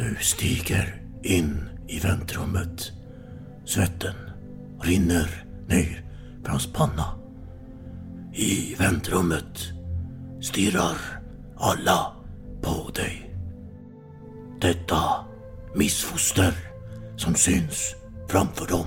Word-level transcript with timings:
Du 0.00 0.16
stiger 0.20 1.02
in 1.22 1.68
i 1.88 1.98
väntrummet. 1.98 2.92
Svetten 3.64 4.14
rinner 4.82 5.44
ner 5.68 6.04
för 6.42 6.50
hans 6.50 6.72
panna. 6.72 7.04
I 8.34 8.74
väntrummet 8.74 9.72
stirrar 10.40 10.96
alla 11.56 12.12
på 12.62 12.90
dig. 12.94 13.36
Detta 14.60 15.02
missfoster 15.74 16.54
som 17.16 17.34
syns 17.34 17.94
framför 18.28 18.66
dem. 18.66 18.86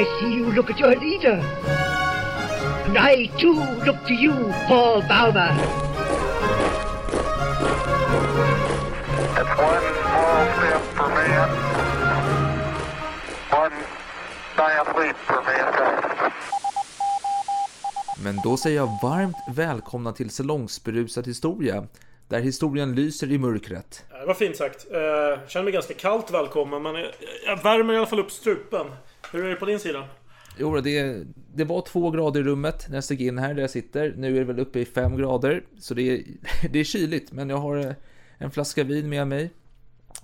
I 0.00 0.04
see 0.18 0.32
you 0.34 0.52
look 0.52 0.70
at 0.70 0.80
your 0.80 0.96
leader. 0.96 1.42
And 2.86 2.96
I 2.98 3.26
too 3.38 3.60
look 3.86 4.06
to 4.06 4.14
you, 4.14 4.32
Paul 4.68 5.02
Bauma. 5.02 5.48
It's 9.40 9.54
one 9.70 9.86
small 10.00 10.46
step 10.56 10.82
for 10.96 11.08
man, 11.16 11.50
one 13.50 13.76
giant 14.56 14.88
leap 14.98 15.16
for 15.16 15.42
mankind. 15.42 16.32
Men 18.24 18.40
då 18.44 18.56
säger 18.56 18.76
jag 18.76 18.98
varmt 19.02 19.36
välkomna 19.56 20.12
till 20.12 20.30
Salongsberusad 20.30 21.26
historia, 21.26 21.86
där 22.28 22.40
historien 22.40 22.94
lyser 22.94 23.32
i 23.32 23.38
mörkret. 23.38 24.04
Det 24.20 24.26
var 24.26 24.34
fint 24.34 24.56
sagt. 24.56 24.86
Jag 24.90 25.38
känner 25.48 25.64
mig 25.64 25.72
ganska 25.72 25.94
kallt 25.94 26.30
välkommen, 26.30 26.82
men 26.82 26.94
jag, 26.94 27.10
jag 27.46 27.62
värmer 27.62 27.94
i 27.94 27.96
alla 27.96 28.06
fall 28.06 28.20
upp 28.20 28.30
strupen. 28.30 28.86
Hur 29.32 29.44
är 29.44 29.48
det 29.48 29.56
på 29.56 29.66
din 29.66 29.80
sida? 29.80 30.08
Jo, 30.58 30.80
det, 30.80 31.24
det 31.54 31.64
var 31.64 31.82
två 31.82 32.10
grader 32.10 32.40
i 32.40 32.44
rummet 32.44 32.86
när 32.88 32.96
jag 32.96 33.04
steg 33.04 33.22
in 33.22 33.38
här 33.38 33.54
där 33.54 33.60
jag 33.60 33.70
sitter. 33.70 34.14
Nu 34.16 34.34
är 34.36 34.38
det 34.38 34.44
väl 34.44 34.60
uppe 34.60 34.80
i 34.80 34.84
fem 34.84 35.16
grader, 35.16 35.64
så 35.78 35.94
det 35.94 36.02
är, 36.02 36.22
det 36.70 36.78
är 36.78 36.84
kyligt. 36.84 37.32
Men 37.32 37.50
jag 37.50 37.56
har 37.56 37.76
eh, 37.76 37.92
en 38.38 38.50
flaska 38.50 38.84
vin 38.84 39.08
med 39.08 39.28
mig. 39.28 39.50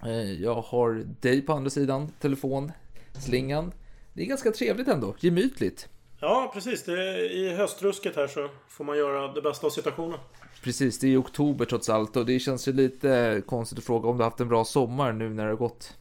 Eh, 0.05 0.33
Jag 0.43 0.55
har 0.55 1.05
dig 1.21 1.43
på 1.43 1.53
andra 1.53 1.71
sidan, 1.71 2.09
telefon, 2.21 2.73
slingan. 3.13 3.73
Det 4.13 4.23
är 4.23 4.27
ganska 4.27 4.51
trevligt 4.53 4.89
ändå, 4.89 5.15
gemytligt. 5.21 5.89
Ja, 6.21 6.51
precis. 6.55 6.85
Det 6.85 6.93
är, 6.93 7.31
I 7.33 7.57
höstrusket 7.57 8.17
här 8.17 8.27
så 8.27 8.49
får 8.69 8.85
man 8.85 8.99
göra 8.99 9.33
det 9.33 9.43
bästa 9.43 9.67
av 9.67 9.71
situationen. 9.71 10.19
Precis, 10.63 10.99
det 10.99 11.09
är 11.09 11.21
oktober 11.21 11.65
trots 11.65 11.89
allt 11.89 12.17
och 12.17 12.27
det 12.27 12.39
känns 12.39 12.69
ju 12.69 12.73
lite 12.73 13.43
konstigt 13.47 13.79
att 13.79 13.85
fråga 13.85 14.09
om 14.09 14.17
du 14.17 14.23
har 14.25 14.31
haft 14.31 14.41
en 14.41 14.49
bra 14.49 14.65
sommar 14.65 15.13
nu 15.13 15.29
när 15.29 15.45
det 15.45 15.51
har 15.51 15.57
gått 15.57 15.97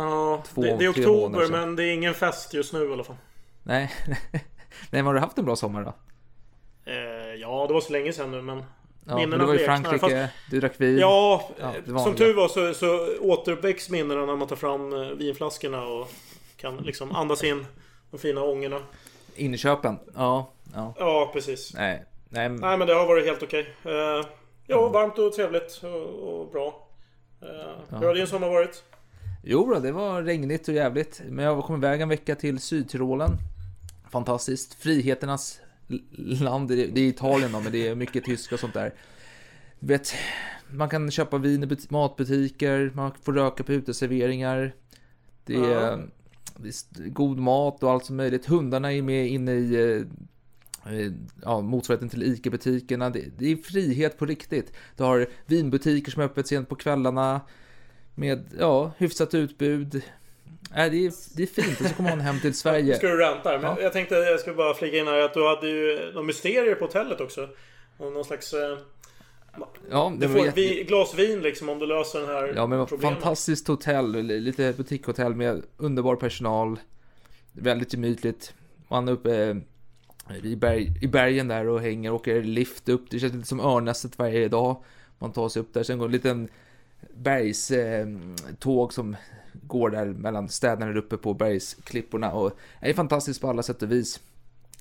Ja, 0.00 0.42
Två, 0.54 0.60
det, 0.62 0.76
det 0.76 0.84
är 0.84 0.90
oktober 0.90 1.48
men 1.50 1.76
det 1.76 1.84
är 1.84 1.92
ingen 1.92 2.14
fest 2.14 2.54
just 2.54 2.72
nu 2.72 2.88
i 2.88 2.92
alla 2.92 3.04
fall. 3.04 3.16
Nej, 3.62 3.92
nej 4.30 4.42
men 4.90 5.06
har 5.06 5.14
du 5.14 5.20
haft 5.20 5.38
en 5.38 5.44
bra 5.44 5.56
sommar 5.56 5.84
då? 5.84 5.92
Eh, 6.90 7.34
ja, 7.40 7.64
det 7.68 7.74
var 7.74 7.80
så 7.80 7.92
länge 7.92 8.12
sedan 8.12 8.30
nu 8.30 8.42
men 8.42 8.62
Ja, 9.08 9.16
minnena 9.16 9.36
du 9.38 9.46
var 9.46 9.54
i. 9.54 9.58
Frankrike, 9.58 10.28
du 10.50 10.60
drack 10.60 10.80
vin. 10.80 10.98
Ja, 10.98 11.48
Ja, 11.58 11.98
som 11.98 12.14
tur 12.14 12.34
var 12.34 12.48
så, 12.48 12.74
så 12.74 13.18
återuppväcks 13.20 13.90
minnena 13.90 14.26
när 14.26 14.36
man 14.36 14.48
tar 14.48 14.56
fram 14.56 14.92
eh, 14.92 15.08
vinflaskorna 15.08 15.86
och 15.86 16.08
kan 16.56 16.76
liksom 16.76 17.12
andas 17.16 17.44
in 17.44 17.66
de 18.10 18.18
fina 18.18 18.42
ångorna. 18.42 18.80
Inköpen, 19.36 19.98
ja, 20.14 20.50
ja. 20.74 20.94
Ja, 20.98 21.30
precis. 21.32 21.74
Nej, 21.74 22.04
nej, 22.28 22.48
men- 22.48 22.60
Nej, 22.60 22.78
men 22.78 22.86
det 22.86 22.94
har 22.94 23.06
varit 23.06 23.24
helt 23.26 23.42
okej. 23.42 23.74
Eh, 23.84 24.26
ja, 24.66 24.88
varmt 24.88 25.18
och 25.18 25.32
trevligt 25.32 25.80
och, 25.82 26.40
och 26.40 26.50
bra. 26.52 26.88
Eh, 27.42 27.98
Hur 27.98 28.06
har 28.06 28.14
din 28.14 28.26
sommar 28.26 28.48
varit? 28.48 28.82
Jo 29.48 29.70
då, 29.74 29.80
det 29.80 29.92
var 29.92 30.22
regnigt 30.22 30.68
och 30.68 30.74
jävligt. 30.74 31.22
Men 31.28 31.44
jag 31.44 31.64
kom 31.64 31.76
iväg 31.76 32.00
en 32.00 32.08
vecka 32.08 32.34
till 32.34 32.58
Sydtyrolen. 32.58 33.30
Fantastiskt. 34.10 34.74
Friheternas 34.74 35.60
land. 36.40 36.68
Det 36.68 36.98
är 36.98 36.98
Italien 36.98 37.52
då, 37.52 37.60
men 37.60 37.72
det 37.72 37.88
är 37.88 37.94
mycket 37.94 38.24
tyska 38.24 38.54
och 38.54 38.60
sånt 38.60 38.74
där. 38.74 38.94
Du 39.80 39.86
vet, 39.86 40.14
man 40.70 40.88
kan 40.88 41.10
köpa 41.10 41.38
vin 41.38 41.62
i 41.62 41.66
but- 41.66 41.86
matbutiker, 41.92 42.92
man 42.94 43.12
får 43.22 43.32
röka 43.32 43.64
på 43.64 43.72
uteserveringar. 43.72 44.74
Det 45.44 45.54
är, 45.54 45.70
Ja. 45.70 45.98
det 46.56 46.68
är 46.68 47.08
god 47.08 47.38
mat 47.38 47.82
och 47.82 47.90
allt 47.90 48.04
som 48.04 48.16
möjligt. 48.16 48.46
Hundarna 48.46 48.92
är 48.92 49.02
med 49.02 49.28
inne 49.28 49.52
i 49.52 49.74
eh, 49.74 50.92
eh, 50.94 51.12
ja, 51.42 51.60
motsvarigheten 51.60 52.08
till 52.08 52.22
ICA-butikerna. 52.22 53.10
Det, 53.10 53.24
det 53.38 53.52
är 53.52 53.56
frihet 53.56 54.18
på 54.18 54.26
riktigt. 54.26 54.72
Du 54.96 55.04
har 55.04 55.26
vinbutiker 55.46 56.12
som 56.12 56.22
är 56.22 56.26
öppet 56.26 56.46
sent 56.46 56.68
på 56.68 56.74
kvällarna. 56.74 57.40
Med 58.18 58.44
ja, 58.58 58.90
hyfsat 58.98 59.34
utbud. 59.34 59.94
Äh, 59.94 60.00
det, 60.70 60.82
är, 61.06 61.36
det 61.36 61.42
är 61.42 61.46
fint 61.62 61.80
och 61.80 61.86
så 61.86 61.94
kommer 61.94 62.10
man 62.10 62.20
hem 62.20 62.40
till 62.40 62.54
Sverige. 62.64 62.96
Ska 62.96 63.06
du 63.08 63.16
ranta? 63.16 63.52
Men 63.52 63.62
Ja. 63.62 63.76
jag 63.80 63.92
tänkte 63.92 64.14
jag 64.14 64.40
skulle 64.40 64.56
bara 64.56 64.74
flika 64.74 64.96
in 64.96 65.06
här 65.06 65.20
att 65.20 65.34
du 65.34 65.46
hade 65.48 65.68
ju 65.68 66.10
några 66.12 66.26
mysterier 66.26 66.74
på 66.74 66.84
hotellet 66.84 67.20
också. 67.20 67.48
Och 67.98 68.12
någon 68.12 68.24
slags... 68.24 68.52
Eh, 68.52 68.78
Ja, 69.90 70.12
det 70.18 70.26
du 70.26 70.32
får 70.32 70.44
jätte... 70.46 70.60
ett 70.60 70.70
vi- 70.70 70.84
glas 70.84 71.14
vin 71.14 71.40
liksom 71.40 71.68
om 71.68 71.78
du 71.78 71.86
löser 71.86 72.20
den 72.20 72.28
här 72.28 72.52
Ja, 72.56 72.66
men 72.66 72.86
problemet. 72.86 73.14
fantastiskt 73.18 73.68
hotell, 73.68 74.12
lite 74.22 74.72
butikhotell 74.76 75.34
med 75.34 75.62
underbar 75.76 76.16
personal. 76.16 76.78
Väldigt 77.52 77.92
gemytligt. 77.92 78.54
Man 78.88 79.08
är 79.08 79.12
uppe 79.12 79.34
eh, 80.30 80.36
i, 80.46 80.56
berg, 80.56 80.92
i 81.02 81.06
bergen 81.06 81.48
där 81.48 81.68
och 81.68 81.80
hänger, 81.80 82.12
åker 82.12 82.42
lift 82.42 82.88
upp. 82.88 83.10
Det 83.10 83.18
känns 83.18 83.32
lite 83.34 83.46
som 83.48 83.60
Örnästet 83.60 84.18
varje 84.18 84.48
dag. 84.48 84.82
Man 85.18 85.32
tar 85.32 85.48
sig 85.48 85.62
upp 85.62 85.74
där, 85.74 85.82
sen 85.82 85.98
går 85.98 86.06
en 86.06 86.12
liten 86.12 86.48
bergståg 87.14 88.92
som 88.92 89.16
går 89.52 89.90
där 89.90 90.06
mellan 90.06 90.48
städerna 90.48 90.86
där 90.86 90.96
uppe 90.96 91.16
på 91.16 91.34
bergsklipporna 91.34 92.32
och 92.32 92.58
det 92.80 92.90
är 92.90 92.94
fantastiskt 92.94 93.40
på 93.40 93.48
alla 93.48 93.62
sätt 93.62 93.82
och 93.82 93.92
vis. 93.92 94.20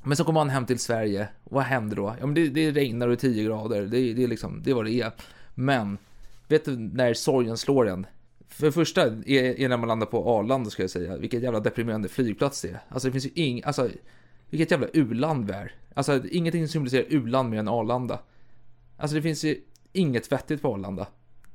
Men 0.04 0.18
så 0.18 0.24
kommer 0.24 0.40
man 0.40 0.50
hem 0.50 0.66
till 0.66 0.80
Sverige, 0.80 1.28
och 1.44 1.52
vad 1.52 1.64
händer 1.64 1.96
då? 1.96 2.16
Ja 2.20 2.26
men 2.26 2.36
det, 2.36 2.50
det 2.50 2.72
regnar 2.72 3.08
och 3.08 3.14
är 3.14 3.18
10 3.18 3.44
grader, 3.44 3.82
det, 3.82 4.14
det 4.14 4.24
är 4.24 4.28
liksom, 4.28 4.62
det 4.64 4.72
är 4.72 4.76
vad 4.76 4.86
det 4.86 5.02
är. 5.02 5.12
Men, 5.56 5.98
vet 6.48 6.66
du 6.66 6.78
när 6.78 7.14
sorgen 7.14 7.58
slår 7.58 7.88
en? 7.88 8.08
För 8.48 8.66
det 8.66 8.72
första 8.72 9.02
är, 9.04 9.60
är 9.60 9.70
när 9.70 9.78
man 9.78 9.88
landar 9.88 10.08
på 10.08 10.30
Arlanda 10.30 10.70
ska 10.70 10.84
jag 10.84 10.90
säga, 10.90 11.18
vilket 11.18 11.44
jävla 11.44 11.60
deprimerande 11.60 12.10
flygplats 12.10 12.62
det 12.62 12.70
är. 12.70 12.80
Alltså 12.90 13.08
det 13.08 13.12
finns 13.12 13.26
ju 13.26 13.32
ing, 13.34 13.62
alltså 13.64 13.90
vilket 14.50 14.72
jävla 14.72 14.88
u-land 14.94 15.48
vi 15.48 15.54
är. 15.54 15.72
Alltså 15.94 16.28
ingenting 16.28 16.68
symboliserar 16.68 17.06
u-land 17.10 17.50
mer 17.50 17.60
än 17.60 17.68
Arlanda. 17.68 18.20
Alltså 18.98 19.16
det 19.16 19.22
finns 19.22 19.44
ju 19.44 19.62
inget 19.94 20.32
vettigt 20.32 20.62
på 20.62 20.74
Arlanda. 20.74 21.08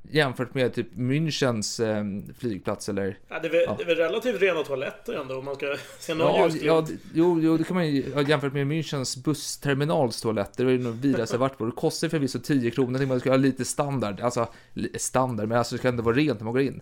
Jämfört 0.03 0.55
med 0.55 0.75
typ 0.75 0.95
Münchens 0.95 1.81
eh, 1.85 2.33
flygplats 2.39 2.89
eller... 2.89 3.19
Ja, 3.29 3.39
det, 3.39 3.49
är 3.49 3.53
väl, 3.53 3.63
Ja. 3.67 3.75
det 3.79 3.83
är 3.83 3.87
väl 3.87 3.97
relativt 3.97 4.43
rena 4.43 4.63
toaletter 4.63 5.21
ändå 5.21 5.39
om 5.39 5.45
man 5.45 5.55
ska 5.55 5.77
se 5.99 6.15
någon 6.15 6.37
Ja, 6.37 6.51
ja, 6.63 6.87
jo, 7.15 7.41
jo, 7.41 7.57
det 7.57 7.65
kan 7.65 7.75
man 7.75 7.89
ju 7.89 8.05
ja, 8.15 8.23
jämfört 8.23 8.53
med 8.53 8.67
Münchens 8.67 9.25
bussterminals 9.25 10.21
toaletter. 10.21 10.65
Det 10.65 10.73
är 10.73 10.79
nog 10.79 10.95
vidare 10.95 11.27
jag 11.31 11.39
varit 11.39 11.59
på. 11.59 11.65
Det 11.67 11.73
kostar 11.73 12.09
förvisso 12.09 12.39
10 12.39 12.71
kronor. 12.71 12.91
Jag 12.91 12.99
tänkte 12.99 13.13
man 13.13 13.21
ska 13.21 13.31
ha 13.31 13.37
lite 13.37 13.65
standard. 13.65 14.21
Alltså, 14.21 14.49
standard, 14.95 15.49
men 15.49 15.59
alltså 15.59 15.75
det 15.75 15.79
ska 15.79 15.89
ändå 15.89 16.03
vara 16.03 16.17
rent 16.17 16.41
när 16.41 16.45
man 16.45 16.53
går 16.53 16.63
in. 16.63 16.81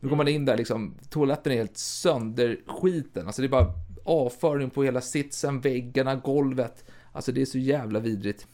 Nu 0.00 0.08
går 0.08 0.16
man 0.16 0.28
in 0.28 0.44
där 0.44 0.56
liksom, 0.56 0.94
toaletten 1.10 1.52
är 1.52 1.56
helt 1.56 1.76
sönderskiten. 1.76 3.26
Alltså 3.26 3.42
det 3.42 3.46
är 3.46 3.48
bara 3.48 3.72
avföring 4.04 4.70
på 4.70 4.84
hela 4.84 5.00
sitsen, 5.00 5.60
väggarna, 5.60 6.14
golvet. 6.14 6.84
Alltså 7.12 7.32
det 7.32 7.40
är 7.40 7.44
så 7.46 7.58
jävla 7.58 8.00
vidrigt. 8.00 8.46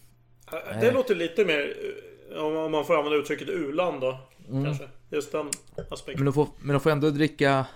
Det 0.81 0.91
låter 0.93 1.15
lite 1.15 1.45
mer, 1.45 1.61
eh, 1.61 2.12
om 2.39 2.73
man 2.73 2.85
får 2.85 2.97
använda 2.97 3.19
uttrycket 3.19 3.49
u-land 3.49 4.01
då. 4.01 4.19
Mm. 4.51 4.65
Kanske. 4.65 4.89
Just 5.11 5.33
den 5.33 5.51
aspekten. 5.91 6.15
Men 6.17 6.25
de 6.25 6.33
får, 6.33 6.49
men 6.61 6.73
de 6.73 6.81
får 6.81 6.91
ändå 6.91 7.11
dricka 7.11 7.67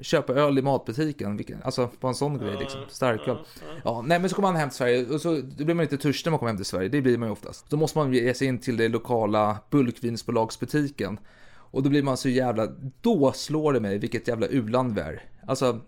Köpa 0.00 0.32
öl 0.32 0.58
i 0.58 0.62
matbutiken, 0.62 1.36
vilken, 1.36 1.62
alltså 1.62 1.88
på 2.00 2.08
en 2.08 2.14
sån 2.14 2.38
grej 2.38 2.56
liksom, 2.58 2.80
starköl. 2.88 3.36
Ja, 3.84 4.04
nej 4.06 4.18
men 4.18 4.30
så 4.30 4.36
kommer 4.36 4.48
man 4.48 4.56
hem 4.56 4.68
till 4.68 4.76
Sverige 4.76 5.06
och 5.06 5.20
så 5.20 5.40
då 5.56 5.64
blir 5.64 5.74
man 5.74 5.84
lite 5.84 5.98
törstig 5.98 6.26
när 6.26 6.30
man 6.30 6.38
kommer 6.38 6.50
hem 6.50 6.56
till 6.56 6.66
Sverige, 6.66 6.88
det 6.88 7.00
blir 7.00 7.18
man 7.18 7.28
ju 7.28 7.32
oftast. 7.32 7.70
Då 7.70 7.76
måste 7.76 7.98
man 7.98 8.12
ge 8.12 8.34
sig 8.34 8.48
in 8.48 8.58
till 8.58 8.76
det 8.76 8.88
lokala 8.88 9.58
bulkvinsbolagsbutiken. 9.70 11.18
Och 11.46 11.82
då 11.82 11.90
blir 11.90 12.02
man 12.02 12.16
så 12.16 12.28
jävla, 12.28 12.68
då 13.00 13.32
slår 13.32 13.72
det 13.72 13.80
mig 13.80 13.98
vilket 13.98 14.28
jävla 14.28 14.46
u-land 14.46 14.94
vi 14.94 15.00
är. 15.00 15.22
Alltså, 15.46 15.80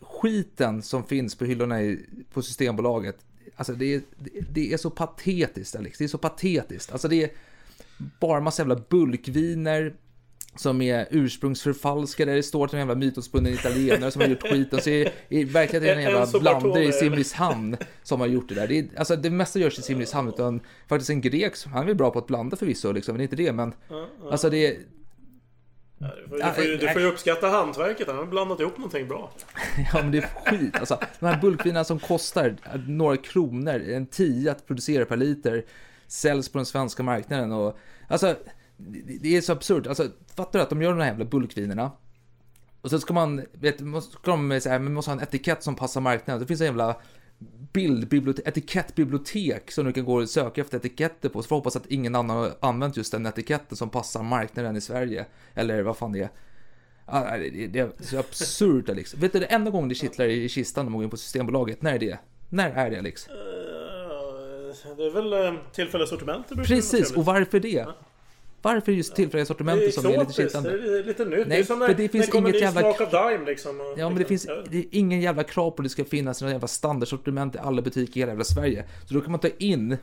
skiten 0.00 0.82
som 0.82 1.04
finns 1.04 1.34
på 1.34 1.44
hyllorna 1.44 1.82
i, 1.82 2.06
på 2.32 2.42
Systembolaget, 2.42 3.16
alltså 3.56 3.72
det 3.72 3.94
är, 3.94 4.02
det- 4.50 4.72
är 4.72 4.76
så 4.76 4.90
patetiskt 4.90 5.76
Alex, 5.76 5.98
det 5.98 6.04
är 6.04 6.08
så 6.08 6.18
patetiskt. 6.18 6.92
Alltså 6.92 7.08
det 7.08 7.22
är 7.24 7.30
bara 8.20 8.40
massa 8.40 8.62
jävla 8.62 8.80
bulkviner, 8.90 9.94
som 10.56 10.82
är 10.82 11.06
ursprungsförfalskade. 11.10 12.34
Det 12.34 12.42
står 12.42 12.64
att 12.64 12.72
en 12.72 12.78
jävla 12.78 12.94
mytomspunnen 12.94 13.52
italienare 13.52 14.10
som 14.10 14.20
har 14.22 14.28
gjort 14.28 14.42
skiten. 14.42 14.80
Så 14.80 14.90
verkligheten 14.90 15.82
är 15.82 15.86
det 15.86 15.92
en 15.94 16.02
jävla 16.02 16.20
Enzo 16.20 16.40
blandare 16.40 16.84
i. 16.84 16.92
Simrishamn 16.92 17.76
som 18.02 18.20
har 18.20 18.26
gjort 18.26 18.48
det 18.48 18.54
där. 18.54 18.68
Det, 18.68 18.78
är, 18.78 18.88
alltså, 18.96 19.16
det 19.16 19.30
mesta 19.30 19.58
görs 19.58 19.78
i 19.78 19.82
Simrishamn, 19.82 20.28
utan 20.28 20.60
faktiskt 20.88 21.10
en 21.10 21.20
grek, 21.20 21.56
som- 21.56 21.72
han 21.72 21.82
är 21.82 21.86
väl 21.86 21.94
bra 21.96 22.10
på 22.10 22.18
att 22.18 22.26
blanda 22.26 22.56
förvisso, 22.56 22.92
liksom, 22.92 23.14
men 23.14 23.22
inte 23.22 23.36
det. 23.36 23.52
Men 23.52 23.72
alltså 24.30 24.50
det 24.50 24.66
är... 24.66 24.76
Du 26.04 26.28
får, 26.28 26.36
du, 26.36 26.52
får 26.52 26.64
ju, 26.64 26.76
du 26.76 26.88
får 26.88 27.02
ju 27.02 27.08
uppskatta 27.08 27.48
hantverket. 27.48 28.06
Han 28.06 28.16
har 28.16 28.26
blandat 28.26 28.60
ihop 28.60 28.78
någonting 28.78 29.08
bra. 29.08 29.30
Ja 29.92 30.02
men 30.02 30.10
det 30.10 30.18
är 30.18 30.22
skit 30.22 30.76
alltså. 30.76 30.98
De 31.20 31.26
här 31.26 31.40
bulkvinerna 31.40 31.84
som 31.84 31.98
kostar 31.98 32.56
några 32.86 33.16
kronor, 33.16 33.74
en 33.74 34.06
tia 34.06 34.52
att 34.52 34.66
producera 34.66 35.04
per 35.04 35.16
liter, 35.16 35.64
säljs 36.06 36.48
på 36.48 36.58
den 36.58 36.66
svenska 36.66 37.02
marknaden 37.02 37.52
och 37.52 37.78
alltså 38.08 38.36
det 39.20 39.36
är 39.36 39.40
så 39.40 39.52
absurt. 39.52 39.86
Alltså 39.86 40.08
fattar 40.36 40.58
du 40.58 40.62
att 40.62 40.70
de 40.70 40.82
gör 40.82 40.90
de 40.90 41.00
här 41.00 41.06
jävla 41.06 41.24
bulkvinerna 41.24 41.90
och 42.84 42.90
så 42.90 43.00
ska 43.00 43.14
man, 43.14 43.44
vet, 43.52 43.80
måste, 43.80 44.12
ska 44.12 44.30
de 44.30 44.60
säga, 44.60 44.78
men 44.78 44.94
måste 44.94 45.10
ha 45.10 45.16
en 45.16 45.22
etikett 45.22 45.62
som 45.62 45.74
passar 45.74 46.00
marknaden. 46.00 46.40
Det 46.40 46.46
finns 46.46 46.60
en 46.60 46.66
jävla 46.66 46.96
bildbibliotek, 47.72 48.46
etikettbibliotek 48.46 49.70
som 49.70 49.84
du 49.86 49.92
kan 49.92 50.04
gå 50.04 50.20
och 50.22 50.28
söka 50.28 50.60
efter 50.60 50.78
etiketter 50.78 51.28
på. 51.28 51.42
Så 51.42 51.48
får 51.48 51.56
hoppas 51.56 51.76
att 51.76 51.86
ingen 51.86 52.14
annan 52.14 52.36
har 52.36 52.52
använt 52.60 52.96
just 52.96 53.12
den 53.12 53.26
etiketten 53.26 53.76
som 53.76 53.90
passar 53.90 54.22
marknaden 54.22 54.76
i 54.76 54.80
Sverige. 54.80 55.26
Eller 55.54 55.82
vad 55.82 55.96
fan 55.96 56.12
det 56.12 56.20
är. 57.06 57.68
Det, 57.68 57.78
är 57.78 57.90
så 58.00 58.18
absurt 58.18 58.88
Alex. 58.88 59.14
Vet 59.14 59.32
du, 59.32 59.38
det 59.38 59.46
enda 59.46 59.70
gången 59.70 59.88
det 59.88 59.94
kittlar 59.94 60.26
i 60.26 60.48
kistan 60.48 60.84
när 60.84 60.90
man 60.90 60.96
går 60.96 61.04
in 61.04 61.10
på 61.10 61.16
Systembolaget, 61.16 61.82
när 61.82 61.94
är 61.94 61.98
det? 61.98 62.18
När 62.48 62.70
är 62.70 62.90
det 62.90 62.98
Alex? 62.98 63.28
Eh, 63.28 63.34
Det 64.96 65.06
är 65.06 65.10
väl 65.10 65.32
eh, 65.32 65.60
tillfälliga 65.72 66.06
sortiment 66.06 66.46
Precis, 66.48 67.12
och 67.12 67.24
varför 67.24 67.60
det? 67.60 67.86
Varför 68.64 68.92
just 68.92 69.14
tillfälliga 69.16 69.46
sortimentet 69.46 69.94
som 69.94 70.06
är 70.06 70.18
lite 70.18 70.32
kittande? 70.32 70.70
det 70.70 70.98
är 70.98 71.04
lite 71.04 71.24
nytt. 71.24 71.38
Nej, 71.38 71.44
det 71.48 71.56
är 71.58 71.64
som 71.64 71.78
för 71.80 71.88
när, 71.88 71.94
det 71.94 72.08
finns 72.08 72.32
när 72.32 72.40
inget 72.40 72.60
jävla- 72.60 72.80
smak 72.80 73.00
av 73.00 73.10
Dime 73.30 73.44
liksom. 73.46 73.80
och- 73.80 73.94
Ja 73.98 74.08
men 74.08 74.18
det 74.18 74.24
finns 74.24 74.46
det 74.70 74.78
är 74.78 74.84
ingen 74.90 75.20
jävla 75.20 75.44
krav 75.44 75.70
på 75.70 75.82
att 75.82 75.84
det 75.84 75.88
ska 75.90 76.04
finnas 76.04 76.40
några 76.40 76.52
jävla 76.52 76.68
standardsortiment 76.68 77.54
i 77.54 77.58
alla 77.58 77.82
butiker 77.82 78.16
i 78.16 78.20
hela 78.20 78.32
jävla 78.32 78.44
Sverige. 78.44 78.84
Så 79.08 79.14
då 79.14 79.20
kan 79.20 79.30
man 79.30 79.40
ta 79.40 79.48
in 79.58 79.96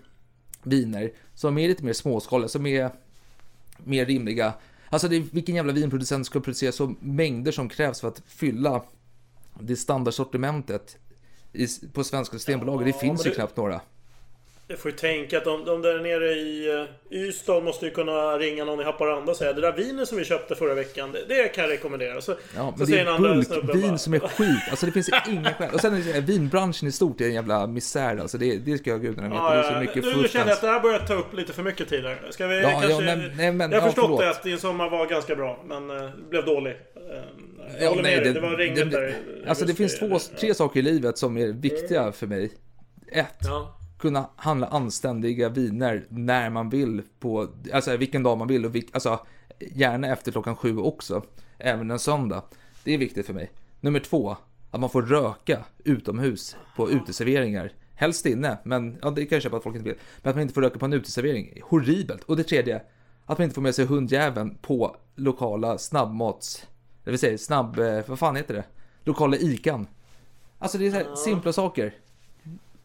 viner 0.64 1.12
som 1.36 1.58
är 1.58 1.68
lite 1.68 1.84
mer 1.84 1.94
småskaliga, 1.94 2.48
som 2.48 2.66
är 2.66 2.90
mer 3.78 4.06
rimliga. 4.06 4.54
Alltså 4.90 5.08
det 5.08 5.16
är, 5.16 5.24
vilken 5.32 5.56
jävla 5.56 5.74
vinproducent 5.74 6.26
ska 6.26 6.40
producera 6.40 6.72
så 6.72 6.96
mängder 7.00 7.52
som 7.52 7.70
krävs 7.70 8.02
för 8.02 8.08
att 8.08 8.22
fylla 8.28 8.84
det 9.60 9.76
standardsortimentet 9.76 10.98
i, 11.54 11.68
på 11.94 12.04
svenska 12.04 12.38
systembolaget? 12.38 12.88
det 12.88 13.00
finns 13.00 13.26
ju 13.26 13.30
det- 13.30 13.36
knappt 13.36 13.58
några. 13.58 13.82
Jag 14.72 14.80
får 14.80 14.92
ju 14.92 14.98
tänka 14.98 15.38
att 15.38 15.44
de, 15.44 15.66
de 15.66 15.82
där 15.82 16.00
nere 16.00 16.32
i 16.32 16.72
uh, 17.12 17.20
Ystad 17.28 17.60
måste 17.64 17.86
ju 17.86 17.92
kunna 17.92 18.38
ringa 18.38 18.66
någon 18.66 18.80
i 18.80 18.84
Haparanda 18.84 19.32
och 19.32 19.38
säga 19.38 19.54
det 19.54 19.62
där 19.62 19.72
vinet 19.74 20.08
som 20.08 20.18
vi 20.18 20.26
köpte 20.26 20.56
förra 20.56 20.74
veckan, 20.74 21.12
det, 21.12 21.26
det 21.28 21.48
kan 21.48 21.64
jag 21.64 21.72
rekommendera. 21.72 22.22
Så, 22.22 22.36
Ja, 22.56 22.74
så 22.78 22.80
det 22.80 22.86
säger 22.92 23.06
en 23.06 23.14
andra 23.14 23.44
snubbe 23.44 23.62
bara, 23.62 23.74
bulkvin 23.74 24.00
som 24.00 24.14
är 24.14 24.20
skit. 24.20 24.48
Alltså 24.70 24.86
det 24.86 24.92
finns 24.92 25.10
inga 25.30 25.54
skäl. 25.54 25.70
Och 25.74 25.82
sen 25.82 26.04
det, 26.14 26.22
vinbranschen 26.22 26.88
i 26.88 26.92
stort 26.92 27.22
är 27.22 27.26
en 27.26 27.34
jävla 27.34 27.68
misär 27.68 28.18
alltså. 28.18 28.38
Det, 28.38 28.58
det 28.58 28.78
ska 28.78 28.90
jag 28.90 29.02
gudarna 29.02 29.30
veta. 29.30 29.42
Ja, 29.42 29.54
det 29.54 29.60
är 29.60 29.64
så 29.64 29.74
ja, 29.74 29.80
mycket 29.80 30.04
nu, 30.04 30.16
nu 30.22 30.28
känner 30.28 30.46
jag 30.46 30.54
att 30.54 30.62
det 30.62 30.68
här 30.68 30.80
börjar 30.80 31.00
ta 31.00 31.14
upp 31.14 31.34
lite 31.34 31.54
för 31.54 31.64
mycket 31.64 31.90
tid 31.90 32.04
här. 32.06 32.28
Ska 32.30 32.48
vi 32.48 32.62
Ja, 32.62 32.70
ja, 32.72 32.82
kanske... 32.82 33.06
men- 33.06 33.32
nej, 33.38 33.52
men- 33.52 33.72
jag 33.72 33.82
har 33.82 33.88
ja, 33.88 33.94
förstått 33.94 34.20
det 34.20 34.30
att 34.30 34.44
din 34.44 34.58
sommar 34.60 34.90
var 34.90 35.06
ganska 35.06 35.36
bra, 35.36 35.64
men 35.66 35.92
uh, 35.92 36.10
blev 36.30 36.46
dålig. 36.46 36.72
Uh, 36.72 36.78
jag 37.74 37.84
Ja, 37.84 37.90
håller 37.90 38.04
nej, 38.04 38.16
med 38.16 38.24
dig, 38.26 38.34
det 38.34 38.42
var 38.42 38.50
regnet 38.52 38.92
där. 38.92 39.16
Alltså 39.48 39.66
det 39.66 39.74
finns 39.74 40.00
två, 40.00 40.20
tre 40.40 40.54
saker 40.54 40.80
i 40.80 40.84
livet 40.84 41.18
som 41.18 41.38
är 41.38 41.48
viktiga 41.48 42.12
för 42.12 42.28
mig. 42.28 42.52
Ett, 43.12 43.28
Ja. 43.44 43.78
Kunna 44.02 44.30
handla 44.36 44.68
anständiga 44.68 45.50
viner 45.50 46.06
när 46.10 46.50
man 46.50 46.70
vill 46.70 47.02
på, 47.20 47.48
alltså 47.74 47.98
vilken 47.98 48.24
dag 48.24 48.38
man 48.38 48.48
vill 48.48 48.66
och 48.66 48.76
vilk, 48.76 48.90
alltså 48.94 49.20
gärna 49.60 50.08
efter 50.08 50.32
klockan 50.32 50.56
sju 50.56 50.78
också, 50.78 51.24
även 51.58 51.92
en 51.92 52.00
söndag. 52.00 52.44
Det 52.84 52.94
är 52.94 52.98
viktigt 52.98 53.26
för 53.26 53.34
mig. 53.34 53.52
Nummer 53.80 54.00
två, 54.00 54.38
att 54.72 54.80
man 54.80 54.90
får 54.90 55.02
röka 55.02 55.66
utomhus 55.84 56.56
på 56.76 56.92
uteserveringar. 56.92 57.72
Helst 57.96 58.26
inne, 58.26 58.58
men 58.64 58.98
ja, 59.02 59.10
det 59.10 59.26
kan 59.26 59.36
jag 59.36 59.44
köpa 59.44 59.58
att 59.58 59.64
folk 59.64 59.76
inte 59.76 59.90
vill. 59.90 59.98
Men 60.22 60.30
att 60.30 60.36
man 60.36 60.42
inte 60.42 60.54
får 60.54 60.62
röka 60.62 60.80
på 60.80 60.86
en 60.86 60.94
uteservering, 60.94 61.62
horribelt. 61.64 62.24
Och 62.24 62.38
det 62.38 62.44
tredje, 62.44 62.82
att 63.26 63.38
man 63.38 63.44
inte 63.44 63.56
får 63.56 63.62
med 63.62 63.76
sig 63.76 63.86
hundjäveln 63.86 64.58
på 64.62 64.96
lokala 65.16 65.78
snabbmats, 65.78 66.68
det 67.04 67.12
vill 67.12 67.20
säga 67.20 67.38
snabb, 67.38 67.80
eh, 67.80 68.02
vad 68.08 68.20
fan 68.20 68.36
heter 68.36 68.54
det? 68.54 68.64
Lokala 69.04 69.38
ikan. 69.38 69.88
Alltså 70.60 70.78
det 70.78 70.88
är 70.88 70.92
så 70.92 70.98
här 70.98 71.16
simpla 71.16 71.54
saker. 71.54 71.94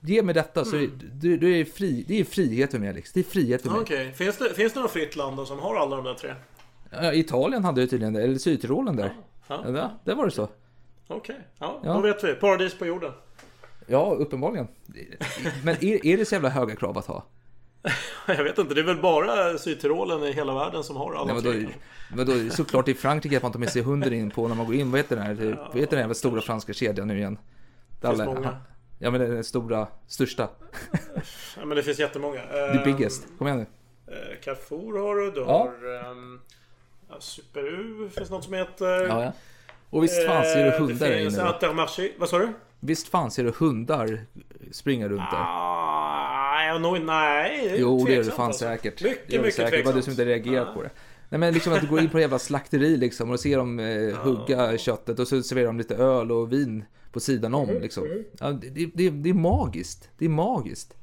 Ge 0.00 0.22
mig 0.22 0.34
detta 0.34 0.64
så 0.64 0.76
är, 0.76 0.90
du, 1.12 1.36
du 1.36 1.60
är 1.60 1.64
fri. 1.64 2.04
Det 2.08 2.20
är 2.20 2.24
frihet 2.24 2.70
för 2.70 2.78
mig 2.78 2.88
Alex. 2.88 3.12
Det 3.12 3.20
är 3.20 3.24
frihet 3.24 3.62
för 3.62 3.70
mig. 3.70 3.80
Okej, 3.80 4.12
finns, 4.12 4.36
det, 4.36 4.54
finns 4.54 4.72
det 4.72 4.80
något 4.80 4.90
fritt 4.90 5.16
land 5.16 5.36
då 5.36 5.46
som 5.46 5.58
har 5.58 5.76
alla 5.76 5.96
de 5.96 6.04
där 6.04 6.14
tre? 6.14 6.34
Ja, 6.90 7.12
Italien 7.14 7.64
hade 7.64 7.80
det 7.80 7.86
tydligen 7.86 8.12
det, 8.12 8.22
eller 8.22 8.38
Sydtyrolen 8.38 8.96
där. 8.96 9.14
Ja. 9.48 9.62
Ja, 9.64 9.70
där, 9.70 9.90
där 10.04 10.14
var 10.14 10.24
det 10.24 10.30
så. 10.30 10.48
Okej, 11.08 11.36
ja, 11.58 11.80
Ja. 11.84 11.92
då 11.92 12.00
vet 12.00 12.24
vi. 12.24 12.34
Paradis 12.34 12.74
på 12.78 12.86
jorden. 12.86 13.12
Ja, 13.86 14.14
uppenbarligen. 14.18 14.68
Men 15.64 15.76
är, 15.84 16.06
är 16.06 16.16
det 16.16 16.24
så 16.24 16.34
jävla 16.34 16.48
höga 16.48 16.76
krav 16.76 16.98
att 16.98 17.06
ha? 17.06 17.24
Jag 18.26 18.44
vet 18.44 18.58
inte, 18.58 18.74
det 18.74 18.80
är 18.80 18.84
väl 18.84 19.00
bara 19.02 19.58
Sydtyrolen 19.58 20.22
i 20.22 20.32
hela 20.32 20.54
världen 20.54 20.84
som 20.84 20.96
har 20.96 21.14
alla 21.14 21.32
Nej, 21.32 21.42
tre. 21.42 21.66
vadå, 22.14 22.32
såklart 22.50 22.88
i 22.88 22.94
Frankrike 22.94 23.36
att 23.36 23.42
man 23.42 23.52
tar 23.52 23.58
med 23.60 23.70
sig 23.70 23.82
hunden 23.82 24.12
in 24.12 24.30
på 24.30 24.48
när 24.48 24.54
man 24.54 24.66
går 24.66 24.74
in. 24.74 24.90
Vad 24.90 25.00
heter 25.00 25.16
den 25.16 25.26
här, 25.26 25.34
vad 25.72 25.76
heter 25.80 25.90
den 25.90 26.00
jävla 26.00 26.14
stora 26.14 26.40
franska 26.40 26.72
kedjan 26.72 27.08
nu 27.08 27.18
igen? 27.18 27.38
Alla- 28.02 28.24
många. 28.24 28.56
Ja 28.98 29.10
men 29.10 29.20
den 29.20 29.44
stora, 29.44 29.86
största. 30.06 30.48
Ja, 31.56 31.64
men 31.64 31.76
det 31.76 31.82
finns 31.82 31.98
jättemånga. 31.98 32.40
The 32.72 32.82
biggest. 32.84 33.26
Kom 33.38 33.46
igen 33.46 33.58
nu. 33.58 33.66
Eh, 34.14 34.40
Carrefour 34.44 34.98
har 34.98 35.16
du, 35.16 35.30
du 35.30 35.40
Ja. 35.40 35.46
har... 35.58 36.10
ehm, 36.10 36.40
ja, 37.08 37.16
Super 37.20 37.60
U 37.60 38.08
finns 38.16 38.30
något 38.30 38.44
som 38.44 38.54
heter... 38.54 39.06
Ja, 39.06 39.24
ja. 39.24 39.32
Och 39.90 40.04
visst 40.04 40.26
fan 40.26 40.44
ser 40.44 40.64
du 40.64 40.70
hundar 40.70 41.08
Det 41.08 41.18
finns? 41.18 41.38
Intermarché. 41.38 42.12
Vad 42.18 42.28
sa 42.28 42.38
du? 42.38 42.52
Visst 42.80 43.08
fan 43.08 43.30
ser 43.30 43.44
du 43.44 43.52
hundar 43.58 44.26
springa 44.72 45.08
runt 45.08 45.30
där? 45.30 45.38
Ah, 45.40 46.78
nog, 46.78 47.00
nej. 47.00 47.74
Jo, 47.78 48.04
det 48.06 48.12
är 48.12 48.16
det 48.16 48.22
tveksamt, 48.22 48.36
fan 48.36 48.46
alltså. 48.46 48.64
säkert. 48.64 49.02
Mycket, 49.02 49.28
det 49.28 49.38
mycket 49.38 49.54
säkert. 49.54 49.70
Det 49.72 49.82
var 49.82 49.92
du 49.92 50.02
som 50.02 50.14
tveksamt. 50.14 50.18
inte 50.18 50.24
reagerat 50.24 50.74
på 50.74 50.82
det. 50.82 50.90
Nej 51.28 51.38
men 51.38 51.54
liksom 51.54 51.72
att 51.72 51.80
du 51.80 51.86
går 51.86 52.00
in 52.00 52.08
på 52.10 52.18
ett 52.18 52.22
jävla 52.22 52.38
slakteri 52.38 52.96
liksom 52.96 53.30
och 53.30 53.40
ser 53.40 53.56
dem 53.56 53.78
eh, 53.78 54.16
hugga 54.22 54.78
köttet 54.78 55.18
och 55.18 55.28
så 55.28 55.42
serverar 55.42 55.66
de 55.66 55.78
lite 55.78 55.94
öl 55.96 56.32
och 56.32 56.52
vin 56.52 56.84
på 57.16 57.20
sidan 57.20 57.54
om 57.54 57.68
Mm, 57.68 57.82
liksom. 57.82 58.24
Ja, 58.40 58.50
det, 58.52 58.68
det, 58.94 59.10
det 59.10 59.30
är 59.30 59.34
magiskt. 59.34 60.08
Det 60.18 60.24
är 60.24 60.28
magiskt. 60.28 60.94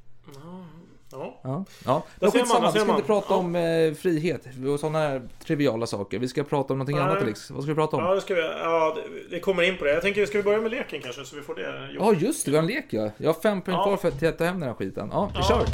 Ja. 1.12 1.40
Ja, 1.44 1.66
ja. 1.86 2.04
Där 2.20 2.30
ser 2.30 2.40
man, 2.46 2.62
där 2.62 2.72
vi 2.72 2.80
ska 2.80 2.88
man. 2.88 2.96
inte 2.96 3.08
prata 3.08 3.28
Ja. 3.30 3.36
om 3.36 3.56
eh, 3.56 3.94
frihet 3.94 4.42
och 4.74 4.80
sådana 4.80 5.00
här 5.00 5.22
triviala 5.46 5.86
saker. 5.88 6.20
Vi 6.20 6.28
ska 6.28 6.44
prata 6.44 6.74
om 6.74 6.78
någonting 6.80 6.96
Nej. 6.96 7.06
annat 7.06 7.22
Alex. 7.24 7.52
Vad 7.52 7.64
ska 7.64 7.72
vi 7.72 7.76
prata 7.76 7.98
om? 7.98 8.04
Ja, 8.04 8.14
det 8.16 8.22
ska 8.22 8.34
vi, 8.36 8.42
ja, 8.42 8.96
det- 8.96 9.36
vi 9.36 9.40
kommer 9.40 9.64
in 9.64 9.78
på 9.78 9.86
det. 9.86 9.94
Jag 9.94 10.02
tänker, 10.02 10.26
ska 10.26 10.38
vi 10.38 10.44
börja 10.44 10.62
med 10.62 10.72
leken 10.72 11.02
kanske? 11.02 11.26
Så 11.26 11.36
vi 11.36 11.42
får 11.42 11.56
det 11.56 11.94
gjort. 11.94 12.04
Ja, 12.06 12.14
just 12.14 12.46
det. 12.46 12.52
Vi 12.52 12.58
har 12.58 12.64
en 12.64 12.70
lek 12.70 12.86
ja. 12.90 13.10
Jag 13.18 13.30
har 13.34 13.42
fem 13.42 13.62
poäng 13.62 13.76
Ja. 13.78 13.84
kvar 13.84 13.98
för 13.98 14.28
att 14.28 14.38
ta 14.38 14.44
hem 14.44 14.60
den 14.60 14.70
här 14.70 14.76
skiten. 14.76 15.10
Ja, 15.12 15.30
vi 15.34 15.40
Ja. 15.40 15.44
kör. 15.48 15.66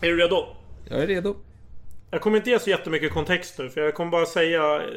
Är 0.00 0.06
du 0.08 0.16
redo? 0.16 0.46
Jag 0.88 1.02
är 1.02 1.06
redo. 1.06 1.36
Jag 2.10 2.20
kommer 2.20 2.36
inte 2.36 2.50
ge 2.50 2.58
så 2.58 2.70
jättemycket 2.70 3.12
kontext 3.12 3.58
nu 3.58 3.68
för 3.70 3.80
jag 3.80 3.94
kommer 3.94 4.10
bara 4.10 4.26
säga... 4.26 4.82
eh, 4.82 4.88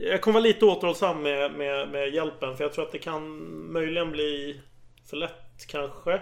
Jag 0.00 0.20
kommer 0.20 0.32
vara 0.34 0.42
lite 0.42 0.64
återhållsam 0.64 1.22
med, 1.22 1.52
med, 1.52 1.88
med 1.88 2.14
hjälpen 2.14 2.56
för 2.56 2.64
jag 2.64 2.72
tror 2.72 2.84
att 2.86 2.92
det 2.92 2.98
kan 2.98 3.22
möjligen 3.72 4.10
bli 4.10 4.60
för 5.06 5.16
lätt 5.16 5.66
kanske. 5.66 6.20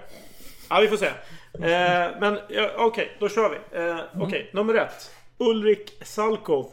Ja, 0.71 0.81
vi 0.81 0.89
får 0.89 0.97
se. 0.97 1.07
Eh, 1.07 2.21
men 2.21 2.39
ja, 2.49 2.71
okej, 2.79 3.17
då 3.21 3.29
kör 3.29 3.51
vi. 3.51 3.79
Eh, 3.79 4.23
okej, 4.27 4.51
nummer 4.53 4.75
ett. 4.75 5.11
Ulrik 5.39 5.99
Salkov. 6.03 6.73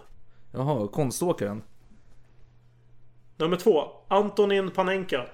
Jaha, 0.54 0.88
konståkaren. 0.88 1.64
Nummer 3.38 3.58
två. 3.58 3.84
Antonin 4.08 4.72
Panenka. 4.72 5.26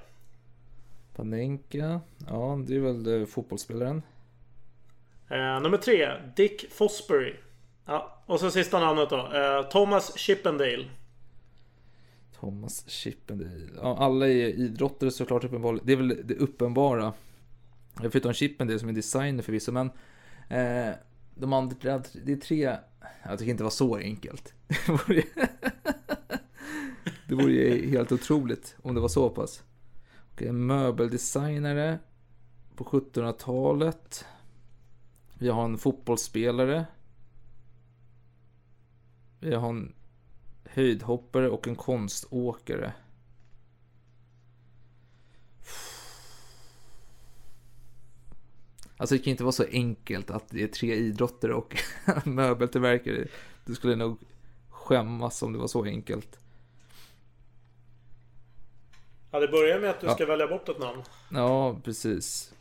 Panenka. 1.16 2.02
Ja, 2.30 2.60
det 2.68 2.76
är 2.76 2.80
väl 2.80 3.22
eh, 3.22 3.26
fotbollsspelaren. 3.28 4.02
Eh, 5.32 5.62
nummer 5.62 5.78
tre. 5.78 6.10
Dick 6.36 6.72
Fosbury. 6.72 7.36
Ja, 7.86 8.24
och 8.26 8.40
så 8.40 8.52
sista 8.52 8.80
namnet 8.80 9.10
då. 9.10 9.18
Eh, 9.18 9.70
Thomas 9.70 10.18
Chippendale. 10.18 10.86
Thomas 12.40 12.90
Chippendale. 12.90 13.70
Ja, 13.76 13.98
alla 13.98 14.28
är 14.28 14.48
idrottare 14.48 15.12
såklart 15.12 15.44
uppenbarligen. 15.44 15.86
Det 15.86 15.94
är 15.94 15.98
väl 15.98 16.22
det 16.24 16.36
uppenbara. 16.36 17.14
Förutom 17.96 18.34
Chippendale 18.34 18.80
som 18.80 18.90
är 18.90 18.94
designer 18.94 19.44
förvisso, 19.44 19.72
men 19.72 19.92
eh, 20.50 20.96
de 21.36 21.54
andra, 21.54 22.04
det 22.26 22.32
är 22.32 22.36
tre. 22.36 22.78
Jag 23.24 23.40
tycker 23.40 23.52
inte 23.52 23.62
det 23.62 23.66
var 23.66 23.72
så 23.72 23.96
enkelt. 23.96 24.54
Det 24.68 24.92
vore, 24.92 25.24
det 27.28 27.36
vore 27.36 27.52
ju 27.52 27.90
helt 27.90 28.12
otroligt 28.12 28.76
om 28.82 28.96
det 28.96 29.02
var 29.02 29.08
så 29.08 29.30
pass. 29.30 29.64
Okej, 30.34 30.48
en 30.48 30.66
möbeldesignare 30.66 32.00
på 32.76 32.84
1700-talet. 32.84 34.26
Vi 35.42 35.50
har 35.50 35.66
en 35.66 35.78
fotbollsspelare. 35.78 36.86
Vi 39.40 39.56
har 39.56 39.70
en 39.70 39.94
höjdhoppare 40.66 41.50
och 41.50 41.68
en 41.68 41.76
konståkare. 41.76 42.94
Alltså 48.98 49.16
det 49.16 49.20
kan 49.22 49.32
inte 49.32 49.44
vara 49.44 49.52
så 49.52 49.66
enkelt 49.72 50.30
att 50.32 50.50
det 50.50 50.64
är 50.64 50.68
tre 50.68 50.96
idrotter 50.96 51.52
och 51.52 51.78
möbeltillverkare. 52.26 53.28
Du 53.66 53.76
skulle 53.76 53.96
nog 53.96 54.18
skämmas 54.70 55.42
om 55.42 55.54
det 55.54 55.60
var 55.60 55.68
så 55.68 55.84
enkelt. 55.84 56.40
Ja, 59.32 59.40
det 59.40 59.48
börjar 59.48 59.80
med 59.80 59.90
att 59.90 60.02
du 60.02 60.08
Ja. 60.08 60.14
ska 60.14 60.26
välja 60.26 60.48
bort 60.48 60.70
ett 60.70 60.80
namn. 60.80 61.02
Ja, 61.32 61.76
precis. 61.84 62.54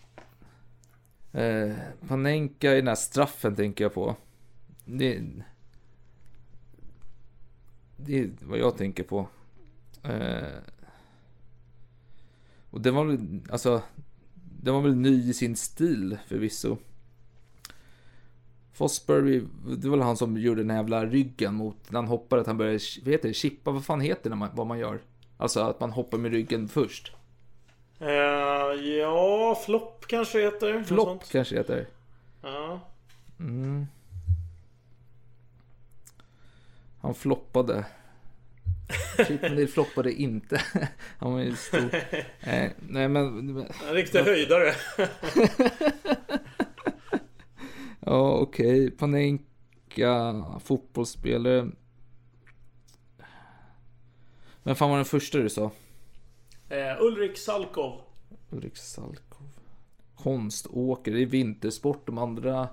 Eh, 1.33 1.73
Panenka 2.09 2.73
i 2.73 2.77
den 2.77 2.89
här 2.89 2.95
straffen 2.95 3.55
tänker 3.55 3.85
jag 3.85 3.95
på. 3.95 4.17
Det, 4.85 5.23
det 7.97 8.19
är 8.19 8.31
vad 8.41 8.59
jag 8.59 8.77
tänker 8.77 9.03
på. 9.03 9.29
Eh, 10.03 10.59
och 12.71 12.81
den 12.81 12.95
var 12.95 13.05
väl, 13.05 13.41
alltså, 13.51 13.83
den 14.63 14.75
var 14.75 14.81
väl 14.81 14.97
ny 14.97 15.31
i 15.31 15.35
sin 15.35 15.57
stil 15.57 16.19
förvisso. 16.27 16.77
Fosbury, 18.73 19.43
det 19.79 19.89
var 19.89 19.97
väl 19.97 20.07
han 20.07 20.17
som 20.17 20.37
gjorde 20.37 20.63
den 20.63 20.71
här 20.71 20.77
jävla 20.77 21.07
ryggen 21.07 21.55
mot, 21.55 21.91
när 21.91 22.01
han 22.01 22.09
hoppade, 22.09 22.41
att 22.41 22.47
han 22.47 22.57
började, 22.57 22.79
vad 23.05 23.13
heter 23.13 23.29
det, 23.29 23.35
chippa, 23.35 23.71
vad 23.71 23.85
fan 23.85 24.01
heter 24.01 24.23
det 24.23 24.29
när 24.29 24.37
man, 24.37 24.51
vad 24.55 24.67
man 24.67 24.79
gör? 24.79 25.01
Alltså 25.37 25.61
att 25.61 25.81
man 25.81 25.93
hoppar 25.93 26.19
med 26.19 26.33
ryggen 26.33 26.69
först. 26.69 27.13
Eh, 28.01 28.87
ja, 28.99 29.55
flopp 29.65 30.07
kanske 30.07 30.41
heter. 30.41 30.83
Flopp 30.85 31.31
kanske 31.31 31.57
heter. 31.57 31.87
Ja. 32.43 32.81
Mm. 33.41 33.87
Han 37.01 37.15
floppade. 37.15 37.85
Chippendale 39.27 39.67
floppade 39.67 40.13
inte. 40.13 40.63
Han 41.19 41.33
var 41.33 41.41
ju 41.41 41.57
stor. 41.57 41.95
Eh, 42.41 42.71
nej 42.79 43.09
men... 43.09 43.49
En 43.89 43.95
riktig 43.95 44.19
höjdare. 44.19 44.75
ja 48.01 48.33
okej. 48.33 48.91
Panenka, 48.91 50.45
fotbollsspelare. 50.65 51.71
Men 54.63 54.77
fan 54.77 54.91
var 54.91 54.97
den 54.97 55.05
första 55.05 55.39
du 55.39 55.49
sa? 55.49 55.71
Eh, 56.71 57.03
Ulrik 57.03 57.39
Salkov. 57.39 58.01
Ulrik 58.51 58.77
Salkov. 58.77 59.49
Konståkare, 60.15 61.15
det 61.15 61.23
är 61.23 61.27
vintersport. 61.27 62.07
De 62.07 62.19
andra 62.19 62.69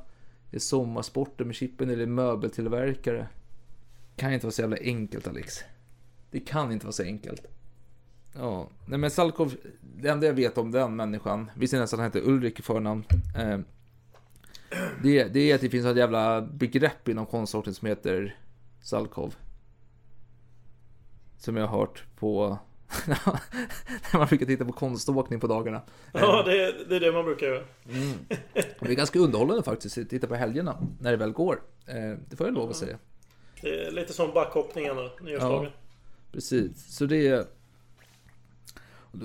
är 0.52 0.60
sommarsporter 0.60 1.46
med 1.46 1.56
chippen 1.56 1.90
eller 1.90 2.06
möbeltillverkare. 2.06 3.28
Kan 4.16 4.34
inte 4.34 4.46
vara 4.46 4.52
så 4.52 4.62
jävla 4.62 4.78
enkelt 4.78 5.28
Alex. 5.28 5.60
Det 6.32 6.40
kan 6.40 6.72
inte 6.72 6.86
vara 6.86 6.94
så 6.94 7.04
enkelt. 7.04 7.48
Ja, 8.34 8.70
nej 8.86 9.00
men 9.00 9.12
Salkov, 9.12 9.56
det 9.82 10.10
enda 10.10 10.28
jag 10.28 10.34
vet 10.34 10.58
om 10.58 10.72
den 10.72 10.96
människan, 10.96 11.52
visste 11.56 11.80
nästan 11.80 12.00
att 12.00 12.04
han 12.04 12.22
heter 12.22 12.32
Ulrik 12.32 12.60
i 12.60 12.62
förnamn. 12.62 13.04
Eh, 13.38 13.60
det, 15.04 15.24
det 15.24 15.52
är 15.52 15.56
att 15.56 15.62
det 15.62 15.70
finns 15.70 15.86
ett 15.86 15.98
jävla 15.98 16.42
begrepp 16.42 17.08
inom 17.08 17.26
konståkning 17.26 17.76
som 17.76 17.88
heter 17.88 18.36
Salkov. 18.82 19.36
Som 21.38 21.58
jag 21.58 21.68
har 21.68 21.80
hört 21.80 22.04
på 22.16 22.60
när 23.08 24.18
man 24.18 24.28
brukar 24.28 24.46
titta 24.46 24.66
på 24.66 24.72
konståkning 24.72 25.40
på 25.40 25.48
dagarna. 25.48 25.82
Ja, 26.12 26.44
det, 26.44 26.76
det 26.90 26.96
är 26.96 27.00
det 27.00 27.12
man 27.12 27.26
brukar 27.26 27.48
göra. 27.48 27.64
Mm. 27.90 28.14
Det 28.80 28.92
är 28.92 28.96
ganska 28.96 29.20
underhållande 29.20 29.64
faktiskt 29.64 29.98
att 29.98 30.10
titta 30.10 30.28
på 30.28 30.36
helgerna 30.36 30.78
när 31.00 31.12
det 31.12 31.18
väl 31.18 31.32
går. 31.32 31.62
Eh, 31.86 31.96
Det 32.30 32.36
får 32.36 32.48
jag 32.48 32.54
lov 32.54 32.70
att 32.70 32.76
säga. 32.76 32.98
Det 33.62 33.86
är 33.86 33.92
lite 33.92 34.14
som 34.14 34.34
backhoppningen 34.34 34.96
då, 34.96 35.12
nyårsdagen. 35.22 35.72
Precis, 36.32 36.96
så 36.96 37.06
det 37.06 37.28
är... 37.28 37.46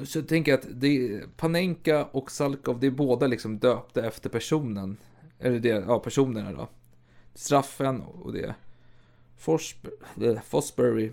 Så 0.05 0.19
jag 0.19 0.29
tänker 0.29 0.55
att 0.55 0.67
det 0.71 0.87
är 0.87 1.25
Panenka 1.37 2.05
och 2.05 2.31
Salkov, 2.31 2.81
det 2.81 2.87
är 2.87 2.91
båda 2.91 3.27
liksom 3.27 3.59
döpta 3.59 4.07
efter 4.07 4.31
personen. 4.31 4.97
Eller 5.39 5.59
det, 5.59 5.69
ja 5.69 5.99
personerna 5.99 6.53
då. 6.53 6.69
Straffen 7.35 8.01
och 8.01 8.33
det. 8.33 8.55
Eh, 10.21 10.41
Fosbury. 10.43 11.11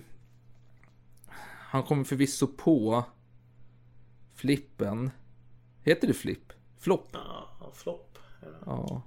Han 1.72 1.84
kommer 1.84 2.04
förvisso 2.04 2.48
på 2.48 3.06
flippen. 4.34 5.12
Heter 5.82 6.08
det 6.08 6.14
flipp? 6.14 6.54
Flopp? 6.78 7.10
Ja, 7.14 7.72
flopp. 7.74 8.18
Ja, 8.66 9.02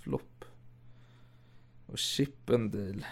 flopp. 0.00 0.44
Och 1.86 1.98
Chippendale. 1.98 3.06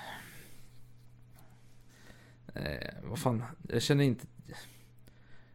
Eh, 2.55 2.95
vad 3.03 3.19
fan, 3.19 3.43
jag 3.69 3.83
känner 3.83 4.05
inte... 4.05 4.27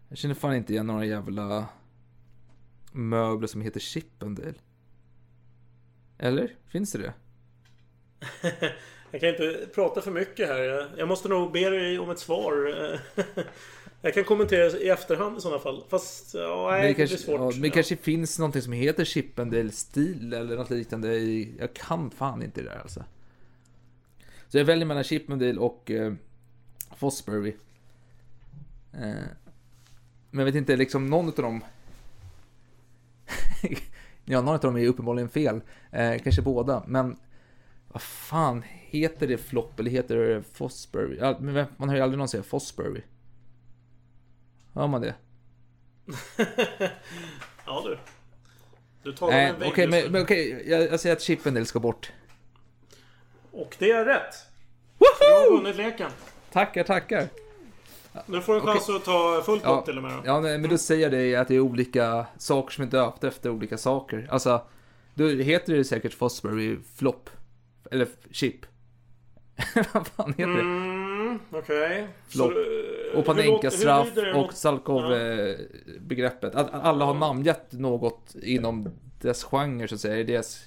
Jag 0.09 0.17
känner 0.17 0.35
fan 0.35 0.55
inte 0.55 0.73
igen 0.73 0.87
några 0.87 1.05
jävla 1.05 1.69
möbler 2.91 3.47
som 3.47 3.61
heter 3.61 3.79
Chippendale. 3.79 4.59
Eller? 6.17 6.55
Finns 6.67 6.91
det 6.91 6.99
det? 6.99 7.13
Jag 9.11 9.21
kan 9.21 9.29
inte 9.29 9.67
prata 9.75 10.01
för 10.01 10.11
mycket 10.11 10.47
här. 10.47 10.89
Jag- 10.97 11.07
måste 11.07 11.29
nog 11.29 11.51
be 11.51 11.69
dig 11.69 11.99
om 11.99 12.09
ett 12.09 12.19
svar. 12.19 12.75
Jag 14.01 14.13
kan 14.13 14.23
kommentera 14.23 14.65
i 14.79 14.89
efterhand 14.89 15.37
i 15.37 15.41
sådana 15.41 15.59
fall. 15.59 15.83
Fast, 15.89 16.33
ja, 16.33 16.67
nej, 16.71 16.87
det, 16.87 16.93
kanske, 16.93 17.15
blir 17.15 17.25
svårt. 17.25 17.39
ja, 17.39 17.49
men 17.51 17.61
det 17.61 17.69
kanske 17.69 17.95
finns 17.95 18.39
någonting 18.39 18.61
som 18.61 18.73
heter 18.73 19.05
Chippendale 19.05 19.71
stil 19.71 20.33
eller 20.33 20.55
något 20.57 20.69
liknande. 20.69 21.15
i- 21.15 21.55
Jag 21.59 21.73
kan 21.73 22.11
fan 22.11 22.43
inte 22.43 22.61
det 22.61 22.69
där 22.69 22.79
alltså. 22.81 23.03
Så 24.47 24.57
jag 24.57 24.65
väljer 24.65 24.85
mellan 24.85 25.03
Chippendale 25.03 25.59
och 25.59 25.91
eh, 25.91 26.13
Fosbury. 26.97 27.55
Eh, 28.93 28.99
men 30.31 30.39
jag 30.39 30.45
vet 30.45 30.55
inte, 30.55 30.75
liksom 30.75 31.09
någon 31.09 31.27
av 31.27 31.33
dem... 31.35 31.63
ja, 34.25 34.41
någon 34.41 34.53
av 34.55 34.59
dem 34.59 34.77
är 34.77 34.87
uppenbarligen 34.87 35.29
fel. 35.29 35.61
Eh, 35.91 36.17
kanske 36.23 36.41
båda, 36.41 36.83
men... 36.87 37.17
Vad 37.91 38.01
fan, 38.01 38.63
heter 38.89 39.27
det 39.27 39.37
Flopp 39.37 39.79
eller 39.79 39.91
heter 39.91 40.15
det 40.15 40.43
Fosbury? 40.53 41.19
Men 41.39 41.65
man 41.77 41.89
hör 41.89 41.95
ju 41.95 42.01
aldrig 42.01 42.17
någon 42.17 42.27
säga 42.27 42.43
Fosbury. 42.43 43.01
Hör 44.73 44.87
man 44.87 45.01
det? 45.01 45.15
Ja 47.65 47.81
du. 47.85 47.97
Du 49.03 49.13
talar 49.13 49.33
med 49.33 49.49
en 49.49 49.59
vägg 49.59 49.69
okej, 49.71 49.83
just 49.85 49.91
men, 49.91 50.03
nu. 50.03 50.09
men 50.09 50.21
okej, 50.21 50.63
jag, 50.69 50.81
jag 50.83 50.99
säger 50.99 51.15
att 51.15 51.21
Chippendale 51.21 51.65
ska 51.65 51.79
bort. 51.79 52.11
Och 53.51 53.75
det 53.79 53.91
är 53.91 54.05
rätt. 54.05 54.35
Du 54.97 55.05
har 55.25 55.57
vunnit 55.57 55.75
leken. 55.75 56.11
Tackar, 56.51 56.83
tackar. 56.83 57.27
Du 58.25 58.41
får 58.41 58.55
en 58.55 58.61
chans 58.61 58.89
att 58.89 59.05
ta 59.05 59.41
fullt 59.45 59.63
Ja, 59.63 59.77
upp 59.79 59.85
till 59.85 59.97
och 59.97 60.03
med. 60.03 60.11
då. 60.11 60.21
ja 60.25 60.39
nej, 60.39 60.57
men 60.57 60.69
då 60.69 60.77
säger 60.77 61.01
jag 61.01 61.11
det 61.11 61.35
att 61.35 61.47
det 61.47 61.55
är 61.55 61.59
olika 61.59 62.25
saker 62.37 62.73
som 62.73 62.83
är 62.83 62.87
döpta 62.87 63.27
efter 63.27 63.49
olika 63.49 63.77
saker. 63.77 64.27
Alltså, 64.31 64.61
då 65.13 65.27
heter 65.27 65.73
det 65.73 65.83
säkert 65.83 66.13
Fosbury 66.13 66.77
Flop. 66.95 67.29
Eller 67.91 68.07
Chip. 68.31 68.65
Vad 69.93 70.07
fan 70.07 70.29
heter 70.37 70.53
det? 70.53 70.59
Mm, 70.61 71.39
okej. 71.51 72.07
Så, 72.27 72.43
eh, 72.43 72.49
Och 72.49 73.15
hur 73.15 73.21
Panenka 73.23 73.51
låter- 73.51 73.69
hur 73.69 73.77
straff 73.77 74.07
lyder 74.07 74.25
det 74.25 74.33
och 74.33 74.37
mot- 74.39 74.55
Salkov 74.55 75.11
Ja. 75.11 75.17
eh, 75.17 76.75
alla 76.85 77.05
har 77.05 77.13
namngett 77.13 77.71
något 77.71 78.35
inom 78.43 78.89
dess 79.21 79.43
genre 79.43 79.87
så 79.87 79.95
att 79.95 80.01
säga, 80.01 80.17
i 80.17 80.23
deras 80.23 80.63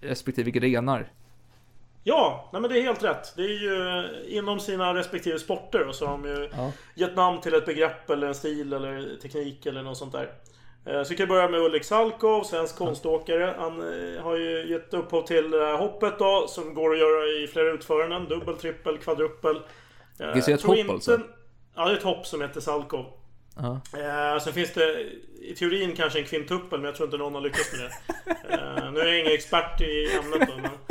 respektive 0.00 0.50
grenar. 0.50 1.12
Ja, 2.04 2.48
nej 2.52 2.62
men 2.62 2.70
det 2.70 2.78
är 2.78 2.82
helt 2.82 3.02
rätt. 3.04 3.32
Det 3.36 3.42
är 3.42 3.48
ju 3.62 4.08
inom 4.38 4.60
sina 4.60 4.94
respektive 4.94 5.38
sporter 5.38 5.86
och 5.88 5.94
så 5.94 6.06
har 6.06 6.12
de 6.12 6.24
ju 6.24 6.48
Ja. 6.56 6.72
gett 6.94 7.16
namn 7.16 7.40
till 7.40 7.54
ett 7.54 7.66
begrepp 7.66 8.10
eller 8.10 8.26
en 8.26 8.34
stil 8.34 8.72
eller 8.72 9.16
teknik 9.22 9.66
eller 9.66 9.82
något 9.82 9.96
sånt 9.98 10.12
där. 10.12 10.30
Eh, 10.86 11.02
Så 11.02 11.10
vi 11.10 11.16
kan 11.16 11.28
börja 11.28 11.48
med 11.48 11.60
Ulrik 11.60 11.84
Salkov, 11.84 12.42
svensk 12.42 12.76
konståkare. 12.78 13.54
Han 13.58 13.80
eh, 14.16 14.22
har 14.22 14.36
ju 14.36 14.70
gett 14.70 14.94
upphov 14.94 15.22
till 15.26 15.50
det 15.50 15.64
här 15.66 15.76
hoppet 15.76 16.18
då, 16.18 16.46
som 16.48 16.74
går 16.74 16.92
att 16.92 16.98
göra 16.98 17.24
i 17.26 17.46
flera 17.52 17.70
utföranden. 17.70 18.28
Dubbel, 18.28 18.56
trippel, 18.56 18.98
kvadruppel. 18.98 19.56
Eh, 19.56 19.62
Det 20.34 20.48
ett 20.48 20.62
hopp 20.62 20.90
alltså? 20.90 21.20
Ja, 21.76 21.84
det 21.84 21.92
är 21.92 21.96
ett 21.96 22.02
hopp 22.02 22.26
som 22.26 22.40
heter 22.42 22.60
Salkov. 22.60 23.06
Ja. 23.56 23.80
Eh, 23.98 24.38
sen 24.40 24.52
finns 24.52 24.72
det 24.72 25.00
i 25.40 25.54
teorin 25.58 25.96
kanske 25.96 26.18
en 26.18 26.24
kvinttuppel, 26.24 26.78
men 26.80 26.84
jag 26.84 26.94
tror 26.96 27.06
inte 27.06 27.16
någon 27.16 27.34
har 27.34 27.40
lyckats 27.40 27.72
med 27.72 27.80
det. 27.80 28.54
Eh, 28.54 28.92
nu 28.92 29.00
är 29.00 29.06
jag 29.06 29.18
ingen 29.20 29.32
expert 29.32 29.80
i 29.80 30.16
ämnet 30.16 30.48
då, 30.48 30.54
men... 30.62 30.89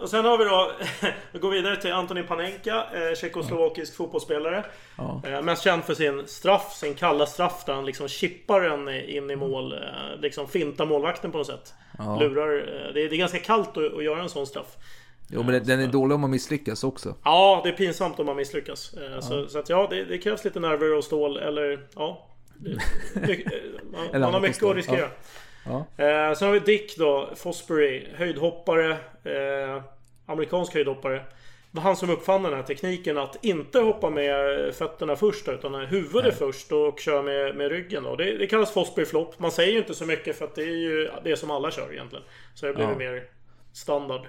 Eh, 0.00 0.02
och 0.02 0.08
sen 0.10 0.24
har 0.24 0.38
vi 0.38 0.44
då, 0.44 0.72
vi 1.32 1.38
går 1.38 1.50
vidare 1.50 1.76
till 1.76 1.92
Antonin 1.92 2.26
Panenka, 2.26 2.84
eh, 2.94 3.14
tjeckoslovakisk 3.16 3.96
fotbollsspelare. 3.96 4.64
Ja. 4.98 5.22
Eh, 5.26 5.42
mest 5.42 5.62
känd 5.64 5.84
för 5.84 5.94
sin 5.94 6.26
straff, 6.26 6.72
sin 6.72 6.94
kalla 6.94 7.26
straff 7.26 7.64
där 7.66 7.72
han 7.74 7.84
liksom 7.86 8.08
chippar 8.08 8.60
den 8.60 8.88
in 8.88 9.30
i 9.30 9.36
mål. 9.36 9.72
Eh, 9.72 9.78
liksom 10.20 10.48
fintar 10.48 10.86
målvakten 10.86 11.32
på 11.32 11.38
något 11.38 11.46
sätt. 11.46 11.74
Ja. 11.98 12.18
Lurar. 12.20 12.58
Eh, 12.58 12.92
det, 12.94 13.02
är, 13.02 13.08
det 13.08 13.14
är 13.16 13.18
ganska 13.18 13.38
kallt 13.38 13.76
att, 13.76 13.94
att 13.94 14.04
göra 14.04 14.22
en 14.22 14.28
sån 14.28 14.46
straff. 14.46 14.76
Jo, 15.32 15.42
men 15.42 15.64
den- 15.64 15.80
är 15.80 15.86
dålig 15.86 16.14
om 16.14 16.20
man 16.20 16.30
misslyckas 16.30 16.84
också. 16.84 17.14
Ja, 17.24 17.60
det 17.64 17.68
är 17.68 17.72
pinsamt 17.72 18.20
om 18.20 18.26
man 18.26 18.36
misslyckas. 18.36 18.94
Eh, 18.94 19.20
Så, 19.20 19.34
Ja. 19.34 19.48
så 19.48 19.58
att 19.58 19.68
ja, 19.68 19.86
det, 19.90 20.04
det 20.04 20.18
krävs 20.18 20.44
lite 20.44 20.60
nerver 20.60 20.96
och 20.96 21.04
stål 21.04 21.36
eller 21.36 21.86
ja. 21.94 22.28
det- 22.58 22.70
eh, 23.32 23.50
Man, 24.12 24.20
man 24.20 24.34
har 24.34 24.40
mycket 24.40 24.62
att 24.64 24.76
riskera. 24.76 24.98
Ja. 24.98 25.08
Eh, 25.96 26.34
sen 26.34 26.48
har 26.48 26.52
vi 26.52 26.58
Dick 26.60 26.96
då, 26.96 27.30
Fosbury, 27.36 28.06
höjdhoppare. 28.14 28.90
Eh, 29.24 29.82
amerikansk 30.26 30.74
höjdhoppare. 30.74 31.24
var 31.70 31.82
han 31.82 31.96
som 31.96 32.10
uppfann 32.10 32.42
den 32.42 32.54
här 32.54 32.62
tekniken 32.62 33.18
att 33.18 33.44
inte 33.44 33.78
hoppa 33.80 34.10
med 34.10 34.74
fötterna 34.74 35.16
först 35.16 35.48
utan 35.48 35.74
huvudet 35.74 36.38
först 36.38 36.72
och 36.72 37.00
köra 37.00 37.22
med, 37.22 37.56
med 37.56 37.68
ryggen. 37.70 38.02
Då. 38.02 38.16
Det, 38.16 38.36
det 38.38 38.46
kallas 38.46 38.72
Fosbury 38.72 39.06
Flop. 39.06 39.38
Man 39.38 39.50
säger 39.50 39.72
ju 39.72 39.78
inte 39.78 39.94
så 39.94 40.06
mycket 40.06 40.38
för 40.38 40.44
att 40.44 40.54
det 40.54 40.62
är 40.62 40.76
ju 40.76 41.10
det 41.24 41.36
som 41.36 41.50
alla 41.50 41.70
kör 41.70 41.92
egentligen. 41.92 42.24
Så 42.54 42.66
det 42.66 42.72
blir 42.74 42.84
Ja. 42.84 42.96
mer 42.98 43.24
standard. 43.72 44.20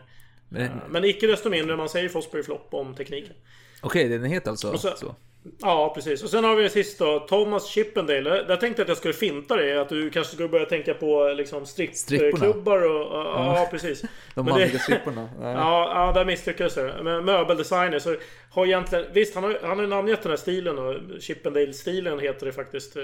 Men- 0.49 0.61
Eh, 0.61 0.69
Men 0.89 1.03
icke 1.05 1.27
desto 1.27 1.49
mindre, 1.49 1.75
man 1.77 1.89
säger 1.89 2.09
Fosbury 2.09 2.43
Flop 2.43 2.67
om 2.73 2.95
tekniken. 2.95 3.33
Okej, 3.81 4.09
den 4.09 4.23
heter 4.23 4.49
alltså 4.49 4.77
så- 4.77 4.97
så. 4.97 5.15
Ja, 5.61 5.91
precis. 5.95 6.23
Och 6.23 6.29
sen 6.29 6.43
har 6.43 6.55
vi 6.55 6.69
sist 6.69 6.99
då, 6.99 7.19
Thomas 7.19 7.67
Chippendale. 7.67 8.43
Där 8.43 8.55
tänkte 8.57 8.81
jag 8.81 8.85
att 8.85 8.87
jag 8.89 8.97
skulle 8.97 9.13
finta 9.13 9.55
det. 9.55 9.81
Att 9.81 9.89
du 9.89 10.09
kanske 10.09 10.33
skulle 10.33 10.49
börja 10.49 10.65
tänka 10.65 10.93
på 10.93 11.33
liksom 11.37 11.65
strippklubbar 11.65 12.81
och... 12.81 13.01
Ja, 13.17 13.55
ja, 13.59 13.67
precis. 13.71 14.01
De 14.35 14.45
manliga 14.45 14.79
stripporna. 14.79 15.29
Nej. 15.39 15.53
Ja, 15.53 15.91
ja, 15.95 16.11
där 16.11 16.25
misslyckades 16.25 16.75
det. 16.75 16.93
Men 17.03 17.25
möbeldesigner 17.25 17.99
så 17.99 18.15
har 18.49 18.65
egentligen... 18.65 19.05
Visst, 19.13 19.35
han 19.35 19.43
har, 19.43 19.57
han 19.61 19.69
har 19.77 19.81
ju 19.81 19.87
namngett 19.87 20.21
den 20.21 20.29
här 20.31 20.37
stilen. 20.37 20.77
Chippendale-stilen 21.21 22.19
heter 22.19 22.45
det 22.45 22.51
faktiskt. 22.51 22.95
eh. 22.95 23.03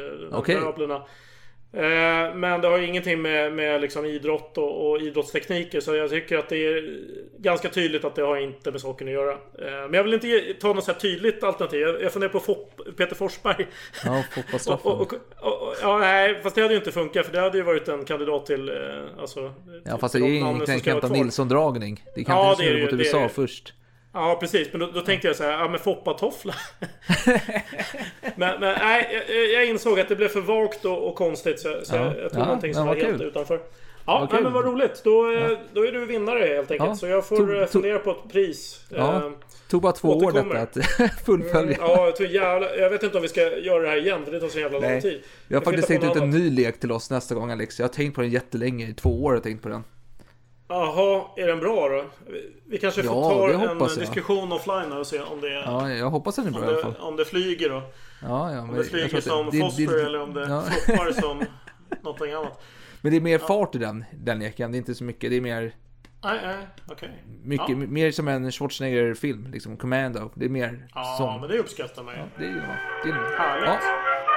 Möblerna. 0.61 1.03
Eh, 1.77 2.35
Men 2.35 2.61
det 2.61 2.67
har 2.67 2.77
ju 2.77 2.85
ingenting 2.87 3.21
med, 3.21 3.53
med 3.53 3.81
liksom 3.81 4.05
idrott 4.05 4.57
och, 4.57 4.89
och 4.91 5.01
idrottstekniker 5.01 5.79
så 5.79 5.95
jag 5.95 6.09
tycker 6.09 6.37
att 6.37 6.49
det 6.49 6.57
är 6.67 6.99
ganska 7.37 7.69
tydligt 7.69 8.05
att 8.05 8.15
det 8.15 8.21
har 8.21 8.37
inte 8.37 8.71
med 8.71 8.81
saken 8.81 9.07
att 9.07 9.13
göra. 9.13 9.31
Eh, 9.31 9.37
Men 9.81 9.93
jag 9.93 10.03
vill 10.03 10.13
inte 10.13 10.53
ta 10.61 10.73
något 10.73 10.83
så 10.83 10.91
här 10.91 10.99
tydligt 10.99 11.43
alternativ. 11.43 11.79
Jag, 11.81 12.01
jag 12.01 12.11
funderar 12.13 12.31
på 12.31 12.39
Fop, 12.39 12.81
Peter 12.97 13.15
Forsberg. 13.15 13.67
Ja, 14.05 14.23
fotbollsstraffen. 14.35 14.91
Och, 14.91 15.01
och, 15.01 15.13
och, 15.67 15.75
ja, 15.81 15.97
nej, 15.97 16.39
fast 16.43 16.55
det 16.55 16.61
hade 16.61 16.73
ju 16.73 16.79
inte 16.79 16.91
funkat 16.91 17.25
för 17.25 17.33
det 17.33 17.39
hade 17.39 17.57
ju 17.57 17.63
varit 17.63 17.87
en 17.87 18.05
kandidat 18.05 18.45
till... 18.45 18.69
eh, 18.69 18.75
Alltså, 19.19 19.53
Ja, 19.85 19.97
fast 19.97 20.13
det 20.13 20.19
är 20.19 20.27
ju 20.27 20.41
vara 20.43 20.79
Kenta. 20.79 21.07
Nilsson-dragning. 21.07 22.03
Det 22.15 22.21
Ja, 22.27 22.51
är 22.51 22.55
snurra 22.55 22.73
det 22.73 22.81
mot 22.81 22.93
ju, 22.93 22.97
det 22.97 23.03
är 23.03 23.05
USA 23.05 23.19
det. 23.19 23.29
först. 23.29 23.73
Ja 24.17 24.37
precis, 24.39 24.67
men 24.71 24.79
då, 24.79 24.91
då 24.93 25.01
tänkte 25.01 25.27
jag 25.27 25.35
så 25.35 25.43
här, 25.43 25.51
ja 25.51 25.67
men 25.67 25.79
foppatoffla. 25.79 26.53
men, 28.35 28.59
men 28.59 28.75
nej, 28.79 29.25
jag, 29.29 29.47
jag 29.51 29.65
insåg 29.65 29.99
att 29.99 30.09
det 30.09 30.15
blev 30.15 30.27
för 30.27 30.41
vagt 30.41 30.85
och, 30.85 31.07
och 31.09 31.15
konstigt 31.15 31.59
så, 31.59 31.75
så 31.83 31.95
Ja. 31.95 32.05
jag, 32.05 32.23
jag 32.23 32.31
tog 32.31 32.41
Ja, 32.41 32.45
någonting 32.45 32.73
som 32.73 32.87
var 32.87 32.95
helt 32.95 33.17
kul. 33.17 33.27
utanför. 33.27 33.59
Ja, 34.05 34.19
Vad 34.19 34.33
nej, 34.33 34.43
men 34.43 34.53
vad 34.53 34.65
roligt. 34.65 35.01
Då, 35.03 35.31
eh, 35.31 35.49
då 35.73 35.85
är 35.87 35.91
du 35.91 36.05
vinnare 36.05 36.39
helt 36.39 36.71
enkelt. 36.71 36.89
Ja. 36.89 36.95
Så 36.95 37.07
jag 37.07 37.27
får 37.27 37.37
Tog- 37.37 37.55
eh, 37.57 37.65
fundera 37.65 37.99
på 37.99 38.11
ett 38.11 38.31
pris. 38.31 38.81
Ja. 38.89 39.15
Eh, 39.15 39.31
Tog 39.69 39.81
bara 39.81 39.91
två 39.93 40.09
år 40.09 40.15
återkommer. 40.25 40.55
detta 40.55 40.79
att 41.03 41.19
fullfölja. 41.25 41.77
Ja, 41.79 42.13
jag 42.19 42.31
jävla, 42.31 42.75
Jag 42.75 42.89
vet 42.89 43.03
inte 43.03 43.17
om 43.17 43.21
vi 43.21 43.27
ska 43.29 43.41
göra 43.57 43.81
det 43.83 43.89
här 43.89 43.97
igen, 43.97 44.25
för 44.25 44.31
det 44.31 44.39
tar 44.39 44.47
så 44.47 44.59
jävla 44.59 44.79
lång 44.79 44.89
Nej. 44.89 45.01
tid. 45.01 45.21
Jag 45.47 45.57
har 45.57 45.63
faktiskt 45.65 45.87
tänkt 45.87 46.03
ut 46.05 46.15
en 46.15 46.29
ny 46.29 46.49
lek 46.49 46.79
till 46.79 46.91
oss 46.91 47.09
nästa 47.11 47.35
gång 47.35 47.51
Alex. 47.51 47.79
Jag 47.79 47.87
har 47.87 47.93
tänkt 47.93 48.15
på 48.15 48.21
den 48.21 48.29
jättelänge. 48.29 48.87
I 48.87 48.93
två 48.93 49.23
år 49.23 49.29
har 49.29 49.35
jag 49.35 49.43
tänkt 49.43 49.63
på 49.63 49.69
den. 49.69 49.83
Jaha, 50.69 51.25
är 51.35 51.47
den 51.47 51.59
bra 51.59 51.89
då? 51.89 52.05
Vi- 52.65 52.77
kanske 52.77 53.03
får 53.03 53.15
Ja, 53.15 53.29
ta 53.29 53.47
det 53.47 53.53
en 53.53 53.79
jag. 53.79 53.89
diskussion 53.99 54.51
offline 54.51 54.91
och 54.91 55.07
se 55.07 55.19
om 55.21 55.41
det, 55.41 55.53
Ja, 55.53 55.91
jag 55.91 56.09
hoppas 56.09 56.35
den 56.35 56.47
är 56.47 56.51
bra 56.51 56.59
om 56.59 56.65
i 56.65 56.67
alla 56.67 56.75
det, 56.77 56.81
fall. 56.83 56.95
om 56.99 57.15
det 57.15 57.25
flyger 57.25 57.69
då. 57.69 57.81
Ja, 58.21 58.53
ja, 58.53 58.61
Om 58.61 58.75
det 58.75 58.83
flyger 58.83 59.17
att 59.17 59.23
som 59.23 59.45
det- 59.45 59.51
det- 59.51 59.59
fosfor 59.63 59.93
det- 59.97 60.05
eller 60.05 60.21
om 60.21 60.33
det 60.33 60.49
ja. 60.49 60.61
floppar 60.61 61.11
som 61.11 61.43
någonting 62.01 62.31
annat. 62.33 62.61
Men 63.01 63.11
det 63.11 63.17
är 63.17 63.21
mer 63.21 63.37
fart 63.39 63.75
i 63.75 63.77
den, 63.77 64.05
den 64.13 64.39
leken. 64.39 64.71
Det 64.71 64.75
är 64.75 64.79
inte 64.79 64.95
så 64.95 65.03
mycket. 65.03 65.29
Det 65.29 65.37
är 65.37 65.41
mer, 65.41 65.61
Nej, 66.23 66.39
nej, 66.43 66.55
okej. 66.87 67.23
mycket, 67.43 67.69
Ja. 67.69 67.75
mer 67.75 68.11
som 68.11 68.27
en 68.27 68.51
Schwarzenegger-film. 68.51 69.47
Liksom 69.53 69.77
Commando. 69.77 70.31
Det 70.35 70.45
är 70.45 70.49
mer 70.49 70.87
Ja, 70.95 71.15
sån. 71.17 71.41
men 71.41 71.49
det 71.49 71.59
uppskattar 71.59 72.03
man 72.03 72.13
ju. 72.15 72.21
Det 72.37 72.43
är 72.45 72.49
ju 72.49 72.55
det 72.55 73.09
är 73.09 73.13
ju- 73.31 73.37
Härligt. 73.37 73.67
Ja. 73.83 74.36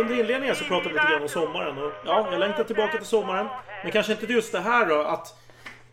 Under 0.00 0.20
inledningen 0.20 0.56
så 0.56 0.64
pratade 0.64 0.88
vi 0.88 0.94
lite 0.94 1.12
grann 1.12 1.22
om 1.22 1.28
sommaren. 1.28 1.78
Och, 1.78 1.92
ja, 2.06 2.28
jag 2.30 2.40
längtar 2.40 2.64
tillbaka 2.64 2.98
till 2.98 3.06
sommaren. 3.06 3.46
Men 3.82 3.92
kanske 3.92 4.12
inte 4.12 4.26
just 4.26 4.52
det 4.52 4.60
här 4.60 4.86
då 4.86 5.00
att 5.00 5.34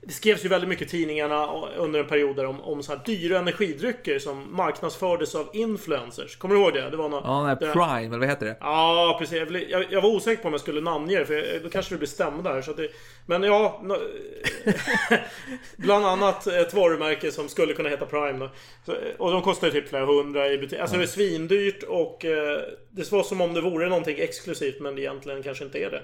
det 0.02 0.14
skrevs 0.14 0.46
ju 0.46 0.50
väldigt 0.50 0.70
mycket 0.70 0.88
i 0.88 0.90
tidningarna 0.90 1.48
under 1.78 2.00
en 2.00 2.08
period 2.08 2.36
där 2.36 2.46
om, 2.46 2.62
om 2.62 2.84
så 2.84 2.96
här 2.96 3.02
dyra 3.06 3.40
energidrycker 3.40 4.20
som 4.20 4.56
marknadsfördes 4.56 5.36
av 5.36 5.50
influencers. 5.54 6.36
Kommer 6.36 6.56
du 6.56 6.62
ihåg 6.62 6.74
det? 6.74 6.90
Det 6.90 6.98
var 6.98 7.10
någon, 7.10 7.24
Ja, 7.26 7.56
den 7.60 7.68
här 7.68 7.74
Prime, 7.74 8.08
eller 8.08 8.20
vad 8.20 8.28
heter 8.28 8.46
det? 8.46 8.58
Ja, 8.60 9.16
precis. 9.20 9.44
Jag, 9.70 9.86
jag, 9.90 10.02
var 10.02 10.10
osäker 10.10 10.42
på 10.42 10.48
om 10.48 10.54
jag 10.54 10.62
skulle 10.62 10.82
namnge 10.82 11.20
det, 11.20 11.26
för 11.26 11.34
jag, 11.34 11.64
då 11.64 11.70
kanske 11.70 11.94
det 11.94 11.98
blir 11.98 12.08
stämda 12.08 12.54
här. 12.54 12.62
Så 12.62 12.72
att 12.72 12.78
det, 12.78 12.90
men 13.26 13.44
ja... 13.44 13.82
No, 13.84 13.98
bland 15.78 16.06
annat 16.06 16.48
ett 16.48 16.74
varumärke 16.74 17.32
som 17.32 17.50
skulle 17.50 17.74
kunna 17.74 17.90
heta 17.90 18.06
Prime. 18.06 18.50
Då. 18.86 18.94
Och 19.18 19.32
de 19.32 19.42
kostar 19.42 19.68
ju 19.68 19.74
typ 19.74 19.90
flera 19.90 20.06
hundra 20.06 20.48
i 20.48 20.58
butik. 20.58 20.80
Alltså 20.80 20.98
det 20.98 21.04
är 21.04 21.08
svindyrt 21.08 21.84
och 21.84 22.26
eh, 22.26 22.60
det 22.90 23.12
var 23.12 23.24
som 23.24 23.42
om 23.42 23.54
det 23.54 23.62
vore 23.62 23.90
någonting 23.90 24.20
exklusivt 24.20 24.82
men 24.82 24.98
egentligen 24.98 25.44
kanske 25.44 25.64
inte 25.64 25.80
är 25.80 25.90
det. 25.90 26.02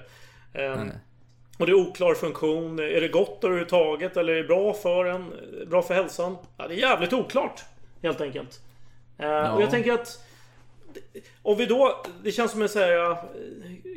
Ehm, 0.54 0.90
och 1.58 1.66
det 1.66 1.72
är 1.72 1.74
oklar 1.74 2.14
funktion. 2.14 2.78
Är 2.78 3.00
det 3.00 3.08
gott 3.08 3.44
överhuvudtaget 3.44 4.16
eller 4.16 4.32
är 4.32 4.36
det 4.42 4.48
bra 4.48 4.72
för 4.74 5.04
en? 5.04 5.32
Bra 5.66 5.82
för 5.82 5.94
hälsan? 5.94 6.36
Ja, 6.56 6.68
det 6.68 6.74
är 6.74 6.78
jävligt 6.78 7.12
oklart. 7.12 7.60
Helt 8.02 8.20
enkelt. 8.20 8.60
Eh, 9.18 9.54
Och 9.54 9.62
jag 9.62 9.70
tänker 9.70 9.92
att 9.92 10.24
om 11.42 11.56
vi 11.56 11.66
då, 11.66 12.02
det 12.22 12.32
känns 12.32 12.50
som 12.52 12.62
en 12.62 12.68
så 12.68 12.78
här 12.78 13.10
eh, 13.10 13.16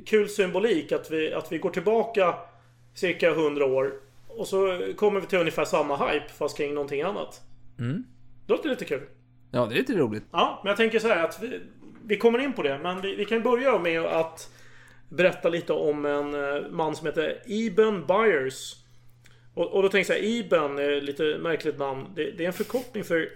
kul 0.06 0.30
symbolik 0.30 0.92
att 0.92 1.12
vi, 1.12 1.34
att 1.34 1.52
vi 1.52 1.58
går 1.58 1.70
tillbaka 1.70 2.36
cirka 2.94 3.30
100 3.30 3.66
år 3.66 3.94
och 4.28 4.48
så 4.48 4.82
kommer 4.96 5.20
vi 5.20 5.28
till 5.28 5.40
ungefär 5.40 5.66
samma 5.66 6.08
hype 6.10 6.30
fast 6.30 6.58
kring 6.58 6.74
någonting 6.74 7.02
annat. 7.02 7.42
Mm. 7.80 8.04
Det 8.46 8.54
låter 8.54 8.70
lite 8.70 8.86
kul. 8.86 9.02
Ja, 9.52 9.66
det 9.66 9.76
är 9.76 9.78
lite 9.78 9.94
roligt. 9.94 10.24
Ja, 10.32 10.60
men 10.64 10.70
jag 10.70 10.78
tänker 10.78 11.00
så 11.00 11.08
här 11.08 11.24
att 11.24 11.44
vi, 11.44 11.62
vi 12.06 12.18
kommer 12.18 12.40
in 12.40 12.54
på 12.54 12.64
det, 12.64 12.80
men 12.84 13.02
vi, 13.02 13.16
vi 13.16 13.26
kan 13.26 13.44
börja 13.44 13.80
med 13.80 14.02
att 14.02 14.50
berätta 15.10 15.50
lite 15.50 15.74
om 15.74 16.06
en 16.06 16.34
eh, 16.34 16.70
man 16.70 16.96
som 16.96 17.08
heter 17.08 17.42
Eben 17.46 18.06
Byers. 18.06 18.76
Och, 19.54 19.68
och 19.68 19.84
då 19.84 19.90
tänker 19.90 20.14
jag 20.14 20.24
Eben 20.24 20.80
är 20.80 21.02
lite 21.02 21.24
märkligt 21.24 21.80
namn. 21.80 22.06
Det, 22.16 22.32
det 22.32 22.44
är 22.44 22.48
en 22.48 22.54
förkortning 22.54 23.04
för 23.04 23.30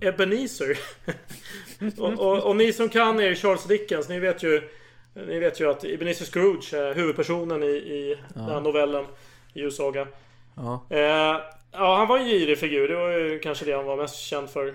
Ebenezer. 0.00 0.78
och, 1.98 2.12
och, 2.12 2.46
och 2.46 2.56
ni 2.56 2.72
som 2.72 2.88
kan 2.88 3.20
er 3.20 3.34
Charles 3.34 3.64
Dickens, 3.64 4.08
ni 4.08 4.18
vet 4.20 4.42
ju 4.42 4.68
Ni 5.14 5.38
vet 5.38 5.60
ju 5.60 5.70
att 5.70 5.84
Ebenezer 5.84 6.24
Scrooge 6.24 6.74
är 6.74 6.94
huvudpersonen 6.94 7.62
i, 7.62 7.66
i 7.66 8.18
den 8.34 8.44
här 8.44 8.60
novellen 8.60 9.06
Julsaga. 9.52 10.06
Ja. 10.56 10.86
Eh, 10.90 11.40
ja, 11.72 11.96
han 11.96 12.08
var 12.08 12.18
en 12.18 12.26
girig 12.26 12.58
figur. 12.58 12.88
Det 12.88 12.96
var 12.96 13.10
ju 13.10 13.38
kanske 13.38 13.64
det 13.64 13.72
han 13.72 13.84
var 13.84 13.96
mest 13.96 14.16
känd 14.16 14.50
för. 14.50 14.74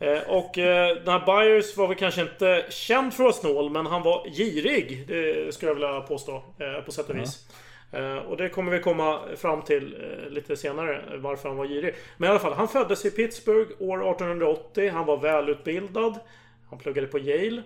Eh, 0.00 0.18
och 0.28 0.58
eh, 0.58 0.96
den 0.96 1.08
här 1.08 1.26
Byers 1.26 1.76
var 1.76 1.88
väl 1.88 1.96
kanske 1.96 2.20
inte 2.22 2.64
känd 2.70 3.14
för 3.14 3.24
att 3.24 3.44
vara 3.44 3.52
snål, 3.52 3.70
men 3.70 3.86
han 3.86 4.02
var 4.02 4.26
girig. 4.36 5.04
Det 5.08 5.54
skulle 5.54 5.70
jag 5.70 5.74
vilja 5.74 6.00
påstå, 6.00 6.32
eh, 6.58 6.84
på 6.84 6.92
sätt 6.92 7.10
och 7.10 7.16
vis. 7.16 7.46
Eh, 7.92 8.16
och 8.16 8.36
det 8.36 8.48
kommer 8.48 8.72
vi 8.72 8.78
komma 8.80 9.20
fram 9.36 9.62
till 9.62 9.96
lite 10.30 10.56
senare, 10.56 11.02
varför 11.16 11.48
han 11.48 11.58
var 11.58 11.66
girig. 11.66 11.94
Men 12.16 12.26
i 12.26 12.30
alla 12.30 12.38
fall, 12.40 12.52
han 12.52 12.68
föddes 12.68 13.04
i 13.04 13.10
Pittsburgh 13.10 13.70
år 13.78 14.10
1880. 14.10 14.90
Han 14.90 15.06
var 15.06 15.16
välutbildad. 15.16 16.18
Han 16.70 16.78
pluggade 16.78 17.06
på 17.06 17.18
Yale. 17.18 17.62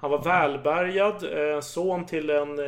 Han 0.00 0.10
var 0.10 0.22
välbärgad. 0.24 1.24
Son 1.64 2.06
till 2.06 2.30
en 2.30 2.58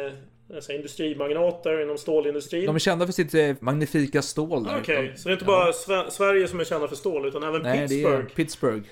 alltså 0.55 0.73
industrimagnat 0.73 1.63
där 1.65 1.83
inom 1.83 1.99
stålindustrin. 1.99 2.67
De 2.67 2.75
är 2.75 2.79
kända 2.79 3.07
för 3.07 3.13
sitt 3.13 3.61
magnifika 3.63 4.23
stål. 4.23 4.69
Okej, 4.81 5.09
De- 5.13 5.19
så 5.19 5.29
det 5.29 5.33
är 5.33 5.33
inte 5.33 5.45
ja. 5.45 5.53
bara 5.53 5.71
Sve- 5.73 6.11
Sverige 6.11 6.49
som 6.49 6.61
är 6.61 6.65
kända 6.65 6.89
för 6.89 6.97
stål, 6.97 7.27
utan 7.29 7.43
även 7.43 7.63
Nej, 7.63 7.79
det 7.81 7.89
Pittsburgh. 7.89 8.17
är 8.19 8.23
Pittsburgh. 8.35 8.87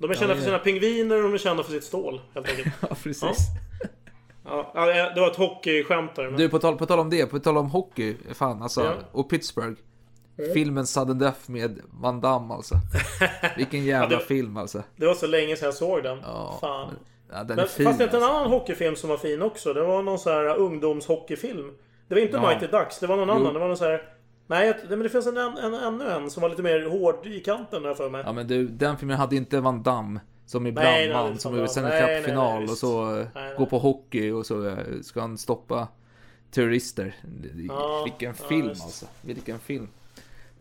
De 0.00 0.10
är 0.10 0.14
kända 0.14 0.34
Ja, 0.34 0.38
för 0.38 0.44
sina 0.44 0.58
pingviner 0.58 1.16
och 1.16 1.22
de 1.22 1.34
är 1.34 1.38
kända 1.38 1.62
för 1.62 1.72
sitt 1.72 1.84
stål, 1.84 2.20
helt 2.34 2.48
enkelt. 2.48 2.74
Ja, 2.80 2.88
precis. 3.02 3.38
Ja. 4.44 4.72
Ja, 4.74 5.10
det 5.14 5.20
var 5.20 5.30
ett 5.30 5.36
hockeyskämt 5.36 6.14
där. 6.16 6.24
Men... 6.24 6.36
Du, 6.36 6.48
på 6.48 6.58
tal, 6.58 6.76
på 6.76 6.86
tal 6.86 6.98
om 6.98 7.10
det, 7.10 7.26
på 7.26 7.38
tal 7.38 7.58
om 7.58 7.66
hockey, 7.70 8.16
fan 8.34 8.62
alltså, 8.62 8.84
Ja. 8.84 8.92
och 9.12 9.30
Pittsburgh. 9.30 9.80
Mm. 10.38 10.52
Filmen 10.54 10.86
Sudden 10.86 11.18
Death 11.18 11.50
med 11.50 11.80
Van 11.90 12.20
Damme 12.20 12.54
alltså. 12.54 12.74
Vilken 13.56 13.84
jävla 13.84 14.18
det- 14.18 14.24
film 14.24 14.56
alltså. 14.56 14.82
Det 14.96 15.06
var 15.06 15.14
så 15.14 15.26
länge 15.26 15.56
sedan 15.56 15.66
jag 15.66 15.74
såg 15.74 16.02
den. 16.02 16.18
Ja, 16.22 16.58
Fan. 16.60 16.94
Ja, 17.32 17.44
den 17.44 17.56
Men 17.56 17.66
fin 17.68 17.84
fanns 17.86 17.98
det 17.98 18.04
inte 18.04 18.16
en 18.16 18.22
alltså. 18.22 18.36
annan 18.38 18.50
hockeyfilm 18.50 18.96
som 18.96 19.10
var 19.10 19.16
fin 19.16 19.42
också? 19.42 19.72
Det 19.72 19.82
var 19.82 20.02
någon 20.02 20.18
sån 20.18 20.32
här 20.32 20.56
ungdomshockeyfilm. 20.56 21.70
Det 22.08 22.14
var 22.14 22.22
inte 22.22 22.36
Ja. 22.36 22.48
Mighty 22.48 22.66
Ducks, 22.66 22.98
det 22.98 23.06
var 23.06 23.16
någon 23.16 23.28
Jo. 23.28 23.34
annan. 23.34 23.54
Det 23.54 23.60
var 23.60 23.66
någon 23.68 23.76
sån 23.76 23.86
här... 23.86 24.02
Nej, 24.50 24.74
men 24.88 24.98
det 24.98 25.08
finns 25.08 25.26
en, 25.26 25.36
en, 25.36 25.74
ännu 25.74 26.10
en 26.10 26.30
som 26.30 26.40
var 26.42 26.48
lite 26.48 26.62
mer 26.62 26.86
hård 26.86 27.26
i 27.26 27.40
kanten 27.40 27.82
där 27.82 27.94
för 27.94 28.10
mig. 28.10 28.22
Ja 28.26 28.32
men 28.32 28.46
du, 28.46 28.68
den 28.68 28.96
filmen 28.96 29.16
hade 29.16 29.36
inte 29.36 29.60
Van 29.60 29.82
Damme 29.82 30.20
som 30.46 30.66
är 30.66 30.72
nej, 30.72 31.08
brandman 31.08 31.38
som 31.38 31.58
är 31.58 31.66
sen 31.66 32.18
i 32.18 32.22
final 32.22 32.62
och 32.62 32.70
så 32.70 33.18
eh, 33.18 33.26
nej. 33.34 33.54
går 33.58 33.66
på 33.66 33.78
hockey 33.78 34.30
och 34.30 34.46
så 34.46 34.66
eh, 34.68 34.76
ska 35.02 35.20
han 35.20 35.38
stoppa 35.38 35.88
terrorister. 36.50 37.14
Ja, 37.68 38.02
Vilken 38.04 38.34
ja, 38.40 38.46
film 38.48 38.68
visst. 38.68 38.82
alltså. 38.84 39.06
Vilken 39.22 39.58
film. 39.58 39.88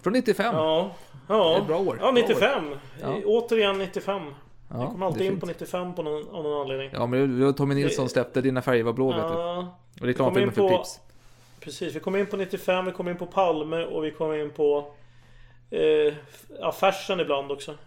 Från 0.02 0.14
95. 0.14 0.56
Ja. 0.56 0.92
Ja. 1.28 1.50
Det 1.58 1.64
är 1.64 1.68
bra 1.68 1.78
år. 1.80 1.98
Ja, 2.02 2.12
Bra 2.12 2.22
95. 2.22 2.64
Ja. 3.02 3.16
Återigen 3.26 3.78
95. 3.78 4.22
Ja, 4.72 4.80
Jag 4.82 4.92
kommer 4.92 5.06
alltid 5.06 5.22
in 5.22 5.30
fint. 5.32 5.40
på 5.42 5.46
95 5.48 5.96
på 5.96 6.04
någon, 6.04 6.30
av 6.30 6.44
någon 6.44 6.62
anledning. 6.62 6.90
Ja 6.94 7.06
men 7.06 7.40
det 7.40 7.46
var 7.46 7.52
Tommy 7.52 7.76
Nilsson 7.76 8.10
släppte 8.10 8.42
Dina 8.42 8.62
färger 8.62 8.84
var 8.84 8.94
blå 8.94 9.08
vet 9.08 9.18
du. 9.28 9.34
Ja. 9.34 9.78
Och 10.02 10.06
reklamfilmen 10.08 10.52
för 10.54 10.62
på- 10.62 10.78
Pips. 10.78 11.00
Precis, 11.60 11.96
vi 11.96 12.00
kommer 12.00 12.20
in 12.20 12.26
på 12.28 12.38
95, 12.38 12.86
vi 12.86 12.92
kommer 12.92 13.12
in 13.12 13.18
på 13.18 13.26
Palme 13.26 13.84
och 13.84 14.04
vi 14.04 14.12
kommer 14.12 14.38
in 14.38 14.52
på 14.52 14.94
eh, 15.72 16.14
ja, 16.60 16.72
fashion 16.72 17.20
ibland 17.20 17.52
också. 17.52 17.72
Eh, 17.72 17.78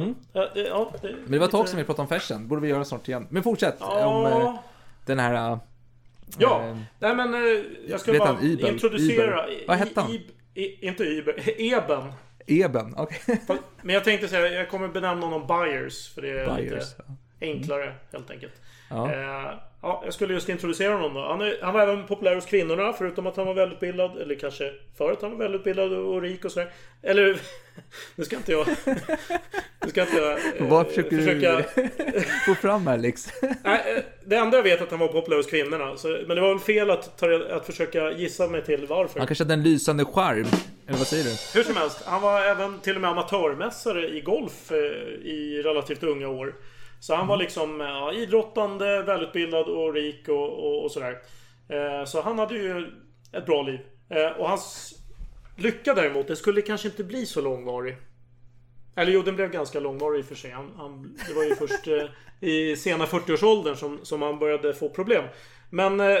Mm. 0.00 0.14
ja, 0.32 0.48
det, 0.54 0.60
ja, 0.60 0.92
det, 1.02 1.08
Men 1.22 1.32
det 1.32 1.38
var 1.38 1.44
ett 1.46 1.52
tag 1.52 1.68
sedan 1.68 1.78
vi 1.78 1.84
pratade 1.84 2.02
om 2.02 2.08
fashion. 2.20 2.48
Borde 2.48 2.62
vi 2.62 2.68
göra 2.68 2.84
snart 2.84 3.08
igen. 3.08 3.26
Men 3.30 3.42
fortsätt 3.42 3.76
Ja. 3.80 4.06
om 4.06 4.26
eh, 4.26 4.54
den 5.06 5.18
här... 5.18 5.52
eh, 5.52 5.58
Ja, 6.38 6.62
eh, 6.68 6.76
nej 6.98 7.14
men 7.16 7.34
eh, 7.34 7.40
jag 7.88 8.06
vet 8.06 8.18
bara 8.18 8.28
han, 8.32 8.44
Ibel? 8.44 8.72
introducera... 8.72 9.48
Iber. 9.48 9.64
Vad 9.68 9.76
hette 9.76 10.00
han? 10.00 10.10
I, 10.10 10.26
I, 10.54 10.86
inte 10.86 11.04
Iber, 11.04 11.34
Eben. 11.60 12.12
Eben, 12.46 12.94
okej. 12.96 13.40
Men 13.82 13.94
jag 13.94 14.04
tänkte 14.04 14.28
säga, 14.28 14.48
jag 14.48 14.68
kommer 14.70 14.88
benämna 14.88 15.26
honom 15.26 15.46
Byers. 15.46 16.14
För 16.14 16.22
det 16.22 16.28
är 16.40 16.56
Byers, 16.56 16.70
lite 16.70 16.86
ja. 17.08 17.14
enklare 17.40 17.94
helt 18.12 18.30
enkelt. 18.30 18.52
Ja. 18.90 19.60
Ja, 19.82 20.02
jag 20.04 20.14
skulle 20.14 20.34
just 20.34 20.48
introducera 20.48 20.92
honom 20.92 21.14
då. 21.14 21.20
Han, 21.20 21.40
är, 21.40 21.58
han 21.62 21.74
var 21.74 21.80
även 21.82 22.06
populär 22.06 22.34
hos 22.34 22.46
kvinnorna, 22.46 22.92
förutom 22.92 23.26
att 23.26 23.36
han 23.36 23.46
var 23.46 23.54
välutbildad. 23.54 24.18
Eller 24.18 24.34
kanske 24.34 24.72
för 24.98 25.12
att 25.12 25.22
han 25.22 25.30
var 25.30 25.38
välutbildad 25.38 25.92
och 25.92 26.22
rik 26.22 26.44
och 26.44 26.52
sådär. 26.52 26.70
Eller, 27.02 27.40
nu 28.16 28.24
ska 28.24 28.36
inte 28.36 28.52
jag... 28.52 28.66
Nu 29.84 29.90
ska 29.90 30.00
inte 30.02 30.16
jag... 30.16 30.32
eh, 30.32 30.68
Vad 30.68 30.86
försöker 30.88 31.16
försöka, 31.16 31.56
du 32.12 32.20
få 32.46 32.54
fram 32.54 32.86
här? 32.86 32.98
Nej, 32.98 33.94
eh, 33.96 34.02
det 34.24 34.36
enda 34.36 34.56
jag 34.56 34.62
vet 34.62 34.78
är 34.80 34.84
att 34.84 34.90
han 34.90 35.00
var 35.00 35.08
populär 35.08 35.36
hos 35.36 35.46
kvinnorna. 35.46 35.96
Så, 35.96 36.08
men 36.08 36.36
det 36.36 36.40
var 36.40 36.48
väl 36.48 36.58
fel 36.58 36.90
att, 36.90 37.18
ta, 37.18 37.26
att 37.50 37.66
försöka 37.66 38.10
gissa 38.12 38.48
mig 38.48 38.64
till 38.64 38.86
varför. 38.86 39.18
Han 39.18 39.26
kanske 39.26 39.44
hade 39.44 39.54
en 39.54 39.62
lysande 39.62 40.04
charm. 40.04 40.46
Eller 40.86 40.98
vad 40.98 41.06
säger 41.06 41.24
du? 41.24 41.30
Hur 41.58 41.64
som 41.64 41.76
helst, 41.76 42.02
han 42.04 42.22
var 42.22 42.40
även 42.42 42.80
till 42.80 42.94
och 42.94 43.00
med 43.00 43.10
amatörmässare 43.10 44.08
i 44.08 44.20
golf 44.20 44.70
eh, 44.72 44.76
i 45.30 45.62
relativt 45.64 46.02
unga 46.02 46.28
år. 46.28 46.54
Så 47.00 47.14
han 47.14 47.26
var 47.26 47.36
liksom 47.36 47.80
ja, 47.80 48.12
idrottande, 48.12 49.02
välutbildad 49.02 49.68
och 49.68 49.94
rik 49.94 50.28
och, 50.28 50.66
och, 50.66 50.84
och 50.84 50.92
sådär. 50.92 51.18
Eh, 51.68 52.04
så 52.04 52.20
han 52.20 52.38
hade 52.38 52.54
ju 52.54 52.92
ett 53.32 53.46
bra 53.46 53.62
liv. 53.62 53.80
Eh, 54.08 54.28
och 54.28 54.48
hans 54.48 54.94
lycka 55.56 55.94
däremot, 55.94 56.26
det 56.26 56.36
skulle 56.36 56.62
kanske 56.62 56.88
inte 56.88 57.04
bli 57.04 57.26
så 57.26 57.40
långvarig. 57.40 57.96
Eller 58.96 59.12
jo, 59.12 59.22
den 59.22 59.36
blev 59.36 59.50
ganska 59.50 59.80
långvarig 59.80 60.18
i 60.18 60.22
och 60.22 60.26
för 60.26 60.34
sig. 60.34 60.50
Han, 60.50 60.72
han, 60.76 61.18
det 61.28 61.34
var 61.34 61.42
ju 61.42 61.54
först 61.54 61.88
eh, 61.88 62.48
i 62.48 62.76
sena 62.76 63.06
40-årsåldern 63.06 63.76
som, 63.76 63.98
som 64.02 64.22
han 64.22 64.38
började 64.38 64.74
få 64.74 64.88
problem. 64.88 65.24
Men... 65.70 66.00
Eh, 66.00 66.18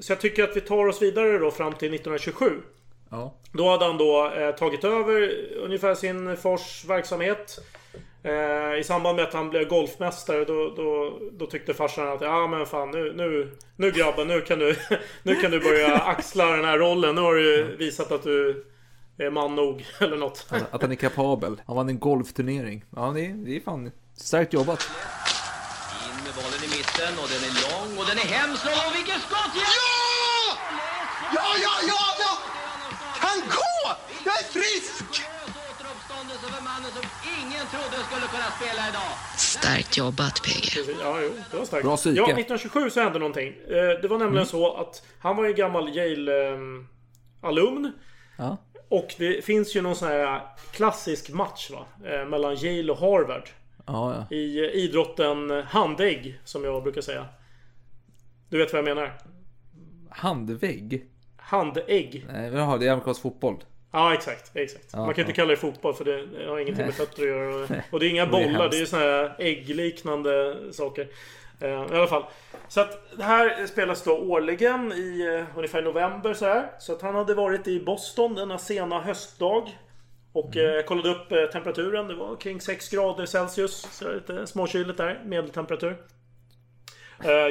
så 0.00 0.12
jag 0.12 0.20
tycker 0.20 0.44
att 0.44 0.56
vi 0.56 0.60
tar 0.60 0.86
oss 0.86 1.02
vidare 1.02 1.38
då 1.38 1.50
fram 1.50 1.72
till 1.72 1.94
1927. 1.94 2.62
Ja. 3.10 3.34
Då 3.52 3.68
hade 3.68 3.84
han 3.84 3.98
då 3.98 4.30
eh, 4.30 4.54
tagit 4.54 4.84
över 4.84 5.34
ungefär 5.56 5.94
sin 5.94 6.36
fars 6.36 6.84
verksamhet. 6.88 7.58
Eh, 8.24 8.78
I 8.80 8.84
samband 8.84 9.16
med 9.16 9.24
att 9.24 9.34
han 9.34 9.50
blev 9.50 9.68
golfmästare 9.68 10.44
då, 10.44 10.74
då, 10.76 11.18
då 11.32 11.46
tyckte 11.46 11.74
farsan 11.74 12.08
att 12.08 12.20
ja 12.20 12.46
men 12.46 12.66
fan 12.66 12.90
nu, 12.90 13.12
nu, 13.16 13.56
nu 13.76 13.90
grabben 13.90 14.28
nu 14.28 14.40
kan, 14.40 14.58
du, 14.58 14.76
nu 15.22 15.36
kan 15.36 15.50
du 15.50 15.60
börja 15.60 15.98
axla 15.98 16.46
den 16.46 16.64
här 16.64 16.78
rollen. 16.78 17.14
Nu 17.14 17.20
har 17.20 17.34
du 17.34 17.56
ju 17.56 17.76
visat 17.76 18.12
att 18.12 18.22
du 18.22 18.66
är 19.18 19.30
man 19.30 19.54
nog 19.54 19.86
eller 20.00 20.16
något. 20.16 20.46
Att 20.70 20.82
han 20.82 20.92
är 20.92 20.96
kapabel. 20.96 21.60
Han 21.66 21.76
vann 21.76 21.88
en 21.88 21.98
golfturnering. 21.98 22.84
Ja, 22.96 23.02
det 23.14 23.26
är, 23.26 23.32
det 23.32 23.56
är 23.56 23.60
fan 23.60 23.90
starkt 24.16 24.52
jobbat. 24.52 24.90
In 26.10 26.24
med 26.24 26.34
bollen 26.34 26.60
i 26.64 26.68
mitten 26.76 27.12
och 27.22 27.28
den 27.32 27.42
är 27.48 27.54
lång 27.64 27.98
och 27.98 28.06
den 28.06 28.18
är 28.18 28.28
hemsk 28.36 28.64
lång 28.64 28.90
och 28.90 28.96
vilket 28.96 29.20
skott! 29.22 29.54
Ja! 29.54 30.58
Ja, 31.34 31.46
ja, 31.62 31.74
ja, 31.88 32.02
ja! 32.18 32.32
Kan 33.20 33.40
gå! 33.48 33.96
Jag 34.24 34.34
är 34.40 34.44
frisk! 34.44 35.24
Återuppståndelse 36.84 36.84
för 36.84 36.84
mannen 36.84 36.86
som 36.92 37.46
ingen 37.46 37.66
trodde 37.66 38.04
skulle 38.04 38.26
kunna 38.26 38.50
spela 38.58 38.88
idag. 38.90 39.12
Starkt 39.36 39.96
jobbat 39.96 40.42
PG. 40.42 40.94
Ja, 41.00 41.18
jo, 41.22 41.30
det 41.50 41.56
var 41.56 41.64
starkt. 41.64 41.84
Bra 41.84 41.96
psyke. 41.96 42.16
Ja, 42.16 42.24
1927 42.24 42.90
så 42.90 43.00
hände 43.00 43.18
någonting. 43.18 43.48
Eh, 43.68 44.00
Det 44.02 44.08
var 44.08 44.18
nämligen 44.18 44.46
så 44.46 44.74
att 44.76 45.02
han 45.18 45.36
var 45.36 45.44
ju 45.46 45.52
gammal 45.52 45.88
Yale-alumn. 45.88 47.92
Ja. 48.38 48.56
Och 48.88 49.14
det 49.18 49.44
finns 49.44 49.76
ju 49.76 49.82
någon 49.82 49.96
sån 49.96 50.08
här 50.08 50.40
klassisk 50.72 51.30
match 51.30 51.70
va? 51.70 51.86
Eh, 52.10 52.26
Mellan 52.28 52.54
Yale 52.56 52.92
och 52.92 52.98
Harvard. 52.98 53.48
Ja, 53.86 54.14
ja. 54.30 54.36
I 54.36 54.58
eh, 54.64 54.70
idrotten 54.70 55.50
handägg, 55.66 56.40
som 56.44 56.64
jag 56.64 56.82
brukar 56.82 57.00
säga. 57.00 57.26
Du 58.48 58.58
vet 58.58 58.72
vad 58.72 58.78
jag 58.78 58.84
menar? 58.96 59.12
Handvägg? 60.10 61.04
Handägg. 61.36 62.26
Nej, 62.32 62.50
jaha, 62.54 62.78
det 62.78 62.86
är 62.86 62.90
amerikansk 62.92 63.22
fotboll. 63.22 63.64
Ja, 63.94 64.14
exakt. 64.14 64.56
exakt. 64.56 64.84
Ja, 64.92 64.98
Man 64.98 65.14
kan 65.14 65.22
inte 65.22 65.32
ja. 65.32 65.36
kalla 65.36 65.50
det 65.50 65.56
fotboll 65.56 65.94
för 65.94 66.04
det 66.04 66.46
har 66.48 66.58
ingenting 66.58 66.84
med 66.86 66.94
fötter 66.94 67.22
att 67.22 67.28
göra. 67.28 67.82
Och, 67.90 68.00
det 68.00 68.06
är 68.06 68.10
inga 68.10 68.26
bollar, 68.26 68.68
det 68.68 68.76
är 68.76 68.80
ju 68.80 68.86
såna 68.86 69.02
här 69.02 69.34
äggliknande 69.38 70.56
saker. 70.72 71.08
Eh, 71.60 71.68
I 71.68 71.74
alla 71.74 72.06
fall. 72.06 72.24
Så 72.68 72.80
att 72.80 73.16
det 73.16 73.22
här 73.24 73.66
spelas 73.66 74.04
då 74.04 74.18
årligen 74.18 74.92
i 74.92 75.36
eh, 75.50 75.56
ungefär 75.58 75.82
november 75.82 76.34
så 76.34 76.44
här. 76.44 76.70
Så 76.78 76.92
att 76.92 77.02
han 77.02 77.14
hade 77.14 77.34
varit 77.34 77.68
i 77.68 77.80
Boston 77.80 78.34
denna 78.34 78.58
sena 78.58 79.00
höstdag. 79.00 79.78
Och 80.32 80.56
Mm. 80.56 80.68
eh, 80.68 80.74
jag 80.74 80.86
kollade 80.86 81.08
upp 81.10 81.52
temperaturen. 81.52 82.08
Det 82.08 82.14
var 82.14 82.36
kring 82.36 82.60
6 82.60 82.88
grader 82.88 83.26
Celsius. 83.26 83.88
Så 83.92 84.12
lite 84.12 84.46
småkyligt 84.46 84.96
där. 84.98 85.22
Medeltemperatur. 85.24 85.96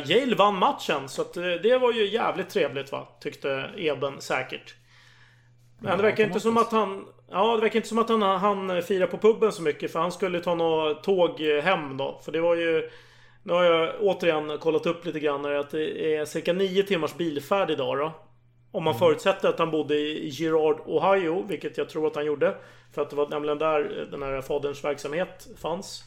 Yale 0.06 0.36
vann 0.36 0.56
matchen. 0.58 1.10
Så 1.10 1.21
att, 1.21 1.34
det 1.34 1.77
var 1.82 1.91
ju 1.93 2.08
jävligt 2.10 2.49
trevligt 2.49 2.91
va? 2.91 3.08
Tyckte 3.21 3.69
Eben 3.77 4.21
säkert. 4.21 4.75
Men 5.84 5.98
det 5.98 6.04
verkar 6.04 6.24
inte 6.24 6.39
som 6.39 6.58
att 6.58 6.72
han... 6.72 7.06
Ja, 7.32 7.56
det 7.56 7.62
verkar 7.62 7.76
inte 7.76 7.89
som 7.89 7.98
att 7.98 8.10
han, 8.10 8.22
han 8.22 8.82
firar 8.82 9.08
på 9.08 9.17
puben 9.17 9.52
så 9.52 9.62
mycket. 9.62 9.91
För 9.91 10.00
han 10.00 10.12
skulle 10.12 10.39
ta 10.39 10.56
något 10.56 11.04
tåg 11.04 11.39
hem 11.41 11.98
då. 11.98 12.22
För 12.26 12.32
det 12.32 12.41
var 12.41 12.56
ju... 12.56 12.89
Nu 13.43 13.54
har 13.54 13.63
jag 13.63 13.96
återigen 14.02 14.58
kollat 14.58 14.86
upp 14.86 15.06
lite 15.06 15.19
grann. 15.19 15.46
Att 15.46 15.72
det 15.72 16.15
är 16.15 16.26
cirka 16.26 16.54
9 16.54 16.84
timmars 16.84 17.15
bilfärd 17.15 17.72
idag 17.72 17.98
då. 17.98 18.12
Om 18.72 18.84
man 18.84 19.00
förutsätter 19.00 19.50
att 19.50 19.60
han 19.60 19.72
bodde 19.72 19.96
i 19.96 20.30
Girard, 20.30 20.80
Ohio. 20.86 21.46
Vilket 21.48 21.78
jag 21.78 21.89
tror 21.89 22.08
att 22.08 22.15
han 22.15 22.26
gjorde. 22.26 22.56
För 22.93 23.02
att 23.02 23.10
det 23.10 23.15
var 23.15 23.28
nämligen 23.28 23.58
där 23.58 24.08
den 24.12 24.24
här 24.24 24.41
faderns 24.41 24.84
verksamhet 24.84 25.48
fanns. 25.62 26.04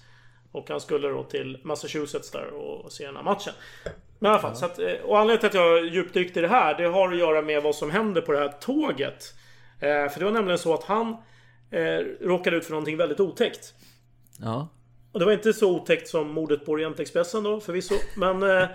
Och 0.53 0.71
han 0.71 0.81
skulle 0.81 1.09
då 1.09 1.23
till 1.23 1.59
Massachusetts 1.63 2.31
där 2.31 2.55
och 2.55 2.93
se 2.93 3.07
den 3.07 3.17
här 3.17 3.23
matchen. 3.23 3.53
Men 4.19 4.31
i 4.31 4.33
alla 4.33 4.43
fall. 4.43 4.57
Så 4.57 4.65
att, 4.67 4.79
eh, 4.79 4.93
och 5.05 5.19
anledningen 5.19 5.51
till 5.51 5.61
att 5.61 5.67
jag 5.67 5.87
djupdykte 5.87 6.39
i 6.39 6.43
det 6.43 6.49
här. 6.49 6.75
Det 6.75 6.87
har 6.87 7.13
att 7.13 7.19
göra 7.19 7.43
med 7.43 7.63
vad 7.63 7.75
som 7.75 7.91
händer 7.91 8.21
på 8.21 8.33
det 8.33 8.39
här 8.39 8.55
tåget. 8.61 9.35
Eh, 9.81 10.09
för 10.09 10.19
det 10.19 10.25
var 10.25 10.33
nämligen 10.33 10.59
så 10.59 10.75
att 10.75 10.85
han 10.85 11.17
eh, 11.71 11.99
råkade 12.21 12.57
ut 12.57 12.65
för 12.65 12.71
någonting 12.71 12.97
väldigt 12.97 13.21
otäckt. 13.21 13.75
Ja. 14.41 14.69
Och 15.13 15.21
det 15.21 15.27
var 15.27 15.33
inte 15.33 15.53
så 15.53 15.71
otäckt 15.77 16.09
som 16.09 16.31
mordet 16.31 16.67
på 16.67 16.73
Orientexpressen 16.73 17.43
då 17.43 17.61
förvisso. 17.61 17.95
Men 18.17 18.43
eh, 18.43 18.69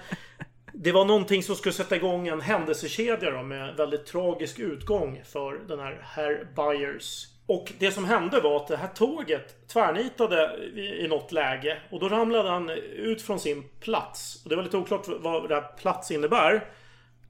det 0.74 0.92
var 0.92 1.06
någonting 1.06 1.44
som 1.44 1.56
skulle 1.56 1.74
sätta 1.74 1.96
igång 1.96 2.28
en 2.28 2.42
händelsekedja 2.42 3.32
då 3.32 3.44
med 3.44 3.76
väldigt 3.76 4.06
tragisk 4.06 4.60
utgång 4.60 5.22
för 5.26 5.54
den 5.68 5.80
här 5.80 6.02
Herr 6.04 6.48
Byers. 6.56 7.28
Och 7.46 7.74
det 7.80 7.92
som 7.92 8.06
hände 8.06 8.40
var 8.40 8.56
att 8.56 8.68
det 8.68 8.78
här 8.78 8.88
tåget 8.88 9.68
tvärnitade 9.68 10.58
i 10.76 11.06
i 11.06 11.08
något 11.08 11.32
läge. 11.32 11.78
Och 11.92 12.00
då 12.00 12.10
ramlade 12.10 12.50
han 12.50 12.70
ut 12.96 13.22
från 13.22 13.40
sin 13.40 13.64
plats. 13.80 14.42
Och 14.44 14.50
det 14.50 14.56
var 14.56 14.64
lite 14.64 14.78
oklart 14.78 15.08
vad 15.08 15.50
det 15.50 15.56
här 15.56 15.78
plats 15.78 16.12
innebär. 16.12 16.66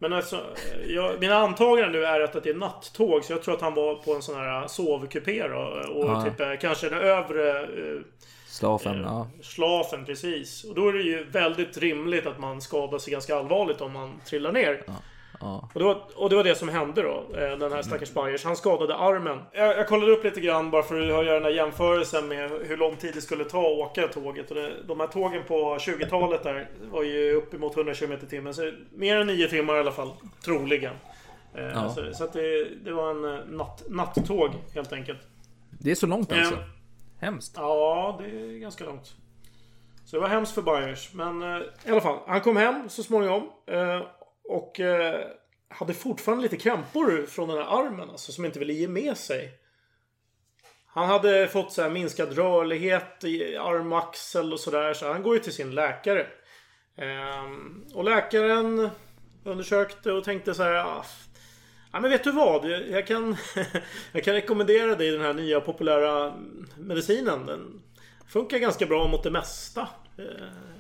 Men 0.02 0.14
alltså, 0.14 0.42
jag, 0.88 1.20
mina 1.20 1.36
antaganden 1.36 1.92
nu 1.92 2.06
är 2.06 2.20
att 2.20 2.44
det 2.44 2.50
är 2.50 2.54
nattåg. 2.54 3.24
Så 3.26 3.34
jag 3.34 3.44
tror 3.44 3.56
att 3.56 3.62
han 3.62 3.74
var 3.74 3.96
på 3.96 4.14
en 4.14 4.22
sån 4.22 4.36
här 4.36 4.68
sovkupé 4.68 5.48
då. 5.48 5.84
Och 5.94 6.06
Ja. 6.06 6.24
typ 6.24 6.40
eh, 6.40 6.54
kanske 6.62 6.90
den 6.90 7.00
övre 7.00 7.60
eh, 7.60 8.02
Slafen, 8.48 9.02
ja. 9.02 9.28
Slafen, 9.42 10.06
precis. 10.06 10.64
Och 10.64 10.76
då 10.76 10.88
är 10.90 10.94
det 10.94 11.02
ju 11.02 11.24
väldigt 11.24 11.78
rimligt 11.78 12.26
att 12.28 12.40
man 12.40 12.62
skadar 12.62 12.98
sig 13.00 13.14
ganska 13.14 13.36
allvarligt 13.36 13.82
om 13.82 13.92
man 13.92 14.22
trillar 14.26 14.52
ner. 14.52 14.84
ja. 14.88 14.94
Och, 15.42 15.80
det 15.80 15.84
var, 15.84 16.02
och 16.16 16.30
det 16.30 16.36
var 16.36 16.44
det 16.44 16.56
som 16.56 16.70
hände 16.70 17.02
då. 17.02 17.26
eh, 17.38 17.58
Den 17.58 17.72
här 17.72 17.82
stackars 17.82 18.14
Byers. 18.14 18.44
Han 18.46 18.56
skadade 18.56 18.96
armen. 18.96 19.40
Jag, 19.54 19.78
jag 19.78 19.88
kollade 19.88 20.12
upp 20.12 20.24
lite 20.24 20.42
grann 20.42 20.72
bara 20.72 20.84
för 20.84 21.00
att 21.02 21.08
göra 21.08 21.34
den 21.34 21.44
här 21.44 21.50
jämförelsen 21.52 22.28
med 22.28 22.52
hur 22.52 22.78
lång 22.78 22.96
tid 22.96 23.12
det 23.14 23.22
skulle 23.22 23.44
ta 23.44 23.60
att 23.60 23.78
åka 23.90 24.08
tåget. 24.08 24.50
Och 24.50 24.56
det, 24.56 24.72
de 24.88 25.00
här 25.00 25.08
tågen 25.08 25.44
på 25.48 25.78
20-talet 25.78 26.44
där 26.44 26.70
var 26.92 27.04
ju 27.04 27.34
uppemot 27.34 27.78
100 27.78 27.94
km 27.94 28.12
i 28.12 28.18
timmen. 28.18 28.54
Så 28.54 28.72
mer 28.92 29.16
än 29.18 29.28
9 29.28 29.48
timmar 29.48 29.76
i 29.76 29.80
alla 29.80 29.92
fall. 29.92 30.12
Troligen. 30.46 30.94
Eh, 31.56 31.64
Ja. 31.64 31.90
Så, 31.90 32.14
så 32.14 32.24
att 32.24 32.34
det, 32.34 32.66
det 32.84 32.92
var 32.94 33.12
en 33.12 33.26
eh, 33.26 33.46
natt, 33.48 33.84
nattåg 33.90 34.52
helt 34.76 34.94
enkelt. 34.94 35.20
Det 35.80 35.92
är 35.92 35.96
så 35.96 36.08
långt 36.08 36.32
alltså? 36.32 36.54
Eh, 36.54 36.60
Hemskt. 37.20 37.54
Ja, 37.58 38.16
det 38.20 38.26
är 38.26 38.60
ganska 38.60 38.84
långt. 38.86 39.14
Så 40.06 40.16
det 40.16 40.22
var 40.22 40.28
hemskt 40.30 40.54
för 40.56 40.62
Byers. 40.62 41.14
Men 41.14 41.42
eh, 41.42 41.62
i 41.86 41.92
alla 41.92 42.02
fall, 42.02 42.18
han 42.28 42.42
kom 42.42 42.58
hem 42.58 42.90
så 42.90 43.04
småningom. 43.04 43.50
Eh, 43.68 44.02
och 44.52 44.80
eh, 44.80 45.28
hade 45.68 45.94
fortfarande 45.94 46.44
lite 46.44 46.58
krämpor 46.58 47.26
från 47.26 47.50
den 47.50 47.58
här 47.58 47.86
armen 47.86 48.10
alltså, 48.10 48.32
som 48.32 48.46
inte 48.46 48.60
ville 48.60 48.74
ge 48.74 48.88
med 48.88 49.18
sig. 49.18 49.52
Han 50.86 51.08
hade 51.10 51.48
fått 51.48 51.72
så 51.74 51.82
här 51.82 51.90
minskad 51.90 52.38
rörlighet 52.38 53.24
i 53.24 53.58
arm 53.58 53.92
och 53.94 54.00
axel 54.00 54.54
och 54.54 54.60
sådär. 54.60 54.94
Så 54.94 55.12
han 55.14 55.24
går 55.24 55.36
ju 55.36 55.42
till 55.42 55.54
sin 55.54 55.76
läkare. 55.76 56.28
Ehm, 56.98 57.86
och 57.94 58.04
läkaren 58.04 58.90
undersökte 59.44 60.12
och 60.12 60.24
tänkte 60.24 60.54
så 60.54 60.64
här. 60.64 60.74
"Ah, 60.76 61.06
Ja 61.94 62.00
men 62.00 62.12
vet 62.12 62.24
du 62.24 62.32
vad? 62.32 62.66
Jag 62.70 63.08
kan, 63.08 63.36
jag 64.12 64.24
kan 64.24 64.34
rekommendera 64.34 64.96
dig 64.96 65.12
den 65.12 65.22
här 65.22 65.34
nya 65.34 65.62
populära 65.62 66.34
medicinen. 66.78 67.46
Den 67.46 67.82
funkar 68.28 68.58
ganska 68.58 68.86
bra 68.86 69.08
mot 69.08 69.24
det 69.24 69.32
mesta. 69.32 69.88
Ehm, 70.18 70.71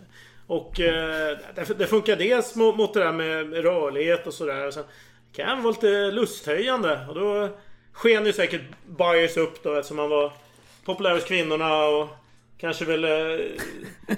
och 0.51 0.79
eh, 0.79 1.37
det 1.77 1.87
funkar 1.87 2.15
dels 2.15 2.55
mot 2.55 2.77
mot 2.77 2.93
det 2.93 2.99
där 2.99 3.11
med 3.11 3.53
rörlighet 3.53 4.27
och 4.27 4.33
sådär. 4.33 4.71
Sen 4.71 4.83
kan 5.35 5.57
det 5.57 5.63
vara 5.63 5.71
lite 5.73 6.11
lusthöjande. 6.11 6.99
Och 7.09 7.15
då 7.15 7.49
sken 7.93 8.25
ju 8.25 8.33
säkert 8.33 8.61
Byers 8.85 9.37
upp 9.37 9.63
då 9.63 9.73
eftersom 9.73 9.99
han 9.99 10.09
var 10.09 10.33
populär 10.85 11.13
hos 11.13 11.23
kvinnorna 11.23 11.85
och 11.85 12.07
kanske 12.57 12.85
ville 12.85 13.41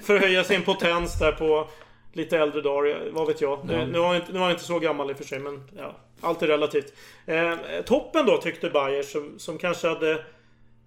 förhöja 0.02 0.44
sin 0.44 0.62
potens 0.62 1.18
där 1.18 1.32
på 1.32 1.68
lite 2.12 2.38
äldre 2.38 2.60
dagar. 2.60 3.08
Vad 3.12 3.26
vet 3.26 3.40
jag. 3.40 3.58
Ja. 3.70 3.86
Nu, 3.86 3.98
var 3.98 4.06
han 4.06 4.16
inte, 4.16 4.32
nu 4.32 4.38
var 4.38 4.46
han 4.46 4.52
inte 4.52 4.64
så 4.64 4.78
gammal 4.78 5.10
i 5.10 5.12
och 5.12 5.18
för 5.18 5.24
sig 5.24 5.38
men 5.38 5.70
ja, 5.76 5.96
allt 6.20 6.42
är 6.42 6.46
relativt. 6.46 6.92
Eh, 7.26 7.54
toppen 7.86 8.26
då 8.26 8.36
tyckte 8.36 8.70
Byers 8.70 9.12
som, 9.12 9.38
som 9.38 9.58
kanske 9.58 9.88
hade 9.88 10.24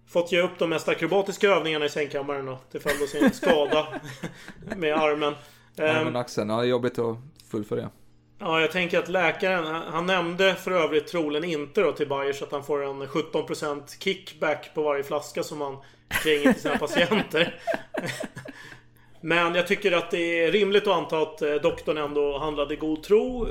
fått 0.09 0.31
ge 0.31 0.41
upp 0.41 0.59
de 0.59 0.69
mest 0.69 0.87
akrobatiska 0.87 1.47
övningarna 1.47 1.85
i 1.85 1.89
sängkammaren 1.89 2.55
till 2.71 2.81
följd 2.81 3.03
av 3.03 3.07
sin 3.07 3.31
skada 3.33 3.87
med 4.75 4.93
armen. 4.93 5.33
Ja, 5.75 5.83
Ehm, 5.83 6.03
men 6.03 6.15
axeln, 6.15 6.49
ja, 6.49 6.57
det 6.57 6.63
är 6.63 6.69
jobbigt 6.69 6.99
att 6.99 7.17
fullfölja. 7.51 7.89
Ja, 8.39 8.61
jag 8.61 8.71
tänker 8.71 8.99
att 8.99 9.09
läkaren, 9.09 9.65
han, 9.65 9.83
han 9.93 10.05
nämnde 10.05 10.55
för 10.55 10.71
övrigt 10.71 11.07
troligen 11.07 11.43
inte 11.43 11.81
då 11.81 11.91
till 11.91 12.09
Bayers 12.09 12.41
att 12.41 12.51
han 12.51 12.63
får 12.63 12.83
en 12.83 13.03
17% 13.03 14.03
kickback 14.03 14.71
på 14.73 14.81
varje 14.81 15.03
flaska 15.03 15.43
som 15.43 15.61
han 15.61 15.77
kränger 16.09 16.53
till 16.53 16.61
sina 16.61 16.77
patienter. 16.79 17.61
Men 19.21 19.55
jag 19.55 19.67
tycker 19.67 19.91
att 19.91 20.11
det 20.11 20.43
är 20.43 20.51
rimligt 20.51 20.87
att 20.87 20.97
anta 20.97 21.21
att 21.21 21.41
eh, 21.41 21.53
doktorn 21.53 21.97
ändå 21.97 22.37
handlade 22.37 22.73
i 22.73 22.77
god 22.77 23.03
tro. 23.03 23.47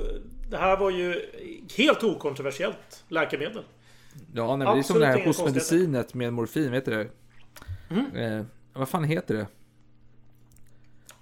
Det 0.51 0.57
här 0.57 0.77
var 0.77 0.90
ju 0.90 1.31
helt 1.77 2.03
okontroversiellt 2.03 3.05
läkemedel. 3.09 3.62
Ja, 4.37 4.57
nej, 4.57 4.66
men 4.66 4.77
det 4.77 4.81
är 4.81 4.83
som 4.83 5.01
det 5.01 5.07
här 5.07 5.25
hostmedicinet 5.27 6.14
med 6.14 6.33
morfin, 6.33 6.70
vet 6.72 6.85
du 6.85 6.90
det? 6.90 7.09
Mm. 7.94 8.16
Eh, 8.38 8.44
vad 8.72 8.88
fan 8.88 9.05
heter 9.05 9.35
det? 9.35 9.46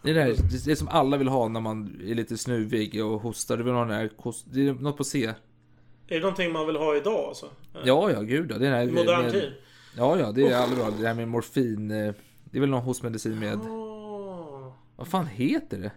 Det 0.02 0.10
är 0.10 0.14
det, 0.14 0.20
här, 0.22 0.34
det 0.64 0.72
är 0.72 0.74
som 0.76 0.88
alla 0.88 1.16
vill 1.16 1.28
ha 1.28 1.48
när 1.48 1.60
man 1.60 2.00
är 2.06 2.14
lite 2.14 2.38
snuvig 2.38 3.04
och 3.04 3.20
hostar. 3.20 3.56
Du 3.56 3.62
vill 3.62 3.72
ha 3.72 3.80
den 3.84 3.94
här, 3.94 4.08
kost- 4.08 4.46
det 4.50 4.66
är 4.68 4.74
något 4.74 4.96
på 4.96 5.04
C. 5.04 5.26
Är 5.26 5.34
det 6.14 6.20
någonting 6.20 6.52
man 6.52 6.66
vill 6.66 6.76
ha 6.76 6.96
idag 6.96 7.28
alltså? 7.28 7.46
Ja, 7.84 8.10
ja, 8.10 8.20
gud 8.20 8.50
ja. 8.50 8.58
Det 8.58 8.66
är 8.66 8.70
den 8.70 8.78
här, 8.78 8.88
I 8.88 8.92
modern 8.92 9.22
med, 9.22 9.32
tid? 9.32 9.52
Ja, 9.96 10.18
ja, 10.18 10.32
det 10.32 10.42
är 10.48 10.76
bra. 10.76 10.90
Det 11.00 11.06
här 11.06 11.14
med 11.14 11.28
morfin. 11.28 11.90
eh, 11.90 12.14
Det 12.44 12.58
är 12.58 12.60
väl 12.60 12.70
någon 12.70 12.82
hostmedicin 12.82 13.38
med... 13.38 13.58
Vad 14.96 15.08
fan 15.08 15.26
heter 15.26 15.78
det? 15.78 15.90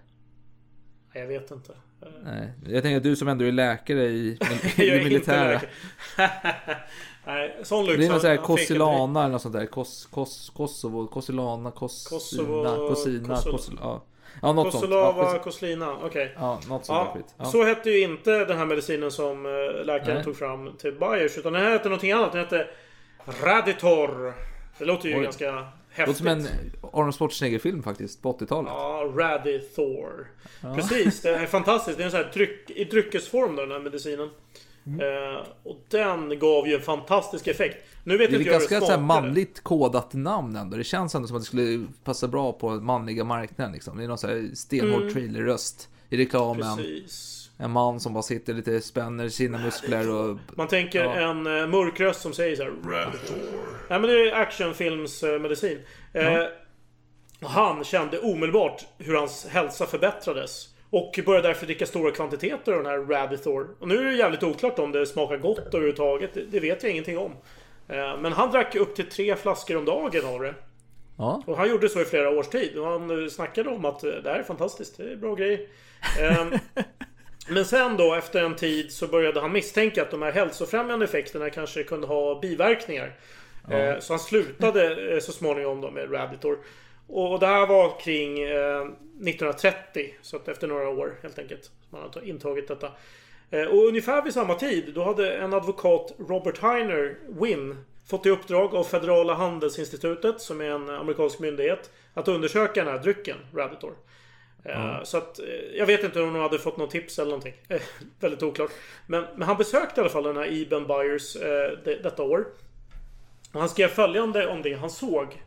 Jag 1.20 1.28
vet 1.28 1.52
inte. 1.52 1.74
Nej, 2.24 2.54
jag 2.68 2.84
tänker 2.84 2.98
att 2.98 3.04
du 3.04 3.16
som 3.16 3.28
ändå 3.28 3.46
är 3.46 3.52
läkare 3.52 4.04
i, 4.04 4.38
i 4.78 4.90
det 4.90 5.04
militära. 5.04 5.62
Nej, 7.26 7.58
sån 7.64 7.86
lyx 7.86 7.98
Det 7.98 8.06
är 8.06 8.10
någon 8.10 8.20
sån 8.20 8.30
här. 8.30 8.38
Kosilana 8.38 9.20
eller 9.22 9.32
något 9.32 9.42
sånt 9.42 9.56
där. 9.56 9.66
Kos, 9.66 10.06
kos, 10.06 10.52
Kosovo, 10.56 11.08
Kosilana, 11.08 11.72
Kosina, 11.72 12.20
Kosovo- 12.20 12.90
Kosina, 12.90 13.36
Kosol, 13.36 13.80
ja. 13.82 14.04
ja, 14.42 14.54
något 14.54 14.72
sånt. 14.72 14.82
Kosolava, 14.84 15.18
Ja, 15.18 15.24
precis. 15.24 15.44
Koslina, 15.44 15.98
okej. 16.04 16.34
Ja, 16.38 16.60
något 16.70 16.86
sånt. 16.86 17.10
Ja. 17.38 17.46
Så 17.46 17.64
hette 17.64 17.90
ju 17.90 18.02
inte 18.04 18.46
den 18.46 18.58
här 18.58 18.66
medicinen 18.66 19.12
som 19.12 19.46
eh, 19.46 19.86
läkaren 19.86 20.16
Nej. 20.16 20.24
tog 20.24 20.38
fram 20.38 20.74
till 20.78 20.94
Bayers. 21.00 21.38
Utan 21.38 21.54
den 21.54 21.62
här 21.62 21.72
hette 21.72 21.90
någonting 21.90 22.12
annat. 22.12 22.32
Den 22.32 22.42
hette 22.42 22.68
Raditor. 23.44 24.34
Det 24.78 24.86
låter 24.86 25.10
ju 25.10 25.18
Oj. 25.18 25.24
ganska 25.24 25.68
Låter 25.98 26.08
häftigt. 26.08 26.18
som 26.18 26.28
en 26.28 26.72
Arnold 26.94 27.16
Schwarzenegger-film 27.16 27.84
faktiskt, 27.84 28.22
på 28.22 28.34
80-talet. 28.34 28.72
Ja, 28.76 29.14
Radithor. 29.16 30.28
Ja. 30.62 30.76
Precis, 30.76 31.22
det 31.22 31.30
är 31.30 31.46
fantastiskt. 31.46 31.98
Det 31.98 32.04
är 32.04 32.06
en 32.06 32.12
sån 32.12 32.24
här 32.24 32.32
dryck, 32.34 32.70
i 32.70 32.84
dryckesform 32.84 33.56
då, 33.56 33.62
den 33.62 33.72
här 33.72 33.80
medicinen. 33.80 34.30
Mm. 34.86 35.00
Eh, 35.34 35.42
och 35.64 35.78
den 35.90 36.40
gav 36.40 36.68
ju 36.68 36.76
en 36.76 36.82
fantastisk 36.82 37.48
effekt. 37.48 37.86
Nu 38.04 38.18
vet 38.18 38.30
Det 38.30 38.36
är 38.36 38.40
inte 38.40 38.50
ett 38.52 38.60
ganska 38.60 38.80
så 38.82 38.92
här 38.92 39.00
manligt 39.00 39.64
kodat 39.64 40.14
namn 40.14 40.56
ändå. 40.56 40.78
Det 40.78 40.84
känns 40.84 41.16
ändå 41.16 41.28
som 41.28 41.38
att 41.38 41.44
det 41.44 41.48
skulle 41.48 41.86
passa 42.04 42.28
bra 42.28 42.52
på 42.52 42.70
manliga 42.70 43.24
marknaden. 43.24 43.74
Liksom. 43.74 43.98
Det 43.98 44.04
är 44.04 44.08
någon 44.08 44.18
så 44.18 44.28
här 44.28 44.50
stenhård 44.56 45.02
Mm. 45.02 45.14
trailerröst 45.14 45.90
i 46.10 46.18
reklamen. 46.18 46.78
Precis. 46.78 47.37
En 47.60 47.72
man 47.72 48.00
som 48.00 48.14
bara 48.14 48.24
sitter 48.24 48.54
lite, 48.54 48.82
spänner 48.82 49.30
sina 49.30 49.58
muskler 49.58 50.10
och... 50.16 50.38
Man 50.56 50.68
tänker 50.68 51.04
Ja. 51.04 51.16
en 51.16 51.48
uh, 51.48 51.68
mörk 51.68 52.00
röst 52.00 52.22
som 52.22 52.34
säger 52.34 52.56
så 52.56 52.64
här. 52.64 52.74
Nej 53.90 54.00
men 54.00 54.02
det 54.02 54.30
är 54.30 54.34
actionfilmsmedicin. 54.34 55.80
Eh, 56.14 56.44
och 57.42 57.50
han 57.50 57.84
kände 57.84 58.20
omedelbart 58.20 58.86
hur 58.98 59.16
hans 59.16 59.48
hälsa 59.48 59.86
förbättrades. 59.86 60.70
Och 60.90 61.20
började 61.26 61.48
därför 61.48 61.66
dricka 61.66 61.86
stora 61.86 62.12
kvantiteter 62.12 62.72
av 62.72 62.84
den 62.84 62.92
här 62.92 63.00
Radithor. 63.00 63.68
Och 63.80 63.88
nu 63.88 63.98
är 63.98 64.04
det 64.04 64.16
jävligt 64.16 64.44
oklart 64.44 64.80
om 64.80 64.92
det 64.92 65.06
smakar 65.06 65.38
gott 65.38 65.68
överhuvudtaget. 65.68 66.34
Det, 66.34 66.42
det 66.42 66.60
vet 66.60 66.84
jag 66.84 66.92
ingenting 66.92 67.18
om. 67.18 67.32
Eh, 67.88 68.18
men 68.20 68.34
han 68.34 68.52
drack 68.52 68.76
upp 68.76 68.96
till 68.96 69.10
tre 69.10 69.36
flaskor 69.36 69.78
om 69.78 69.86
dagen 69.86 70.26
av 70.26 70.40
det. 70.42 70.54
Ja. 71.18 71.44
Och 71.46 71.58
han 71.58 71.70
gjorde 71.70 71.90
så 71.90 72.02
i 72.02 72.06
flera 72.06 72.30
års 72.30 72.48
tid. 72.48 72.78
Och 72.78 72.86
han 72.88 73.24
eh, 73.24 73.30
snackade 73.30 73.70
om 73.70 73.86
att 73.86 74.04
eh, 74.04 74.12
det 74.12 74.30
här 74.30 74.40
är 74.40 74.44
fantastiskt. 74.44 74.98
Det 74.98 75.12
är 75.12 75.16
bra 75.16 75.36
grej. 75.36 75.70
Men 77.50 77.66
sen 77.66 77.98
då 77.98 78.14
efter 78.14 78.44
en 78.44 78.56
tid 78.56 78.92
så 78.92 79.08
började 79.08 79.40
han 79.42 79.52
misstänka 79.52 80.02
att 80.02 80.12
de 80.12 80.22
här 80.22 80.32
hälsofrämjande 80.32 81.06
effekterna 81.06 81.50
kanske 81.50 81.84
kunde 81.84 82.08
ha 82.08 82.40
biverkningar. 82.40 83.14
Ja. 83.70 83.78
Eh, 83.78 84.00
Så 84.00 84.14
han 84.14 84.20
slutade 84.20 85.14
eh, 85.14 85.20
så 85.20 85.32
småningom 85.32 85.82
då 85.82 85.92
med 85.92 86.14
Raditor. 86.14 86.58
Och 87.08 87.40
det 87.40 87.48
här 87.48 87.68
var 87.68 88.00
kring 88.00 88.40
eh, 88.40 88.82
1930. 88.82 90.14
Så 90.22 90.36
att 90.38 90.48
efter 90.48 90.68
några 90.68 90.90
år 90.90 91.16
helt 91.24 91.40
enkelt. 91.40 91.64
som 91.64 91.74
Man 91.90 92.02
har 92.02 92.10
ta- 92.10 92.22
intagit 92.22 92.68
detta. 92.68 92.92
Eh, 93.52 93.64
Och 93.66 93.86
ungefär 93.88 94.22
vid 94.22 94.34
samma 94.34 94.56
tid 94.56 94.92
då 94.96 95.04
hade 95.04 95.34
en 95.34 95.54
advokat 95.54 96.14
Robert 96.30 96.58
Heiner 96.62 97.16
Wynn 97.42 97.76
fått 98.10 98.26
i 98.26 98.30
uppdrag 98.30 98.76
av 98.76 98.84
Federala 98.84 99.34
handelsinstitutet 99.34 100.42
som 100.42 100.62
är 100.62 100.66
en 100.70 100.90
amerikansk 100.90 101.40
myndighet 101.40 101.92
att 102.14 102.28
undersöka 102.28 102.84
den 102.84 102.94
här 102.94 103.00
drycken 103.04 103.38
Raditor. 103.56 103.94
Ja. 104.64 104.98
Eh, 104.98 105.04
så 105.04 105.18
att 105.18 105.40
eh, 105.40 105.46
jag 105.76 105.86
vet 105.86 106.04
inte 106.04 106.22
om 106.22 106.34
de 106.34 106.40
hade 106.40 106.60
fått 106.60 106.78
något 106.78 106.92
tips 106.92 107.20
eller 107.20 107.30
någonting. 107.30 107.54
Eh, 107.68 107.82
väldigt 108.20 108.44
oklart. 108.44 108.72
Men, 109.08 109.26
men 109.36 109.48
han 109.48 109.58
besökte 109.58 110.00
i 110.00 110.02
alla 110.02 110.10
fall 110.10 110.24
den 110.24 110.38
här 110.38 110.62
Eben 110.62 110.88
Byers 110.88 111.36
eh, 111.36 111.78
det, 111.84 112.04
detta 112.04 112.24
år. 112.24 112.48
Och 113.54 113.60
han 113.60 113.70
skrev 113.70 113.88
följande 113.88 114.48
om 114.48 114.62
det 114.62 114.74
han 114.74 114.90
såg. 114.90 115.42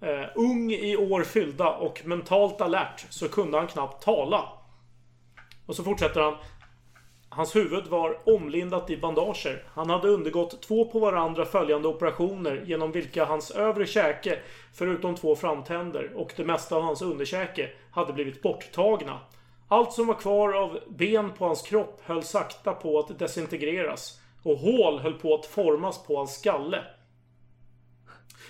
Eh, 0.00 0.24
ung 0.34 0.72
i 0.72 0.96
år 0.96 1.22
fyllda 1.22 1.68
och 1.68 2.02
mentalt 2.04 2.60
alert 2.60 3.06
så 3.10 3.28
kunde 3.28 3.58
han 3.58 3.66
knappt 3.66 4.04
tala. 4.04 4.48
Och 5.66 5.76
så 5.76 5.84
fortsätter 5.84 6.20
han. 6.20 6.36
Hans 7.36 7.56
huvud 7.56 7.86
var 7.86 8.18
omlindat 8.24 8.90
i 8.90 8.96
bandager. 8.96 9.62
Han 9.74 9.90
hade 9.90 10.08
undergått 10.08 10.62
två 10.62 10.84
på 10.84 10.98
varandra 10.98 11.44
följande 11.44 11.88
operationer 11.88 12.62
genom 12.66 12.92
vilka 12.92 13.24
hans 13.24 13.50
övre 13.50 13.86
käke, 13.86 14.38
förutom 14.74 15.14
två 15.14 15.36
framtänder 15.36 16.12
och 16.14 16.32
det 16.36 16.44
mesta 16.44 16.76
av 16.76 16.82
hans 16.82 17.02
underkäke, 17.02 17.70
hade 17.90 18.12
blivit 18.12 18.42
borttagna. 18.42 19.18
Allt 19.68 19.92
som 19.92 20.06
var 20.06 20.14
kvar 20.14 20.52
av 20.52 20.78
ben 20.88 21.32
på 21.32 21.46
hans 21.46 21.62
kropp 21.62 22.00
höll 22.04 22.22
sakta 22.22 22.72
på 22.72 22.98
att 22.98 23.18
desintegreras. 23.18 24.20
Och 24.42 24.58
hål 24.58 24.98
höll 24.98 25.14
på 25.14 25.34
att 25.34 25.46
formas 25.46 26.06
på 26.06 26.16
hans 26.16 26.34
skalle. 26.34 26.84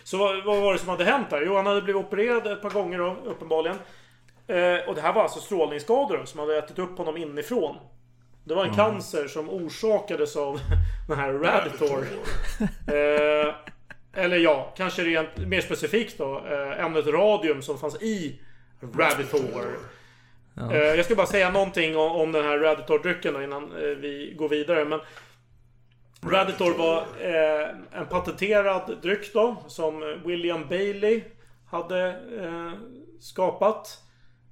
Så 0.04 0.18
vad, 0.18 0.44
vad 0.44 0.62
var 0.62 0.72
det 0.72 0.78
som 0.78 0.88
hade 0.88 1.04
hänt 1.04 1.30
där? 1.30 1.42
Jo, 1.46 1.54
han 1.56 1.66
hade 1.66 1.82
blivit 1.82 2.04
opererad 2.04 2.46
ett 2.46 2.62
par 2.62 2.70
gånger 2.70 2.98
då, 2.98 3.16
uppenbarligen. 3.24 3.76
Eh, 4.46 4.88
och 4.88 4.94
det 4.94 5.00
här 5.00 5.12
var 5.12 5.22
alltså 5.22 5.40
strålningsskador 5.40 6.24
som 6.24 6.40
hade 6.40 6.58
ätit 6.58 6.78
upp 6.78 6.98
honom 6.98 7.16
inifrån. 7.16 7.76
Det 8.48 8.54
var 8.54 8.64
en 8.64 8.72
Mm. 8.72 8.76
cancer 8.76 9.28
som 9.28 9.50
orsakades 9.50 10.36
av 10.36 10.60
den 11.08 11.18
här 11.18 11.32
Raditor. 11.32 12.04
eh, 12.86 13.54
eller 14.22 14.36
ja, 14.36 14.74
kanske 14.76 15.04
rent 15.04 15.36
mer 15.36 15.60
specifikt 15.60 16.18
då. 16.18 16.46
Eh, 16.46 16.84
ämnet 16.84 17.06
radium 17.06 17.62
som 17.62 17.78
fanns 17.78 18.02
i 18.02 18.40
Raditor. 18.96 19.64
Ja. 20.54 20.72
Eh, 20.72 20.78
jag 20.94 21.04
ska 21.04 21.14
bara 21.14 21.26
säga 21.26 21.50
någonting 21.50 21.96
om, 21.96 22.12
om 22.12 22.32
den 22.32 22.44
här 22.44 22.58
Raditor-drycken 22.58 23.42
innan 23.44 23.64
eh, 23.72 23.78
vi 23.88 24.34
går 24.38 24.48
vidare. 24.48 24.84
Men 24.84 25.00
Raditor 26.30 26.74
var 26.78 26.96
eh, 27.20 27.68
en 28.00 28.06
patenterad 28.06 28.96
dryck 29.02 29.32
då. 29.32 29.56
Som 29.66 30.20
William 30.24 30.68
Bailey 30.68 31.22
hade 31.70 32.16
skapat. 33.20 34.02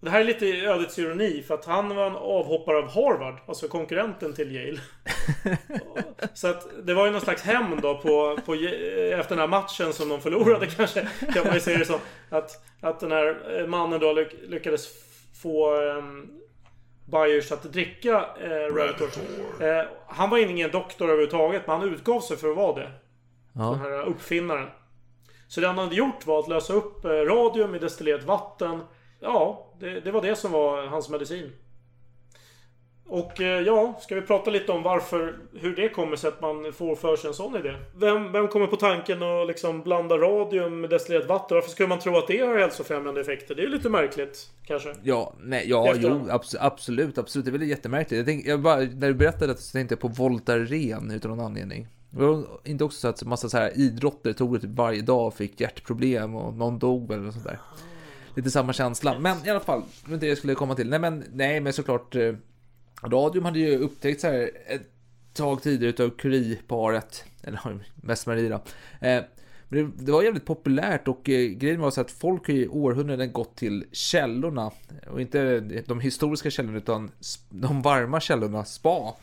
Det 0.04 0.10
här 0.10 0.20
är 0.20 0.24
lite 0.24 0.46
ödets 0.46 0.98
ironi 0.98 1.42
för 1.42 1.54
att 1.54 1.64
han 1.64 1.96
var 1.96 2.06
en 2.06 2.16
avhoppare 2.16 2.78
av 2.78 2.88
Harvard. 2.88 3.34
Alltså 3.46 3.68
konkurrenten 3.68 4.34
till 4.34 4.56
Yale. 4.56 4.80
Så 6.34 6.48
att 6.48 6.66
det 6.86 6.94
var 6.94 7.06
ju 7.06 7.12
någon 7.12 7.20
slags 7.20 7.42
hämnd 7.42 7.82
då 7.82 7.94
på, 7.98 8.38
på, 8.46 8.54
efter 8.54 9.28
den 9.28 9.38
här 9.38 9.46
matchen 9.46 9.92
som 9.92 10.08
de 10.08 10.20
förlorade 10.20 10.66
kanske. 10.66 11.08
Kan 11.34 11.44
man 11.46 11.54
ju 11.54 11.60
se 11.60 11.76
det 11.76 11.84
som. 11.84 11.98
Att, 12.30 12.64
att 12.80 13.00
den 13.00 13.12
här 13.12 13.66
mannen 13.66 14.00
då 14.00 14.12
lyck, 14.12 14.34
lyckades 14.46 14.88
få 15.42 15.80
um, 15.80 16.30
Byers 17.04 17.52
att 17.52 17.62
dricka 17.62 18.24
eh, 18.40 18.74
Raditor. 18.74 19.08
Eh, 19.60 19.84
han 20.06 20.30
var 20.30 20.38
ingen 20.38 20.70
doktor 20.70 21.04
överhuvudtaget 21.04 21.66
men 21.66 21.80
han 21.80 21.88
utgav 21.94 22.20
sig 22.20 22.36
för 22.36 22.50
att 22.50 22.56
vara 22.56 22.74
det. 22.74 22.90
Den 23.52 23.62
Ja. 23.64 23.74
här 23.74 24.02
uppfinnaren. 24.06 24.68
Så 25.48 25.60
det 25.60 25.66
han 25.66 25.78
hade 25.78 25.94
gjort 25.96 26.26
var 26.26 26.38
att 26.38 26.48
lösa 26.48 26.72
upp 26.72 27.04
eh, 27.04 27.08
radium 27.10 27.74
i 27.74 27.78
destillerat 27.78 28.24
vatten. 28.24 28.80
Ja, 29.24 29.66
det, 29.80 30.00
det 30.00 30.10
var 30.10 30.22
det 30.22 30.36
som 30.36 30.52
var 30.52 30.86
hans 30.86 31.08
medicin. 31.08 31.52
Och 33.06 33.40
eh, 33.40 33.60
ja, 33.60 33.98
ska 34.00 34.14
vi 34.14 34.20
prata 34.20 34.50
lite 34.50 34.72
om 34.72 34.82
varför, 34.82 35.38
hur 35.52 35.76
det 35.76 35.88
kommer 35.88 36.16
sig 36.16 36.28
att 36.28 36.40
man 36.40 36.72
får 36.72 36.96
för 36.96 37.16
sig 37.16 37.28
en 37.28 37.34
sån 37.34 37.56
idé? 37.56 37.74
Vem, 37.96 38.32
vem 38.32 38.48
kommer 38.48 38.66
på 38.66 38.76
tanken 38.76 39.22
att 39.22 39.46
liksom 39.46 39.82
blanda 39.82 40.18
radium 40.18 40.80
med 40.80 40.90
destillerat 40.90 41.28
vatten? 41.28 41.54
Varför 41.54 41.70
skulle 41.70 41.88
man 41.88 41.98
tro 41.98 42.16
att 42.16 42.26
det 42.26 42.38
har 42.40 42.58
hälsofrämjande 42.58 43.20
effekter? 43.20 43.54
Det 43.54 43.62
är 43.62 43.68
lite 43.68 43.88
märkligt, 43.88 44.50
kanske. 44.66 44.94
Ja, 45.02 45.34
nej, 45.40 45.64
ja, 45.68 45.90
Efterhand. 45.90 46.22
jo, 46.26 46.32
abs 46.32 46.54
absolut, 46.60 47.18
absolut. 47.18 47.44
Det 47.44 47.50
är 47.50 47.58
väl 47.58 47.68
jättemärkligt. 47.68 48.18
Jag 48.18 48.26
tänk, 48.26 48.46
jag 48.46 48.60
bara, 48.60 48.76
när 48.76 49.08
du 49.08 49.14
berättade 49.14 49.52
det 49.52 49.58
så 49.58 49.72
tänkte 49.72 49.92
jag 49.92 50.00
på 50.00 50.08
Voltaren 50.08 51.10
utan 51.10 51.30
någon 51.30 51.46
anledning. 51.46 51.88
Det 52.10 52.24
var 52.24 52.44
inte 52.64 52.84
också 52.84 53.00
så 53.00 53.08
att 53.08 53.22
massa 53.22 53.48
så 53.48 53.56
här 53.58 53.78
idrottare 53.78 54.34
tog 54.34 54.54
det 54.54 54.60
typ 54.60 54.70
varje 54.70 55.02
dag 55.02 55.26
och 55.26 55.34
fick 55.34 55.60
hjärtproblem 55.60 56.34
och 56.34 56.54
någon 56.54 56.78
dog 56.78 57.12
eller 57.12 57.30
sånt 57.30 57.44
där. 57.44 57.58
Lite 58.34 58.50
samma 58.50 58.72
känsla. 58.72 59.18
Men 59.18 59.46
i 59.46 59.50
alla 59.50 59.60
fall, 59.60 59.80
det 59.80 60.08
var 60.08 60.14
inte 60.14 60.26
det 60.26 60.30
jag 60.30 60.38
skulle 60.38 60.54
komma 60.54 60.74
till. 60.74 60.88
Nej 60.88 60.98
men, 60.98 61.24
nej, 61.32 61.60
men 61.60 61.72
såklart. 61.72 62.14
Eh, 62.14 62.34
radion 63.02 63.44
hade 63.44 63.58
ju 63.58 63.78
upptäckt 63.78 64.20
så 64.20 64.26
här 64.26 64.50
ett 64.66 64.82
tag 65.34 65.62
tidigare 65.62 65.90
utav 65.90 66.10
Curie-paret. 66.16 67.24
Eller 67.42 67.84
mest 67.94 68.26
Marie 68.26 68.48
då. 68.48 68.54
Eh, 69.06 69.22
men 69.68 69.84
det, 69.96 70.04
det, 70.04 70.12
var 70.12 70.22
jävligt 70.22 70.44
populärt 70.44 71.08
och 71.08 71.28
eh, 71.28 71.48
grejen 71.48 71.80
var 71.80 71.90
så 71.90 72.00
att 72.00 72.10
folk 72.10 72.48
i 72.48 72.68
århundraden 72.68 73.32
gått 73.32 73.56
till 73.56 73.84
källorna. 73.92 74.70
Och 75.10 75.20
inte 75.20 75.60
de 75.86 76.00
historiska 76.00 76.50
källorna 76.50 76.78
utan 76.78 77.10
de 77.50 77.82
varma 77.82 78.20
källorna, 78.20 78.64
spa. 78.64 79.16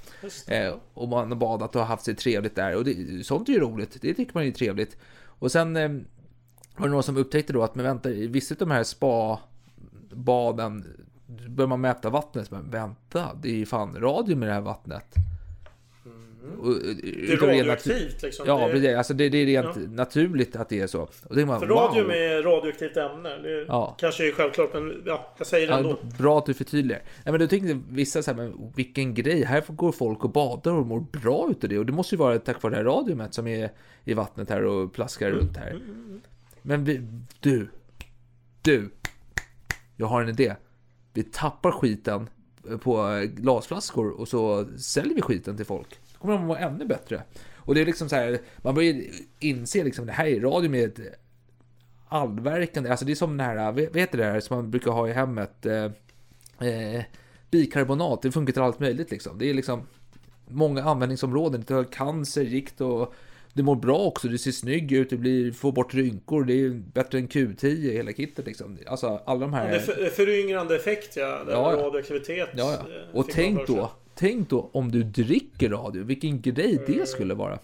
Eh, 0.47 0.76
och 0.93 1.10
man 1.10 1.32
har 1.32 1.36
badat 1.36 1.76
och 1.76 1.86
haft 1.86 2.06
sig 2.06 2.15
trevligt 2.15 2.56
där. 2.56 2.76
Och 2.76 2.86
det, 2.86 3.26
sånt 3.26 3.50
är 3.50 3.54
ju 3.54 3.60
roligt, 3.60 3.97
det 4.02 4.13
tycker 4.13 4.34
man 4.34 4.43
är 4.43 4.52
trevligt. 4.52 4.97
Och 5.24 5.52
sen 5.52 5.76
eh, 5.76 5.89
var 6.82 6.88
det 6.88 6.94
någon 6.94 7.04
som 7.04 7.17
upptäckte 7.17 7.54
då 7.54 7.63
att, 7.63 7.76
men 7.76 7.86
vänta, 7.86 8.10
vissa 8.10 8.56
av 8.56 8.58
de 8.58 8.72
här 8.72 8.84
spa-baden 8.84 10.86
börjar 11.48 11.67
man 11.67 11.82
mäta 11.82 12.10
vattnet. 12.10 12.52
Men 12.52 12.70
vänta, 12.70 13.30
det 13.41 13.50
är 13.50 13.56
ju 13.56 13.65
fan 13.65 13.96
radio 14.00 14.38
med 14.38 14.50
det 14.50 14.54
här 14.54 14.62
vattnet. 14.62 15.15
Och, 16.60 16.74
det 16.74 17.34
är 17.34 17.38
radioaktivt 17.38 18.22
liksom. 18.22 18.46
Ja, 18.48 18.67
det 18.67 18.88
är, 18.88 18.98
alltså 18.98 19.13
det, 19.13 19.30
det 19.30 19.38
är 19.38 19.46
rent 19.46 19.76
ja. 19.76 19.82
naturligt 19.89 20.56
att 20.56 20.70
det 20.70 20.80
är 20.80 20.88
så. 20.88 20.98
Man, 20.98 21.60
För 21.60 21.67
radium 21.67 22.06
wow. 22.06 22.15
är 22.15 22.44
radioaktivt 22.44 22.98
ämne. 22.98 23.38
Det 23.38 23.65
ja. 23.67 23.96
kanske 24.00 24.28
är 24.28 24.32
självklart, 24.32 24.74
men 24.74 25.04
ja, 25.06 25.34
jag 25.38 25.48
säger 25.48 25.67
det 25.67 25.74
ändå. 25.74 25.89
Ja, 25.89 26.10
bra 26.17 26.38
att 26.38 26.46
du 26.46 26.54
förtydligar. 26.54 27.02
Nej, 27.26 27.32
men 27.32 27.39
då 27.39 27.48
tänkte 27.48 27.80
vissa 27.89 28.24
så 28.24 28.32
här, 28.32 28.38
men 28.38 28.72
vilken 28.76 29.13
grej. 29.13 29.44
Här 29.44 29.63
går 29.67 29.91
folk 29.91 30.24
och 30.24 30.30
badar 30.30 30.72
och 30.72 30.86
mår 30.86 31.00
bra 31.00 31.48
utav 31.52 31.70
det. 31.70 31.80
Och 31.80 31.86
det 31.86 31.91
måste 31.91 32.15
ju 32.15 32.20
vara 32.20 32.39
tack 32.39 32.63
vare 32.63 32.74
det 32.74 32.78
här 32.78 32.84
radiumet 32.84 33.34
som 33.34 33.48
är 33.48 33.72
i 34.04 34.13
vattnet 34.13 34.50
här 34.50 34.65
och 34.65 34.94
plaskar 34.94 35.28
mm. 35.28 35.39
runt 35.39 35.58
här. 35.58 35.70
Mm, 35.70 35.84
mm, 35.84 35.94
mm. 35.94 36.22
Men 36.62 36.84
vi, 36.84 37.08
du, 37.39 37.69
du. 38.62 38.89
Jag 39.95 40.08
har 40.08 40.21
en 40.21 40.30
idé. 40.30 40.56
Vi 41.13 41.24
tappar 41.24 41.71
skiten 41.71 42.30
på 42.82 43.10
eh, 43.10 43.21
glasflaskor 43.21 44.10
och 44.10 44.28
så 44.28 44.65
säljer 44.78 45.15
vi 45.15 45.21
skiten 45.21 45.58
till 45.58 45.65
folk 45.65 46.00
Då 46.13 46.19
kommer 46.19 46.34
de 46.34 46.47
vara 46.47 46.60
ännu 46.60 46.86
bättre. 46.86 47.24
Och 47.56 47.76
det 47.76 47.82
är 47.82 47.86
liksom 47.86 48.10
så 48.10 48.15
här, 48.15 48.41
man 48.58 48.76
börjar 48.76 49.04
inse 49.39 49.84
liksom 49.84 50.06
det 50.06 50.12
här 50.12 50.26
är 50.26 50.41
radio 50.41 50.69
med 50.69 50.84
ett... 50.84 51.19
allverkande, 52.08 52.89
alltså 52.89 53.06
det 53.06 53.12
är 53.12 53.15
som 53.15 53.38
den 53.38 53.47
här, 53.47 53.71
vad 53.71 53.97
heter 53.97 54.17
det 54.17 54.24
här 54.24 54.39
som 54.39 54.58
man 54.58 54.71
brukar 54.71 54.91
ha 54.91 55.10
i 55.10 55.13
hemmet? 55.13 55.65
Eh, 55.65 55.91
eh, 56.67 57.04
bikarbonat, 57.52 58.21
det 58.21 58.32
funkar 58.32 58.54
till 58.54 58.62
allt 58.62 58.80
möjligt 58.80 59.12
liksom. 59.12 59.38
Det 59.38 59.50
är 59.50 59.54
liksom 59.54 59.88
många 60.47 60.84
användningsområden, 60.84 61.63
det 61.67 61.74
har 61.74 61.84
cancer, 61.84 62.43
gikt 62.43 62.82
och 62.82 63.13
det 63.54 63.64
mår 63.64 63.76
bra 63.76 63.98
också, 63.98 64.28
det 64.28 64.38
ser 64.38 64.52
snygg 64.52 64.92
ut, 64.92 65.10
det 65.10 65.18
blir, 65.18 65.52
får 65.52 65.72
bort 65.72 65.94
rynkor, 65.94 66.44
det 66.44 66.54
är 66.54 66.70
bättre 66.70 67.18
än 67.18 67.28
Q10 67.28 67.92
hela 67.92 68.14
kittet 68.14 68.46
liksom. 68.46 68.78
Alltså 68.88 69.22
alla 69.26 69.40
de 69.40 69.54
här... 69.54 69.74
Ja, 69.74 69.94
det 69.96 70.06
är 70.06 70.10
föryngrande 70.10 70.76
effekt 70.76 71.16
ja, 71.16 71.44
det 71.44 71.52
ja, 71.52 71.60
radioaktivitet. 71.60 72.50
Ja, 72.56 72.74
ja. 72.74 72.74
Eh, 72.74 73.16
och 73.16 73.30
tänk 73.30 73.68
då, 73.68 73.92
tänk 74.16 74.50
då 74.50 74.70
om 74.74 74.92
du 74.92 75.04
dricker 75.04 75.70
radio, 75.70 76.04
vilken 76.04 76.42
grej 76.42 76.78
mm. 76.78 76.84
det 76.88 77.08
skulle 77.08 77.34
vara. 77.34 77.60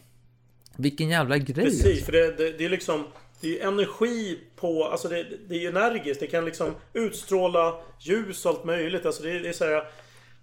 Vilken 0.75 1.09
jävla 1.09 1.37
grej. 1.37 1.65
Precis, 1.65 1.85
alltså. 1.85 2.05
för 2.05 2.11
det, 2.11 2.37
det, 2.37 2.57
det, 2.57 2.65
är 2.65 2.69
liksom 2.69 3.03
Det 3.41 3.59
är 3.61 3.67
energi 3.67 4.39
på, 4.55 4.85
alltså 4.85 5.07
det, 5.07 5.25
det 5.47 5.65
är 5.65 5.69
energiskt. 5.69 6.19
Det 6.19 6.27
kan 6.27 6.45
liksom 6.45 6.71
utstråla 6.93 7.75
ljus 7.99 8.45
och 8.45 8.51
allt 8.51 8.65
möjligt. 8.65 9.05
Alltså 9.05 9.23
det, 9.23 9.39
det 9.39 9.49
är 9.49 9.53
så 9.53 9.65
här, 9.65 9.83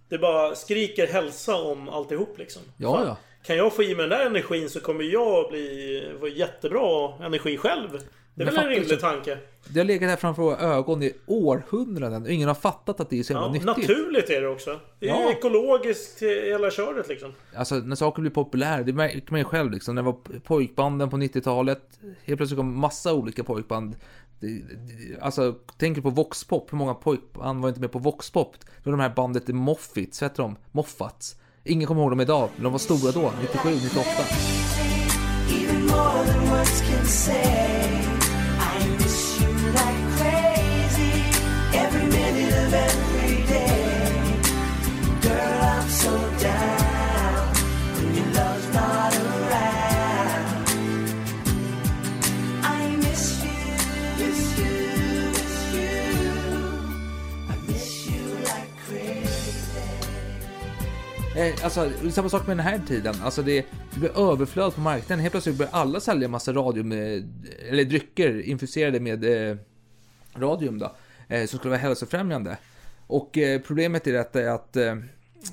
Det 0.09 0.19
bara 0.19 0.55
skriker 0.55 1.07
hälsa 1.07 1.55
om 1.55 1.89
alltihop 1.89 2.39
liksom. 2.39 2.63
Ja, 2.77 3.05
ja. 3.05 3.17
Kan 3.47 3.57
jag 3.57 3.75
få 3.75 3.83
i 3.83 3.95
mig 3.95 4.09
den 4.09 4.19
där 4.19 4.27
energin 4.27 4.71
så 4.71 4.81
kommer 4.81 5.05
jag 5.05 5.51
bli 5.51 6.17
få 6.21 6.29
jättebra 6.29 7.13
energi 7.21 7.59
själv. 7.59 7.89
Det 8.35 8.43
är 8.43 8.47
väl 8.47 8.57
en 8.57 8.69
rimlig 8.69 9.01
tanke? 9.01 9.39
Det 9.69 9.81
har 9.81 9.85
legat 9.85 10.11
här 10.11 10.17
framför 10.17 10.43
våra 10.43 10.59
ögon 10.59 11.03
i 11.03 11.13
århundraden 11.27 12.23
och 12.23 12.29
ingen 12.29 12.49
har 12.49 12.55
fattat 12.55 13.01
att 13.01 13.11
det 13.11 13.19
är 13.19 13.23
så 13.23 13.33
jävla 13.33 13.47
ja, 13.47 13.53
nyttigt. 13.53 13.67
Naturligt 13.67 14.31
är 14.31 14.41
det 14.41 14.49
också. 14.49 14.81
Det 14.99 15.09
är 15.09 15.11
ja. 15.11 15.31
ekologiskt 15.31 16.23
hela 16.23 16.71
köret 16.71 17.09
liksom. 17.09 17.33
Alltså 17.57 17.75
när 17.75 17.97
saker 17.97 18.21
blir 18.21 18.31
populära, 18.31 18.83
det 18.83 18.93
märker 18.93 19.23
man 19.31 19.41
ju 19.41 19.45
själv 19.45 19.71
liksom. 19.71 19.95
När 19.95 20.03
det 20.03 20.07
var 20.07 20.41
pojkbanden 20.41 21.11
på 21.11 21.17
90-talet. 21.17 21.83
Helt 22.25 22.39
plötsligt 22.39 22.59
kom 22.59 22.81
massa 22.81 23.15
olika 23.15 23.45
pojkband. 23.45 23.97
Alltså, 25.21 25.55
tänker 25.79 26.03
på 26.03 26.11
Voxpop. 26.11 26.73
Hur 26.73 26.79
många 26.79 26.95
pojkband 26.95 27.63
var 27.63 27.69
inte 27.69 27.81
med 27.81 27.93
på 27.93 27.99
Voxpop? 27.99 28.57
Det 28.61 28.91
var 28.91 28.93
de 28.93 29.01
här 29.01 29.13
bandet 29.17 29.49
Moffits, 29.49 30.23
vad 30.23 30.31
heter 30.31 30.43
de? 30.43 30.57
Moffats. 30.73 31.37
Ingen 31.67 31.87
kommer 31.87 32.03
ihåg 32.03 32.11
dem 32.13 32.21
idag, 32.21 32.49
men 32.55 32.65
de 32.65 32.73
var 32.73 32.79
stora 32.79 33.13
då, 33.13 33.33
97, 33.41 33.71
98. 33.75 34.05
Eh, 61.37 61.65
alltså, 61.65 61.91
samma 62.11 62.29
sak 62.29 62.47
med 62.47 62.57
den 62.57 62.67
här 62.67 62.81
tiden. 62.87 63.15
Alltså 63.23 63.43
det, 63.43 63.67
det 63.95 64.01
blir 64.01 64.19
överflöd 64.33 64.75
på 64.75 64.81
marknaden. 64.81 65.21
Helt 65.21 65.33
plötsligt 65.33 65.59
börjar 65.59 65.73
alla 65.73 66.01
sälja 66.01 66.29
massa 66.29 66.53
radium, 66.53 66.93
eller 66.93 67.85
drycker 67.85 68.41
infuserade 68.41 69.01
med 69.01 69.25
eh, 69.25 69.57
radium 70.35 70.79
då. 70.79 70.97
Eh, 71.29 71.47
som 71.47 71.59
skulle 71.59 71.71
vara 71.71 71.81
hälsofrämjande. 71.81 72.57
Och 73.07 73.39
eh, 73.39 73.61
problemet 73.61 74.07
är 74.07 74.15
att, 74.15 74.37
eh, 74.37 74.55
att, 74.55 74.77
eh, 74.77 74.97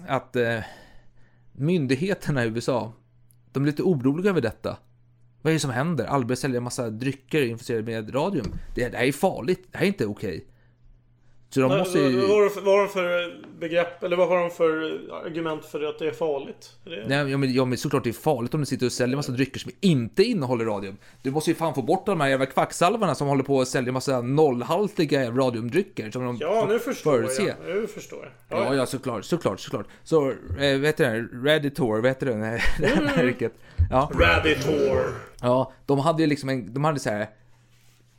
att 0.08 0.36
eh, 0.36 0.60
myndigheterna 1.52 2.46
i 2.46 2.48
USA, 2.48 2.94
de 3.52 3.64
är 3.64 3.68
lite 3.68 3.84
oroliga 3.84 4.30
över 4.30 4.42
detta. 4.42 4.78
Vad 5.42 5.52
är 5.52 5.54
det 5.56 5.60
som 5.60 5.72
händer? 5.72 6.06
Alla 6.06 6.26
börjar 6.26 6.36
sälja 6.36 6.62
massa 6.62 6.90
drycker 6.90 7.42
infuserade 7.42 7.84
med 7.84 8.16
radium. 8.16 8.56
Det, 8.76 8.90
det 8.90 8.98
här 8.98 9.06
är 9.06 9.12
farligt. 9.12 9.68
Det 9.72 9.78
här 9.78 9.86
är 9.86 9.88
inte 9.88 10.06
okej. 10.06 10.46
Så 11.54 11.60
de 11.60 11.78
måste 11.78 12.00
ju... 12.00 12.20
Vad 12.20 12.30
har 12.30 12.80
de 12.80 12.90
för 12.90 13.42
begrepp, 13.60 14.04
eller 14.04 14.18
vad 14.18 14.28
har 14.28 14.38
de 14.38 14.50
för 14.50 14.74
argument 15.26 15.66
för 15.66 15.84
att 15.84 16.00
det 16.00 16.08
är 16.08 16.12
farligt? 16.12 16.72
Det... 16.84 17.08
Nej, 17.08 17.32
ja, 17.32 17.38
men, 17.38 17.54
ja, 17.54 17.66
men 17.66 17.78
såklart 17.78 18.04
det 18.04 18.10
är 18.10 18.14
farligt 18.14 18.54
om 18.54 18.60
du 18.60 18.66
sitter 18.66 18.86
och 18.86 18.92
säljer 18.92 19.16
massa 19.16 19.32
drycker 19.32 19.60
som 19.60 19.72
inte 19.80 20.24
innehåller 20.24 20.66
radium. 20.66 20.98
Du 21.22 21.32
måste 21.32 21.52
ju 21.52 21.56
fan 21.56 21.74
få 21.76 21.82
bort 21.82 22.06
de 22.06 22.22
här 22.22 22.28
jävla 22.28 22.46
kvacksalvarna 22.46 23.16
som 23.16 23.28
håller 23.28 23.44
på 23.44 23.62
att 23.62 23.68
sälja 23.68 23.92
massa 23.92 24.22
nollhaltiga 24.22 25.32
radiumdrycker. 25.32 26.12
Som 26.12 26.26
de 26.26 26.38
ja, 26.40 26.66
nu 26.70 26.80
förstår 26.80 27.12
förutse. 27.12 27.44
jag. 27.44 27.76
Nu 27.76 27.88
förstår 27.88 28.20
jag. 28.20 28.60
Ja, 28.60 28.66
ja, 28.66 28.76
ja 28.76 28.86
såklart, 28.86 29.26
såklart, 29.26 29.60
såklart. 29.60 29.88
Så, 30.04 30.30
äh, 30.30 30.36
vad 30.58 30.86
heter 30.86 31.14
det? 31.14 31.52
Raditor, 31.52 32.00
vad 32.02 32.06
heter 32.06 32.26
det? 32.26 32.34
Det 32.80 32.88
här 32.88 33.02
mm. 33.02 33.26
märket. 33.26 33.54
Ja. 33.90 34.12
Raditor. 34.14 35.16
Ja, 35.42 35.72
de 35.86 36.00
hade 36.00 36.22
ju 36.22 36.28
liksom 36.28 36.50
en, 36.50 36.74
de 36.74 36.84
hade 36.84 37.00
så 37.00 37.10
här 37.10 37.30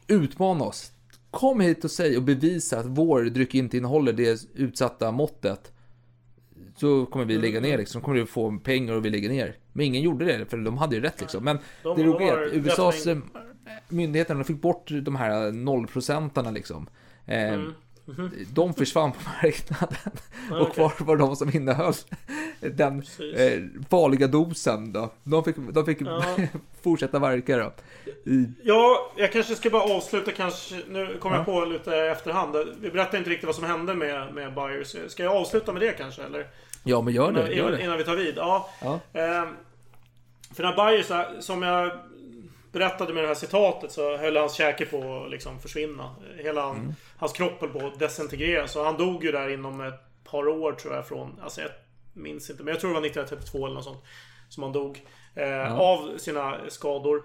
utmana 0.07 0.65
oss 0.65 0.93
Kom 1.33 1.61
hit 1.61 1.85
och 1.85 1.91
säg 1.91 2.17
och 2.17 2.23
bevisa 2.23 2.79
att 2.79 2.87
vår 2.87 3.23
dryck 3.23 3.55
inte 3.55 3.77
innehåller 3.77 4.13
det 4.13 4.39
utsatta 4.55 5.11
måttet. 5.11 5.73
Så 6.77 7.07
kommer 7.07 7.25
vi 7.25 7.39
lägga 7.39 7.61
ner 7.61 7.79
liksom. 7.79 8.03
Kommer 8.03 8.19
vi 8.19 8.27
få 8.27 8.59
pengar 8.59 8.95
och 8.95 9.05
vi 9.05 9.11
lägger 9.11 9.29
ner. 9.29 9.57
Men 9.73 9.87
ingen 9.87 10.03
gjorde 10.03 10.25
det, 10.25 10.47
för 10.47 10.57
de 10.57 10.79
hade 10.79 10.97
ju 10.97 11.03
rätt 11.03 11.21
liksom. 11.21 11.45
Men 11.45 11.59
de, 11.83 11.97
det 11.97 12.05
roliga 12.05 12.33
är 12.33 12.47
att 12.47 12.53
USAs 12.53 13.07
eh, 13.07 13.19
myndigheter, 13.89 14.35
de 14.35 14.45
fick 14.45 14.61
bort 14.61 14.91
de 15.03 15.17
här 15.17 15.53
nollprocentarna 15.53 16.51
liksom. 16.51 16.87
Eh, 17.27 17.55
mm. 17.55 17.73
Mm. 18.09 18.31
De 18.53 18.75
försvann 18.75 19.13
på 19.13 19.19
marknaden. 19.43 20.13
och 20.51 20.75
kvar 20.75 20.93
var 20.99 21.17
de 21.17 21.37
som 21.37 21.57
innehöll 21.57 21.95
den 22.61 22.99
eh, 23.37 23.63
farliga 23.91 24.27
dosen 24.27 24.93
då. 24.93 25.13
De 25.23 25.45
fick, 25.45 25.57
de 25.57 25.87
fick 25.87 26.01
ja. 26.01 26.25
fortsätta 26.83 27.19
verka 27.19 27.57
då. 27.57 27.73
I... 28.31 28.47
Ja, 28.63 29.13
jag 29.17 29.33
kanske 29.33 29.55
ska 29.55 29.71
bara 29.71 29.83
avsluta 29.83 30.33
kanske. 30.33 30.75
Nu 30.89 31.19
kommer 31.19 31.37
ja. 31.37 31.41
jag 31.41 31.47
på 31.47 31.65
lite 31.65 31.97
efterhand. 31.97 32.57
Vi 32.81 32.91
berättade 32.91 33.19
inte 33.19 33.31
riktigt 33.31 33.47
vad 33.47 33.55
som 33.55 33.65
hände 33.65 33.95
med, 33.95 34.35
med 34.35 34.55
Buyers. 34.55 34.97
Ska 35.09 35.23
jag 35.23 35.37
avsluta 35.37 35.73
med 35.73 35.83
det 35.83 35.93
kanske? 35.93 36.23
Eller? 36.23 36.47
Ja, 36.85 37.01
men 37.03 37.15
gör 37.15 37.33
det. 37.33 37.41
Innan, 37.41 37.57
gör 37.57 37.71
det. 37.71 37.85
innan 37.85 37.99
vi 37.99 38.05
tar 38.05 38.17
vid. 38.17 38.35
Ja. 38.37 38.69
ja. 38.81 39.01
Eh, 39.13 39.45
för 40.55 40.63
när 40.63 40.77
Buyers, 40.77 41.45
som 41.45 41.63
jag 41.63 41.93
berättade 42.73 43.13
med 43.13 43.25
det 43.25 43.29
här 43.29 43.35
citatet 43.35 43.93
så 43.93 44.17
höll 44.17 44.37
hans 44.37 44.55
käke 44.55 44.87
på 44.87 45.23
att 45.25 45.31
liksom 45.31 45.61
försvinna. 45.61 46.15
Hela 46.37 46.71
mm. 46.71 46.93
hans 47.17 47.33
kropp 47.33 47.61
höll 47.61 47.71
på 47.71 47.87
att 47.87 47.99
desintegrera. 47.99 48.69
Så 48.69 48.85
han 48.85 48.97
dog 48.97 49.25
ju 49.25 49.33
där 49.33 49.49
inom 49.49 49.81
ett 49.81 50.01
par 50.25 50.49
år 50.49 50.73
tror 50.73 50.95
jag 50.95 51.09
från... 51.09 51.41
Alltså 51.43 51.61
jag 51.61 51.71
minns 52.13 52.51
inte, 52.51 52.63
men 52.63 52.73
jag 52.73 52.81
tror 52.81 52.91
det 52.91 53.01
var 53.01 53.07
1932 53.07 53.67
eller 53.67 53.75
något 53.75 53.85
sånt. 53.85 54.05
Som 54.49 54.63
han 54.63 54.73
dog. 54.73 55.07
Eh, 55.35 55.47
ja. 55.47 55.79
Av 55.79 56.19
sina 56.19 56.59
skador. 56.69 57.23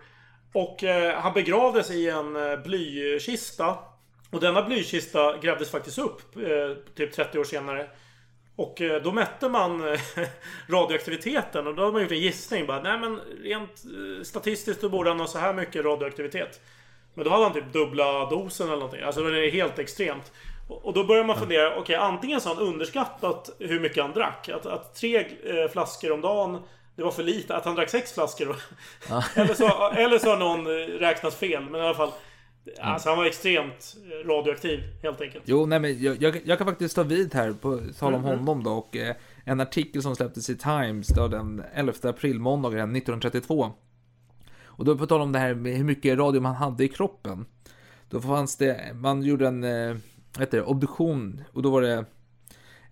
Och 0.54 0.84
eh, 0.84 1.20
han 1.20 1.34
begravdes 1.34 1.92
i 1.92 2.10
en 2.10 2.36
eh, 2.36 2.60
blykista. 2.60 3.78
Och 4.30 4.40
denna 4.40 4.62
blykista 4.62 5.38
grävdes 5.38 5.72
faktiskt 5.72 5.98
upp 5.98 6.36
eh, 6.36 6.94
typ 6.96 7.14
30 7.14 7.40
år 7.40 7.44
senare. 7.44 7.90
Och 8.58 8.82
eh, 8.82 9.02
då 9.02 9.12
mätte 9.12 9.50
man 9.50 9.94
eh, 9.94 10.00
radioaktiviteten 10.70 11.68
och 11.68 11.76
då 11.76 11.82
hade 11.82 11.94
man 11.94 12.02
gjort 12.02 12.12
en 12.12 12.20
gissning. 12.20 12.66
Bara, 12.66 12.82
nej 12.82 13.00
men 13.00 13.20
rent 13.44 13.84
eh, 13.86 14.24
statistiskt 14.24 14.82
då 14.82 14.90
borde 14.90 15.10
han 15.10 15.20
ha 15.20 15.28
så 15.28 15.38
här 15.38 15.54
mycket 15.54 15.86
radioaktivitet. 15.86 16.62
Men 17.14 17.26
då 17.26 17.32
hade 17.32 17.44
han 17.44 17.54
typ 17.54 17.74
dubbla 17.74 18.30
dosen 18.30 18.68
eller 18.68 18.78
någonting. 18.78 19.02
Alltså 19.02 19.22
det 19.22 19.48
är 19.48 19.52
helt 19.52 19.80
extremt. 19.80 20.32
Och 20.68 20.94
då 20.94 21.04
börjar 21.04 21.24
man 21.24 21.40
fundera, 21.40 21.78
okej 21.78 21.96
antingen 21.96 22.42
så 22.42 22.50
har 22.50 22.56
han 22.56 22.64
underskattat 22.64 23.50
hur 23.60 23.80
mycket 23.80 24.04
han 24.04 24.14
drack. 24.14 24.50
Att, 24.50 24.66
att 24.66 24.96
tre 24.96 25.26
flaskor 25.72 26.12
om 26.12 26.22
dagen 26.22 26.62
det 26.96 27.04
var 27.04 27.12
för 27.12 27.24
lite. 27.24 27.56
Att 27.56 27.66
han 27.66 27.76
drack 27.76 27.90
sex 27.90 28.14
flaskor. 28.14 28.56
Ja. 29.10 29.24
eller, 29.36 29.54
så, 29.54 29.90
eller 29.90 30.20
så 30.20 30.30
har 30.30 30.38
någon 30.38 30.68
räknat 31.00 31.34
fel. 31.34 31.64
Men 31.70 31.82
i 31.82 31.84
alla 31.84 31.96
fall. 31.96 32.12
Alltså 32.82 33.10
han 33.10 33.18
var 33.18 33.26
extremt 33.26 33.96
eh, 34.24 34.28
radioaktiv 34.28 34.80
helt 35.04 35.22
enkelt. 35.22 35.44
Jo, 35.48 35.66
nej 35.66 35.80
men 35.80 36.02
jag, 36.04 36.22
jag, 36.22 36.42
jag 36.46 36.58
kan 36.58 36.68
faktiskt 36.68 36.96
ta 36.96 37.04
vid 37.04 37.34
här 37.34 37.54
på 37.54 37.80
tal 38.00 38.14
om 38.14 38.22
Mhm. 38.22 38.30
honom 38.30 38.64
då 38.64 38.72
och 38.72 38.96
eh, 38.96 39.16
en 39.44 39.60
artikel 39.60 40.02
som 40.02 40.16
släpptes 40.16 40.50
i 40.50 40.58
Times 40.58 41.08
då 41.08 41.28
den 41.28 41.64
11 41.74 41.94
april, 42.04 42.40
måndagen 42.40 42.96
1932. 42.96 43.72
Och 44.66 44.86
då 44.86 44.98
på 44.98 45.06
tal 45.08 45.22
om 45.22 45.32
det 45.32 45.40
här 45.40 45.54
med 45.54 45.78
hur 45.78 45.84
mycket 45.84 46.18
radium 46.18 46.46
han 46.46 46.56
hade 46.56 46.84
i 46.84 46.88
kroppen. 46.88 47.46
Då 48.10 48.22
fanns 48.22 48.58
det, 48.58 48.92
man 48.96 49.24
gjorde 49.24 49.48
en, 49.48 49.64
eh, 49.64 49.96
heter 50.40 50.58
det, 50.58 50.64
obduktion 50.64 51.42
och 51.54 51.62
då 51.62 51.70
var 51.72 51.82
det 51.82 52.06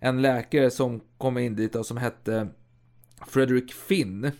en 0.00 0.22
läkare 0.22 0.70
som 0.70 1.00
kom 1.18 1.38
in 1.38 1.56
dit 1.56 1.74
och 1.76 1.86
som 1.86 1.96
hette 1.96 2.48
Frederick 3.28 3.72
Finn. 3.72 4.30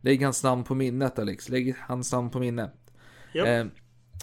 Lägg 0.00 0.22
hans 0.22 0.44
namn 0.44 0.64
på 0.64 0.74
minnet 0.74 1.18
Alex, 1.18 1.48
lägg 1.48 1.74
hans 1.78 2.12
namn 2.12 2.30
på 2.30 2.38
minnet. 2.38 2.72
Japp. 3.34 3.46
Eh, 3.48 3.64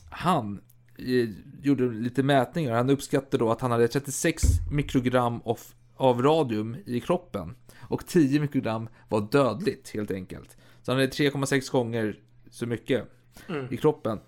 han 0.09 0.61
eh, 0.97 1.29
gjorde 1.61 1.89
lite 1.89 2.23
mätningar. 2.23 2.73
Han 2.75 2.89
uppskattade 2.89 3.37
då 3.37 3.51
att 3.51 3.61
han 3.61 3.71
hade 3.71 3.87
36 3.87 4.43
mikrogram 4.71 5.41
av, 5.45 5.59
av 5.95 6.21
radium 6.21 6.77
i 6.85 6.99
kroppen. 6.99 7.55
Och 7.79 8.07
10 8.07 8.39
mikrogram 8.39 8.89
var 9.09 9.27
dödligt 9.31 9.89
helt 9.89 10.11
enkelt. 10.11 10.57
Så 10.81 10.91
han 10.91 10.99
hade 10.99 11.11
3,6 11.11 11.71
gånger 11.71 12.19
så 12.49 12.65
mycket 12.65 13.13
Mm. 13.49 13.73
i 13.73 13.77
kroppen. 13.77 14.19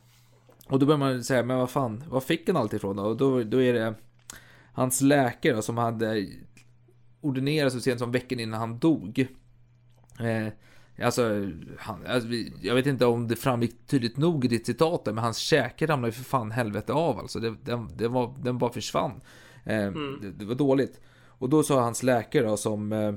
Och 0.67 0.79
då 0.79 0.85
börjar 0.85 0.97
man 0.99 1.23
säga, 1.23 1.43
men 1.43 1.57
vad 1.57 1.69
fan, 1.69 2.03
var 2.09 2.19
fick 2.21 2.47
han 2.47 2.57
allt 2.57 2.73
ifrån 2.73 2.95
då? 2.95 3.03
Och 3.03 3.17
då, 3.17 3.43
då 3.43 3.61
är 3.61 3.73
det 3.73 3.93
hans 4.73 5.01
läkare 5.01 5.61
som 5.61 5.77
hade 5.77 6.27
ordinerat 7.21 7.73
så 7.73 7.79
sent 7.79 7.99
som 7.99 8.11
veckan 8.11 8.39
innan 8.39 8.59
han 8.59 8.79
dog. 8.79 9.27
Eh, 10.19 10.53
alltså, 11.03 11.23
han, 11.77 12.05
alltså, 12.07 12.29
jag 12.61 12.75
vet 12.75 12.85
inte 12.85 13.05
om 13.05 13.27
det 13.27 13.35
framgick 13.35 13.87
tydligt 13.87 14.17
nog 14.17 14.45
i 14.45 14.47
ditt 14.47 14.65
citat 14.65 15.05
men 15.05 15.17
hans 15.17 15.37
käke 15.37 15.85
ramlade 15.85 16.07
ju 16.07 16.11
för 16.11 16.23
fan 16.23 16.51
helvete 16.51 16.93
av 16.93 17.19
alltså. 17.19 17.39
Det, 17.39 17.55
den, 17.63 17.89
det 17.97 18.07
var, 18.07 18.33
den 18.43 18.57
bara 18.57 18.73
försvann. 18.73 19.21
Eh, 19.65 19.83
Mm. 19.83 20.19
det, 20.21 20.31
det 20.31 20.45
var 20.45 20.55
dåligt. 20.55 21.01
Och 21.27 21.49
då 21.49 21.63
sa 21.63 21.81
hans 21.81 22.03
läkare 22.03 22.45
då 22.47 22.57
som, 22.57 22.93
eh, 22.93 23.13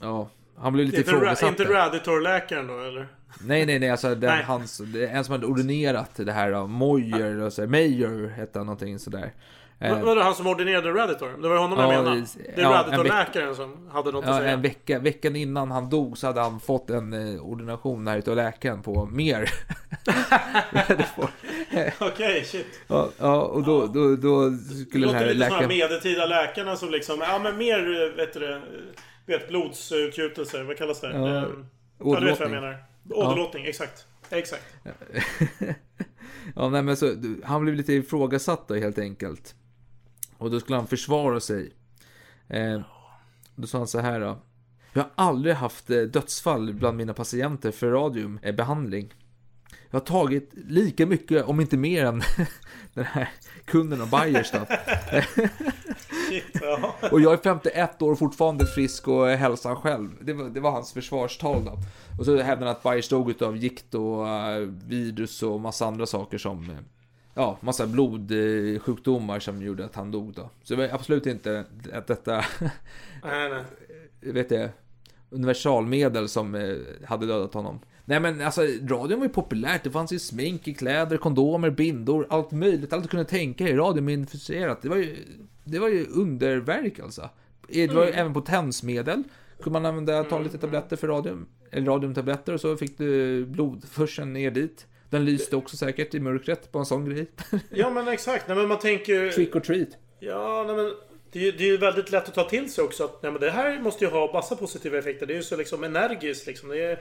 ja, 0.00 0.28
han 0.56 0.72
blev 0.72 0.86
lite 0.86 1.00
ifrågasatt. 1.00 1.48
inte. 1.60 1.64
Raditor-läkaren 1.64 2.66
då 2.66 2.78
eller? 2.80 3.08
Nej, 3.40 3.66
nej, 3.66 3.78
nej, 3.78 3.90
alltså 3.90 4.08
den, 4.14 4.20
Nej. 4.30 4.42
hans, 4.44 4.80
en 5.10 5.24
som 5.24 5.32
hade 5.32 5.46
ordinerat 5.46 6.10
det 6.16 6.32
här 6.32 6.52
då, 6.52 6.66
Moyer 6.66 7.40
och 7.40 7.52
så, 7.52 7.66
Mayer 7.66 8.28
hette 8.28 8.58
han 8.58 8.66
någonting 8.66 8.98
sådär. 8.98 9.32
Eh, 9.82 10.02
var 10.04 10.16
det 10.16 10.22
han 10.22 10.34
som 10.34 10.46
ordinerade 10.46 10.90
Raditor? 10.92 11.42
Det 11.42 11.48
var 11.48 11.56
honom 11.56 11.78
Ja, 11.78 11.92
jag 11.94 12.04
menade. 12.04 12.20
det- 12.20 12.52
Det 12.54 12.60
är 12.60 12.64
ja, 12.64 12.78
en 12.84 12.90
Raditor-läkaren 12.90 13.54
som 13.54 13.88
hade 13.92 14.12
något 14.12 14.24
att 14.24 14.30
Ja, 14.30 14.38
säga. 14.38 14.50
en 14.50 14.62
vecka, 14.62 14.98
veckan 14.98 15.36
innan 15.36 15.70
han 15.70 15.90
dog 15.90 16.18
så 16.18 16.26
hade 16.26 16.40
han 16.40 16.60
fått 16.60 16.90
en 16.90 17.34
eh, 17.34 17.42
ordination 17.42 18.06
här 18.06 18.18
utav 18.18 18.36
läkaren 18.36 18.82
på 18.82 19.06
mer. 19.06 19.50
Okej, 22.00 22.44
shit. 22.44 22.66
ja, 22.86 23.08
ja, 23.18 23.42
och 23.42 23.62
då, 23.64 23.86
då, 23.86 24.16
då 24.16 24.48
Det 24.48 24.56
skulle 24.58 25.06
den 25.06 25.12
låter 25.12 25.18
här 25.26 25.34
lite 25.34 25.48
som 25.48 25.58
de 25.58 25.62
läkaren... 25.64 25.68
medeltida 25.68 26.26
läkarna 26.26 26.76
som 26.76 26.90
liksom, 26.90 27.20
ja 27.20 27.38
men 27.38 27.56
mer, 27.58 28.02
eh, 28.02 28.16
vet 28.16 28.32
du 28.34 28.40
det, 28.40 28.60
vet 29.26 29.48
blodsutgjutelser, 29.48 30.62
vad 30.62 30.76
kallas 30.76 31.00
det? 31.00 31.10
Ja, 31.12 31.28
Eh, 31.36 31.44
Ja, 32.04 32.20
du 32.20 32.26
vet 32.26 32.40
vad 32.40 32.48
jag 32.48 32.48
åderlåtning. 32.48 32.50
menar. 32.50 32.78
Ja. 33.10 33.16
Åderlåtning, 33.16 33.64
exakt. 33.66 34.06
Exakt. 34.30 34.62
ja, 36.56 36.68
nej, 36.68 36.82
men 36.82 36.96
så, 36.96 37.14
han 37.44 37.62
blev 37.62 37.74
lite 37.74 37.92
ifrågasatt 37.92 38.68
då 38.68 38.74
helt 38.74 38.98
enkelt. 38.98 39.54
Och 40.40 40.50
då 40.50 40.60
skulle 40.60 40.76
han 40.76 40.86
försvara 40.86 41.40
sig. 41.40 41.72
Eh, 42.48 42.80
då 43.56 43.66
sa 43.66 43.78
han 43.78 43.86
så 43.86 43.98
här 43.98 44.20
då. 44.20 44.38
Jag 44.92 45.02
har 45.02 45.10
aldrig 45.14 45.54
haft 45.54 45.90
eh, 45.90 46.00
dödsfall 46.00 46.74
bland 46.74 46.96
mina 46.96 47.14
patienter 47.14 47.70
för 47.70 47.90
radiumbehandling. 47.90 49.14
Jag 49.90 50.00
har 50.00 50.06
tagit 50.06 50.50
lika 50.54 51.06
mycket, 51.06 51.44
om 51.44 51.60
inte 51.60 51.76
mer, 51.76 52.04
än 52.04 52.22
den 52.94 53.04
här 53.04 53.28
kunden 53.64 54.00
och 54.00 54.08
Bayers 54.08 54.50
då. 54.52 54.58
Shit, 56.28 56.44
ja. 56.60 56.94
Och 57.12 57.20
jag 57.20 57.32
är 57.32 57.36
51 57.36 58.02
år 58.02 58.12
och 58.12 58.18
fortfarande 58.18 58.66
frisk 58.66 59.08
och 59.08 59.28
hälsan 59.28 59.76
själv. 59.76 60.10
Det 60.20 60.32
var, 60.32 60.44
det 60.44 60.60
var 60.60 60.70
hans 60.70 60.92
försvarstal 60.92 61.64
då. 61.64 61.78
Och 62.18 62.24
så 62.24 62.36
hävdade 62.36 62.66
han 62.66 62.76
att 62.76 62.82
Bayers 62.82 63.08
dog 63.08 63.42
av 63.42 63.56
gikt 63.56 63.94
och 63.94 64.28
eh, 64.28 64.60
virus 64.86 65.42
och 65.42 65.60
massa 65.60 65.86
andra 65.86 66.06
saker 66.06 66.38
som... 66.38 66.78
eh, 67.34 67.42
ja, 67.42 67.58
massa 67.60 67.86
blodsjukdomar 67.86 69.40
som 69.40 69.62
gjorde 69.62 69.84
att 69.84 69.94
han 69.94 70.10
dog 70.10 70.32
då. 70.34 70.50
Så 70.62 70.74
det 70.74 70.86
var 70.88 70.94
absolut 70.94 71.26
inte 71.26 71.64
att 71.92 72.06
detta... 72.06 72.36
Nej, 73.24 73.50
nej. 73.50 73.64
vet 74.32 74.50
jag, 74.50 74.68
universalmedel 75.30 76.28
som 76.28 76.54
eh, 76.54 76.76
hade 77.04 77.26
dödat 77.26 77.54
honom. 77.54 77.80
Nej 78.04 78.20
men 78.20 78.40
alltså, 78.40 78.60
radion 78.82 79.18
var 79.18 79.26
ju 79.26 79.32
populärt. 79.32 79.84
Det 79.84 79.90
fanns 79.90 80.12
ju 80.12 80.18
smink 80.18 80.68
i 80.68 80.74
kläder, 80.74 81.16
kondomer, 81.16 81.70
bindor, 81.70 82.26
allt 82.30 82.50
möjligt. 82.52 82.92
Allt 82.92 83.02
du 83.02 83.08
kunde 83.08 83.24
tänka 83.24 83.64
dig. 83.64 83.76
Radium 83.76 84.08
infuserat. 84.08 84.82
Det 84.82 84.88
var 84.88 84.96
ju, 84.96 85.16
det 85.64 85.78
var 85.78 85.88
ju 85.88 86.06
underverk 86.06 86.98
alltså. 86.98 87.22
Eh, 87.22 87.28
Det 87.88 87.94
var 87.94 88.02
ju 88.02 88.08
Mm. 88.08 88.20
även 88.20 88.34
potensmedel. 88.34 89.22
Kunde 89.62 89.80
man 89.80 89.86
använda, 89.86 90.24
ta 90.24 90.38
lite 90.38 90.58
tabletter 90.58 90.96
för 90.96 91.08
radium. 91.08 91.46
Eller 91.70 91.86
radiumtabletter 91.86 92.54
och 92.54 92.60
så 92.60 92.76
fick 92.76 92.98
du 92.98 93.44
blodförseln 93.46 94.32
ner 94.32 94.50
dit. 94.50 94.86
Den 95.10 95.24
lyste 95.24 95.56
också 95.56 95.76
säkert 95.76 96.14
i 96.14 96.20
mörkret 96.20 96.72
på 96.72 96.78
en 96.78 96.86
sån 96.86 97.04
grej. 97.10 97.30
Ja 97.70 97.90
men 97.90 98.08
exakt, 98.08 98.48
nej 98.48 98.56
men 98.56 98.68
man 98.68 98.78
tänker... 98.78 99.30
Trick 99.30 99.56
or 99.56 99.60
treat. 99.60 99.88
Ja, 100.18 100.64
nej 100.66 100.76
men 100.76 100.94
det 101.32 101.38
är, 101.38 101.42
ju- 101.42 101.52
det 101.52 101.64
är 101.64 101.68
ju 101.68 101.76
väldigt 101.76 102.10
lätt 102.10 102.28
att 102.28 102.34
ta 102.34 102.48
till 102.48 102.72
sig 102.72 102.84
också 102.84 103.04
att 103.04 103.22
nej, 103.22 103.32
men 103.32 103.40
det 103.40 103.50
här 103.50 103.80
måste 103.80 104.04
ju 104.04 104.10
ha 104.10 104.32
massa 104.32 104.56
positiva 104.56 104.98
effekter. 104.98 105.26
Det 105.26 105.32
är 105.32 105.36
ju 105.36 105.42
så 105.42 105.56
liksom 105.56 105.84
energiskt 105.84 106.46
liksom. 106.46 106.68
Det 106.68 106.82
är, 106.82 106.98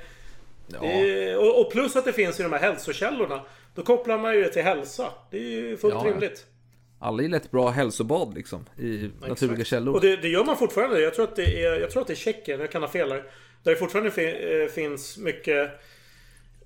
det 0.67 0.87
är, 0.87 1.37
och, 1.37 1.61
och 1.65 1.71
plus 1.71 1.95
att 1.95 2.05
det 2.05 2.13
finns 2.13 2.39
i 2.39 2.43
de 2.43 2.51
här 2.51 2.59
hälsokällorna. 2.59 3.41
Då 3.75 3.81
kopplar 3.83 4.17
man 4.17 4.35
ju 4.35 4.41
det 4.43 4.49
till 4.49 4.61
hälsa. 4.63 5.11
Det 5.31 5.37
är 5.37 5.41
ju 5.41 5.77
fullt 5.77 5.93
Ja, 5.93 6.01
ja. 6.05 6.11
rimligt. 6.11 6.45
Alla 6.99 7.21
gillar 7.21 7.37
ett 7.37 7.51
bra 7.51 7.69
hälsobad 7.69 8.33
liksom. 8.35 8.65
I 8.77 9.09
naturliga 9.21 9.53
Exakt. 9.53 9.67
källor. 9.69 9.93
Och 9.95 10.01
det, 10.01 10.15
det 10.15 10.27
gör 10.27 10.45
man 10.45 10.57
fortfarande. 10.57 11.01
Jag 11.01 11.13
tror 11.13 11.23
att 11.23 11.35
det 11.35 11.63
är, 11.65 11.79
jag 11.79 11.91
tror 11.91 12.01
att 12.01 12.07
det 12.07 12.13
är 12.13 12.15
Tjeckien, 12.15 12.59
jag 12.59 12.71
kan 12.71 12.81
ha 12.81 12.89
fel 12.89 13.11
här. 13.11 13.23
Där 13.63 13.71
det 13.71 13.75
fortfarande 13.77 14.09
eh, 14.63 14.67
finns 14.69 15.17
mycket 15.17 15.71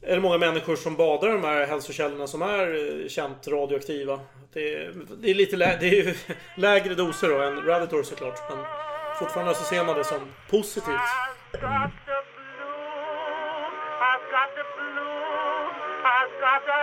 är 0.05 0.15
det 0.15 0.21
många 0.21 0.37
människor 0.37 0.75
som 0.75 0.95
badar 0.95 1.29
i 1.29 1.31
de 1.31 1.43
här 1.43 1.65
hälsokällorna 1.65 2.27
som 2.27 2.41
är 2.41 3.01
eh, 3.03 3.07
känt 3.07 3.47
radioaktiva. 3.47 4.19
Det 4.53 4.73
är, 4.73 4.93
det 5.21 5.29
är 5.29 5.33
lite 5.33 5.55
lä, 5.55 5.77
det 5.79 5.87
är 5.87 6.03
ju 6.03 6.13
lägre 6.57 6.95
doser 6.95 7.29
då 7.29 7.41
än 7.41 7.65
Raditor 7.65 8.03
såklart. 8.03 8.49
Men 8.49 8.65
fortfarande 9.19 9.55
så 9.55 9.63
ser 9.63 9.83
man 9.83 9.97
det 9.97 10.03
som 10.03 10.19
positivt. 10.49 10.99
I've 16.05 16.73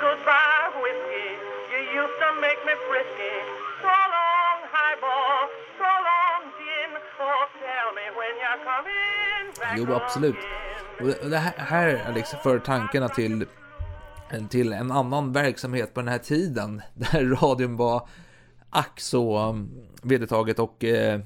Goodbye, 0.00 0.80
whiskey. 0.80 1.36
You 1.70 2.02
used 2.02 2.16
to 2.20 2.40
make 2.40 2.64
me 2.64 2.72
frisky. 2.88 3.39
Jo, 9.76 9.92
absolut. 9.92 10.36
Och 11.00 11.06
det- 11.30 11.36
här, 11.38 11.54
här 11.56 12.04
Alex, 12.08 12.30
för 12.42 12.58
tankarna 12.58 13.08
till, 13.08 13.46
till 14.50 14.72
en 14.72 14.90
annan 14.92 15.32
verksamhet 15.32 15.94
på 15.94 16.00
den 16.00 16.08
här 16.08 16.18
tiden. 16.18 16.82
Där 16.94 17.24
radion 17.42 17.76
var 17.76 18.08
ack 18.70 19.00
så 19.00 19.48
um, 19.48 19.70
vedertaget 20.02 20.58
och, 20.58 20.84
eh, 20.84 21.14
eh, 21.14 21.20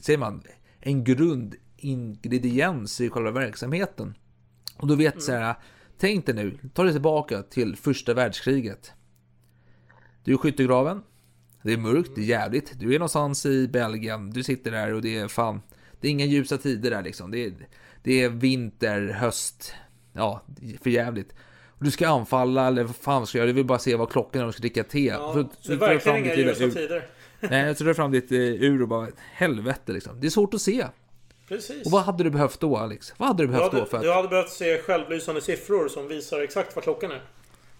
säger 0.00 0.18
man, 0.18 0.42
en 0.80 1.04
grundingrediens 1.04 3.00
i 3.00 3.10
själva 3.10 3.30
verksamheten. 3.30 4.14
Och 4.76 4.88
du 4.88 4.96
vet 4.96 5.22
så 5.22 5.32
här, 5.32 5.54
tänk 5.98 6.26
dig 6.26 6.34
nu, 6.34 6.58
ta 6.74 6.82
dig 6.82 6.92
tillbaka 6.92 7.42
till 7.42 7.76
första 7.76 8.14
världskriget. 8.14 8.92
Du 10.24 10.30
är 10.32 10.34
i 10.34 10.38
skyttegraven. 10.38 11.02
Det 11.62 11.72
är 11.72 11.78
mörkt, 11.78 12.10
det 12.14 12.20
är 12.20 12.24
jävligt. 12.24 12.80
Du 12.80 12.94
är 12.94 12.98
någonstans 12.98 13.46
i 13.46 13.68
Belgien, 13.68 14.30
du 14.30 14.42
sitter 14.42 14.70
där 14.70 14.94
och 14.94 15.02
det 15.02 15.18
är 15.18 15.28
fan, 15.28 15.60
det 16.00 16.08
är 16.08 16.12
inga 16.12 16.24
ljusa 16.26 16.58
tider 16.58 16.90
där 16.90 17.02
liksom. 17.02 17.30
Det 17.30 17.44
är, 17.44 17.52
det 18.02 18.22
är 18.22 18.28
vinter, 18.28 19.00
höst, 19.20 19.72
ja, 20.12 20.42
för 20.82 20.90
jävligt. 20.90 21.34
Du 21.80 21.90
ska 21.90 22.08
anfalla 22.08 22.66
eller 22.66 22.84
vad 22.84 22.96
fan 22.96 23.26
ska 23.26 23.38
jag 23.38 23.42
göra? 23.42 23.46
Du 23.52 23.56
vill 23.56 23.64
bara 23.64 23.78
se 23.78 23.96
vad 23.96 24.10
klockan 24.10 24.42
är 24.42 24.46
och 24.46 24.52
ska 24.54 24.60
dricka 24.60 24.84
te. 24.84 25.04
Ja, 25.04 25.32
Så- 25.32 25.42
det 25.42 25.48
så 25.60 25.72
är 25.72 25.76
tar 25.76 25.86
du 25.88 25.92
verkligen 25.94 26.18
inga 26.24 26.34
ljusa 26.34 26.64
ur- 26.64 26.70
tider. 26.70 27.06
Nej, 27.40 27.74
så 27.74 27.84
drar 27.84 27.88
du 27.88 27.94
fram 27.94 28.10
ditt 28.10 28.32
eh, 28.32 28.38
ur 28.38 28.82
och 28.82 28.88
bara 28.88 29.08
helvete 29.32 29.92
liksom. 29.92 30.20
Det 30.20 30.26
är 30.26 30.30
svårt 30.30 30.54
att 30.54 30.60
se. 30.62 30.86
Precis. 31.48 31.86
Och 31.86 31.92
vad 31.92 32.02
hade 32.02 32.24
du 32.24 32.30
behövt 32.30 32.60
då 32.60 32.76
Alex? 32.76 33.12
Vad 33.16 33.28
hade 33.28 33.42
du 33.42 33.46
Du 33.46 33.52
behövt 33.52 33.72
hade, 33.72 33.80
då 33.80 33.86
för 33.86 33.96
att... 33.96 34.02
du 34.02 34.12
hade 34.12 34.28
behövt 34.28 34.50
se 34.50 34.78
självlysande 34.78 35.40
siffror 35.40 35.88
som 35.88 36.08
visar 36.08 36.40
exakt 36.40 36.74
vad 36.76 36.84
klockan 36.84 37.10
är. 37.10 37.22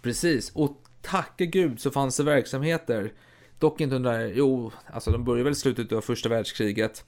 Precis, 0.02 0.50
och 0.54 0.82
tacka 1.02 1.44
gud 1.44 1.80
så 1.80 1.90
fanns 1.90 2.16
det 2.16 2.22
verksamheter. 2.24 3.12
Dock 3.58 3.80
inte 3.80 3.96
under, 3.96 4.32
jo, 4.34 4.72
alltså 4.86 5.10
de 5.10 5.24
började 5.24 5.44
väl 5.44 5.52
i 5.52 5.56
slutet 5.56 5.92
av 5.92 6.00
första 6.00 6.28
världskriget. 6.28 7.04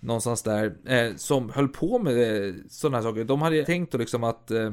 Någonstans 0.00 0.42
där, 0.42 0.76
eh, 0.84 1.16
som 1.16 1.50
höll 1.50 1.68
på 1.68 1.98
med 1.98 2.46
eh, 2.46 2.54
sådana 2.68 2.96
här 2.96 3.02
saker. 3.02 3.24
De 3.24 3.42
hade 3.42 3.64
tänkt 3.64 3.92
då 3.92 3.98
liksom 3.98 4.24
att 4.24 4.50
eh, 4.50 4.72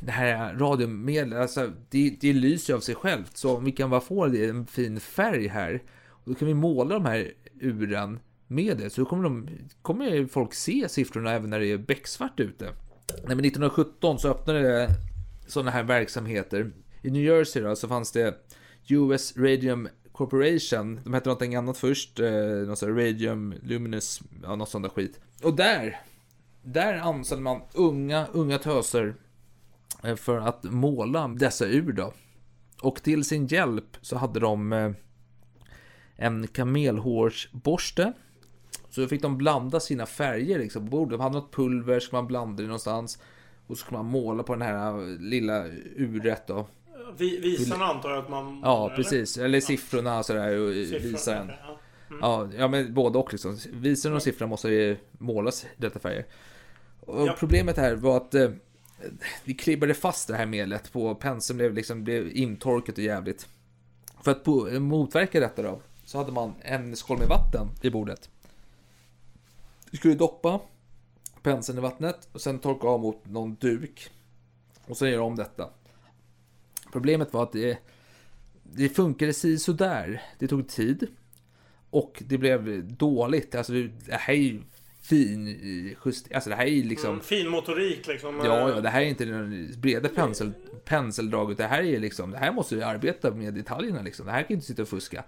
det 0.00 0.10
här 0.10 0.54
radiomedlet, 0.54 1.40
alltså 1.40 1.72
det, 1.90 2.16
det 2.20 2.32
lyser 2.32 2.72
ju 2.72 2.76
av 2.76 2.80
sig 2.80 2.94
självt. 2.94 3.36
Så 3.36 3.56
om 3.56 3.64
vi 3.64 3.72
kan 3.72 3.90
bara 3.90 4.00
få 4.00 4.26
det 4.26 4.48
en 4.48 4.66
fin 4.66 5.00
färg 5.00 5.48
här. 5.48 5.82
Och 6.08 6.32
då 6.32 6.34
kan 6.34 6.48
vi 6.48 6.54
måla 6.54 6.94
de 6.94 7.04
här 7.04 7.32
uren 7.60 8.18
med 8.46 8.78
det. 8.78 8.90
Så 8.90 9.00
då 9.00 9.06
kommer, 9.06 9.24
de, 9.24 9.48
kommer 9.82 10.26
folk 10.26 10.54
se 10.54 10.88
siffrorna 10.88 11.32
även 11.32 11.50
när 11.50 11.60
det 11.60 11.66
är 11.66 11.78
becksvart 11.78 12.40
ute. 12.40 12.64
Nej, 12.64 13.36
men 13.36 13.44
1917 13.44 14.18
så 14.18 14.28
öppnade 14.28 14.62
det 14.62 14.88
sådana 15.46 15.70
här 15.70 15.82
verksamheter. 15.82 16.72
I 17.02 17.10
New 17.10 17.22
Jersey 17.22 17.62
då, 17.62 17.76
så 17.76 17.88
fanns 17.88 18.12
det 18.12 18.34
US 18.88 19.36
Radium 19.36 19.88
Corporation. 20.14 21.00
De 21.04 21.14
hette 21.14 21.28
någonting 21.28 21.54
annat 21.54 21.78
först. 21.78 22.20
Eh, 22.20 22.32
något 22.66 22.78
sånt 22.78 22.98
Radium 22.98 23.54
Luminous, 23.62 24.20
ja 24.42 24.56
något 24.56 24.68
sånt 24.68 24.84
där 24.84 24.90
skit. 24.90 25.20
Och 25.42 25.56
där, 25.56 26.00
där 26.62 26.94
anställde 26.94 27.44
man 27.44 27.60
unga, 27.72 28.26
unga 28.32 28.58
töser 28.58 29.14
eh, 30.02 30.16
för 30.16 30.38
att 30.38 30.64
måla 30.64 31.28
dessa 31.28 31.66
ur 31.66 31.92
då. 31.92 32.12
Och 32.82 33.02
till 33.02 33.24
sin 33.24 33.46
hjälp 33.46 33.96
så 34.00 34.16
hade 34.16 34.40
de 34.40 34.72
eh, 34.72 34.90
en 36.16 36.46
kamelhårsborste. 36.46 38.12
Så 38.90 39.00
då 39.00 39.06
fick 39.06 39.22
de 39.22 39.38
blanda 39.38 39.80
sina 39.80 40.06
färger 40.06 40.58
liksom 40.58 40.84
på 40.84 40.90
bordet. 40.90 41.18
De 41.18 41.20
hade 41.20 41.34
något 41.34 41.54
pulver, 41.54 42.00
så 42.00 42.16
man 42.16 42.26
blanda 42.26 42.62
det 42.62 42.66
någonstans. 42.66 43.18
Och 43.66 43.76
så 43.76 43.84
skulle 43.84 43.98
man 43.98 44.06
måla 44.06 44.42
på 44.42 44.52
den 44.52 44.62
här 44.62 44.98
eh, 44.98 45.18
lilla 45.18 45.66
uret 45.96 46.46
då. 46.46 46.66
Vi, 47.16 47.40
visarna 47.40 47.84
antar 47.84 48.10
jag 48.10 48.18
att 48.18 48.30
man... 48.30 48.60
Ja, 48.62 48.86
eller? 48.86 48.96
precis. 48.96 49.38
Eller 49.38 49.60
siffrorna 49.60 50.22
sådär. 50.22 50.58
Och 50.58 50.70
visaren. 50.70 51.44
okej, 51.44 51.58
ja. 51.62 51.78
Mm. 52.08 52.20
Ja, 52.22 52.48
ja, 52.58 52.68
men 52.68 52.94
både 52.94 53.18
och 53.18 53.32
liksom. 53.32 53.58
Visaren 53.72 54.16
och 54.16 54.22
siffrorna 54.22 54.50
måste 54.50 54.68
ju 54.68 54.96
målas 55.18 55.64
i 55.64 55.68
detta 55.76 55.98
färger. 55.98 56.26
Och 57.00 57.26
Ja. 57.28 57.36
problemet 57.38 57.76
här 57.76 57.94
var 57.94 58.16
att 58.16 58.34
eh, 58.34 58.50
vi 59.44 59.54
klibbade 59.54 59.94
fast 59.94 60.28
det 60.28 60.36
här 60.36 60.46
medlet 60.46 60.92
på 60.92 61.14
penseln 61.14 61.56
blev 61.56 61.74
liksom 61.74 62.04
blev 62.04 62.36
intorkat 62.36 62.98
och 62.98 63.04
jävligt. 63.04 63.48
För 64.22 64.30
att 64.30 64.44
på, 64.44 64.80
motverka 64.80 65.40
detta 65.40 65.62
då, 65.62 65.80
så 66.04 66.18
hade 66.18 66.32
man 66.32 66.54
en 66.60 66.96
skål 66.96 67.18
med 67.18 67.28
vatten 67.28 67.68
i 67.82 67.90
bordet. 67.90 68.30
Du 69.90 69.96
skulle 69.96 70.14
doppa 70.14 70.60
penseln 71.42 71.78
i 71.78 71.80
vattnet 71.80 72.28
och 72.32 72.40
sen 72.40 72.58
torka 72.58 72.86
av 72.88 73.00
mot 73.00 73.26
någon 73.26 73.54
duk. 73.54 74.10
Och 74.86 74.96
sen 74.96 75.10
göra 75.10 75.22
om 75.22 75.36
detta. 75.36 75.70
Problemet 76.94 77.32
var 77.32 77.42
att 77.42 77.52
det, 77.52 77.78
det 78.62 78.88
funkade 78.88 79.32
si 79.32 79.58
sådär. 79.58 80.22
Det 80.38 80.48
tog 80.48 80.68
tid. 80.68 81.06
Och 81.90 82.22
det 82.26 82.38
blev 82.38 82.92
dåligt. 82.96 83.54
Alltså 83.54 83.72
det, 83.72 83.90
här 84.10 84.34
är 84.34 84.38
ju 84.38 84.60
fin 85.02 85.46
just, 86.06 86.32
alltså 86.32 86.50
det 86.50 86.56
här 86.56 86.66
är 86.66 86.82
liksom 86.82 87.10
Mm, 87.10 87.20
fin 87.20 87.48
motorik 87.48 88.06
liksom. 88.06 88.40
Ja, 88.44 88.70
ja, 88.70 88.80
det 88.80 88.88
här 88.88 89.00
är 89.00 89.06
inte 89.06 89.24
den 89.24 89.74
breda 89.78 90.08
pensel, 90.08 90.52
penseldraget. 90.84 91.58
Det 91.58 91.66
här 91.66 91.82
är 91.82 92.00
liksom, 92.00 92.30
det 92.30 92.38
här 92.38 92.52
måste 92.52 92.74
du 92.74 92.82
arbeta 92.82 93.30
med 93.30 93.54
detaljerna 93.54 94.02
liksom. 94.02 94.26
Det 94.26 94.32
här 94.32 94.40
kan 94.40 94.48
ju 94.48 94.54
inte 94.54 94.66
sitta 94.66 94.82
och 94.82 94.88
fuska. 94.88 95.24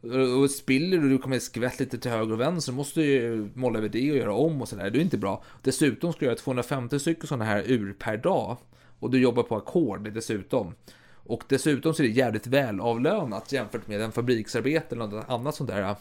Och 0.00 0.42
och 0.42 0.50
spiller 0.50 0.98
du, 0.98 1.08
du 1.08 1.18
kommer 1.18 1.38
skvätt 1.38 1.80
lite 1.80 1.98
till 1.98 2.10
höger 2.10 2.32
och 2.32 2.40
vänster, 2.40 2.72
då 2.72 2.76
måste 2.76 3.00
du 3.00 3.06
ju 3.06 3.50
måla 3.54 3.78
över 3.78 3.88
det 3.88 4.10
och 4.10 4.16
göra 4.16 4.34
om 4.34 4.62
och 4.62 4.68
sådär. 4.68 4.90
Det 4.90 4.98
är 4.98 5.02
inte 5.02 5.18
bra. 5.18 5.44
Dessutom 5.62 6.12
ska 6.12 6.20
du 6.20 6.26
göra 6.26 6.36
250 6.36 6.98
stycken 6.98 7.26
sådana 7.26 7.44
här 7.44 7.62
ur 7.66 7.92
per 7.92 8.16
dag. 8.16 8.56
Och 8.98 9.10
du 9.10 9.20
jobbar 9.20 9.42
på 9.42 9.56
ackord 9.56 10.12
dessutom. 10.12 10.74
Och 11.26 11.44
dessutom 11.48 11.94
så 11.94 12.02
är 12.02 12.06
det 12.06 12.12
jävligt 12.12 12.46
välavlönat 12.46 13.52
jämfört 13.52 13.86
med 13.86 14.00
en 14.00 14.12
fabriksarbete 14.12 14.94
eller 14.94 15.06
något 15.06 15.28
annat 15.28 15.54
sånt 15.54 15.70
där 15.70 15.96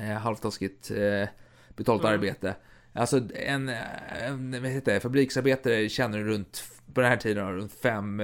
eh, 0.00 0.06
halvtaskigt 0.06 0.90
eh, 0.90 1.28
betalt 1.76 2.02
Mm. 2.02 2.14
arbete. 2.14 2.54
Alltså 2.92 3.20
en, 3.34 3.68
en 3.68 4.62
vad 4.62 4.70
heter 4.70 4.94
det, 4.94 5.00
fabriksarbetare 5.00 5.88
tjänar 5.88 6.18
runt, 6.18 6.64
på 6.94 7.00
den 7.00 7.10
här 7.10 7.16
tiden, 7.16 7.52
runt 7.52 7.72
5 7.72 8.22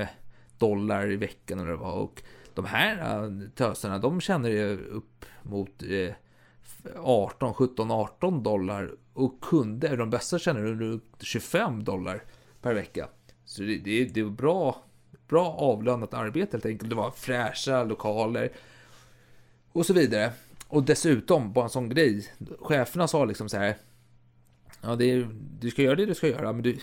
dollar 0.58 1.12
i 1.12 1.16
veckan 1.16 1.58
eller 1.58 1.72
vad. 1.72 1.94
Och 1.94 2.22
de 2.54 2.64
här 2.64 3.22
äh, 3.24 3.48
tösarna, 3.54 3.98
de 3.98 4.20
tjänar 4.20 4.48
ju 4.48 4.86
upp 4.86 5.24
mot 5.42 5.82
eh, 5.82 6.14
18, 6.96 7.54
17, 7.54 7.90
18 7.90 8.42
dollar. 8.42 8.90
Och 9.12 9.40
kunder, 9.40 9.96
de 9.96 10.10
bästa 10.10 10.38
tjänar 10.38 10.60
runt 10.60 11.14
25 11.20 11.84
dollar 11.84 12.22
per 12.62 12.74
vecka. 12.74 13.08
Så 13.48 13.62
det, 13.62 13.76
det, 13.76 14.04
det 14.04 14.22
var 14.22 14.30
bra, 14.30 14.82
bra 15.28 15.46
avlönat 15.46 16.14
arbete 16.14 16.48
helt 16.52 16.66
enkelt. 16.66 16.90
Det 16.90 16.96
var 16.96 17.10
fräscha 17.10 17.84
lokaler 17.84 18.52
och 19.72 19.86
så 19.86 19.92
vidare. 19.92 20.32
Och 20.68 20.82
dessutom, 20.82 21.52
bara 21.52 21.64
en 21.64 21.70
sån 21.70 21.88
grej. 21.88 22.32
Cheferna 22.60 23.08
sa 23.08 23.24
liksom 23.24 23.48
så 23.48 23.56
här. 23.56 23.76
Ja, 24.82 24.92
är, 24.92 25.28
du 25.60 25.70
ska 25.70 25.82
göra 25.82 25.94
det 25.94 26.06
du 26.06 26.14
ska 26.14 26.28
göra, 26.28 26.52
men 26.52 26.62
du, 26.62 26.78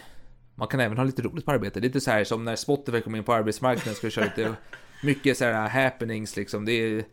man 0.56 0.68
kan 0.68 0.80
även 0.80 0.98
ha 0.98 1.04
lite 1.04 1.22
roligt 1.22 1.46
på 1.46 1.52
arbetet. 1.52 1.84
Lite 1.84 2.02
så 2.02 2.12
här 2.12 2.24
som 2.24 2.46
när 2.46 2.56
Spotify 2.56 3.02
kom 3.02 3.16
in 3.16 3.24
på 3.24 3.34
arbetsmarknaden 3.34 3.96
ska 3.96 4.10
köra 4.10 4.26
lite, 4.26 4.56
mycket 5.04 5.38
så 5.38 5.46
här 5.46 5.70
happenings 5.70 6.36
liksom. 6.36 6.66
Det 6.66 6.72
är, 6.72 7.06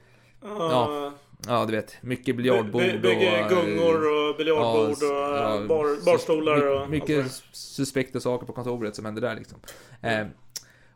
ja, 0.42 1.12
ja 1.46 1.66
du 1.66 1.72
vet, 1.72 1.96
mycket 2.00 2.36
biljardbord 2.36 2.82
By- 2.82 2.98
bygger 2.98 3.44
och... 3.44 3.50
gungor 3.50 4.28
och 4.28 4.36
biljardbord 4.36 4.90
och 4.90 5.68
bar- 5.68 6.04
barstolar 6.04 6.82
och 6.82 6.90
Mycket 6.90 7.22
vad 7.22 7.30
suspekta 7.52 8.20
saker 8.20 8.46
på 8.46 8.52
kontoret 8.52 8.96
som 8.96 9.04
händer 9.04 9.22
där 9.22 9.36
liksom. 9.36 9.58
Eh, 10.00 10.26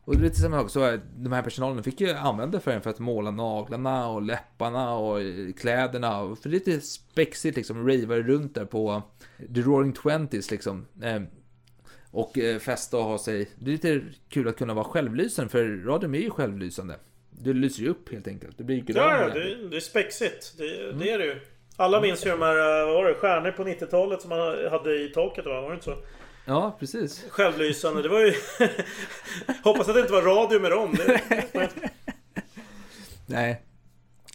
och 0.07 0.13
det 0.13 0.19
är 0.19 0.23
lite 0.23 0.39
samma 0.41 0.61
sak, 0.61 0.69
så 0.69 0.81
är 0.81 1.01
de 1.15 1.33
här 1.33 1.41
personalen 1.41 1.83
fick 1.83 2.01
ju 2.01 2.11
använda 2.11 2.59
för 2.59 2.71
en 2.71 2.81
för 2.81 2.89
att 2.89 2.99
måla 2.99 3.31
naglarna 3.31 4.07
och 4.07 4.21
läpparna 4.21 4.95
och 4.95 5.21
eh, 5.21 5.53
kläderna. 5.53 6.21
Och 6.21 6.39
för 6.39 6.49
det 6.49 6.55
är 6.55 6.59
lite 6.59 6.81
spexigt 6.81 7.57
liksom, 7.57 7.87
ravar 7.87 8.17
runt 8.17 8.55
där 8.55 8.65
på 8.65 9.01
The 9.55 9.61
Roaring 9.61 9.93
Twenties 9.93 10.51
liksom. 10.51 10.85
Eh, 11.01 11.21
och 12.11 12.37
eh, 12.37 12.59
festa 12.59 12.97
och 12.97 13.03
ha 13.03 13.17
sig. 13.17 13.49
Det 13.55 13.69
är 13.69 13.71
lite 13.71 14.01
kul 14.29 14.47
att 14.47 14.57
kunna 14.57 14.73
vara 14.73 14.85
självlysande, 14.85 15.51
för 15.51 15.83
radion 15.85 16.15
är 16.15 16.19
ju 16.19 16.29
självlysande. 16.29 16.95
Du 17.39 17.53
lyser 17.53 17.83
ju 17.83 17.89
upp 17.89 18.11
helt 18.11 18.27
enkelt. 18.27 18.57
Det 18.57 18.63
blir 18.63 18.81
grön. 18.81 19.21
Ja, 19.21 19.29
det, 19.29 19.69
det 19.69 19.75
är 19.75 19.79
spexigt. 19.79 20.53
Det, 20.57 20.83
Mm. 20.85 20.99
det 20.99 21.11
är 21.11 21.17
det 21.19 21.25
ju. 21.25 21.39
Alla 21.75 22.01
minns 22.01 22.25
ju 22.25 22.29
de 22.29 22.41
här, 22.41 22.85
vad 22.85 22.93
var 22.95 23.05
det, 23.05 23.13
stjärnor 23.13 23.51
på 23.51 23.63
90-talet 23.63 24.21
som 24.21 24.29
man 24.29 24.39
hade 24.71 25.03
i 25.03 25.09
taket 25.13 25.45
va? 25.45 25.61
Var 25.61 25.69
det 25.69 25.73
inte 25.73 25.85
så? 25.85 25.95
Ja, 26.45 26.77
precis. 26.79 27.25
Självlysande, 27.29 28.01
det 28.01 28.09
var 28.09 28.19
ju... 28.19 28.33
Hoppas 29.63 29.87
att 29.87 29.93
det 29.95 29.99
inte 30.01 30.13
var 30.13 30.21
radio 30.21 30.59
med 30.59 30.71
dem. 30.71 30.95
Det... 31.07 31.21
Nej. 33.25 33.61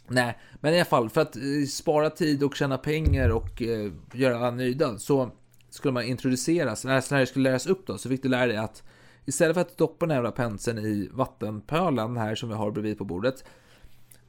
Nej, 0.08 0.38
men 0.60 0.74
i 0.74 0.76
alla 0.76 0.84
fall 0.84 1.10
för 1.10 1.20
att 1.20 1.36
eh, 1.36 1.42
spara 1.70 2.10
tid 2.10 2.42
och 2.42 2.54
tjäna 2.56 2.78
pengar 2.78 3.28
och 3.28 3.62
eh, 3.62 3.92
göra 4.12 4.36
alla 4.36 4.50
nöjda 4.50 4.98
så 4.98 5.30
skulle 5.70 5.92
man 5.92 6.04
introduceras, 6.04 6.84
när 6.84 7.18
det 7.18 7.26
skulle 7.26 7.50
läras 7.50 7.66
upp 7.66 7.86
då, 7.86 7.98
så 7.98 8.08
fick 8.08 8.22
du 8.22 8.28
lära 8.28 8.46
dig 8.46 8.56
att 8.56 8.82
istället 9.24 9.54
för 9.54 9.60
att 9.60 9.78
doppa 9.78 10.06
den 10.06 10.10
här 10.10 10.16
jävla 10.16 10.32
penseln 10.32 10.78
i 10.78 11.08
vattenpölen 11.12 12.16
här 12.16 12.34
som 12.34 12.48
vi 12.48 12.54
har 12.54 12.70
bredvid 12.70 12.98
på 12.98 13.04
bordet 13.04 13.44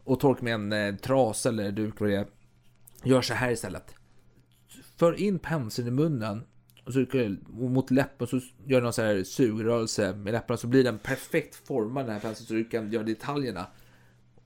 och 0.04 0.20
torka 0.20 0.44
med 0.44 0.54
en 0.54 0.74
eh, 0.74 0.96
trasa 0.96 1.50
eller 1.50 1.72
duk 1.72 2.00
vad 2.00 2.10
det 2.10 2.16
är, 2.16 2.28
gör 3.04 3.22
så 3.22 3.34
här 3.34 3.52
istället. 3.52 3.96
För 4.96 5.14
in 5.14 5.40
penseln 5.40 5.88
i 5.88 5.92
munnen 5.92 6.44
och 6.86 6.94
så 6.94 7.06
mot 7.48 7.92
läppen 7.92 8.28
så 8.28 8.36
gör 8.66 8.80
du 8.80 8.82
någon 8.82 8.94
så 8.94 9.02
här 9.02 9.24
sugrörelse 9.24 10.14
med 10.14 10.34
läpparna 10.34 10.58
så 10.58 10.68
blir 10.68 10.84
den 10.84 11.00
perfekt 11.00 11.68
formad 11.68 12.06
den 12.06 12.14
här 12.14 12.20
penseln 12.20 12.48
så 12.48 12.54
du 12.54 12.66
kan 12.66 12.92
göra 12.92 13.04
detaljerna. 13.04 13.68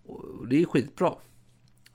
Och 0.05 0.47
det 0.47 0.61
är 0.61 0.65
skitbra. 0.65 1.15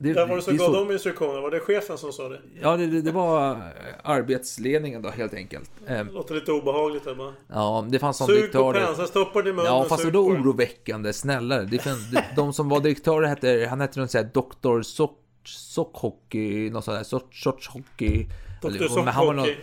Det, 0.02 0.12
Där 0.12 0.26
var 0.26 0.36
det 0.36 0.42
så 0.42 0.50
det 0.50 0.56
är 0.56 0.58
gav 0.58 0.72
de 0.72 0.92
instruktioner. 0.92 1.40
Var 1.40 1.50
det 1.50 1.60
chefen 1.60 1.98
som 1.98 2.12
sa 2.12 2.28
det? 2.28 2.40
Ja, 2.60 2.76
det, 2.76 2.86
det, 2.86 3.02
det 3.02 3.12
var 3.12 3.60
arbetsledningen 4.04 5.02
då 5.02 5.08
helt 5.10 5.34
enkelt. 5.34 5.70
Eh, 5.86 6.04
Låter 6.04 6.34
lite 6.34 6.52
obehagligt 6.52 7.04
där 7.04 7.14
bara. 7.14 7.32
Ja, 7.48 7.86
det 7.88 7.98
fanns 7.98 8.16
Sug 8.18 8.28
direktör 8.28 8.58
på 8.62 8.72
där. 8.72 8.86
penseln, 8.86 9.08
stoppa 9.08 9.38
den 9.42 9.48
i 9.48 9.52
munnen, 9.52 9.66
Ja, 9.72 9.84
fast 9.88 10.02
sug 10.02 10.12
på 10.12 10.18
den. 10.32 10.42
oroväckande, 10.42 11.12
snällare. 11.12 11.62
Det 11.64 11.78
fanns, 11.78 12.10
de, 12.10 12.20
de 12.36 12.52
som 12.52 12.68
var 12.68 12.80
direktörer 12.80 13.26
hette, 13.26 13.66
han 13.70 13.80
hette 13.80 13.98
någon 13.98 14.08
sån 14.08 14.18
här 14.24 14.82
Sock, 14.82 15.18
Sockhockey, 15.44 16.70
någon 16.70 16.82
sån 16.82 16.94
här 16.96 17.02
sorts, 17.02 17.42
sorts 17.42 17.68
hockey. 17.68 18.26
Dr. 18.62 18.68
Var 18.68 18.88
Sockhockey. 18.88 19.56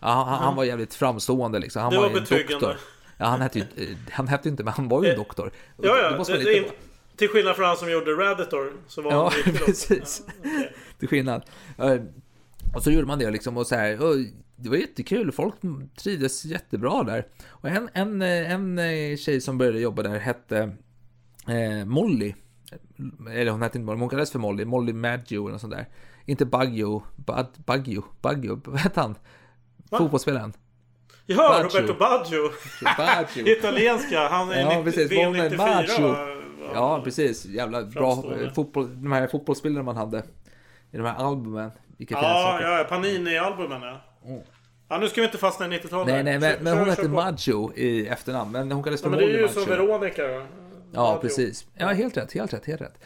Ja, 0.00 0.08
han, 0.08 0.28
han 0.28 0.42
Mm. 0.42 0.56
var 0.56 0.64
jävligt 0.64 0.94
framstående 0.94 1.58
liksom. 1.58 1.82
Han 1.82 1.90
Det 1.90 1.96
var, 1.96 2.08
var 2.08 2.10
ju 2.10 2.18
en 2.18 2.48
doktor. 2.48 2.76
Ja, 3.18 3.26
han 3.26 3.40
hette 3.40 3.58
ju 3.58 3.64
eh, 3.76 3.96
han 4.10 4.28
hette 4.28 4.48
inte, 4.48 4.64
men 4.64 4.72
han 4.72 4.88
var 4.88 5.02
ju 5.04 5.10
en 5.10 5.16
doktor. 5.16 5.50
Ja, 5.82 5.96
ja. 5.98 6.10
Det 6.24 6.32
Det, 6.38 6.44
det, 6.44 6.70
till 7.20 7.28
skillnad 7.28 7.56
från 7.56 7.66
han 7.66 7.76
som 7.76 7.90
gjorde 7.90 8.10
Raditor. 8.10 8.72
Så 8.86 9.02
var 9.02 9.10
Ja, 9.12 9.22
han 9.22 9.30
riktig 9.30 9.52
doktor. 9.54 9.66
precis. 9.66 10.22
Till 10.98 11.08
skillnad. 11.08 11.42
Eh, 11.78 11.94
Och 12.74 12.82
så 12.82 12.90
gjorde 12.90 13.06
man 13.06 13.18
det 13.18 13.30
liksom 13.30 13.56
och 13.56 13.66
så 13.66 13.74
här. 13.74 14.02
Och 14.02 14.14
det 14.56 14.68
var 14.68 14.76
jättekul. 14.76 15.32
Folk 15.32 15.54
trivdes 16.02 16.44
jättebra 16.44 17.02
där. 17.02 17.26
Och 17.48 17.68
en, 17.68 17.88
en, 17.94 18.22
eh, 18.22 18.52
en 18.52 18.78
eh, 18.78 19.16
tjej 19.16 19.40
som 19.40 19.58
började 19.58 19.80
jobba 19.80 20.02
där 20.02 20.18
hette 20.18 20.58
eh, 21.48 21.84
Molly. 21.86 22.34
Eller 23.30 23.50
hon 23.50 23.62
hette 23.62 23.78
inte 23.78 23.86
Molly, 23.86 24.00
hon 24.00 24.08
kallades 24.08 24.30
för 24.32 24.38
Molly. 24.38 24.64
Molly 24.64 24.92
Maggio 24.92 25.42
eller 25.42 25.52
något 25.52 25.60
sånt 25.60 25.72
där. 25.72 25.88
Inte 26.26 26.46
Baggio. 26.46 27.02
Bad, 27.16 27.46
Baggio. 27.66 28.04
Baggio. 28.20 28.60
Vad 28.64 28.78
hette 28.80 29.00
han? 29.00 29.14
Va? 29.90 29.98
Fotbollsspelaren. 29.98 30.52
Ja, 31.26 31.36
Baggio. 31.48 31.78
Roberto 31.78 31.98
Baggio. 31.98 32.50
Baggio. 32.96 33.48
Italienska. 33.58 34.28
Han 34.28 34.50
är 34.50 34.60
Ja, 34.60 34.68
90, 34.68 34.84
precis. 34.84 35.10
VM 35.12 35.32
Bonne 35.32 35.44
94. 35.48 35.66
Maggio. 35.74 36.39
Ja, 36.74 37.00
precis. 37.04 37.44
Jävla 37.44 37.82
bra 37.82 38.22
fotboll, 38.54 39.02
de 39.02 39.12
här 39.12 39.26
fotbollsbilderna 39.26 39.82
man 39.84 39.96
hade. 39.96 40.18
I 40.90 40.96
de 40.96 41.02
här 41.02 41.14
albumen. 41.14 41.70
Vilka 41.96 42.16
fina 42.16 42.28
Ja, 42.28 42.52
saker. 42.52 42.66
ja, 42.66 42.84
Panini-albumen 42.90 43.82
ja. 43.82 44.00
Mm. 44.28 44.40
Ja, 44.88 44.98
nu 44.98 45.08
ska 45.08 45.20
vi 45.20 45.24
inte 45.26 45.38
fastna 45.38 45.66
i 45.66 45.68
90-talet. 45.68 46.06
Nej, 46.06 46.22
nej, 46.24 46.38
men, 46.38 46.50
Kör- 46.52 46.60
men 46.60 46.78
hon 46.78 46.88
hette. 46.88 47.08
Maggio 47.08 47.72
i 47.76 48.06
efternamn. 48.06 48.52
Men 48.52 48.72
hon 48.72 48.82
kallades 48.82 49.00
Ja, 49.02 49.04
för 49.04 49.10
men 49.10 49.18
det 49.18 49.34
är 49.34 49.38
ju 49.42 49.48
som. 49.48 49.64
Veronica. 49.64 50.22
Ja, 50.22 50.42
Maggio. 50.92 51.20
precis. 51.20 51.66
Ja, 51.76 51.86
helt 51.88 52.16
rätt, 52.16 52.32
helt 52.32 52.52
rätt, 52.54 52.66
helt 52.66 52.80
rätt. 52.80 52.98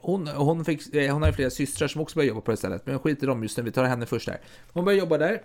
Hon, 0.00 0.28
hon, 0.28 0.64
fick, 0.64 0.94
eh, 0.94 1.12
hon 1.12 1.22
har 1.22 1.32
flera 1.32 1.50
systrar 1.50 1.88
som 1.88 2.00
också 2.00 2.14
började 2.16 2.28
jobba 2.28 2.40
på 2.40 2.50
det 2.50 2.56
stället, 2.56 2.86
men 2.86 2.98
skit 2.98 3.22
i 3.22 3.26
dem 3.26 3.42
just 3.42 3.56
nu, 3.56 3.62
vi 3.64 3.72
tar 3.72 3.84
henne 3.84 4.06
först 4.06 4.26
där. 4.26 4.40
Hon 4.72 4.84
började 4.84 5.00
jobba 5.00 5.18
där. 5.18 5.42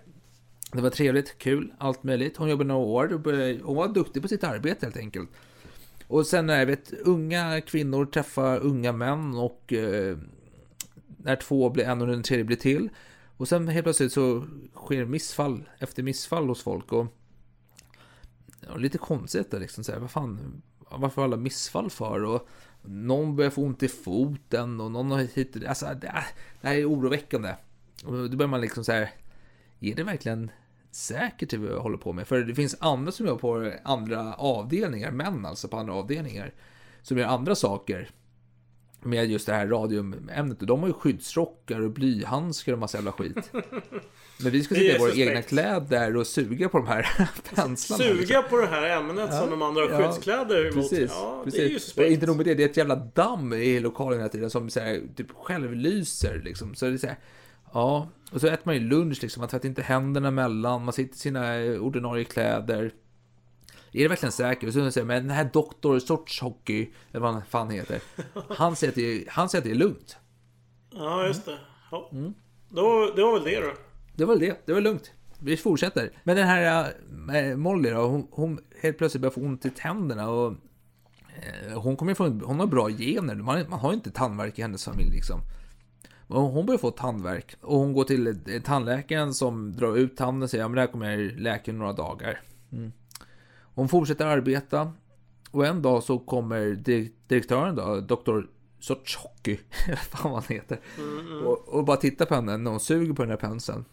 Det 0.72 0.82
var 0.82 0.90
trevligt, 0.90 1.38
kul, 1.38 1.74
allt 1.78 2.04
möjligt. 2.04 2.38
Hon 2.38 2.50
jobbade 2.50 2.68
några 2.68 2.86
år, 2.86 3.62
hon 3.64 3.76
var 3.76 3.88
duktig 3.88 4.22
på 4.22 4.28
sitt 4.28 4.44
arbete 4.44 4.86
helt 4.86 4.98
enkelt. 4.98 5.30
Och 6.08 6.28
sen 6.28 6.50
är 6.50 6.60
jag 6.60 6.66
vet, 6.66 6.94
unga 6.94 7.62
kvinnor 7.62 8.06
träffar 8.06 8.60
unga 8.60 8.92
män 8.92 9.36
och 9.36 9.74
eh, 9.74 10.18
när 11.18 11.36
två 11.36 11.70
blir 11.70 11.86
en 11.86 12.02
och 12.02 12.08
den 12.08 12.24
tredje 12.24 12.46
blir 12.46 12.58
till. 12.58 12.90
Och 13.38 13.48
sen 13.48 13.68
helt 13.68 13.86
plötsligt 13.86 14.14
så 14.14 14.48
sker 14.76 15.06
missfall 15.06 15.70
efter 15.80 16.04
missfall 16.04 16.48
hos 16.48 16.64
folk. 16.64 16.92
Och 16.92 17.06
och 18.70 18.80
lite 18.80 18.98
konstigt 18.98 19.52
där 19.52 19.60
liksom. 19.60 19.84
Så 19.84 19.92
här, 19.92 20.00
vad 20.00 20.12
fan, 20.12 20.62
varför 20.90 21.22
har 21.22 21.24
alla 21.24 21.38
missfall 21.38 21.90
för? 21.90 22.24
Och 22.24 22.48
någon 22.82 23.36
börjar 23.36 23.52
få 23.52 23.62
ont 23.62 23.84
i 23.84 23.88
foten 23.88 24.82
och 24.82 24.92
någon 24.92 25.12
har 25.12 25.20
hit. 25.20 25.66
Alltså, 25.68 25.86
det, 25.86 26.24
det 26.62 26.68
här 26.68 26.76
är 26.76 26.90
oroväckande. 26.90 27.56
Och 28.06 28.30
då 28.30 28.38
börjar 28.38 28.50
man 28.50 28.62
liksom 28.62 28.84
så 28.84 28.92
här, 28.92 29.10
är 29.80 29.96
det 29.96 30.04
verkligen 30.04 30.52
säkert 30.98 31.50
det 31.50 31.58
vi 31.58 31.74
håller 31.74 31.98
på 31.98 32.14
med? 32.14 32.28
För 32.28 32.40
det 32.40 32.56
finns 32.56 32.76
andra 32.80 33.12
som 33.12 33.26
jobbar 33.28 33.40
på 33.40 33.78
andra 33.84 34.34
avdelningar, 34.34 35.12
män 35.12 35.46
alltså 35.46 35.68
på 35.68 35.78
andra 35.78 35.94
avdelningar, 35.94 36.54
som 37.02 37.18
gör 37.18 37.28
andra 37.28 37.56
saker 37.56 38.10
med 39.02 39.32
just 39.32 39.46
det 39.46 39.54
här 39.54 39.68
radiumämnet. 39.68 40.62
Och 40.62 40.68
de 40.68 40.80
har 40.80 40.88
ju 40.88 40.94
skyddsrockar 40.94 41.82
och 41.82 41.92
blyhandskar 41.92 42.74
och 42.74 42.80
massa 42.80 42.98
jävla 42.98 43.12
skit. 43.12 43.52
Men 44.44 44.52
vi 44.52 44.64
ska 44.64 44.76
sitta 44.76 44.96
i 44.96 44.98
våra 44.98 45.10
suspekt. 45.10 45.30
egna 45.30 45.42
kläder 45.42 46.18
och 46.18 46.28
suga 46.28 46.70
på 46.70 46.78
de 46.78 46.88
här 46.88 47.30
penslarna. 47.56 48.04
Suga 48.04 48.14
liksom. 48.20 48.44
på 48.50 48.58
det 48.58 48.68
här 48.68 48.98
ämnet 48.98 49.34
som 49.34 49.50
de 49.50 49.62
andra 49.62 49.82
har 49.82 49.90
Ja, 49.90 50.12
skyddskläder 50.12 50.62
emot. 50.62 50.74
Precis, 50.90 51.12
ja, 51.14 51.42
precis. 51.44 51.60
det 51.60 51.66
är 51.66 51.70
ju 51.70 51.80
suspekt. 51.80 52.12
inte 52.12 52.26
nog 52.26 52.38
med 52.38 52.46
det, 52.46 52.54
det 52.54 52.64
är 52.64 52.70
ett 52.70 52.78
jävla 52.78 52.96
damm 52.96 53.54
i 53.54 53.80
lokalen 53.80 54.20
hela 54.20 54.30
tiden 54.30 54.50
som 54.50 54.70
så 54.70 54.80
här, 54.80 55.02
typ 55.16 55.32
självlyser 55.32 56.42
liksom. 56.46 56.76
Så 56.76 56.86
det 56.86 56.94
är 56.94 56.98
så 56.98 57.08
här, 57.08 57.18
ja, 57.74 58.08
och 58.32 58.42
så 58.42 58.48
äter 58.48 58.62
man 58.64 58.76
ju 58.76 58.82
lunch 58.82 59.20
liksom, 59.22 59.42
man 59.42 59.50
tvättar 59.50 59.70
inte 59.70 59.82
händerna 59.82 60.32
mellan, 60.32 60.84
man 60.84 60.94
sitter 60.94 61.16
i 61.16 61.18
sina 61.18 61.56
eh, 61.56 61.82
ordinarie 61.82 62.24
kläder. 62.24 62.94
Är 63.92 64.02
det 64.02 64.08
verkligen 64.08 64.32
säkert? 64.32 64.68
Och 64.68 64.74
så 64.74 64.92
säger 64.92 65.08
men 65.08 65.28
den 65.28 65.36
här 65.36 65.50
doktor 65.54 66.00
Sortshockey, 66.00 66.90
eller 67.12 67.20
vad 67.20 67.34
han 67.34 67.46
fan 67.46 67.70
heter, 67.70 68.02
han 68.50 68.76
säger 68.76 68.92
att 68.92 68.96
det 68.96 69.26
han 69.30 69.50
säger 69.50 69.62
att 69.62 69.66
det 69.66 69.72
är 69.72 69.76
lugnt. 69.76 70.18
Ja, 70.94 71.28
just 71.28 71.46
det. 71.46 71.58
Ja. 71.92 72.10
Mm. 72.12 72.34
Då, 72.70 73.14
det 73.16 73.24
var 73.24 73.34
väl 73.34 73.44
det 73.44 73.60
då. 73.60 73.74
Det 74.16 74.26
var 74.26 74.36
det, 74.36 74.66
det 74.66 74.74
var 74.74 74.82
lugnt. 74.82 75.12
Vi 75.40 75.58
fortsätter. 75.58 76.12
Men 76.24 76.36
den 76.36 76.48
här 76.48 76.94
äh, 77.34 77.56
Molly 77.56 77.90
då, 77.90 78.02
hon, 78.02 78.28
hon 78.32 78.60
helt 78.82 78.98
plötsligt 78.98 79.22
börjar 79.22 79.32
få 79.32 79.42
ont 79.42 79.66
i 79.66 79.70
tänderna 79.70 80.30
och 80.30 80.54
eh, 81.28 81.82
hon 81.82 81.98
kommer 81.98 82.14
från, 82.14 82.42
hon 82.42 82.60
har 82.60 82.68
bra 82.68 82.90
gener. 82.90 83.36
Man, 83.36 83.70
man 83.70 83.80
har 83.80 83.94
inte 83.94 84.12
tandvärk 84.12 84.60
i 84.60 84.62
hennes 84.62 84.86
familj 84.86 85.10
liksom. 85.10 85.42
Och 86.28 86.42
hon 86.42 86.66
börjar 86.66 86.78
få 86.78 86.92
tandvärk 86.92 87.56
och 87.62 87.80
hon 87.80 87.94
går 87.94 88.04
till 88.04 88.62
tandläkaren 88.66 89.34
som 89.34 89.74
drar 89.76 89.98
ut 89.98 90.18
tanden 90.18 90.44
och 90.44 90.50
säger 90.50 90.66
att 90.66 90.74
det 90.76 90.80
här 90.82 90.88
kommer 90.88 91.18
läka 91.38 91.74
några 91.74 91.94
dagar. 91.94 92.42
Mm. 92.72 92.92
Hon 93.60 93.90
fortsätter 93.90 94.26
arbeta 94.26 94.94
och 95.52 95.66
en 95.66 95.82
dag 95.82 96.04
så 96.04 96.20
kommer 96.20 96.66
di- 96.66 97.14
direktören 97.28 97.76
då, 97.76 98.00
doktor 98.00 98.48
eller 98.90 99.96
fan 99.96 100.32
vad 100.32 100.44
han 100.44 100.56
heter, 100.56 100.80
och, 101.46 101.68
och 101.70 101.86
bara 101.86 101.98
tittar 101.98 102.26
på 102.26 102.36
henne 102.36 102.58
när 102.58 102.72
hon 102.72 102.80
suger 102.80 103.14
på 103.14 103.22
den 103.22 103.30
här 103.30 103.38
penseln. 103.38 103.86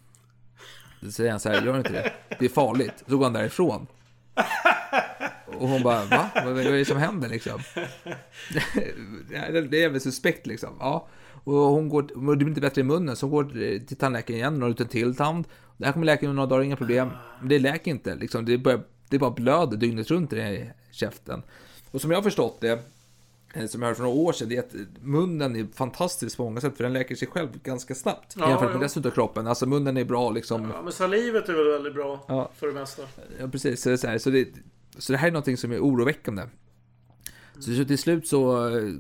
Då 1.01 1.11
säger 1.11 1.31
han 1.31 1.41
så 1.41 1.49
här, 1.49 1.63
gör 1.63 1.77
inte 1.79 1.93
det. 1.93 2.13
Det 2.39 2.45
är 2.45 2.49
farligt. 2.49 3.05
Så 3.07 3.17
går 3.17 3.25
han 3.25 3.33
därifrån. 3.33 3.87
Och 5.47 5.69
hon 5.69 5.83
bara, 5.83 6.05
va? 6.05 6.31
Vad 6.35 6.45
vad 6.45 6.59
är 6.67 6.73
det 6.73 6.85
som 6.85 6.97
händer 6.97 7.29
liksom? 7.29 7.61
det 9.71 9.85
är 9.85 9.89
väl 9.89 10.01
suspekt 10.01 10.47
liksom. 10.47 10.77
Ja. 10.81 11.09
Och 11.45 11.55
hon 11.55 11.89
går, 11.89 12.03
och 12.03 12.37
det 12.37 12.37
blir 12.37 12.49
inte 12.49 12.61
bättre 12.61 12.81
i 12.81 12.85
munnen, 12.85 13.17
så 13.17 13.27
hon 13.27 13.31
går 13.31 13.79
till 13.87 13.97
tandläkaren 13.97 14.39
igen 14.39 14.63
och 14.63 14.69
ut 14.69 14.81
en 14.81 14.89
till 14.89 15.17
tand. 15.17 15.45
Det 15.77 15.85
här 15.85 15.93
kommer 15.93 16.07
läka 16.07 16.27
inom 16.27 16.37
några 16.37 16.49
dagar, 16.49 16.63
inga 16.63 16.77
problem. 16.77 17.09
Men 17.41 17.49
det 17.49 17.59
läker 17.59 17.91
inte, 17.91 18.15
liksom. 18.15 18.45
det, 18.45 18.59
börjar, 18.59 18.81
det 19.09 19.19
bara 19.19 19.31
blöder 19.31 19.77
dygnet 19.77 20.11
runt 20.11 20.33
i 20.33 20.37
den 20.37 20.45
här 20.45 20.73
käften. 20.91 21.43
Och 21.91 22.01
som 22.01 22.11
jag 22.11 22.19
har 22.19 22.23
förstått 22.23 22.61
det, 22.61 22.83
eh, 23.55 23.67
som 23.67 23.83
jag 23.83 23.87
hörde 23.87 23.97
för 23.97 24.03
några 24.03 24.17
år 24.17 24.33
sedan, 24.33 24.49
det 24.49 24.57
är 24.57 24.61
att 24.61 24.75
munnen 25.03 25.57
är 25.57 25.67
fantastisk 25.75 26.37
på 26.37 26.45
många 26.45 26.61
sätt, 26.61 26.77
för 26.77 26.85
den 26.85 26.93
läker 26.93 27.15
sig 27.15 27.29
själv 27.29 27.49
ganska 27.63 27.95
snabbt. 27.95 28.35
Ja, 28.39 28.49
jämfört 28.49 28.69
med 28.69 28.81
ja. 28.81 28.85
resten 28.85 29.07
av 29.07 29.11
kroppen. 29.11 29.47
Alltså 29.47 29.67
munnen 29.67 29.97
är 29.97 30.05
bra 30.05 30.31
liksom. 30.31 30.71
Ja, 30.75 30.83
men 30.83 30.93
salivet 30.93 31.49
är 31.49 31.53
väl 31.53 31.69
väldigt 31.69 31.95
bra 31.95 32.25
Ja. 32.29 32.51
för 32.57 32.67
det 32.67 32.73
mesta. 32.73 33.03
Ja, 33.41 33.49
precis. 33.49 33.83
Så 33.83 33.97
så, 33.97 34.07
här, 34.07 34.19
så, 34.19 34.31
det, 34.31 34.49
så 34.99 35.13
det 35.13 35.19
här 35.19 35.29
är 35.29 35.33
någonting 35.33 35.57
som 35.57 35.73
är 35.73 35.79
oroväckande. 35.79 36.43
Så, 37.55 37.75
så 37.75 37.85
till 37.85 37.99
slut 37.99 38.27
så, 38.29 38.69
eh, 38.69 38.93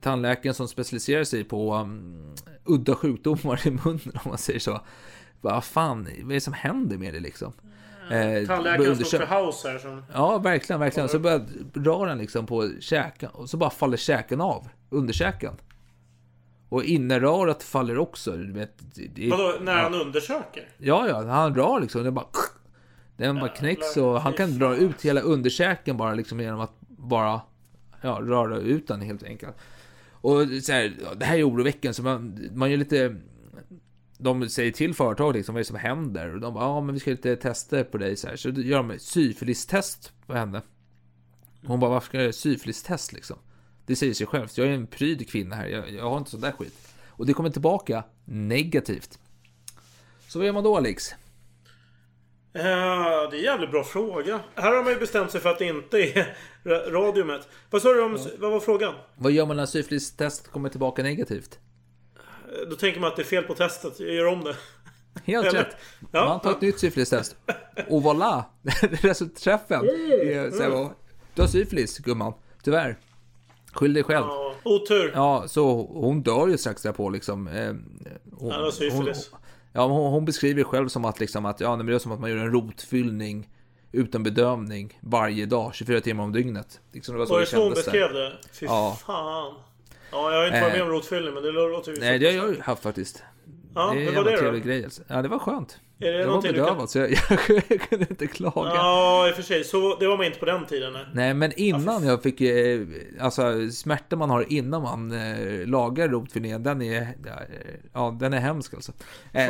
tandläkaren 0.00 0.54
som 0.54 0.68
specialiserar 0.68 1.24
sig 1.24 1.44
på 1.44 1.74
um, 1.74 2.34
udda 2.64 2.94
sjukdomar 2.94 3.66
i 3.66 3.70
munnen, 3.70 4.00
om 4.24 4.28
man 4.28 4.38
säger 4.38 4.60
så. 4.60 4.80
Vad 5.40 5.64
fan, 5.64 6.08
vad 6.22 6.30
är 6.30 6.34
det 6.34 6.40
som 6.40 6.52
händer 6.52 6.98
med 6.98 7.14
det 7.14 7.20
liksom? 7.20 7.52
Eh, 8.10 8.46
Tandläkaren 8.46 8.96
står 8.96 9.18
för 9.18 9.44
house 9.44 9.68
här. 9.68 9.78
Som... 9.78 10.02
Ja, 10.12 10.38
verkligen, 10.38 10.80
verkligen. 10.80 11.08
Så 11.08 11.18
börjar 11.18 11.46
dra 11.74 12.06
den 12.06 12.18
liksom 12.18 12.46
på 12.46 12.70
käken 12.80 13.30
och 13.30 13.50
så 13.50 13.56
bara 13.56 13.70
faller 13.70 13.96
käken 13.96 14.40
av, 14.40 14.68
underkäken. 14.90 15.54
Och 16.68 16.84
innerörat 16.84 17.62
faller 17.62 17.98
också. 17.98 18.32
Du 18.32 18.52
vet, 18.52 18.94
det, 18.94 19.06
det- 19.06 19.30
Vadå, 19.30 19.54
när 19.60 19.76
ja. 19.76 19.82
han 19.82 19.94
undersöker? 19.94 20.68
Ja, 20.78 21.08
ja, 21.08 21.26
han 21.26 21.52
drar 21.52 21.80
liksom. 21.80 22.04
Den 22.04 22.14
bara... 22.14 22.26
Den 23.16 23.40
bara 23.40 23.48
knäcks 23.48 23.96
och 23.96 24.20
han 24.20 24.32
kan 24.32 24.58
dra 24.58 24.76
ut 24.76 25.02
hela 25.02 25.20
underkäken 25.20 25.96
bara 25.96 26.14
liksom 26.14 26.40
genom 26.40 26.60
att 26.60 26.80
bara 26.80 27.40
ja, 28.02 28.18
röra 28.22 28.56
ut 28.56 28.88
den 28.88 29.00
helt 29.00 29.22
enkelt. 29.22 29.56
Och 30.10 30.46
så 30.62 30.72
här, 30.72 30.96
det 31.16 31.24
här 31.24 31.38
är 31.38 31.48
oroväckande 31.48 31.94
så 31.94 32.02
man, 32.02 32.48
man 32.54 32.70
gör 32.70 32.76
lite 32.76 33.16
de 34.18 34.48
säger 34.48 34.72
till 34.72 34.94
företag 34.94 35.34
liksom 35.34 35.54
vad 35.54 35.60
är 35.60 35.64
det 35.64 35.68
som 35.68 35.76
händer 35.76 36.34
och 36.34 36.40
de 36.40 36.54
bara 36.54 36.64
ja 36.64 36.80
men 36.80 36.94
vi 36.94 37.00
ska 37.00 37.10
göra 37.10 37.16
lite 37.16 37.36
tester 37.36 37.84
på 37.84 37.98
dig 37.98 38.16
så 38.16 38.28
här 38.28 38.36
så 38.36 38.48
gör 38.48 38.76
de 38.76 38.90
ett 38.90 39.02
syfilistest 39.02 40.12
på 40.26 40.34
henne. 40.34 40.62
Hon 41.66 41.80
bara 41.80 41.90
varför 41.90 42.06
ska 42.06 42.16
jag 42.16 42.22
göra 42.22 42.30
ett 42.30 42.36
syfilistest 42.36 43.12
liksom? 43.12 43.36
Det 43.86 43.96
säger 43.96 44.14
sig 44.14 44.26
självt. 44.26 44.58
Jag 44.58 44.66
är 44.66 44.72
en 44.72 44.86
pryd 44.86 45.30
kvinna 45.30 45.56
här. 45.56 45.66
Jag, 45.66 45.92
jag 45.92 46.10
har 46.10 46.18
inte 46.18 46.30
sån 46.30 46.40
där 46.40 46.52
skit. 46.52 46.94
Och 47.08 47.26
det 47.26 47.32
kommer 47.32 47.50
tillbaka 47.50 48.04
negativt. 48.24 49.18
Så 50.28 50.38
vad 50.38 50.46
gör 50.46 50.52
man 50.52 50.64
då 50.64 50.76
Alex? 50.76 51.14
Ja, 52.52 53.28
det 53.30 53.36
är 53.36 53.38
en 53.38 53.44
jävligt 53.44 53.70
bra 53.70 53.84
fråga. 53.84 54.40
Här 54.54 54.74
har 54.76 54.82
man 54.82 54.92
ju 54.92 54.98
bestämt 54.98 55.30
sig 55.30 55.40
för 55.40 55.50
att 55.50 55.58
det 55.58 55.64
inte 55.66 55.98
är 55.98 56.36
ra- 56.64 56.90
radiumet. 56.90 57.48
Vad 57.70 57.82
sa 57.82 57.92
du 57.92 58.02
om... 58.02 58.18
Vad 58.38 58.50
var 58.52 58.60
frågan? 58.60 58.94
Vad 59.16 59.32
gör 59.32 59.46
man 59.46 59.56
när 59.56 59.66
syfilistest 59.66 60.48
kommer 60.48 60.68
tillbaka 60.68 61.02
negativt? 61.02 61.58
Då 62.70 62.76
tänker 62.76 63.00
man 63.00 63.10
att 63.10 63.16
det 63.16 63.22
är 63.22 63.26
fel 63.26 63.44
på 63.44 63.54
testet. 63.54 64.00
Jag 64.00 64.14
gör 64.14 64.26
om 64.26 64.44
det. 64.44 64.56
Helt 65.32 65.54
rätt. 65.54 65.76
Ja, 66.12 66.24
man 66.24 66.40
tar 66.40 66.50
ett 66.50 66.60
nytt 66.60 66.78
syfilistest. 66.78 67.36
Och 67.88 68.02
voilà! 68.02 68.42
Resultatträffen. 68.82 69.80
så 70.52 70.62
här, 70.62 70.88
Du 71.34 71.42
har 71.42 71.48
syfilis 71.48 71.98
gumman. 71.98 72.32
Tyvärr. 72.64 72.98
Skyll 73.72 73.94
dig 73.94 74.02
själv. 74.02 74.26
Ja, 74.28 74.54
otur. 74.62 75.12
Ja, 75.14 75.44
så 75.48 75.86
hon 75.92 76.22
dör 76.22 76.48
ju 76.48 76.58
strax 76.58 76.82
därpå 76.82 77.08
liksom. 77.10 77.48
Eh, 77.48 77.72
Hon, 78.32 78.50
Ja, 78.50 78.70
syfilis. 78.72 79.28
Hon, 79.32 79.40
ja, 79.72 79.86
hon, 79.86 80.12
hon 80.12 80.24
beskriver 80.24 80.54
det 80.58 80.64
själv 80.64 80.88
som 80.88 81.04
att 81.04 81.20
liksom 81.20 81.46
att, 81.46 81.60
ja, 81.60 81.76
det 81.76 81.94
är 81.94 81.98
som 81.98 82.12
att 82.12 82.20
man 82.20 82.30
gör 82.30 82.36
en 82.36 82.52
rotfyllning 82.52 83.48
utan 83.92 84.22
bedövning 84.22 84.98
varje 85.00 85.46
dag, 85.46 85.74
24 85.74 86.00
timmar 86.00 86.24
om 86.24 86.32
dygnet. 86.32 86.80
Liksom, 86.92 87.14
det 87.14 87.18
var 87.18 87.26
så 87.26 87.32
Var 87.32 87.40
det 87.40 87.44
det 87.46 87.50
så 87.50 87.62
hon 87.62 87.70
beskrev 87.74 88.12
det? 88.12 88.32
Fy 88.52 88.66
Ja. 88.66 88.98
fan. 89.06 89.54
Ja, 90.12 90.32
jag 90.32 90.38
har 90.38 90.46
inte 90.46 90.60
varit 90.60 90.72
Eh. 90.72 90.78
med 90.78 90.82
om 90.82 90.88
rotfyllning 90.88 91.34
men 91.34 91.42
det 91.42 91.52
låter 91.52 91.92
ju 91.92 92.00
Nej, 92.00 92.18
det 92.18 92.26
har 92.26 92.32
jag 92.32 92.48
ju 92.54 92.60
haft 92.60 92.82
faktiskt. 92.82 93.22
Ja, 93.74 93.90
det 93.94 94.00
är 94.00 94.00
hur 94.00 94.00
en 94.00 94.06
var 94.06 94.12
jävla 94.14 94.30
det 94.30 94.36
då? 94.36 94.40
trevlig 94.42 94.64
grej. 94.64 94.84
alltså. 94.84 95.02
Ja, 95.08 95.22
det 95.22 95.28
var 95.28 95.38
skönt. 95.38 95.78
Är 96.02 96.12
det 96.12 96.18
jag 96.20 96.28
var 96.28 96.42
bedövad, 96.42 96.76
kan- 96.78 96.88
så 96.88 96.98
jag, 96.98 97.10
jag 97.68 97.80
kunde 97.80 98.06
inte 98.10 98.26
klaga. 98.26 98.70
Ja, 98.74 99.28
i 99.28 99.30
och 99.32 99.34
för 99.36 99.42
sig. 99.42 99.64
Så, 99.64 99.96
det 100.00 100.06
var 100.06 100.16
man 100.16 100.26
inte 100.26 100.38
på 100.38 100.44
den 100.46 100.66
tiden. 100.66 100.92
Nej. 100.92 101.04
Nej, 101.14 101.34
men 101.34 101.52
innan 101.56 102.04
jag 102.06 102.22
fick, 102.22 102.40
eh, 102.40 102.80
alltså 103.20 103.70
smärta 103.70 104.16
man 104.16 104.30
har 104.30 104.52
innan 104.52 104.82
man 104.82 105.12
eh, 105.12 105.66
lagar 105.66 106.08
rotfyllningen, 106.08 106.62
den 106.62 106.82
är, 106.82 107.08
ja, 107.24 107.30
eh, 107.32 107.74
ja, 107.92 108.16
den 108.20 108.32
är 108.32 108.38
hemsk 108.40 108.74
alltså. 108.74 108.92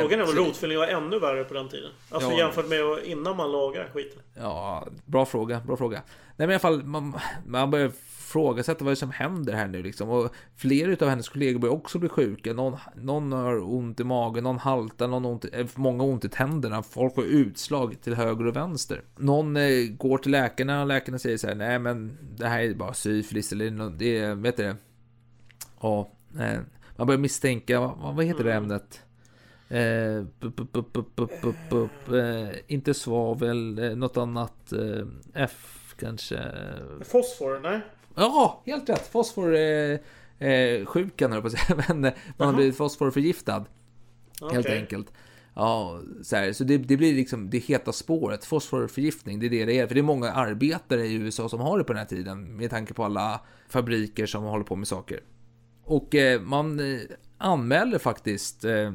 Frågan 0.01 0.21
är 0.21 0.23
om 0.23 0.29
så- 0.29 0.37
rotfyllning 0.37 0.79
var 0.79 0.87
ännu 0.87 1.19
värre 1.19 1.45
på 1.45 1.55
den 1.55 1.69
tiden. 1.69 1.91
Alltså 2.11 2.31
Ja. 2.31 2.39
jämfört 2.39 2.69
med 2.69 2.79
innan 3.05 3.37
man 3.37 3.53
lagar 3.53 3.89
skiten. 3.95 4.23
Ja, 4.35 4.87
bra 5.05 5.27
fråga, 5.27 5.61
bra 5.67 5.77
fråga. 5.77 6.03
Nej 6.37 6.47
men 6.49 6.51
i 6.51 6.53
alla 6.55 6.59
fall, 6.61 6.83
man, 6.85 7.15
man 7.47 7.71
börjar 7.71 7.91
ifrågasätta 8.33 8.85
vad 8.85 8.99
som 8.99 9.11
händer 9.11 9.53
här 9.53 9.69
nu 9.69 9.83
liksom. 9.83 10.09
Och 10.09 10.35
flera 10.57 11.05
av 11.05 11.09
hennes 11.11 11.29
kollegor 11.29 11.59
börjar 11.61 11.75
också 11.75 11.99
bli 11.99 12.09
sjuka. 12.09 12.53
Någon, 12.53 12.77
någon 12.97 13.33
har 13.33 13.75
ont 13.75 14.01
i 14.01 14.05
magen, 14.05 14.45
någon 14.45 14.59
haltar, 14.59 15.09
någon 15.09 15.25
har 15.25 15.31
ont, 15.33 15.45
eh, 15.53 15.67
många 15.75 16.03
har 16.03 16.11
ont 16.11 16.25
i 16.25 16.29
tänderna. 16.29 16.83
Folk 16.83 17.15
får 17.15 17.25
utslag 17.25 18.01
till 18.03 18.15
höger 18.15 18.47
och 18.47 18.57
vänster. 18.57 19.03
Någon 19.17 19.57
eh, 19.57 19.85
går 19.99 20.19
till 20.19 20.33
läkarna 20.33 20.81
och 20.81 20.87
läkarna 20.87 21.19
säger 21.19 21.37
så 21.37 21.47
här, 21.47 21.55
nej 21.55 21.79
men 21.79 22.19
det 22.37 22.47
här 22.47 22.61
är 22.61 22.75
bara 22.75 22.95
syfilis 22.95 23.53
eller 23.53 23.71
nå- 23.71 23.89
det 23.89 24.19
är, 24.19 24.35
vet 24.35 24.57
du 24.57 24.63
det? 24.63 24.77
Ja, 25.81 26.11
eh, 26.41 26.61
man 26.97 27.07
börjar 27.07 27.19
misstänka, 27.21 27.81
vad, 27.81 28.15
vad 28.15 28.25
heter 28.25 28.45
det 28.45 28.53
ämnet? 28.55 29.03
Eh, 29.69 30.25
inte 32.67 32.95
svavel, 32.95 33.79
eh, 33.79 33.97
något 33.97 34.17
annat. 34.17 34.73
Eh, 34.73 35.07
F 35.35 35.79
kanske. 35.99 36.41
Fosfor? 37.05 37.61
Nej? 37.63 37.81
Ja, 38.17 38.63
helt 38.67 38.89
rätt. 38.89 39.07
Fosfor 39.13 39.55
eh, 39.55 39.99
eh, 40.49 40.85
på 40.85 41.47
att 41.47 41.53
säga. 41.53 41.85
Men 41.89 42.05
eh, 42.05 42.13
man 42.37 42.47
har 42.47 42.47
Jaha. 42.47 42.53
blivit 42.53 42.77
fosforförgiftad. 42.77 43.65
Helt 44.41 44.67
Okej. 44.67 44.79
enkelt. 44.79 45.13
Ja, 45.55 46.01
så, 46.23 46.37
här, 46.37 46.53
så 46.53 46.65
det, 46.65 46.79
det 46.79 46.97
blir 46.97 47.15
liksom 47.15 47.51
det 47.51 47.59
heta 47.59 47.93
spåret. 47.93 48.45
Fosforförgiftning, 48.45 49.41
det 49.41 49.47
är 49.47 49.51
det 49.51 49.65
det 49.65 49.79
är. 49.79 49.87
För 49.87 49.95
det 49.95 50.01
är 50.01 50.03
många 50.03 50.33
arbetare 50.33 51.07
i 51.07 51.15
USA 51.15 51.49
som 51.49 51.61
har 51.61 51.79
det 51.79 51.85
på 51.85 51.93
den 51.93 52.01
här 52.01 52.07
tiden. 52.07 52.57
Med 52.57 52.71
tanke 52.71 52.95
på 52.95 53.05
alla 53.05 53.41
fabriker 53.69 54.27
som 54.27 54.45
håller 54.45 54.65
på 54.65 54.77
med 54.77 54.89
saker. 54.89 55.21
Och 55.85 56.15
eh, 56.15 56.41
man 56.41 56.81
eh, 56.81 57.01
anmäler 57.39 57.99
faktiskt 57.99 58.65
eh, 58.65 58.93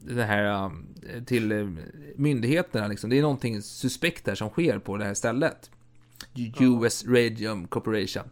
det 0.00 0.24
här 0.24 0.64
eh, 0.64 1.24
till 1.26 1.76
myndigheterna. 2.16 2.88
Liksom. 2.88 3.10
Det 3.10 3.18
är 3.18 3.22
någonting 3.22 3.62
suspekt 3.62 4.26
här 4.26 4.34
som 4.34 4.48
sker 4.50 4.78
på 4.78 4.96
det 4.96 5.04
här 5.04 5.14
stället. 5.14 5.70
US 6.60 7.04
Radium 7.06 7.66
Corporation. 7.66 8.24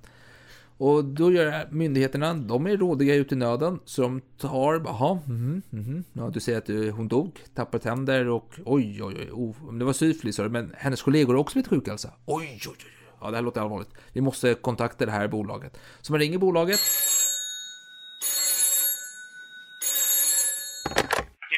Och 0.81 1.05
då 1.05 1.33
gör 1.33 1.69
myndigheterna, 1.71 2.35
de 2.35 2.67
är 2.67 2.77
rådiga 2.77 3.15
ut 3.15 3.33
i 3.33 3.37
nöden, 3.37 3.81
så 3.85 4.03
de 4.03 4.21
tar, 4.39 4.83
jaha, 4.85 5.21
mhm, 5.27 5.63
mhm. 5.71 6.05
ja 6.13 6.31
du 6.31 6.41
säger 6.41 6.59
att 6.59 6.97
hon 6.97 7.09
dog, 7.09 7.41
tappade 7.55 7.83
tänder 7.83 8.29
och 8.29 8.55
oj, 8.65 9.03
oj, 9.03 9.15
oj, 9.19 9.31
oh, 9.33 9.75
det 9.75 9.85
var 9.85 9.93
syfilis, 9.93 10.39
men 10.39 10.75
hennes 10.79 11.03
kollegor 11.03 11.35
har 11.35 11.41
också 11.41 11.55
blivit 11.55 11.71
sjuka 11.71 11.91
alltså. 11.91 12.09
Oj, 12.27 12.61
oj, 12.67 12.77
oj, 12.79 12.93
ja 13.21 13.31
det 13.31 13.37
här 13.37 13.43
låter 13.43 13.61
allvarligt. 13.61 13.91
Vi 14.13 14.21
måste 14.21 14.55
kontakta 14.55 15.07
det 15.07 15.13
här 15.13 15.29
bolaget. 15.29 15.81
Så 16.01 16.13
man 16.13 16.21
ringer 16.21 16.39
bolaget, 16.39 16.81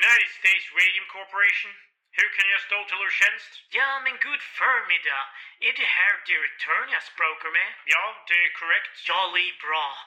United 0.02 0.30
States 0.40 0.66
Radium 0.78 1.06
Corporation. 1.16 1.72
Hur 2.18 2.28
kan 2.36 2.46
jag 2.54 2.60
stå 2.68 2.78
till 2.88 3.00
er 3.06 3.12
tjänst? 3.20 3.50
Ja, 3.78 3.88
men 4.04 4.14
god 4.26 4.42
förmiddag. 4.60 5.22
Är 5.68 5.72
det 5.72 5.90
här 5.98 6.14
direktören 6.26 6.90
jag 6.90 7.02
språkar 7.02 7.50
med? 7.50 7.72
Ja, 7.84 8.24
det 8.28 8.44
är 8.44 8.52
korrekt. 8.52 9.08
Jolly 9.08 9.52
bra. 9.64 9.98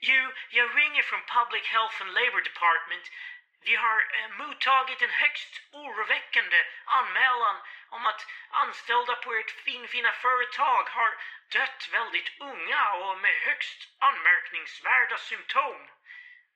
Jo, 0.00 0.32
jag 0.50 0.78
ringer 0.78 1.02
från 1.02 1.22
Public 1.36 1.64
Health 1.74 2.02
and 2.02 2.12
Labor 2.12 2.40
Department. 2.40 3.12
Vi 3.60 3.74
har 3.74 3.98
eh, 4.18 4.28
mottagit 4.28 5.02
en 5.02 5.10
högst 5.10 5.62
oroväckande 5.72 6.64
anmälan 6.84 7.56
om 7.88 8.06
att 8.06 8.26
anställda 8.50 9.14
på 9.16 9.34
ert 9.34 9.50
finfina 9.50 10.12
företag 10.12 10.84
har 10.88 11.10
dött 11.52 11.88
väldigt 11.92 12.40
unga 12.40 12.92
och 12.92 13.18
med 13.18 13.34
högst 13.34 13.88
anmärkningsvärda 13.98 15.18
symptom. 15.18 15.88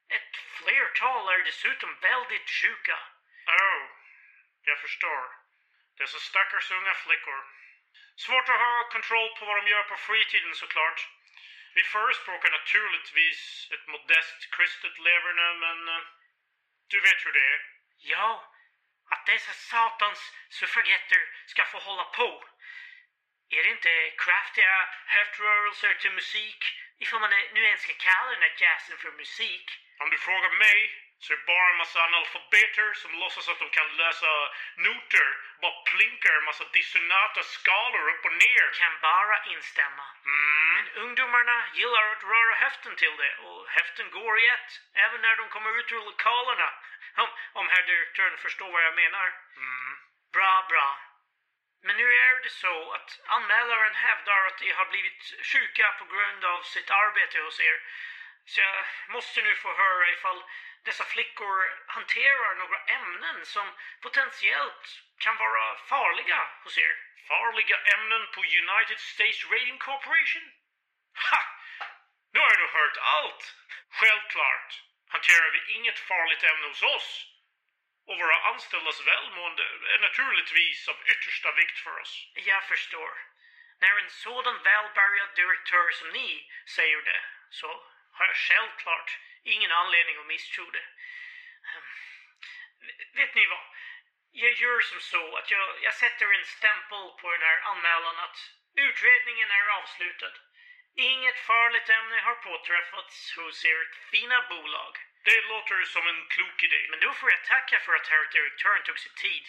Ett 0.08 0.36
flertal 0.36 1.28
är 1.28 1.44
dessutom 1.44 1.96
väldigt 2.00 2.50
sjuka. 2.50 2.98
Oh, 3.46 3.82
jag 4.62 4.78
förstår. 4.78 5.24
Dessa 5.98 6.18
stackars 6.18 6.70
unga 6.70 6.94
flickor. 6.94 7.57
Svårt 8.24 8.48
att 8.48 8.60
ha 8.60 8.88
kontroll 8.90 9.30
på 9.36 9.44
vad 9.44 9.56
de 9.56 9.70
gör 9.70 9.82
på 9.82 9.96
fritiden 9.96 10.54
såklart. 10.54 11.08
Vi 11.74 11.82
förespråkar 11.82 12.50
naturligtvis 12.50 13.68
ett 13.74 13.86
modest 13.86 14.50
kristet 14.50 14.98
leverne, 14.98 15.54
men 15.64 15.88
eh, 15.88 16.04
du 16.88 17.00
vet 17.00 17.26
hur 17.26 17.32
det 17.32 17.46
är. 17.54 17.60
Ja, 17.98 18.54
att 19.10 19.26
dessa 19.26 19.52
satans 19.52 20.32
suffragetter 20.48 21.22
ska 21.46 21.64
få 21.64 21.78
hålla 21.78 22.04
på. 22.04 22.44
Är 23.50 23.62
det 23.64 23.70
inte 23.70 24.10
kraftiga 24.18 24.88
höftrörelser 25.06 25.94
till 25.94 26.12
musik, 26.12 26.64
ifall 26.98 27.20
man 27.20 27.30
nu 27.30 27.64
ens 27.64 27.86
kan 27.86 27.96
kalla 27.96 28.30
den 28.30 28.42
här 28.42 28.54
jazzen 28.58 28.98
för 28.98 29.12
musik? 29.12 29.70
Om 29.98 30.10
du 30.10 30.18
frågar 30.18 30.50
mig 30.50 31.07
så 31.20 31.32
är 31.32 31.36
det 31.36 31.46
bara 31.46 31.70
en 31.70 31.76
massa 31.76 32.04
analfabeter 32.04 32.94
som 32.94 33.18
låtsas 33.18 33.48
att 33.48 33.58
de 33.58 33.70
kan 33.70 33.96
läsa 33.96 34.30
noter, 34.76 35.28
bara 35.60 35.82
plinkar 35.90 36.34
en 36.36 36.44
massa 36.44 36.64
dissonanta 36.72 37.42
skalor 37.42 38.08
upp 38.10 38.24
och 38.24 38.32
ner. 38.32 38.70
Kan 38.74 38.98
bara 39.00 39.44
instämma. 39.44 40.06
Men 40.74 40.88
ungdomarna 41.04 41.64
gillar 41.74 42.12
att 42.12 42.22
röra 42.22 42.54
höften 42.54 42.96
till 42.96 43.16
det 43.16 43.34
och 43.36 43.68
höften 43.68 44.10
går 44.10 44.38
i 44.40 44.48
ett, 44.48 44.70
även 44.94 45.20
när 45.20 45.36
de 45.36 45.48
kommer 45.48 45.78
ut 45.78 45.92
ur 45.92 46.04
lokalerna. 46.04 46.72
Om, 47.22 47.28
om 47.52 47.68
herr 47.68 47.82
direktören 47.82 48.38
förstår 48.38 48.72
vad 48.72 48.84
jag 48.84 48.94
menar. 48.94 49.32
Bra, 50.32 50.66
bra. 50.68 50.98
Men 51.82 51.96
nu 51.96 52.12
är 52.14 52.42
det 52.42 52.50
så 52.50 52.92
att 52.92 53.20
anmälaren 53.26 53.94
hävdar 53.94 54.46
att 54.46 54.58
de 54.58 54.72
har 54.72 54.86
blivit 54.86 55.22
sjuka 55.42 55.92
på 55.98 56.04
grund 56.04 56.44
av 56.44 56.62
sitt 56.62 56.90
arbete 56.90 57.40
hos 57.40 57.60
er. 57.60 57.80
Så 58.48 58.60
jag 58.60 58.84
måste 59.08 59.42
nu 59.42 59.54
få 59.54 59.74
höra 59.74 60.10
ifall 60.10 60.44
dessa 60.84 61.04
flickor 61.04 61.56
hanterar 61.86 62.54
några 62.54 62.78
ämnen 62.84 63.46
som 63.46 63.72
potentiellt 64.02 65.02
kan 65.18 65.36
vara 65.36 65.76
farliga 65.76 66.50
hos 66.64 66.78
er. 66.78 66.96
Farliga 67.28 67.76
ämnen 67.94 68.26
på 68.34 68.40
United 68.40 69.00
States 69.00 69.50
Rating 69.50 69.78
Corporation? 69.78 70.52
Ha! 71.30 71.42
Nu 72.32 72.40
har 72.40 72.50
jag 72.50 72.60
nog 72.60 72.70
hört 72.70 72.96
allt! 72.96 73.54
Självklart 73.90 74.82
hanterar 75.08 75.50
vi 75.50 75.72
inget 75.72 75.98
farligt 75.98 76.42
ämne 76.42 76.66
hos 76.66 76.82
oss. 76.82 77.26
Och 78.06 78.18
våra 78.18 78.42
anställdas 78.50 79.06
välmående 79.06 79.62
är 79.94 79.98
naturligtvis 79.98 80.88
av 80.88 80.96
yttersta 81.06 81.52
vikt 81.52 81.78
för 81.78 82.00
oss. 82.00 82.32
Jag 82.34 82.64
förstår. 82.64 83.12
När 83.80 83.98
en 83.98 84.10
sådan 84.10 84.62
välbärgad 84.62 85.34
direktör 85.34 85.90
som 85.90 86.08
ni 86.08 86.52
säger 86.66 87.02
det 87.02 87.20
så 87.50 87.84
har 88.18 88.26
jag 88.32 88.40
självklart 88.48 89.10
ingen 89.54 89.72
anledning 89.80 90.16
att 90.18 90.32
misstro 90.34 90.64
det. 90.76 90.86
Ehm, 91.70 91.88
Vet 93.20 93.34
ni 93.38 93.44
vad? 93.54 93.66
Jag 94.44 94.54
gör 94.62 94.80
som 94.90 95.00
så 95.12 95.24
att 95.38 95.48
jag, 95.54 95.66
jag 95.86 95.94
sätter 96.02 96.26
en 96.38 96.46
stämpel 96.56 97.04
på 97.20 97.26
den 97.34 97.44
här 97.48 97.58
anmälan 97.70 98.16
att 98.26 98.38
utredningen 98.86 99.48
är 99.58 99.64
avslutad. 99.78 100.34
Inget 101.12 101.38
farligt 101.50 101.88
ämne 101.98 102.18
har 102.28 102.36
påträffats 102.48 103.16
hos 103.38 103.56
ert 103.72 103.94
fina 104.12 104.38
bolag. 104.52 104.92
Det 105.28 105.40
låter 105.52 105.78
som 105.94 106.04
en 106.12 106.20
klok 106.34 106.58
idé. 106.68 106.80
Men 106.90 107.00
då 107.04 107.10
får 107.18 107.28
jag 107.34 107.42
tacka 107.54 107.76
för 107.84 107.92
att 107.98 108.06
herr 108.12 108.24
direktören 108.36 108.82
tog 108.86 108.98
sig 109.04 109.12
tid. 109.24 109.44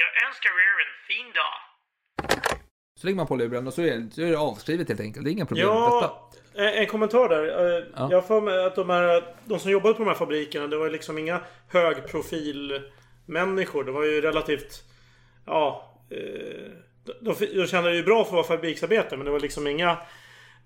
Jag 0.00 0.10
önskar 0.26 0.52
er 0.66 0.74
en 0.86 0.94
fin 1.08 1.28
dag. 1.40 1.58
så 2.98 3.02
lägger 3.06 3.20
man 3.22 3.30
på 3.32 3.36
luren 3.36 3.66
och 3.68 3.74
så 3.74 3.82
är, 3.82 3.96
så 4.14 4.20
är 4.26 4.30
det 4.34 4.42
avskrivet 4.50 4.88
helt 4.88 5.04
enkelt. 5.06 5.24
Det 5.24 5.30
är 5.30 5.36
inga 5.38 5.50
problem 5.50 5.68
med 5.68 5.92
detta. 5.92 6.08
En, 6.54 6.68
en 6.68 6.86
kommentar 6.86 7.28
där. 7.28 7.76
Eh, 7.78 7.84
Ja. 7.96 8.08
Jag 8.12 8.26
för 8.26 8.40
mig 8.40 8.64
att 8.64 8.76
de, 8.76 8.90
här, 8.90 9.22
de 9.44 9.58
som 9.58 9.70
jobbade 9.70 9.94
på 9.94 10.02
de 10.02 10.08
här 10.08 10.14
fabrikerna, 10.16 10.66
det 10.66 10.76
var 10.76 10.90
liksom 10.90 11.18
inga 11.18 11.40
högprofilmänniskor. 11.68 13.84
Det 13.84 13.92
var 13.92 14.04
ju 14.04 14.20
relativt... 14.20 14.82
Ja... 15.46 15.94
eh, 16.10 16.18
De, 17.20 17.34
de 17.54 17.66
kände 17.66 17.90
det 17.90 17.96
ju 17.96 18.02
bra 18.02 18.24
för 18.24 18.30
att 18.30 18.32
vara 18.48 18.58
fabriksarbetare, 18.58 19.16
men 19.16 19.24
det 19.24 19.30
var 19.32 19.40
liksom 19.40 19.66
inga... 19.66 19.98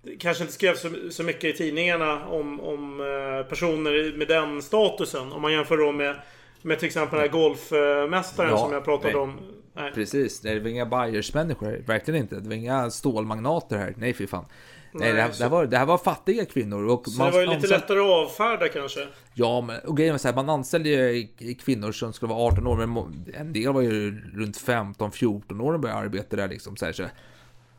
Det 0.01 0.15
kanske 0.15 0.43
inte 0.43 0.53
skrevs 0.53 0.81
så, 0.81 0.89
så 1.09 1.23
mycket 1.23 1.43
i 1.43 1.53
tidningarna 1.53 2.25
om, 2.25 2.59
om 2.61 3.01
eh, 3.01 3.43
personer 3.49 4.17
med 4.17 4.27
den 4.27 4.61
statusen. 4.61 5.31
Om 5.31 5.41
man 5.41 5.51
jämför 5.51 5.77
då 5.77 5.91
med, 5.91 6.15
med 6.61 6.79
till 6.79 6.85
exempel 6.85 7.19
den 7.19 7.29
här 7.29 7.33
golfmästaren 7.37 8.49
Ja, 8.49 8.57
som 8.57 8.73
jag 8.73 8.85
pratade 8.85 9.13
nej. 9.13 9.21
om. 9.21 9.39
Nej. 9.75 9.91
Precis, 9.93 10.41
det 10.41 10.59
var 10.59 10.69
inga 10.69 10.85
Bayers-människor 10.85 11.65
här. 11.65 11.81
Verkligen 11.87 12.19
inte. 12.21 12.35
Det 12.39 12.47
var 12.49 12.55
inga 12.55 12.91
stålmagnater 12.91 13.77
här. 13.77 13.93
Nej, 13.97 14.13
fy 14.13 14.27
fan. 14.27 14.45
Nej, 14.93 15.13
det, 15.13 15.21
här, 15.21 15.29
det, 15.37 15.43
här 15.43 15.49
var, 15.49 15.65
det 15.65 15.77
här 15.77 15.85
var 15.85 15.97
fattiga 15.97 16.45
kvinnor. 16.45 16.83
Och 16.83 17.07
Så 17.07 17.25
det 17.25 17.31
var 17.31 17.41
ju 17.41 17.47
lite 17.47 17.67
lättare 17.67 17.99
att 17.99 18.05
avfärda 18.05 18.69
kanske. 18.69 19.07
Ja, 19.33 19.61
men 19.61 19.79
och 19.79 19.97
grejen 19.97 20.13
var 20.13 20.17
så 20.19 20.27
här, 20.27 20.35
man 20.35 20.49
anställde 20.49 20.89
ju 20.89 21.27
kvinnor 21.55 21.91
som 21.91 22.13
skulle 22.13 22.33
vara 22.33 22.47
18 22.47 22.67
år, 22.67 22.75
men 22.85 23.25
en 23.33 23.53
del 23.53 23.73
var 23.73 23.81
ju 23.81 24.21
runt 24.35 24.57
15-14 24.57 25.61
år 25.61 25.73
och 25.73 25.79
började 25.79 26.01
arbeta 26.01 26.35
där 26.35 26.47
liksom. 26.47 26.77
Så 26.77 26.85
här, 26.85 26.93
så. 26.93 27.03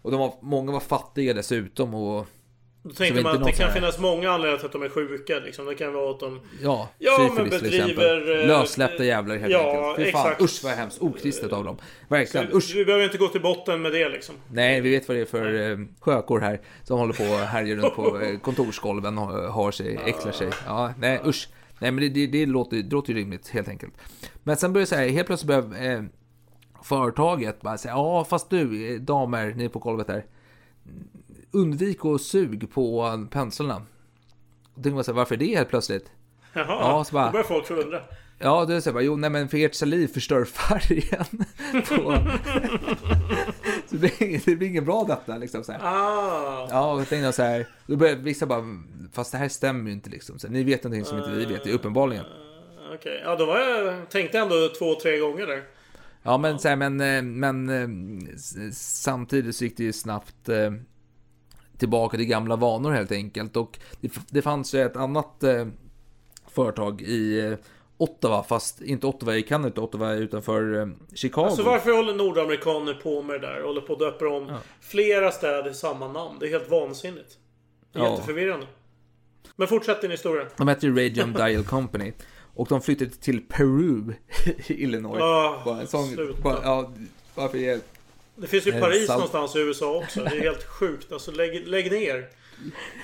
Och 0.03 0.11
de 0.11 0.21
var, 0.21 0.35
många 0.41 0.73
var 0.73 0.81
fattiga 0.81 1.35
dessutom 1.35 1.95
och... 1.95 2.27
Då 2.85 3.05
var 3.15 3.23
man 3.23 3.37
att 3.37 3.45
det 3.45 3.53
kan 3.53 3.67
här- 3.67 3.75
finnas 3.75 3.99
många 3.99 4.31
anledningar 4.31 4.57
till 4.59 4.67
att 4.67 4.73
de 4.73 4.83
är 4.83 4.89
sjuka. 4.89 5.39
Liksom. 5.39 5.67
Det 5.67 5.75
kan 5.75 5.93
vara 5.93 6.11
att 6.11 6.21
de... 6.21 6.41
Ja, 6.63 6.89
ja 6.99 7.31
men 7.37 7.49
bedriver... 7.49 8.41
eh, 8.41 8.47
Lössläppta 8.47 9.05
jävlar 9.05 9.37
helt 9.37 9.53
ja, 9.53 9.89
enkelt. 9.91 10.07
Fy 10.07 10.13
fan, 10.13 10.27
exakt. 10.27 10.43
usch 10.43 10.65
vad 10.65 10.73
hemskt. 10.73 11.03
Okristet 11.03 11.53
av 11.53 11.65
dem. 11.65 11.77
Verkligen, 12.09 12.57
usch. 12.57 12.75
Vi 12.75 12.85
behöver 12.85 13.05
inte 13.05 13.19
gå 13.19 13.29
till 13.29 13.41
botten 13.43 13.83
med 13.83 13.93
det 13.93 14.09
liksom. 14.09 14.35
Nej, 14.53 14.81
vi 14.81 14.91
vet 14.91 15.09
vad 15.09 15.17
det 15.17 15.21
är 15.21 15.27
för 15.27 15.71
eh, 15.71 15.79
sjökor 16.01 16.41
här 16.41 16.61
som 16.83 16.99
håller 16.99 17.13
på 17.13 17.25
och 17.25 17.39
härjar 17.39 17.77
runt 17.77 17.95
på 17.95 18.21
eh, 18.23 18.39
kontorsgolven 18.39 19.19
och 19.19 19.53
har 19.53 19.71
sig, 19.71 19.99
äcklar 20.07 20.33
sig. 20.33 20.49
Ja, 20.67 20.95
nej 20.99 21.21
usch. 21.27 21.49
Nej, 21.79 21.91
men 21.91 22.05
det, 22.05 22.09
det, 22.09 22.27
det, 22.27 22.47
låter, 22.47 22.77
det 22.77 22.93
låter 22.93 23.13
ju 23.13 23.19
rimligt 23.19 23.49
helt 23.49 23.69
enkelt. 23.69 23.95
Men 24.43 24.57
sen 24.57 24.73
börjar 24.73 24.83
det 24.83 24.89
så 24.89 24.95
här, 24.95 25.09
helt 25.09 25.27
plötsligt 25.27 25.49
börjar 25.49 25.93
eh, 25.97 26.03
företaget 26.83 27.61
bara 27.61 27.79
säga, 27.79 27.95
ja 27.95 28.25
fast 28.25 28.51
du 28.51 28.99
damer, 28.99 29.53
ni 29.57 29.69
på 29.69 29.79
golvet 29.79 30.07
där. 30.07 30.25
Undvik 31.55 32.05
att 32.05 32.21
sug 32.21 32.71
på 32.73 33.27
penslarna. 33.31 33.83
Och 34.75 34.83
tänkte 34.83 34.91
man 34.91 35.05
så 35.05 35.11
här, 35.13 35.17
varför 35.17 35.37
det 35.37 35.57
helt 35.57 35.69
plötsligt? 35.69 36.11
Jaha, 36.53 36.65
Ja, 36.69 37.05
så 37.05 37.15
bara- 37.15 37.27
då 37.27 37.33
börjar 37.33 37.45
folk 37.45 37.67
förundra. 37.67 38.01
Ja, 38.39 38.65
det 38.65 38.75
är 38.75 38.81
så 38.81 38.91
här, 38.91 38.95
bara, 38.95 39.03
jo, 39.03 39.17
nej 39.17 39.31
men 39.31 39.49
för 39.49 39.59
ert 39.59 39.75
saliv 39.75 40.07
förstör 40.09 40.45
färgen. 40.45 41.25
på... 41.89 41.95
så 43.87 43.97
det 43.97 44.19
blir, 44.19 44.45
det 44.47 44.57
blir 44.57 44.69
inget 44.69 44.85
bra 44.85 45.05
detta 45.09 45.39
liksom 45.39 45.65
så 45.65 45.73
här. 45.73 45.81
Ah. 45.83 46.67
Ja, 46.71 46.93
och 46.93 47.01
jag 47.01 47.09
tänkte 47.09 47.33
så 47.33 47.43
här, 47.43 47.69
då 47.87 47.97
började 47.97 48.23
vissa 48.23 48.47
bara, 48.47 48.65
fast 49.13 49.33
det 49.33 49.39
här 49.39 49.49
stämmer 49.49 49.87
ju 49.91 49.93
inte 49.93 50.11
liksom. 50.11 50.39
Så 50.39 50.47
här, 50.47 50.55
ni 50.55 50.65
vet 50.65 50.85
någonting 50.85 51.05
som 51.05 51.19
inte 51.19 51.31
vi 51.31 51.45
vet, 51.45 51.65
det 51.65 51.71
är 51.71 51.75
uppenbarligen. 51.75 52.25
Okej, 52.95 53.23
ja 53.25 53.37
då 53.37 53.47
var 53.47 53.59
jag, 53.61 54.11
tänkte 54.11 54.39
ändå 54.39 54.55
två, 54.79 54.95
tre 54.95 55.19
gånger 55.19 55.47
där. 55.47 55.63
Ja, 56.23 56.39
men, 56.39 56.59
så 56.59 56.69
här, 56.69 56.77
men, 56.77 57.01
eh, 57.01 57.23
men 57.23 57.69
eh, 57.69 57.89
samtidigt 58.73 59.57
så 59.57 59.65
gick 59.65 59.77
det 59.77 59.85
ju 59.85 59.93
snabbt 59.93 60.49
eh, 60.49 60.73
tillbaka 61.85 62.17
till 62.17 62.27
gamla 62.27 62.57
vanor 62.57 62.91
helt 62.93 63.13
enkelt. 63.13 63.57
Och 63.57 63.79
det, 64.01 64.13
det 64.31 64.43
fanns 64.43 64.75
ju 64.75 64.81
ett 64.83 64.97
annat 64.97 65.43
eh, 65.43 65.67
företag 66.49 67.03
i 67.03 67.41
eh, 67.41 67.55
Ottawa, 67.97 68.43
fast 68.43 68.81
inte 68.83 69.07
Ottawa 69.07 69.37
i 69.37 69.43
Kanada, 69.43 69.69
utan 69.69 69.85
Ottawa 69.85 70.13
utanför 70.13 70.81
eh, 70.81 70.87
Chicago. 71.15 71.45
Alltså 71.47 71.63
varför 71.63 71.91
håller 71.91 72.15
nordamerikaner 72.15 72.95
på 72.95 73.23
med 73.23 73.41
det 73.41 73.47
där? 73.47 73.63
Håller 73.63 73.81
på 73.81 73.93
att 73.93 73.99
döpa 73.99 74.29
om 74.29 74.53
flera 74.81 75.31
städer 75.31 75.71
i 75.71 75.75
samma 75.75 76.09
namn. 76.09 76.37
Det 76.41 76.47
är 76.47 76.51
helt 76.51 76.71
vansinnigt. 76.71 77.39
Det 77.93 77.99
är 77.99 78.03
Ja. 78.03 78.11
Jätteförvirrande. 78.11 78.67
Men 79.57 79.69
fortsätt 79.69 80.01
din 80.01 80.11
historia. 80.11 80.47
De 80.57 80.69
hette 80.69 80.87
ju 80.87 80.93
Radium 80.95 81.33
Dial 81.33 81.65
Company. 81.75 82.13
Och 82.55 82.67
de 82.69 82.81
flyttade 82.81 83.11
till 83.11 83.41
Peru 83.49 84.13
i 84.67 84.73
Illinois. 84.83 85.21
Ah, 85.23 85.63
bara 85.65 85.81
en 85.81 85.87
sån, 85.87 86.35
bara, 86.43 86.59
ja, 86.63 86.93
varför 87.35 87.59
är 87.59 87.81
Det 88.37 88.47
finns 88.47 88.67
ju 88.67 88.71
Eh, 88.73 88.81
Paris 88.81 89.07
salt- 89.07 89.17
någonstans 89.19 89.57
i 89.57 89.59
USA 89.59 89.97
också. 89.97 90.21
Det 90.25 90.37
är 90.37 90.41
helt 90.41 90.65
sjukt. 90.69 91.13
Alltså 91.13 91.31
lägg, 91.33 91.67
lägg 91.69 91.93
ner. 91.93 92.29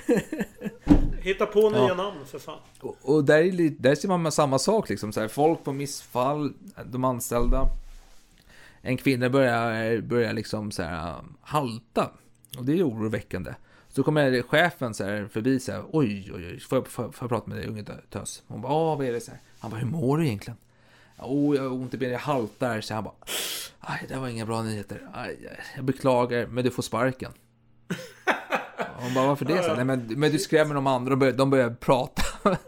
Hitta 1.21 1.45
på 1.45 1.69
nya 1.69 1.79
Ja. 1.87 1.93
namn 1.93 2.25
för 2.25 2.39
fan. 2.39 2.59
Och, 2.79 2.97
och 3.01 3.23
där, 3.23 3.37
är 3.37 3.69
där 3.79 3.95
ser 3.95 4.07
man 4.07 4.21
med 4.21 4.33
samma 4.33 4.59
sak 4.59 4.89
liksom. 4.89 5.13
Så 5.13 5.21
här, 5.21 5.27
folk 5.27 5.63
på 5.63 5.73
missfall, 5.73 6.53
de 6.85 7.03
anställda. 7.03 7.65
En 8.81 8.97
kvinna 8.97 9.29
börjar, 9.29 10.01
börjar 10.01 10.33
liksom 10.33 10.71
så 10.71 10.83
här, 10.83 11.15
halta. 11.41 12.09
Och 12.57 12.65
det 12.65 12.79
är 12.79 12.87
oroväckande. 12.87 13.53
Så 13.89 14.03
kommer 14.03 14.41
chefen 14.41 14.93
så 14.93 15.03
här 15.03 15.27
förbi 15.33 15.59
så 15.59 15.71
här, 15.71 15.83
oj, 15.91 16.31
oj, 16.35 16.45
oj, 16.47 16.59
får 16.59 16.77
jag, 16.77 16.87
får, 16.87 17.05
jag- 17.05 17.15
får 17.15 17.23
jag 17.25 17.29
prata 17.29 17.49
med 17.49 17.57
dig 17.57 17.67
unge 17.67 17.83
tös? 18.09 18.43
Hon 18.47 18.61
bara, 18.61 18.71
"Ja, 18.73 18.95
vad 18.95 19.07
är 19.07 19.11
det? 19.13 19.21
Så 19.21 19.31
här. 19.31 19.39
Han 19.59 19.71
bara, 19.71 19.77
hur 19.79 19.87
mår 19.87 20.17
du 20.17 20.25
egentligen? 20.25 20.57
Oh, 21.21 21.55
jag 21.55 21.63
har 21.63 21.69
ont 21.71 21.93
i 21.93 21.97
benet, 21.97 22.11
jag 22.13 22.19
haltar. 22.19 22.81
Så 22.81 22.93
han 22.93 23.03
bara, 23.03 23.13
aj, 23.79 24.05
det 24.09 24.15
var 24.15 24.27
inga 24.27 24.45
bra 24.45 24.61
nyheter. 24.63 25.01
Aj, 25.13 25.37
jag 25.75 25.85
beklagar, 25.85 26.47
men 26.47 26.63
du 26.63 26.71
får 26.71 26.83
sparken. 26.83 27.31
Hon 28.95 29.13
bara, 29.13 29.27
varför 29.27 29.45
det? 29.45 29.63
Så, 29.63 29.75
Nej, 29.75 29.85
men, 29.85 30.05
men 30.07 30.31
du 30.31 30.39
skrämmer 30.39 30.75
de 30.75 30.87
andra, 30.87 31.09
de 31.09 31.19
börjar, 31.19 31.33
de 31.33 31.49
börjar 31.49 31.69
prata. 31.69 32.23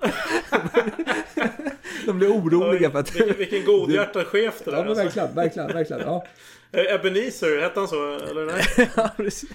de 2.06 2.18
blir 2.18 2.28
oroliga 2.28 2.92
för 2.92 3.00
att... 3.00 3.16
Vilken, 3.16 3.38
vilken 3.38 3.66
godhjärtad 3.66 4.28
chef 4.28 4.62
det 4.66 4.72
där 4.72 4.78
Ja, 4.78 4.84
men 4.84 4.90
alltså. 4.90 5.04
verkligen, 5.04 5.36
verkligen, 5.36 5.68
verkligen. 5.68 6.02
Ja. 6.02 6.26
Eh, 6.74 6.96
Ebenezer, 6.96 7.62
hette 7.62 7.80
han 7.80 7.88
så? 7.88 8.16
Eller 8.16 8.46
nej? 8.46 8.90
ja, 8.96 9.10
precis. 9.18 9.50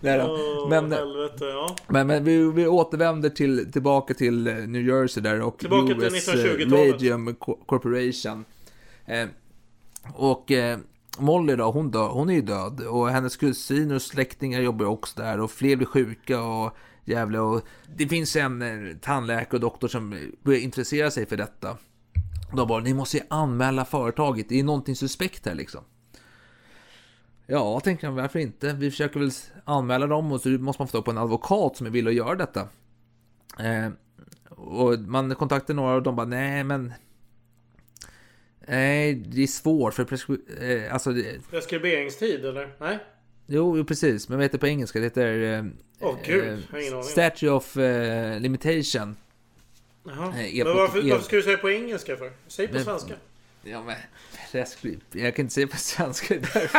Nej. 0.00 0.20
Åh, 0.22 0.68
Men, 0.70 0.92
helvete, 0.92 1.44
ja. 1.44 1.76
men, 1.86 2.06
men 2.06 2.24
vi, 2.24 2.52
vi 2.52 2.66
återvänder 2.66 3.30
till, 3.30 3.72
tillbaka 3.72 4.14
till 4.14 4.46
eh, 4.46 4.54
New 4.54 4.82
Jersey 4.86 5.22
där 5.22 5.40
och 5.42 5.58
Tillbaka 5.58 5.94
till 5.94 6.04
US 6.04 6.28
eh, 6.28 6.34
1920-talet. 6.34 6.92
Radium 6.92 7.34
Co- 7.34 7.58
Corporation. 7.66 8.44
Eh, 9.06 9.26
och 10.14 10.50
eh, 10.50 10.78
Molly 11.18 11.56
då, 11.56 11.70
hon, 11.70 11.90
dö, 11.90 11.98
hon 11.98 12.30
är 12.30 12.34
ju 12.34 12.40
död 12.42 12.80
och 12.80 13.08
hennes 13.08 13.36
kusiner 13.36 13.94
och 13.94 14.02
släktingar 14.02 14.60
jobbar 14.60 14.86
också 14.86 15.20
där 15.22 15.40
och 15.40 15.50
fler 15.50 15.76
blir 15.76 15.86
sjuka 15.86 16.42
och 16.42 16.76
jävla 17.04 17.42
och 17.42 17.62
det 17.96 18.08
finns 18.08 18.36
en 18.36 18.62
eh, 18.62 18.96
tandläkare 18.96 19.56
och 19.56 19.60
doktor 19.60 19.88
som 19.88 20.30
börjar 20.42 20.60
intressera 20.60 21.10
sig 21.10 21.26
för 21.26 21.36
detta. 21.36 21.76
De 22.56 22.68
bara, 22.68 22.82
ni 22.82 22.94
måste 22.94 23.16
ju 23.16 23.22
anmäla 23.30 23.84
företaget, 23.84 24.48
det 24.48 24.58
är 24.60 24.64
någonting 24.64 24.96
suspekt 24.96 25.46
här 25.46 25.54
liksom. 25.54 25.84
Ja, 27.46 27.80
tänker 27.80 28.06
jag, 28.06 28.14
varför 28.14 28.38
inte? 28.38 28.72
Vi 28.72 28.90
försöker 28.90 29.20
väl 29.20 29.30
anmäla 29.64 30.06
dem 30.06 30.32
och 30.32 30.40
så 30.40 30.48
måste 30.48 30.80
man 30.82 30.88
få 30.88 30.92
tag 30.92 31.04
på 31.04 31.10
en 31.10 31.18
advokat 31.18 31.76
som 31.76 31.86
är 31.86 31.90
villig 31.90 32.10
att 32.10 32.16
göra 32.16 32.34
detta. 32.34 32.60
Eh, 33.58 33.88
och 34.50 34.98
man 34.98 35.34
kontaktar 35.34 35.74
några 35.74 35.94
och 35.94 36.02
de 36.02 36.16
bara, 36.16 36.26
nej 36.26 36.64
men... 36.64 36.92
Nej, 38.68 39.14
det 39.14 39.42
är 39.42 39.46
svårt 39.46 39.94
för 39.94 40.04
preskri- 40.04 40.86
eh, 40.86 40.92
alltså, 40.92 41.12
det, 41.12 41.50
Preskriberingstid 41.50 42.44
eller? 42.44 42.74
Nej? 42.80 42.98
jo, 43.46 43.84
precis, 43.84 44.28
men 44.28 44.38
vad 44.38 44.44
heter 44.44 44.58
det 44.58 44.60
på 44.60 44.66
engelska? 44.66 44.98
Det 44.98 45.04
heter... 45.04 45.42
Eh, 45.58 45.64
Åh 46.00 46.16
gud, 46.24 46.44
eh, 46.44 46.80
ingen 46.80 46.92
aning. 46.92 47.02
Statue 47.04 47.50
of 47.50 47.76
eh, 47.76 48.40
limitation. 48.40 49.16
Jaha. 50.08 50.26
Eh, 50.40 50.64
Men 50.64 50.76
varför, 50.76 51.02
varför 51.10 51.24
ska 51.24 51.36
du 51.36 51.42
säga 51.42 51.56
på 51.58 51.70
engelska 51.70 52.16
för? 52.16 52.32
Säg 52.48 52.68
på 52.68 52.78
svenska. 52.78 53.14
Ja, 53.62 53.82
men 53.82 53.96
preskri- 54.52 55.00
Jag 55.12 55.36
kan 55.36 55.42
inte 55.42 55.54
säga 55.54 55.66
på 55.66 55.76
svenska. 55.76 56.34
därför. 56.34 56.70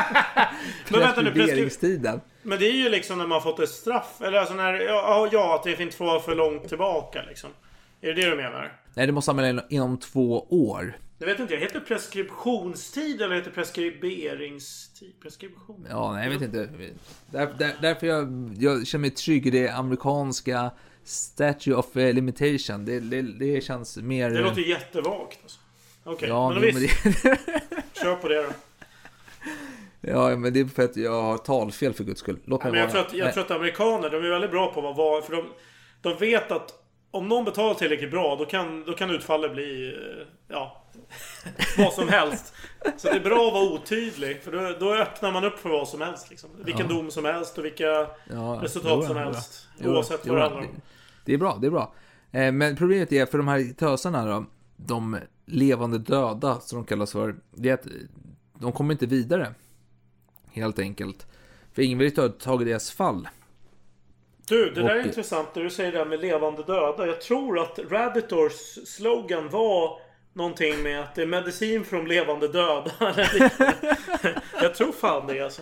Men 0.92 1.00
vänta 1.00 1.22
nu, 1.22 1.30
preskri- 1.30 1.34
Preskriberingstiden. 1.36 2.22
Men 2.44 2.60
det 2.60 2.66
är 2.68 2.72
ju 2.74 2.90
liksom 2.90 3.18
när 3.18 3.28
man 3.28 3.42
fått 3.42 3.60
ett 3.60 3.70
straff. 3.70 4.22
Eller 4.22 4.38
alltså 4.38 4.54
när, 4.54 4.74
ja, 4.74 5.30
ja 5.32 5.56
att 5.56 5.64
det 5.64 5.80
inte 5.80 6.04
vara 6.04 6.20
för 6.20 6.36
långt 6.36 6.68
tillbaka 6.70 7.22
liksom. 7.30 7.50
Är 8.02 8.08
det 8.14 8.22
det 8.22 8.30
du 8.30 8.36
menar? 8.36 8.80
Nej, 8.94 9.06
det 9.08 9.12
måste 9.14 9.32
anmäla 9.32 9.64
inom 9.70 9.98
två 9.98 10.48
år. 10.50 10.98
Det 11.18 11.26
vet 11.26 11.40
inte 11.40 11.54
jag. 11.54 11.62
Heter 11.62 11.80
preskriptionstid 11.80 13.22
eller 13.22 13.36
heter 13.36 13.52
preskriberingstid? 13.52 15.14
Preskription? 15.22 15.86
Ja, 15.90 16.14
nej, 16.14 16.24
jag 16.24 16.32
vet 16.32 16.42
inte. 16.42 16.70
Där, 17.32 17.54
där, 17.58 17.76
därför 17.82 18.08
jag, 18.08 18.54
jag 18.60 18.88
känner 18.88 19.02
mig 19.02 19.10
trygg 19.12 19.48
i 19.48 19.50
det 19.50 19.70
amerikanska 19.70 20.72
Statue 21.10 21.74
of 21.76 21.98
eh, 21.98 22.14
Limitation. 22.14 22.86
Det, 22.86 23.00
det, 23.00 23.22
det 23.22 23.62
känns 23.64 23.98
mer... 23.98 24.30
Det 24.30 24.42
låter 24.42 24.62
jättevagt 24.62 25.40
alltså. 25.44 25.60
Okej, 26.04 26.30
Ja, 26.30 26.50
men 26.50 26.62
men 26.62 26.76
visst. 26.76 27.04
det- 27.04 27.38
Kör 28.02 28.16
på 28.16 28.28
det 28.28 28.44
då. 28.44 28.50
Ja, 30.02 30.36
men 30.36 30.54
det 30.54 30.60
är 30.60 30.66
för 30.66 30.84
att 30.84 30.98
jag 30.98 31.22
har 31.22 31.38
talfel 31.38 31.94
för 31.94 32.04
guds 32.04 32.20
skull. 32.20 32.40
Låt 32.46 32.64
mig 32.64 32.72
men 32.72 32.80
jag, 32.82 32.88
vara. 32.88 32.92
tror 32.94 33.06
att, 33.06 33.14
jag 33.14 33.26
Nej. 33.26 33.34
tror 33.34 33.44
att 33.44 33.52
amerikaner, 33.52 34.10
de 34.10 34.18
är 34.26 34.30
väldigt 34.30 34.52
bra 34.52 34.74
på 34.74 34.90
att 34.90 34.98
vara... 34.98 35.22
För 35.22 35.36
de, 35.36 35.46
de 36.02 36.18
vet 36.18 36.52
att 36.52 36.74
om 37.12 37.28
någon 37.28 37.46
betalar 37.46 37.74
tillräckligt 37.74 38.12
bra, 38.12 38.36
då 38.36 38.46
kan, 38.46 38.84
då 38.84 38.94
kan 38.94 39.10
utfallet 39.10 39.54
bli... 39.54 39.88
eh, 39.88 40.28
Ja... 40.48 40.76
vad 41.78 41.94
som 41.94 42.08
helst. 42.10 42.54
Så 42.98 43.08
det 43.08 43.16
är 43.16 43.20
bra 43.20 43.48
att 43.48 43.54
vara 43.54 43.64
otydlig. 43.64 44.42
För 44.44 44.52
då, 44.52 44.76
då 44.80 44.94
öppnar 44.96 45.32
man 45.32 45.44
upp 45.44 45.60
för 45.60 45.70
vad 45.70 45.88
som 45.88 46.02
helst. 46.02 46.30
Liksom. 46.30 46.50
Vilken 46.64 46.88
Ja. 46.90 46.94
dom 46.96 47.12
som 47.12 47.26
helst 47.26 47.58
och 47.58 47.66
vilka 47.66 47.86
Ja, 47.86 48.60
resultat 48.64 48.92
jo, 49.02 49.08
som 49.08 49.18
helst. 49.18 49.68
jo, 49.84 49.92
oavsett 49.92 50.20
jo, 50.24 50.34
vad 50.34 50.42
det- 50.42 50.44
handlar 50.44 50.62
om. 50.62 50.82
Det 51.26 51.34
är 51.34 51.38
bra, 51.38 51.58
det 51.62 51.68
är 51.68 51.72
bra. 51.72 51.94
Eh, 52.32 52.52
Men 52.52 52.76
problemet 52.76 53.12
är 53.12 53.26
för 53.26 53.38
de 53.38 53.48
här 53.48 53.74
tösarna 53.74 54.26
då, 54.26 54.46
de 54.78 55.18
levande 55.46 55.98
döda 55.98 56.60
som 56.60 56.80
de 56.80 56.86
kallas 56.86 57.12
för, 57.12 57.36
det 57.52 57.70
är 57.70 57.74
att 57.74 57.86
de 58.60 58.72
kommer 58.72 58.94
inte 58.94 59.06
vidare. 59.06 59.54
Helt 60.52 60.80
enkelt. 60.80 61.28
För 61.74 61.82
ingen 61.82 61.98
vill 61.98 62.16
ta 62.16 62.28
tag 62.30 62.62
i 62.62 62.66
deras 62.66 62.92
fall. 62.92 63.28
Du, 64.48 64.70
det 64.70 64.82
där 64.82 64.90
är 64.96 65.00
Och- 65.00 65.06
intressant 65.06 65.48
när 65.56 65.64
du 65.64 65.70
säger 65.70 65.92
det 65.92 65.98
här 65.98 66.06
med 66.06 66.20
levande 66.22 66.64
döda. 66.64 67.08
Jag 67.08 67.22
tror 67.22 67.60
att 67.60 67.80
Raditors 67.90 68.54
slogan 68.88 69.50
var 69.50 70.00
någonting 70.34 70.84
med 70.84 71.02
att 71.02 71.16
det 71.16 71.22
är 71.22 71.26
medicin 71.26 71.84
för 71.84 71.98
de 71.98 72.08
levande 72.08 72.48
döda. 72.48 72.92
jag 74.62 74.76
tror 74.76 74.92
fan 74.92 75.28
det 75.28 75.42
alltså. 75.42 75.62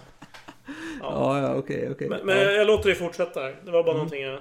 Ja, 1.02 1.40
ja, 1.42 1.56
okej, 1.56 1.90
okej. 1.92 2.10
Men, 2.10 2.26
men 2.26 2.38
Ja. 2.38 2.44
jag 2.52 2.68
låter 2.68 2.86
dig 2.90 2.96
fortsätta. 2.96 3.42
Det 3.42 3.72
var 3.72 3.72
bara 3.72 3.82
Mm. 3.84 3.96
någonting 3.98 4.22
jag 4.22 4.40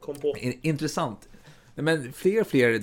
kom 0.00 0.14
på. 0.14 0.34
In- 0.38 0.58
Intressant. 0.62 1.28
Men 1.74 2.12
fler 2.12 2.40
och 2.40 2.46
fler 2.46 2.78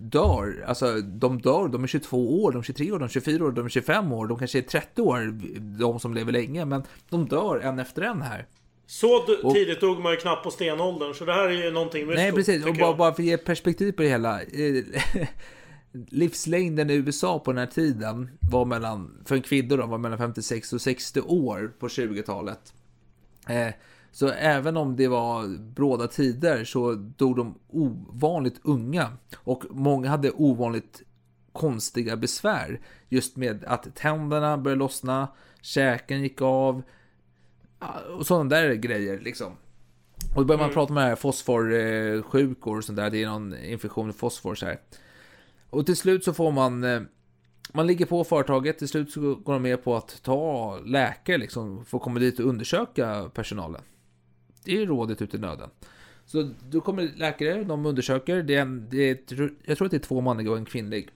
dör-. 0.00 0.64
Alltså, 0.66 1.00
de 1.00 1.40
dör. 1.40 1.68
De 1.68 1.82
är 1.82 1.86
22 1.86 2.42
år, 2.42 2.52
de 2.52 2.58
är 2.58 2.62
23 2.62 2.92
år, 2.92 2.98
de 2.98 3.04
är 3.04 3.08
24 3.08 3.44
år, 3.44 3.50
de 3.52 3.64
är 3.64 3.68
25 3.68 4.12
år, 4.12 4.26
de 4.26 4.38
kanske 4.38 4.58
är 4.58 4.62
30 4.62 5.02
år, 5.02 5.38
de 5.78 6.00
som 6.00 6.14
lever 6.14 6.32
länge. 6.32 6.64
Men 6.64 6.82
de 7.10 7.28
dör 7.28 7.60
en 7.60 7.78
efter 7.78 8.02
en 8.02 8.22
här. 8.22 8.46
Så 8.86 9.16
Och- 9.42 9.54
tidigt 9.54 9.80
dog 9.80 10.00
man 10.00 10.12
ju 10.12 10.18
knappt 10.18 10.44
på 10.44 10.50
stenåldern. 10.50 11.14
Så 11.14 11.24
det 11.24 11.32
här 11.32 11.48
är 11.48 11.64
ju 11.64 11.70
någonting 11.70 12.06
mycket 12.06 12.16
Nej, 12.18 12.32
precis. 12.32 12.64
Och 12.66 12.74
bara, 12.76 12.94
bara 12.96 13.14
för 13.14 13.22
att 13.22 13.26
ge 13.26 13.36
perspektiv 13.36 13.92
på 13.92 14.02
det 14.02 14.08
hela. 14.08 14.42
eh, 14.42 15.26
Livslängden 15.92 16.90
i 16.90 16.94
USA 16.94 17.38
på 17.38 17.52
den 17.52 17.58
här 17.58 17.66
tiden 17.66 18.30
var 18.40 18.64
mellan, 18.64 19.22
för 19.24 19.34
en 19.34 19.42
kvinna 19.42 19.76
då, 19.76 19.86
var 19.86 19.98
mellan 19.98 20.18
56 20.18 20.72
och 20.72 20.80
60 20.80 21.20
år 21.20 21.72
på 21.78 21.88
20-talet. 21.88 22.72
Eh, 23.48 23.68
så 24.12 24.28
även 24.28 24.76
om 24.76 24.96
det 24.96 25.08
var 25.08 25.58
bråda 25.58 26.06
tider 26.06 26.64
så 26.64 26.94
dog 26.94 27.36
de 27.36 27.54
ovanligt 27.68 28.60
unga. 28.62 29.12
Och 29.36 29.64
många 29.70 30.08
hade 30.08 30.30
ovanligt 30.30 31.02
konstiga 31.52 32.16
besvär. 32.16 32.80
Just 33.08 33.36
med 33.36 33.64
att 33.64 33.94
tänderna 33.94 34.58
började 34.58 34.78
lossna, 34.78 35.28
käken 35.60 36.22
gick 36.22 36.42
av. 36.42 36.82
Och 38.18 38.26
sådana 38.26 38.50
där 38.50 38.74
grejer 38.74 39.20
liksom. 39.20 39.52
Och 40.34 40.42
då 40.42 40.44
börjar 40.44 40.58
man 40.58 40.64
Mm. 40.64 40.74
prata 40.74 40.92
om 40.92 40.94
det 40.94 41.00
här 41.02 41.16
fosforsjukor 41.16 42.76
och 42.76 42.84
sånt 42.84 42.96
där. 42.96 43.10
Det 43.10 43.22
är 43.22 43.26
någon 43.28 43.56
infektion 43.58 44.06
med 44.06 44.14
fosfor 44.16 44.54
så 44.54 44.66
här. 44.66 44.80
Och 45.70 45.86
till 45.86 45.96
slut 45.96 46.24
så 46.24 46.32
får 46.32 46.52
man 46.52 46.84
eh, 46.84 47.00
man 47.74 47.86
ligger 47.86 48.06
på 48.06 48.24
företaget, 48.24 48.78
till 48.78 48.88
slut 48.88 49.10
så 49.10 49.34
går 49.34 49.52
de 49.52 49.62
med 49.62 49.84
på 49.84 49.96
att 49.96 50.22
ta 50.22 50.78
läkare 50.84 51.38
liksom, 51.38 51.84
för 51.84 51.96
att 51.96 52.02
komma 52.02 52.20
dit 52.20 52.40
och 52.40 52.46
undersöka 52.46 53.30
personalen. 53.34 53.80
Det 54.68 54.82
är 54.82 54.86
rådet 54.86 55.22
ut 55.22 55.34
i 55.34 55.38
nöden. 55.38 55.70
Så 56.24 56.50
då 56.70 56.80
kommer 56.80 57.10
läkare, 57.16 57.64
de 57.64 57.86
undersöker, 57.86 58.42
det 58.42 58.54
är, 58.54 58.62
en, 58.62 58.88
det 58.90 59.10
är, 59.10 59.50
jag 59.64 59.78
tror 59.78 59.86
att 59.86 59.90
det 59.90 59.96
är 59.96 60.08
två 60.08 60.20
manliga 60.20 60.50
och 60.50 60.56
en 60.56 60.64
kvinnlig. 60.64 61.10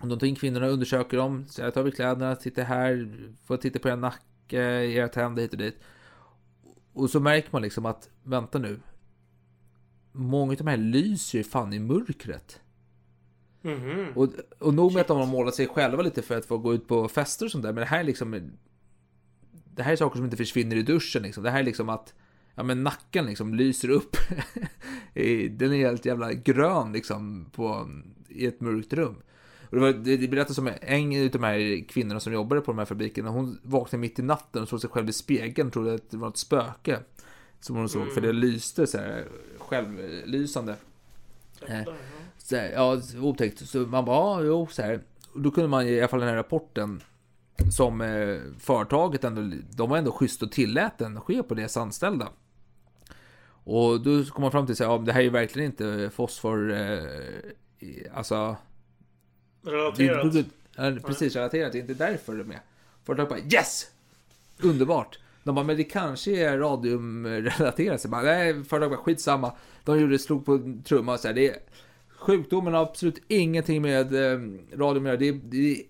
Och 0.00 0.08
de 0.08 0.18
tar 0.18 0.26
in 0.26 0.34
kvinnorna, 0.34 0.66
undersöker 0.66 1.16
dem, 1.16 1.44
så 1.48 1.62
jag 1.62 1.74
tar 1.74 1.82
vi 1.82 1.90
kläderna, 1.90 2.36
tittar 2.36 2.62
här, 2.62 3.08
får 3.44 3.56
titta 3.56 3.78
på 3.78 3.88
er 3.88 3.96
nacke, 3.96 4.60
era 4.84 5.08
tänder 5.08 5.42
hit 5.42 5.52
och 5.52 5.58
dit. 5.58 5.76
Och 6.92 7.10
så 7.10 7.20
märker 7.20 7.48
man 7.52 7.62
liksom 7.62 7.86
att, 7.86 8.10
vänta 8.22 8.58
nu, 8.58 8.80
många 10.12 10.52
av 10.52 10.56
de 10.56 10.66
här 10.66 10.76
lyser 10.76 11.38
ju 11.38 11.44
fan 11.44 11.72
i 11.72 11.78
mörkret. 11.78 12.60
Mhm. 13.62 14.12
Och, 14.14 14.28
och 14.58 14.74
nog 14.74 14.92
med 14.92 15.00
att 15.00 15.08
de 15.08 15.18
har 15.18 15.26
målat 15.26 15.54
sig 15.54 15.66
själva 15.66 16.02
lite 16.02 16.22
för 16.22 16.38
att 16.38 16.46
få 16.46 16.58
gå 16.58 16.74
ut 16.74 16.88
på 16.88 17.08
fester 17.08 17.46
och 17.46 17.52
sånt 17.52 17.64
där, 17.64 17.72
men 17.72 17.80
det 17.80 17.86
här 17.86 18.00
är 18.00 18.04
liksom... 18.04 18.50
Det 19.74 19.82
här 19.82 19.92
är 19.92 19.96
saker 19.96 20.16
som 20.16 20.24
inte 20.24 20.36
försvinner 20.36 20.76
i 20.76 20.82
duschen 20.82 21.22
liksom. 21.22 21.42
Det 21.44 21.50
här 21.50 21.60
är 21.60 21.64
liksom 21.64 21.88
att... 21.88 22.14
Ja 22.54 22.62
men 22.62 22.82
nacken 22.82 23.26
liksom 23.26 23.54
lyser 23.54 23.88
upp. 23.88 24.16
Den 25.50 25.72
är 25.72 25.76
helt 25.76 26.04
jävla 26.04 26.32
grön 26.32 26.92
liksom 26.92 27.46
på, 27.52 27.90
i 28.28 28.46
ett 28.46 28.60
mörkt 28.60 28.92
rum. 28.92 29.14
Och 29.62 29.76
det, 29.76 29.80
var, 29.80 29.92
det, 29.92 30.16
det 30.16 30.28
berättas 30.28 30.58
om 30.58 30.70
en 30.80 31.24
av 31.24 31.30
de 31.30 31.42
här 31.42 31.88
kvinnorna 31.88 32.20
som 32.20 32.32
jobbade 32.32 32.60
på 32.60 32.72
de 32.72 32.78
här 32.78 32.84
fabrikerna. 32.84 33.30
Hon 33.30 33.58
vaknade 33.62 34.00
mitt 34.00 34.18
i 34.18 34.22
natten 34.22 34.62
och 34.62 34.68
såg 34.68 34.80
sig 34.80 34.90
själv 34.90 35.08
i 35.08 35.12
spegeln 35.12 35.66
och 35.66 35.72
trodde 35.72 35.94
att 35.94 36.10
det 36.10 36.16
var 36.16 36.28
ett 36.28 36.36
spöke. 36.36 36.98
Som 37.60 37.76
hon 37.76 37.88
såg, 37.88 38.02
Mm. 38.02 38.14
för 38.14 38.20
det 38.20 38.32
lyste 38.32 38.86
så 38.86 38.98
här 38.98 39.24
självlysande. 39.58 40.76
Eh, 41.66 41.80
så 42.38 42.56
här, 42.56 42.70
ja, 42.72 43.00
otäckt. 43.20 43.68
Så 43.68 43.78
man 43.78 44.04
bara, 44.04 44.16
ja, 44.16 44.42
jo, 44.42 44.68
så 44.70 44.82
här. 44.82 45.00
Och 45.32 45.40
då 45.40 45.50
kunde 45.50 45.68
man 45.68 45.86
i 45.86 45.98
alla 45.98 46.08
fall 46.08 46.20
den 46.20 46.28
här 46.28 46.36
rapporten 46.36 47.02
som 47.72 48.00
eh, 48.00 48.38
företaget 48.58 49.24
ändå, 49.24 49.56
de 49.76 49.90
var 49.90 49.98
ändå 49.98 50.12
schysst 50.12 50.42
och 50.42 50.52
tillät 50.52 50.98
den 50.98 51.20
ske 51.20 51.42
på 51.42 51.54
deras 51.54 51.76
anställda. 51.76 52.28
Och 53.64 54.00
då 54.00 54.24
kom 54.24 54.42
man 54.42 54.50
fram 54.50 54.66
till 54.66 54.76
här, 54.78 54.86
ja, 54.86 54.98
det 54.98 55.12
här 55.12 55.20
är 55.20 55.24
ju 55.24 55.30
verkligen 55.30 55.70
inte 55.70 56.10
fosfor, 56.14 56.72
eh, 56.72 57.02
alltså... 58.14 58.56
Relaterat. 59.62 60.32
Det, 60.32 60.42
det, 60.42 60.48
ja, 60.76 60.96
precis, 61.06 61.36
relaterat. 61.36 61.72
Det 61.72 61.78
är 61.78 61.80
inte 61.80 61.94
därför 61.94 62.34
det 62.34 62.40
är 62.40 62.44
med. 62.44 62.60
Företaget 63.04 63.28
bara 63.28 63.58
yes! 63.58 63.86
Underbart! 64.62 65.18
De 65.42 65.54
bara, 65.54 65.64
men 65.64 65.76
det 65.76 65.84
kanske 65.84 66.30
är 66.30 66.58
radiumrelaterat. 66.58 68.00
Så 68.00 68.08
bara, 68.08 68.22
nej, 68.22 68.64
företaget 68.64 68.98
bara, 68.98 69.04
skitsamma. 69.04 69.52
De 69.84 70.00
gjorde, 70.00 70.18
slog 70.18 70.46
på 70.46 70.80
trumma 70.84 71.12
och 71.12 71.20
så 71.20 71.28
här, 71.28 71.34
det 71.34 71.48
är 71.48 71.56
Sjukdomen 72.26 72.74
har 72.74 72.82
absolut 72.82 73.22
ingenting 73.28 73.82
med 73.82 74.14
eh, 74.14 74.40
radium 74.76 75.06
att 75.06 75.08
göra. 75.08 75.16
Det 75.16 75.32
det 75.32 75.82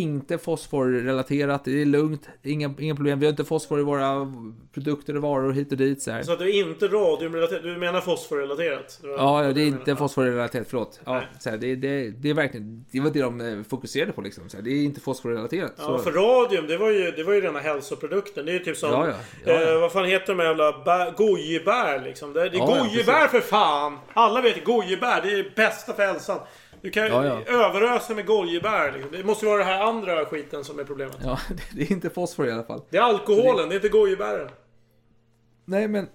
inte 0.00 0.38
fosforrelaterat. 0.38 1.64
Det 1.64 1.82
är 1.82 1.86
lugnt. 1.86 2.28
Inga, 2.42 2.74
inga 2.78 2.94
problem. 2.94 3.18
Vi 3.20 3.26
har 3.26 3.30
inte 3.30 3.44
fosfor 3.44 3.80
i 3.80 3.82
våra 3.82 4.32
produkter 4.74 5.16
och 5.16 5.22
varor 5.22 5.52
hit 5.52 5.72
och 5.72 5.78
dit. 5.78 6.02
Så 6.02 6.10
här. 6.10 6.22
Så 6.22 6.32
att 6.32 6.38
du 6.38 6.48
är 6.58 6.68
inte 6.68 6.86
radiumrelaterat, 6.88 7.62
du 7.62 7.76
menar 7.76 8.00
fosforrelaterat? 8.00 9.00
Var- 9.02 9.10
Ja, 9.10 9.44
ja, 9.44 9.52
det 9.52 9.62
är 9.62 9.66
inte 9.66 9.96
fosforrelaterat, 9.96 10.66
förlåt. 10.70 11.00
Ja, 11.04 11.22
så 11.40 11.50
här, 11.50 11.56
det, 11.56 11.74
det, 11.76 12.10
det 12.10 12.30
är 12.30 12.34
verkligen, 12.34 12.84
det 12.90 13.00
var 13.00 13.10
det 13.10 13.20
de 13.20 13.40
eh, 13.40 13.62
fokuserade 13.68 14.12
på 14.12 14.20
liksom. 14.20 14.48
Så 14.48 14.56
här, 14.56 14.64
det 14.64 14.70
är 14.70 14.84
inte 14.84 15.00
fosforrelaterat. 15.00 15.72
Ja, 15.78 15.84
Så, 15.84 15.98
för 15.98 16.12
radium, 16.12 16.66
det 16.66 16.76
var 16.78 16.90
ju, 16.90 17.10
det 17.10 17.24
var 17.24 17.32
ju 17.32 17.40
rena 17.40 17.58
hälsoprodukten. 17.58 18.46
Det 18.46 18.52
är 18.52 18.54
ju 18.54 18.58
typ 18.64 18.76
som... 18.76 18.90
Ja, 18.90 19.06
ja. 19.08 19.14
Ja. 19.52 19.72
Eh, 19.72 19.80
vad 19.80 19.92
fan 19.92 20.04
heter 20.04 20.34
de 20.34 20.42
jävla 20.44 20.84
bär, 20.84 21.10
gojibär 21.16 22.02
liksom? 22.04 22.32
Det, 22.32 22.48
det 22.48 22.56
är 22.56 22.66
gojibär 22.66 23.28
för 23.28 23.40
fan! 23.40 23.98
Alla 24.12 24.40
vet 24.40 24.64
gojibär, 24.64 25.22
det 25.22 25.32
är 25.32 25.36
det 25.36 25.54
bästa 25.56 25.92
för 25.92 26.02
hälsan. 26.06 26.38
Du 26.82 26.90
kan 26.90 27.06
Ja, 27.06 27.24
ja. 27.26 27.40
överösa 27.42 28.14
med 28.14 28.26
gojibär. 28.26 28.92
Liksom. 28.92 29.12
Det 29.12 29.24
måste 29.24 29.46
vara 29.46 29.58
det 29.58 29.64
här 29.64 29.80
andra 29.82 30.24
skiten 30.24 30.64
som 30.64 30.78
är 30.78 30.84
problemet. 30.84 31.16
ja, 31.24 31.38
det, 31.48 31.62
det 31.72 31.82
är 31.82 31.92
inte 31.92 32.10
fosfor 32.10 32.48
i 32.48 32.52
alla 32.52 32.62
fall. 32.64 32.82
Det 32.90 32.96
är 32.96 33.02
alkoholen, 33.02 33.68
det 33.68 33.74
är 33.74 33.76
inte 33.76 33.88
gojibären. 33.88 34.48
Nej, 35.64 35.88
men 35.88 36.06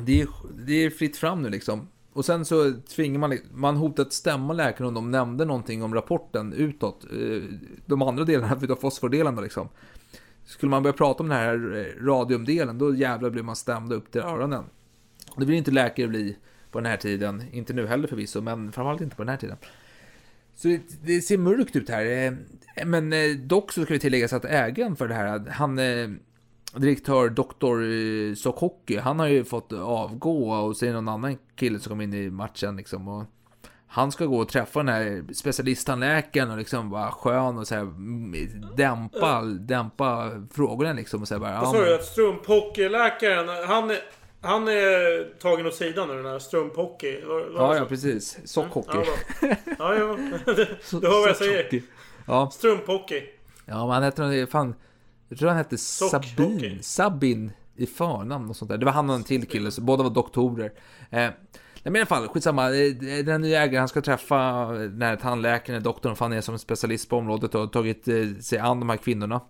det 0.00 0.20
är, 0.20 0.28
det 0.66 0.72
är 0.84 0.90
fritt 0.90 1.16
fram 1.16 1.42
nu 1.42 1.48
liksom. 1.50 1.88
Och 2.12 2.24
sen 2.24 2.44
så 2.44 2.72
tvingar 2.94 3.18
man, 3.18 3.38
man 3.52 3.76
hotat 3.76 4.12
stämma 4.12 4.52
läkaren 4.52 4.88
om 4.88 4.94
de 4.94 5.10
nämnde 5.10 5.44
någonting 5.44 5.82
om 5.82 5.94
rapporten 5.94 6.52
utåt. 6.52 7.04
Eh, 7.04 7.42
De 7.86 8.02
andra 8.02 8.24
delarna, 8.24 8.58
utav 8.62 8.76
fosfordelen 8.76 9.36
då 9.36 9.42
liksom. 9.42 9.68
Skulle 10.44 10.70
man 10.70 10.82
börja 10.82 10.92
prata 10.92 11.22
om 11.22 11.28
den 11.28 11.38
här 11.38 11.76
eh, 11.76 12.04
radiumdelen, 12.04 12.78
då 12.78 12.94
jävlar 12.94 13.30
blir 13.30 13.42
man 13.42 13.56
stämd 13.56 13.92
upp 13.92 14.10
till 14.12 14.20
öronen. 14.20 14.64
Det 15.36 15.44
vill 15.44 15.56
inte 15.56 15.70
läkare 15.70 16.08
bli 16.08 16.36
på 16.70 16.80
den 16.80 16.86
här 16.90 16.96
tiden, 16.96 17.42
inte 17.52 17.72
nu 17.72 17.86
heller 17.86 18.08
förvisso, 18.08 18.40
men 18.40 18.72
framförallt 18.72 19.00
inte 19.00 19.16
på 19.16 19.22
den 19.22 19.28
här 19.28 19.36
tiden. 19.36 19.56
Så 20.56 20.68
det, 20.68 20.80
det 21.02 21.20
ser 21.20 21.38
mörkt 21.38 21.76
ut 21.76 21.90
här. 21.90 22.04
Eh, 22.04 22.32
Men 22.86 23.12
eh, 23.12 23.30
dock 23.30 23.72
så 23.72 23.84
ska 23.84 23.92
vi 23.94 24.00
tillägga 24.00 24.28
så 24.28 24.36
att 24.36 24.44
ägaren 24.44 24.96
för 24.96 25.08
det 25.08 25.14
här, 25.14 25.50
han, 25.50 25.78
eh, 25.78 26.08
direktör 26.76 27.28
Dr. 27.28 28.34
Sokocki, 28.34 28.96
han 28.96 29.18
har 29.18 29.26
ju 29.26 29.44
fått 29.44 29.72
avgå 29.72 30.50
och 30.50 30.76
det 30.80 30.92
någon 30.92 31.08
annan 31.08 31.36
kille 31.56 31.78
som 31.78 31.90
kom 31.90 32.00
in 32.00 32.14
i 32.14 32.30
matchen 32.30 32.76
liksom. 32.76 33.08
Och 33.08 33.24
han 33.86 34.12
ska 34.12 34.26
gå 34.26 34.38
och 34.38 34.48
träffa 34.48 34.78
den 34.78 34.88
här 34.88 35.24
specialisttandläkaren 35.34 36.50
och 36.50 36.58
liksom 36.58 36.90
vara 36.90 37.10
skön 37.10 37.58
och 37.58 37.66
så 37.66 37.74
här 37.74 37.82
mm, 37.82 38.34
dämpa, 38.76 39.40
dämpa 39.42 40.30
frågorna 40.52 40.92
liksom. 40.92 41.22
Och 41.22 41.28
så 41.28 41.34
här 41.34 41.40
bara, 41.40 41.60
Vad 41.60 41.70
sa 41.70 41.84
du? 41.84 41.94
Att 41.94 42.04
strumphockeyläkaren, 42.04 43.48
han 43.68 43.90
är, 43.90 43.98
han 44.46 44.68
är 44.68 45.38
tagen 45.38 45.66
åt 45.66 45.74
sidan 45.74 46.08
nu 46.08 46.14
den 46.16 46.26
här 46.26 46.38
strumphockey? 46.38 47.24
Var, 47.24 47.40
var 47.50 47.74
Ja, 47.74 47.76
ja, 47.76 47.84
precis. 47.84 48.38
Sockhockey. 48.44 48.98
Ja, 48.98 49.54
ja, 49.78 49.94
ja. 49.94 50.16
Du 51.00 51.06
hör 51.08 51.20
vad 51.20 51.28
jag 51.28 51.36
säger. 51.36 51.82
Ja. 52.26 52.50
Strumphockey. 52.50 53.22
Ja, 53.66 53.86
men 53.86 53.90
han 53.90 54.02
hette 54.02 54.46
fan, 54.50 54.74
jag 55.28 55.38
tror 55.38 55.48
han 55.48 55.58
hette. 55.58 55.78
Sabin, 55.78 56.78
Sabin 56.82 57.52
i 57.76 57.86
förnamn 57.86 58.50
och 58.50 58.56
sånt 58.56 58.68
där. 58.70 58.78
Det 58.78 58.84
var 58.84 58.92
han 58.92 59.10
och 59.10 59.16
en 59.16 59.24
till 59.24 59.46
kille, 59.46 59.70
så 59.70 59.80
båda 59.80 60.02
var 60.02 60.10
doktorer. 60.10 60.72
Eh, 61.10 61.30
men 61.82 61.96
i 61.96 61.98
alla 61.98 62.06
fall, 62.06 62.28
skitsamma. 62.28 62.74
Eh, 62.74 63.24
Den 63.24 63.40
nya 63.40 63.62
ägaren, 63.62 63.78
han 63.78 63.88
ska 63.88 64.00
träffa 64.00 64.66
den 64.72 65.02
här 65.02 65.16
tandläkaren, 65.16 65.82
doktorn, 65.82 66.16
fan 66.16 66.32
är 66.32 66.40
som 66.40 66.58
specialist 66.58 67.08
på 67.08 67.16
området 67.16 67.54
och 67.54 67.60
har 67.60 67.68
tagit 67.68 68.08
eh, 68.08 68.14
sig 68.40 68.58
an 68.58 68.80
de 68.80 68.90
här 68.90 68.96
kvinnorna. 68.96 69.40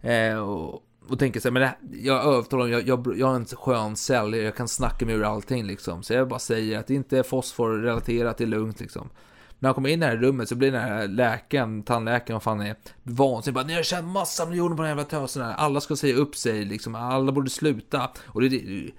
Eh, 0.00 0.38
och, 0.38 0.82
och 1.08 1.18
tänker 1.18 1.40
så 1.40 1.48
här, 1.48 1.52
men 1.52 1.62
det, 1.62 1.98
jag 1.98 2.24
övertalar 2.24 2.64
dem, 2.64 2.72
jag, 2.72 2.88
jag, 2.88 3.18
jag 3.18 3.30
är 3.30 3.36
en 3.36 3.46
skön 3.46 3.96
säljare, 3.96 4.42
jag 4.42 4.56
kan 4.56 4.68
snacka 4.68 5.06
mig 5.06 5.14
ur 5.14 5.24
allting 5.24 5.66
liksom. 5.66 6.02
Så 6.02 6.12
jag 6.12 6.28
bara 6.28 6.38
säger 6.38 6.78
att 6.78 6.86
det 6.86 6.94
inte 6.94 7.18
är 7.18 7.22
fosforrelaterat, 7.22 8.38
det 8.38 8.44
är 8.44 8.48
lugnt 8.48 8.80
liksom. 8.80 9.10
När 9.58 9.68
han 9.68 9.74
kommer 9.74 9.88
in 9.88 10.02
i 10.02 10.06
det 10.06 10.06
här 10.06 10.16
rummet 10.16 10.48
så 10.48 10.54
blir 10.54 10.72
den 10.72 10.82
här 10.82 11.08
läkaren, 11.08 11.82
tandläkaren, 11.82 12.34
vad 12.34 12.42
fan 12.42 12.60
är, 12.60 12.76
vansinnig. 13.02 13.54
Bara, 13.54 13.64
ni 13.64 13.74
har 13.74 13.82
tjänat 13.82 14.10
massa 14.10 14.46
miljoner 14.46 14.76
på 14.76 14.82
den 14.82 14.90
här 14.90 14.96
jävla 14.96 15.20
tösen 15.20 15.42
här. 15.42 15.54
Alla 15.54 15.80
ska 15.80 15.96
säga 15.96 16.16
upp 16.16 16.36
sig, 16.36 16.64
liksom. 16.64 16.94
Alla 16.94 17.32
borde 17.32 17.50
sluta. 17.50 18.10
Och 18.26 18.40
det, 18.40 18.48
det 18.48 18.90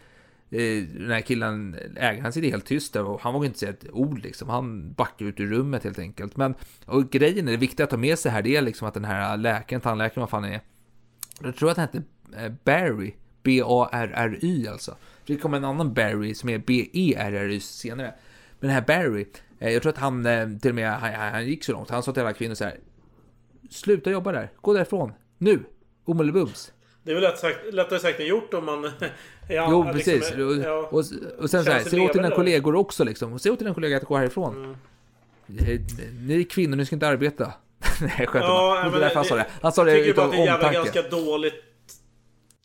eh, 0.52 0.84
den 0.84 1.12
här 1.12 1.22
killen, 1.22 1.76
ägaren, 1.96 2.24
han 2.24 2.34
sitter 2.34 2.50
helt 2.50 2.66
tyst 2.66 2.94
där 2.94 3.04
och 3.04 3.22
han 3.22 3.34
vågar 3.34 3.46
inte 3.46 3.60
säga 3.60 3.72
ett 3.72 3.86
ord 3.92 4.20
liksom. 4.24 4.50
Han 4.50 4.94
backar 4.94 5.26
ut 5.26 5.40
ur 5.40 5.48
rummet 5.48 5.84
helt 5.84 6.00
enkelt. 6.00 6.38
Men, 6.38 6.56
och 6.86 7.10
grejen 7.10 7.48
är, 7.48 7.52
det 7.52 7.58
viktiga 7.58 7.84
att 7.84 7.90
ta 7.90 7.98
med 7.98 8.20
sig 8.20 8.32
här, 8.32 8.42
det 8.42 8.56
är 8.56 8.62
liksom 8.62 8.88
att 8.88 8.94
den 8.94 9.06
här 9.06 9.38
läkaren, 9.38 9.82
tandläkaren, 9.82 10.22
vad 10.22 10.30
fan 10.30 10.44
är, 10.46 10.62
jag 11.44 11.56
tror 11.56 11.72
att 11.72 11.78
han 11.78 11.88
hette 11.88 12.04
eh, 12.38 12.52
Barry. 12.64 13.14
B-A-R-R-Y 13.44 14.68
alltså. 14.68 14.96
Det 15.26 15.38
kommer 15.38 15.58
en 15.58 15.66
annan 15.66 15.94
Barry 15.94 16.36
som 16.36 16.50
är 16.50 16.58
B-E-R-R-Y 16.58 17.60
senare. 17.60 18.14
Men 18.60 18.68
den 18.68 18.70
här 18.70 18.82
Barry, 18.82 19.26
eh, 19.60 19.74
jag 19.74 19.82
tror 19.82 19.90
att 19.90 19.98
han 19.98 20.26
eh, 20.26 20.50
till 20.62 20.72
och 20.72 20.76
med, 20.76 20.92
han, 20.92 21.14
han 21.14 21.48
gick 21.48 21.64
så 21.64 21.72
långt. 21.72 21.90
Han 21.90 22.04
sa 22.04 22.14
till 22.14 22.22
alla 22.22 22.34
kvinnor 22.34 22.56
så 22.56 22.64
här. 22.64 22.80
Sluta 23.70 24.12
jobba 24.12 24.32
där, 24.32 24.52
gå 24.62 24.74
därifrån. 24.74 25.14
Nu! 25.38 25.64
Omedelbums. 26.06 26.72
Det 27.04 27.12
är 27.12 27.16
väl 27.16 27.24
lätt 27.24 27.40
sagt, 27.40 27.74
lättare 27.74 28.00
sagt 28.00 28.20
än 28.20 28.28
gjort 28.28 28.54
om 28.54 28.66
man... 28.66 28.84
ja, 29.50 29.68
jo, 29.72 29.92
liksom, 29.94 30.14
precis. 30.14 30.32
och, 30.32 30.56
ja, 30.56 30.90
och, 30.92 31.04
och 31.40 31.50
sen 31.50 31.66
så 31.66 31.72
här, 31.72 31.84
säg 31.84 32.00
åt 32.00 32.14
dina 32.14 32.30
kollegor 32.32 32.76
också 32.76 33.04
liksom. 33.04 33.40
Säg 33.40 33.52
åt 33.52 33.60
dina 33.60 33.74
kollegor 33.74 33.98
att 33.98 34.04
gå 34.04 34.18
härifrån. 34.18 34.56
Mm. 34.56 34.76
Ni 36.28 36.40
är 36.40 36.44
kvinnor, 36.44 36.76
ni 36.76 36.86
ska 36.86 36.96
inte 36.96 37.08
arbeta. 37.08 37.54
Nej, 38.02 38.16
jag 38.20 38.30
skämtar 38.30 38.50
Ja, 38.50 38.58
bara. 38.76 38.84
Det 38.84 38.90
men 38.90 38.94
är 38.96 39.00
därför 39.00 39.16
han 39.16 39.26
sa 39.26 39.36
det. 39.36 39.46
Han 39.62 39.72
sa 39.74 39.82
jag 39.88 39.96
det 39.98 40.04
tycker 40.04 40.14
bara 40.14 40.28
utav 40.28 40.40
att 40.40 40.46
det 40.46 40.52
är 40.52 40.56
omtanke. 40.56 40.76
ganska 40.76 41.02
dåligt 41.02 41.64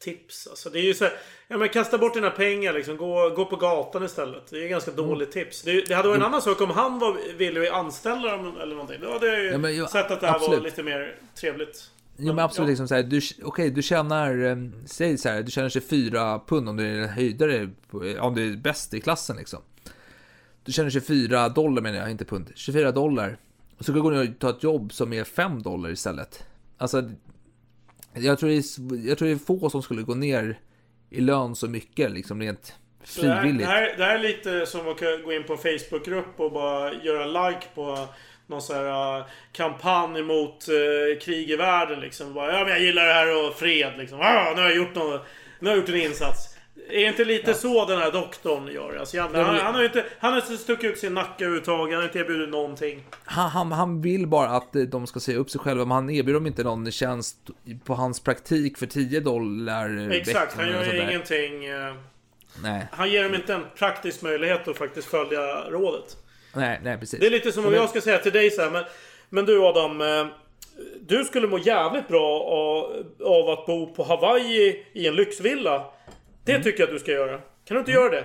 tips. 0.01 0.47
Alltså, 0.47 0.71
det 0.71 0.79
är 0.79 0.83
ju 0.83 0.95
så 0.95 1.05
här, 1.05 1.13
ja 1.49 1.57
men 1.59 1.69
kasta 1.69 1.99
bort 1.99 2.15
dina 2.15 2.31
pengar 2.31 2.73
liksom. 2.73 2.97
Gå, 2.97 3.31
gå 3.37 3.45
på 3.45 3.57
gatan 3.57 4.05
istället. 4.05 4.47
Det 4.51 4.65
är 4.65 4.69
ganska 4.69 4.91
Mm. 4.91 5.07
dåligt 5.09 5.33
tips. 5.33 5.63
Det, 5.63 5.81
det 5.89 5.95
hade 5.95 6.09
varit 6.09 6.19
en 6.21 6.27
annan 6.27 6.43
sak 6.43 6.61
om 6.61 6.71
han 6.71 6.99
var 6.99 7.17
villig 7.37 7.67
att 7.67 7.75
anställa 7.75 8.37
dem 8.37 8.57
eller 8.61 8.75
någonting. 8.75 9.01
Då 9.01 9.13
hade 9.13 9.27
jag 9.27 9.41
ju 9.43 9.51
Ja, 9.51 9.59
men 9.59 9.77
jo, 9.77 9.87
sett 9.87 10.11
att 10.11 10.21
det 10.21 10.27
här 10.27 10.33
var 10.39 10.41
absolut. 10.47 10.63
lite 10.63 10.83
mer 10.83 11.17
trevligt. 11.41 11.91
Jo 12.17 12.33
men 12.35 12.45
absolut, 12.45 12.69
liksom 12.69 12.89
så 12.89 12.95
här, 12.95 13.03
du, 13.03 13.21
okej, 13.43 13.71
du 13.71 13.83
tjänar, 13.83 14.45
eh, 14.45 14.57
säg 14.87 15.19
så 15.19 15.29
här, 15.29 15.43
du 15.43 15.51
tjänar 15.51 15.69
24 15.69 16.41
pund 16.47 16.69
om 16.69 16.77
du 16.77 17.03
är 17.03 17.07
höjdare, 17.09 17.71
på- 17.91 18.15
om 18.21 18.35
du 18.35 18.53
är 18.53 18.57
bäst 18.57 18.95
i 18.95 19.01
klassen 19.01 19.37
liksom. 19.37 19.61
Du 20.65 20.73
tjänar 20.73 20.91
24 20.91 21.49
dollar 21.49 21.83
menar 21.83 21.99
jag, 21.99 22.11
inte 22.11 22.25
pund. 22.25 22.51
24 22.55 22.93
dollar. 22.93 23.39
Och 23.79 23.85
så 23.85 23.85
ska 23.85 23.93
du 23.93 24.03
gå 24.03 24.11
ner 24.11 24.31
och 24.31 24.39
ta 24.39 24.51
ett 24.51 24.63
jobb 24.63 24.93
som 24.93 25.13
är 25.13 25.25
5 25.25 25.63
dollar 25.63 25.91
istället. 25.91 26.47
Alltså, 26.79 27.11
jag 28.13 28.39
tror, 28.39 28.49
det 28.49 28.57
är, 28.57 29.09
jag 29.09 29.19
tror 29.19 29.29
det 29.29 29.35
är 29.35 29.39
få 29.39 29.71
som 29.71 29.83
skulle 29.83 30.03
gå 30.03 30.15
ner 30.15 30.59
i 31.11 31.21
lön 31.21 31.55
så 31.55 31.69
mycket, 31.69 32.11
liksom 32.11 32.41
rent 32.41 32.75
Så 33.05 33.23
det, 33.23 33.29
här, 33.29 33.41
frivilligt. 33.41 33.67
det, 33.67 33.73
här, 33.73 33.97
det 33.97 34.05
här 34.05 34.15
är 34.15 34.23
lite 34.23 34.67
som 34.67 34.89
att 34.89 35.01
gå 35.25 35.33
in 35.33 35.45
på 35.45 35.53
en 35.53 35.59
Facebookgrupp 35.59 36.41
och 36.41 36.53
bara 36.53 36.95
göra 36.95 37.49
like 37.49 37.67
på 37.75 38.09
någon 38.47 38.63
sån 38.63 38.77
här 38.77 39.19
uh, 39.19 39.27
kampanj 39.53 40.23
mot 40.23 40.69
uh, 40.69 41.21
krig 41.21 41.51
i 41.51 41.57
världen 41.57 42.01
liksom. 42.01 42.35
Bara, 42.35 42.53
ja 42.53 42.65
men 42.65 42.69
jag 42.69 42.83
gillar 42.83 43.07
det 43.07 43.13
här 43.13 43.47
och 43.47 43.55
fred 43.55 43.93
liksom. 43.99 44.21
Ah, 44.21 44.53
nu 44.57 44.63
har 44.63 44.69
jag 44.69 44.77
gjort 44.77 44.95
något, 44.95 45.27
nu 45.61 45.69
har 45.69 45.77
jag 45.77 45.81
gjort 45.81 45.89
en 45.89 46.01
insats. 46.01 46.54
Är 46.89 47.09
inte 47.09 47.25
lite 47.25 47.55
så 47.55 47.85
den 47.87 47.99
här 47.99 48.13
doktorn 48.13 48.69
gör? 48.69 48.97
Alltså, 48.97 49.21
han, 49.21 49.35
han, 49.35 49.55
han 49.57 49.75
har 49.75 49.81
ju 49.81 49.87
inte, 49.87 50.05
han 50.19 50.33
har 50.33 50.41
inte 50.41 50.57
stuckit 50.57 50.91
ut 50.91 50.99
sin 50.99 51.15
nacke 51.15 51.45
överhuvudtaget. 51.45 51.93
Han 51.95 52.03
har 52.03 52.09
inte 52.09 52.19
erbjudit 52.19 52.49
någonting. 52.49 53.05
Han, 53.25 53.51
han, 53.51 53.73
han 53.73 54.03
vill 54.03 54.27
bara 54.27 54.49
att 54.49 54.77
eh, 54.77 54.83
de 54.83 55.07
ska 55.07 55.21
säga 55.21 55.39
upp 55.39 55.51
sig 55.51 55.61
själva, 55.61 55.85
men 55.85 55.93
han 55.93 56.11
erbjuder 56.11 56.35
dem 56.35 56.47
inte 56.47 56.63
någon 56.63 56.91
tjänst 56.91 57.37
på 57.85 57.95
hans 57.95 58.21
praktik 58.21 58.79
för 58.79 58.87
10 58.87 59.21
dollar 59.21 60.11
Exakt, 60.11 60.57
han 60.57 60.69
gör 60.69 60.95
ingenting. 61.11 61.65
eh, 61.65 61.95
Nej, 62.63 62.87
Han 62.93 63.11
ger 63.11 63.23
dem 63.23 63.35
inte 63.35 63.55
en 63.55 63.65
praktisk 63.79 64.23
möjlighet 64.23 64.69
att 64.69 64.77
faktiskt 64.79 65.09
följa 65.09 65.71
rådet. 65.71 66.17
nej, 66.55 66.81
nej 66.83 66.99
precis. 66.99 67.21
Det 67.21 67.27
är 67.27 67.31
lite 67.31 67.53
som 67.53 67.67
om 67.67 67.73
jag 67.75 67.89
ska 67.91 68.01
säga 68.01 68.19
till 68.19 68.33
dig 68.33 68.51
så 68.51 68.63
här, 68.63 68.71
men, 68.71 68.85
men 69.29 69.45
du 69.47 69.63
Adam. 69.65 70.01
eh, 70.01 70.27
Du 71.01 71.25
skulle 71.25 71.47
må 71.47 71.59
jävligt 71.59 72.09
bra 72.09 72.41
av, 72.43 73.05
av 73.25 73.51
att 73.51 73.67
bo 73.67 73.95
på 73.95 74.05
Hawaii 74.05 74.85
i 74.93 75.07
en 75.07 75.15
lyxvilla. 75.15 75.85
Det 76.45 76.53
Mm. 76.53 76.63
tycker 76.63 76.81
jag 76.81 76.89
att 76.89 76.95
du 76.95 76.99
ska 76.99 77.11
göra. 77.13 77.39
Kan 77.39 77.75
du 77.75 77.79
inte 77.79 77.91
göra 77.93 78.11
det? 78.11 78.25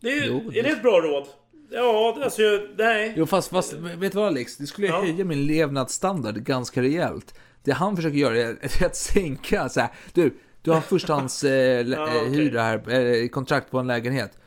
det 0.00 0.08
är, 0.18 0.26
Jo, 0.26 0.52
är 0.54 0.62
det 0.62 0.68
ett 0.68 0.82
bra 0.82 1.00
råd? 1.00 1.26
Ja, 1.70 2.18
alltså 2.24 2.42
jag- 2.42 2.68
nej. 2.78 3.14
Jo, 3.16 3.26
fast, 3.26 3.50
fast 3.50 3.72
vet 3.72 4.00
du 4.12 4.18
vad 4.18 4.26
Alex? 4.26 4.56
Det 4.56 4.66
skulle 4.66 4.88
höja 4.88 5.24
min 5.24 5.46
levnadsstandard 5.46 6.34
ganska 6.44 6.82
rejält. 6.82 7.34
Det 7.64 7.72
han 7.72 7.96
försöker 7.96 8.16
göra 8.18 8.38
är 8.60 8.86
att 8.86 8.96
sänka 8.96 9.68
så 9.68 9.80
här. 9.80 9.90
Du, 10.12 10.34
du 10.62 10.70
har 10.70 10.76
en 10.76 10.82
förstahands 10.82 11.44
eh, 11.44 11.50
Ja, 11.88 12.06
hyra 12.28 12.62
här, 12.62 12.90
eh, 13.22 13.28
kontrakt 13.28 13.70
på 13.70 13.78
en 13.78 13.86
lägenhet. 13.86 14.38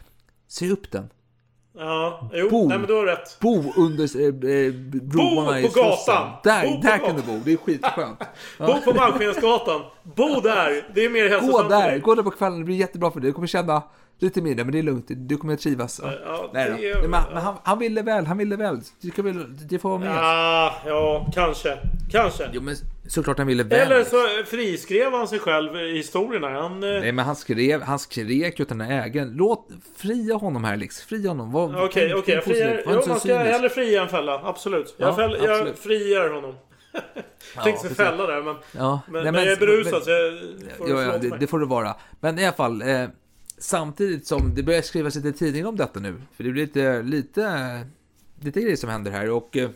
Se 0.48 0.70
upp 0.72 0.92
den. 0.92 1.10
Ja, 1.78 2.30
jo, 2.34 2.50
Bo. 2.50 2.68
nej 2.68 2.78
men 2.78 2.88
du 2.88 2.94
har 2.94 3.06
rätt. 3.06 3.38
Bo 3.40 3.74
under 3.78 4.04
eh, 4.20 4.26
eh, 4.26 4.74
broarna 5.02 5.52
Bo 5.52 5.58
i 5.58 5.64
på 5.68 5.80
gatan. 5.82 6.30
Där, 6.44 6.68
Bo 6.68 6.76
på 6.76 6.82
där 6.82 6.98
gatan. 6.98 7.08
kan 7.08 7.16
du 7.16 7.22
bo. 7.22 7.40
Det 7.46 7.54
är 7.54 7.58
skitskönt. 7.58 8.20
Bo 8.60 8.82
på 8.92 8.94
Malmskillnadsgatan. 8.94 9.82
Bo 10.04 10.40
där. 10.42 10.88
Det 10.96 11.06
är 11.06 11.10
mer 11.10 11.24
Gå 11.24 11.36
hälsosamt 11.36 11.72
för 11.72 11.82
där, 11.82 12.00
gå 12.00 12.16
där 12.16 12.24
på 12.24 12.32
kvällen. 12.32 12.60
Det 12.60 12.66
blir 12.66 12.76
jättebra 12.76 13.12
för 13.12 13.20
dig. 13.20 13.30
Du 13.30 13.34
kommer 13.34 13.48
känna 13.48 13.84
lite 14.20 14.42
mindre, 14.42 14.66
men 14.66 14.72
det 14.72 14.80
är 14.80 14.84
lugnt. 14.84 15.06
Du 15.10 15.38
kommer 15.38 15.54
att 15.54 15.60
trivas. 15.60 16.02
Ja, 16.04 16.50
Nej 16.54 16.70
då. 16.70 16.84
är- 16.84 17.02
Men, 17.08 17.10
men 17.34 17.38
han, 17.44 17.56
han 17.64 17.80
ville 17.80 18.02
väl, 18.02 18.26
han 18.26 18.38
ville 18.38 18.56
väl. 18.56 18.80
Det, 19.02 19.08
ska 19.12 19.22
väl, 19.22 19.58
det 19.68 19.80
får 19.80 19.90
vara 19.90 20.00
med. 20.00 20.16
Ja, 20.16 20.76
ja, 20.86 21.28
kanske. 21.34 21.78
Kanske. 22.12 22.50
Jo, 22.54 22.62
men 22.62 22.76
såklart 23.08 23.38
han 23.38 23.48
ville 23.48 23.64
väl. 23.64 23.80
Eller 23.92 24.04
så 24.04 24.18
friskrev 24.46 25.12
han 25.12 25.28
sig 25.28 25.40
själv 25.40 25.76
i 25.76 25.98
historierna. 25.98 26.50
Han... 26.50 26.84
eh, 26.84 26.90
Nej 26.90 27.12
men 27.12 27.26
han 27.26 27.36
skrev, 27.36 27.82
han 27.82 28.00
skrek 28.00 28.60
åt 28.60 28.70
den 28.70 28.82
här 28.82 29.06
ägaren. 29.06 29.34
Låt, 29.36 29.68
fria 29.98 30.36
honom 30.36 30.64
här 30.64 30.78
Lex, 30.78 31.02
fria 31.02 31.30
honom. 31.30 31.52
Var- 31.52 31.86
Okej, 31.86 31.90
tänk- 31.94 32.14
okej. 32.20 32.24
tänk 32.26 32.38
jag 32.38 32.44
friar. 32.44 32.84
Jo, 32.86 33.02
man 33.08 33.20
ska 33.20 33.38
hellre 33.38 33.70
fria 33.70 34.02
än 34.02 34.10
fälla. 34.10 34.42
Absolut. 34.44 34.96
Jag, 34.98 35.10
Ja, 35.10 35.16
fäll, 35.16 35.38
jag 35.44 35.52
absolut. 35.52 35.80
friar 35.80 36.30
honom. 36.30 36.56
Jag 37.56 37.64
tänkte 37.64 37.82
precis. 37.82 37.98
fälla 37.98 38.26
där, 38.28 38.42
men... 38.42 38.56
Ja, 38.72 39.02
men, 39.08 39.24
nej, 39.24 39.32
men 39.32 39.44
jag 39.44 39.54
är 39.54 39.58
berusad 39.60 39.94
men- 39.94 40.02
så 40.02 40.10
jag 40.12 40.78
får 40.78 40.90
Ja, 40.90 41.02
ja, 41.02 41.18
det, 41.18 41.38
det 41.40 41.48
får 41.48 41.60
det 41.60 41.66
vara. 41.66 41.96
Men 42.20 42.40
i 42.40 42.46
alla 42.46 42.56
fall, 42.56 42.82
eh, 42.82 43.04
samtidigt 43.58 44.28
som 44.28 44.56
det 44.56 44.64
börjar 44.64 44.82
skrivas 44.82 45.16
lite 45.16 45.28
i 45.28 45.34
tidningen 45.34 45.68
om 45.68 45.76
detta 45.76 46.00
nu. 46.00 46.22
För 46.32 46.44
det 46.44 46.52
blir 46.52 46.66
lite, 46.66 47.02
lite, 47.02 47.88
lite 48.40 48.62
grejer 48.62 48.76
som 48.76 48.90
händer 48.90 49.12
här. 49.12 49.30
Och 49.30 49.58
eh, 49.58 49.70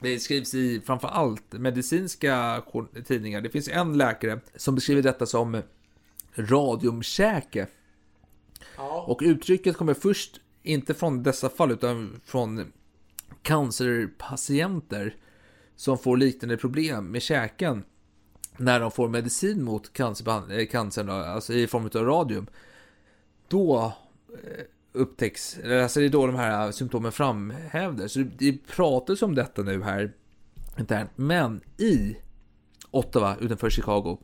det 0.00 0.18
skrivs 0.18 0.54
i 0.54 0.80
framför 0.80 1.08
allt 1.08 1.52
medicinska 1.52 2.62
tidningar. 3.06 3.40
Det 3.40 3.50
finns 3.50 3.68
en 3.68 3.98
läkare 3.98 4.40
som 4.56 4.74
beskriver 4.74 5.02
detta 5.02 5.26
som 5.26 5.62
radiumkäke. 6.34 7.66
Och 9.06 9.20
uttrycket 9.22 9.76
kommer 9.76 9.94
först 9.94 10.40
inte 10.62 10.94
från 10.94 11.22
dessa 11.22 11.48
fall 11.48 11.70
utan 11.70 12.20
från 12.24 12.72
cancerpatienter 13.42 15.16
som 15.76 15.98
får 15.98 16.16
liknande 16.16 16.56
problem 16.56 17.06
med 17.06 17.22
käken 17.22 17.84
när 18.56 18.80
de 18.80 18.90
får 18.90 19.08
medicin 19.08 19.64
mot 19.64 19.92
cancer, 19.92 20.58
eh, 20.58 20.66
cancern, 20.66 21.10
alltså 21.10 21.52
i 21.52 21.66
form 21.66 21.84
av 21.94 22.06
radium. 22.06 22.46
Då 23.54 23.92
eh, 24.32 24.64
upptäcks, 24.92 25.58
alltså 25.58 26.00
det 26.00 26.06
är 26.06 26.10
då 26.10 26.26
de 26.26 26.36
här 26.36 26.66
eh, 26.66 26.70
symptomen 26.70 27.12
framhävdes. 27.12 28.12
Så 28.12 28.18
det, 28.18 28.66
pratas 28.66 29.22
om 29.22 29.34
detta 29.34 29.62
nu 29.62 29.82
här 29.82 30.12
internt. 30.78 31.10
Men 31.16 31.60
i 31.78 32.16
Ottawa 32.90 33.36
utanför 33.40 33.70
Chicago, 33.70 34.18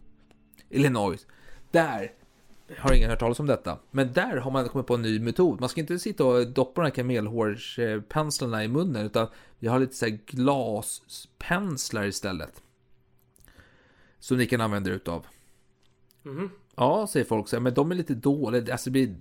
Illinois, 0.68 1.26
där 1.70 2.12
har 2.78 2.92
ingen 2.92 3.10
hört 3.10 3.18
talas 3.18 3.40
om 3.40 3.46
detta. 3.46 3.78
Men 3.90 4.12
där 4.12 4.36
har 4.36 4.50
man 4.50 4.68
kommit 4.68 4.86
på 4.86 4.94
en 4.94 5.02
ny 5.02 5.20
metod. 5.20 5.60
Man 5.60 5.68
ska 5.68 5.80
inte 5.80 5.98
sitta 5.98 6.24
och 6.24 6.46
doppa 6.46 6.80
de 6.80 6.86
här 6.86 6.94
kamelhårspenslarna 6.94 8.64
i 8.64 8.68
munnen, 8.68 9.06
utan 9.06 9.28
vi 9.58 9.68
har 9.68 9.78
lite 9.78 9.94
så 9.94 10.06
här 10.06 10.18
glaspenslar 10.26 12.04
istället. 12.04 12.62
Som 14.18 14.36
ni 14.36 14.46
kan 14.46 14.60
använda 14.60 14.90
er 14.90 14.94
utav. 14.94 15.26
Mhm. 16.22 16.50
Ja, 16.80 17.06
säger 17.06 17.26
folk 17.26 17.48
så 17.48 17.60
men 17.60 17.74
de 17.74 17.90
är 17.90 17.94
lite 17.94 18.14
dåliga. 18.14 18.72
Alltså 18.72 18.90
det, 18.90 18.92
blir, 18.92 19.14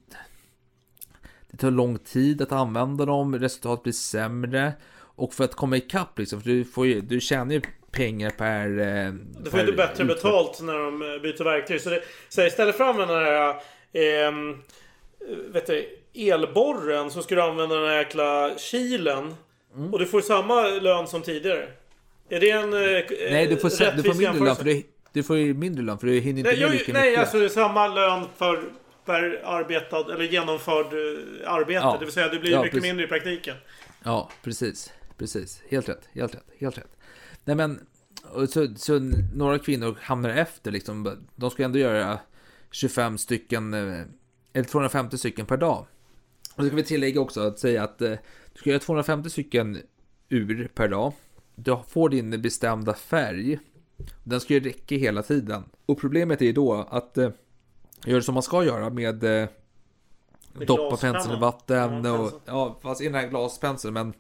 det 1.52 1.58
tar 1.58 1.72
lång 1.72 1.98
tid 1.98 2.42
att 2.42 2.52
använda 2.52 3.06
dem, 3.06 3.40
resultatet 3.40 3.84
blir 3.84 3.94
sämre. 3.94 4.74
Och 5.00 5.34
för 5.34 5.44
att 5.44 5.56
komma 5.56 5.78
ikapp 5.78 6.20
liksom, 6.20 6.42
för 6.42 6.50
du, 6.50 6.66
får 6.66 6.88
ju, 6.88 7.02
du 7.02 7.20
tjänar 7.20 7.54
ju 7.54 7.62
pengar 7.92 8.30
per... 8.30 8.80
Eh, 8.80 9.14
Du 9.44 9.50
får 9.52 9.60
inte 9.60 9.72
bättre 9.72 9.92
utför- 10.04 10.06
betalt 10.06 10.62
när 10.62 10.74
de 10.74 11.02
eh, 11.02 11.22
byter 11.22 11.44
verktyg. 11.44 11.82
Så, 11.82 11.90
det, 11.90 12.02
så 12.30 12.42
istället 12.46 12.78
för 12.78 12.84
att 12.84 12.90
använda 12.90 13.16
den 13.16 13.26
här 13.26 13.56
ehm, 13.94 14.58
vet 15.54 15.68
du, 15.68 15.86
elborren 16.14 17.12
så 17.12 17.22
ska 17.22 17.36
du 17.36 17.42
använda 17.42 17.76
den 17.76 17.90
här 17.90 17.98
jäkla 17.98 18.52
kilen. 18.58 19.36
Mm. 19.76 19.94
Och 19.94 20.00
du 20.00 20.06
får 20.06 20.22
samma 20.22 20.62
lön 20.68 21.08
som 21.08 21.22
tidigare. 21.22 21.68
Är 22.30 22.40
det 22.40 22.52
en 22.52 22.74
eh, 22.74 23.04
Nej, 23.32 23.48
du 23.48 23.58
får, 23.58 23.96
du 23.96 24.04
får 24.04 24.20
mindre 24.20 24.46
lön 24.46 24.56
för 24.56 24.64
du, 24.64 24.84
du 25.14 25.24
får 25.24 25.38
ju 25.38 25.54
mindre 25.54 25.84
lön 25.84 25.98
för 26.00 26.08
du 26.08 26.20
hinner 26.20 26.40
inte 26.40 26.52
Nej, 26.52 26.60
med 26.62 26.72
lika 26.72 26.94
nej 26.94 27.10
mycket. 27.10 27.20
alltså 27.20 27.40
det 27.40 27.46
är 27.46 27.50
samma 27.50 27.88
lön 27.88 28.26
för 28.38 28.64
per 29.06 29.42
arbetad 29.46 30.14
eller 30.14 30.24
genomförd 30.24 30.86
eh, 30.86 31.52
arbete. 31.54 31.80
Ja. 31.80 31.98
Det 32.00 32.06
vill 32.06 32.14
säga 32.14 32.28
det 32.30 32.40
blir 32.40 32.52
Ja, 32.52 32.58
mycket 32.62 32.72
precis. 32.72 32.88
mindre 32.90 33.06
i 33.06 33.08
praktiken. 33.08 33.56
Ja, 34.04 34.30
precis. 34.44 34.94
Precis. 35.18 35.62
Helt 35.70 35.90
rätt. 35.90 36.10
Helt 36.14 36.36
rätt. 36.36 36.46
Helt 36.60 36.78
rätt. 36.78 36.98
Nej 37.46 37.56
men, 37.56 37.80
så, 38.50 38.68
så 38.76 39.00
några 39.36 39.60
kvinnor 39.60 39.98
hamnar 40.02 40.30
efter 40.30 40.72
liksom. 40.72 41.18
De 41.36 41.52
ska 41.52 41.64
ändå 41.64 41.80
göra 41.80 42.20
25 42.72 43.18
stycken, 43.18 43.74
eh, 43.74 44.02
eller 44.54 44.68
250 44.68 45.18
stycken 45.18 45.46
per 45.46 45.58
dag. 45.58 45.86
Och 46.56 46.64
så 46.64 46.68
ska 46.68 46.76
vi 46.76 46.84
tillägga 46.84 47.22
också 47.22 47.42
att 47.42 47.60
säga 47.60 47.84
att 47.84 48.02
eh, 48.02 48.10
du 48.54 48.60
ska 48.60 48.70
göra 48.70 48.80
250 48.80 49.30
stycken 49.30 49.78
ur 50.30 50.70
per 50.76 50.88
dag. 50.88 51.14
Du 51.56 51.78
får 51.90 52.10
din 52.10 52.42
bestämda 52.42 52.94
färg. 52.94 53.60
Den 54.24 54.42
ska 54.42 54.54
ju 54.54 54.60
räcka 54.60 54.96
hela 54.96 55.24
tiden. 55.24 55.64
Och 55.86 56.00
problemet 56.00 56.42
är 56.42 56.46
ju 56.46 56.54
då 56.54 56.74
att 56.74 57.18
eh, 57.18 57.30
göra 58.06 58.22
som 58.22 58.34
man 58.34 58.44
ska 58.44 58.64
göra 58.64 58.90
med 58.90 59.24
eh, 59.24 59.48
doppa 60.68 60.98
penseln 60.98 61.38
i 61.38 61.40
vatten 61.40 62.06
Ja, 62.06 62.20
och 62.20 62.42
ja, 62.46 62.80
fast 62.82 63.02
i 63.02 63.06
den 63.06 63.16
här 63.16 63.28
glaspenseln 63.28 63.94
men 63.94 64.14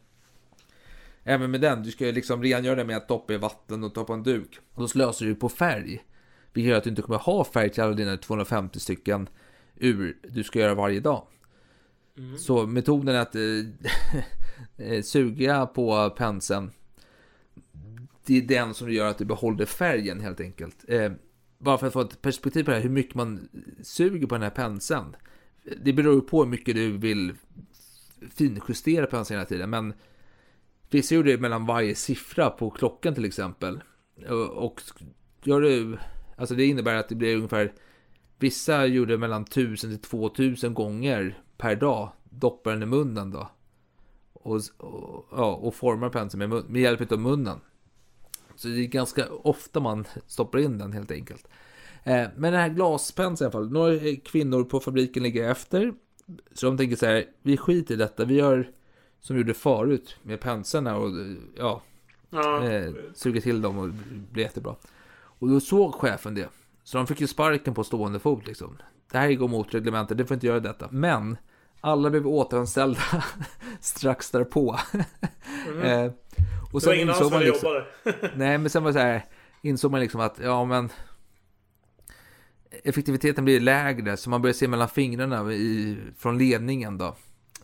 Även 1.24 1.52
med 1.52 1.62
den, 1.62 1.84
du 1.84 1.92
ska 1.92 2.06
ju 2.06 2.12
liksom 2.12 2.44
rengöra 2.44 2.76
den 2.76 2.88
med 2.88 2.98
att 2.98 3.08
doppa 3.08 3.34
i 3.34 3.38
vatten 3.38 3.84
och 3.84 3.94
ta 3.94 4.04
på 4.04 4.14
en 4.14 4.24
duk. 4.24 4.60
Och 4.74 4.82
då 4.82 4.88
slösar 4.88 5.26
du 5.26 5.36
på 5.36 5.50
färg. 5.50 6.04
Vilket 6.54 6.70
gör 6.70 6.78
att 6.78 6.84
du 6.84 6.89
inte 6.89 7.01
kommer 7.01 7.20
ha 7.20 7.43
färg 7.43 7.70
till 7.70 7.84
alla 7.84 7.93
dina 7.93 8.18
250 8.18 8.80
stycken 8.80 9.30
ur 9.76 10.18
du 10.24 10.43
ska 10.43 10.60
göra 10.60 10.76
varje 10.76 11.00
dag. 11.00 11.24
Mm. 12.18 12.38
Så 12.38 12.68
metoden 12.68 13.16
är 13.16 13.20
att 13.20 13.36
eh, 13.36 13.42
eh, 14.93 15.01
suga 15.01 15.66
på 15.66 16.10
penseln. 16.10 16.72
Det 18.30 18.38
är 18.38 18.42
den 18.42 18.74
som 18.74 18.92
gör 18.92 19.06
att 19.06 19.18
du 19.18 19.26
behåller 19.26 19.66
färgen 19.66 20.20
helt 20.20 20.39
enkelt. 20.39 20.86
Eh, 20.88 21.12
bara 21.58 21.78
för 21.78 21.88
att 21.88 21.93
få 21.93 22.01
ett 22.01 22.22
perspektiv 22.22 22.64
på 22.64 22.72
det 22.72 22.78
här, 22.78 22.84
hur 22.84 22.89
mycket 22.89 23.16
man 23.16 23.50
suger 23.84 24.28
på 24.28 24.36
den 24.36 24.42
här 24.42 24.50
penseln. 24.50 25.16
Det 25.84 25.93
beror 25.93 26.16
ju 26.16 26.22
på 26.22 26.43
hur 26.43 26.50
mycket 26.50 26.76
du 26.76 26.97
vill 26.97 27.34
finjustera 28.36 29.06
penseln 29.06 29.38
hela 29.38 29.47
tiden. 29.47 29.70
Men 29.70 29.93
vissa 30.89 31.16
gjorde 31.16 31.32
det 31.32 31.38
mellan 31.38 31.66
varje 31.66 31.96
siffra 31.96 32.50
på 32.50 32.70
klockan 32.70 33.16
till 33.16 33.26
exempel. 33.26 33.82
Och, 34.30 34.50
och 34.50 34.82
gör 35.43 35.62
du, 35.62 35.97
alltså 36.38 36.56
det 36.56 36.66
innebär 36.66 36.96
att 36.96 37.10
det 37.10 37.16
blir 37.16 37.36
ungefär, 37.36 37.74
vissa 38.39 38.86
gjorde 38.86 39.18
mellan 39.18 39.42
1000 39.42 39.89
till 39.89 40.10
2000 40.10 40.74
gånger 40.74 41.42
per 41.58 41.76
dag, 41.76 42.12
doppar 42.30 42.72
den 42.72 42.84
i 42.84 42.86
munnen 42.86 43.32
då. 43.32 43.50
Och, 44.34 44.62
och, 44.78 45.28
ja, 45.32 45.56
och 45.56 45.76
formar 45.76 46.10
penseln 46.10 46.39
med, 46.39 46.50
mun- 46.50 46.70
med 46.70 46.82
hjälp 46.82 47.12
av 47.12 47.20
munnen. 47.20 47.60
Så 48.60 48.68
det 48.68 48.82
är 48.84 48.86
ganska 48.88 49.30
ofta 49.32 49.80
man 49.80 50.06
stoppar 50.28 50.60
in 50.60 50.78
den 50.78 50.94
helt 50.94 51.12
enkelt. 51.12 51.48
Eh, 52.04 52.28
men 52.36 52.52
den 52.54 52.62
här 52.62 52.70
glaspenseln 52.70 53.46
i 53.46 53.48
alla 53.48 53.52
fall. 53.64 53.72
Några 53.72 53.94
eh, 53.96 54.16
kvinnor 54.26 54.64
på 54.64 54.80
fabriken 54.80 55.24
ligger 55.24 55.50
efter. 55.50 55.94
Så 56.54 56.66
de 56.66 56.78
tänker 56.78 56.96
så 56.96 57.06
här, 57.06 57.26
vi 57.42 57.58
skiter 57.58 57.94
i 57.94 57.98
detta. 57.98 58.26
Vi 58.26 58.34
gör 58.36 58.70
som 59.20 59.36
vi 59.36 59.42
gjorde 59.42 59.54
förut 59.54 60.16
med 60.24 60.40
penseln 60.40 60.88
och 60.88 61.08
eh, 61.20 61.34
ja, 61.58 61.82
Ja. 62.30 62.64
eh, 62.70 62.92
suger 63.14 63.42
till 63.42 63.62
dem 63.62 63.78
och 63.78 63.90
blir 64.32 64.44
jättebra. 64.44 64.76
Och 65.12 65.50
då 65.50 65.60
såg 65.60 65.94
chefen 65.94 66.36
det. 66.36 66.50
Så 66.84 66.98
de 66.98 67.08
fick 67.08 67.22
ju 67.22 67.28
sparken 67.28 67.74
på 67.74 67.84
stående 67.84 68.20
fot 68.20 68.48
liksom. 68.48 68.78
Det 69.12 69.18
här 69.18 69.34
går 69.34 69.48
mot 69.48 69.74
reglementet, 69.74 70.18
det 70.18 70.26
får 70.26 70.36
inte 70.36 70.48
göra 70.48 70.60
detta. 70.60 70.88
Men 70.92 71.38
Alla 71.82 72.10
blev 72.10 72.28
återanställda 72.28 73.00
strax 73.80 74.32
därpå. 74.32 74.80
Mhm. 75.74 75.82
eh, 75.82 76.12
och 76.74 76.93
ingen 76.96 77.10
annan 77.10 77.30
som 77.30 77.39
liksom. 77.39 77.82
Nej, 78.36 78.58
men 78.58 78.70
sen 78.70 78.84
var 78.84 78.89
det 78.89 78.93
så 78.93 79.00
här, 79.00 79.26
insåg 79.62 79.92
man 79.92 80.00
liksom 80.00 80.22
att, 80.22 80.39
ja 80.43 80.66
men 80.66 80.89
effektiviteten 82.84 83.46
blir 83.46 83.60
lägre, 83.60 84.18
så 84.18 84.30
man 84.30 84.42
börjar 84.42 84.54
se 84.54 84.68
mellan 84.68 84.89
fingrarna 84.89 85.54
i, 85.54 85.97
från 86.18 86.38
ledningen 86.38 86.97
då. 86.97 87.16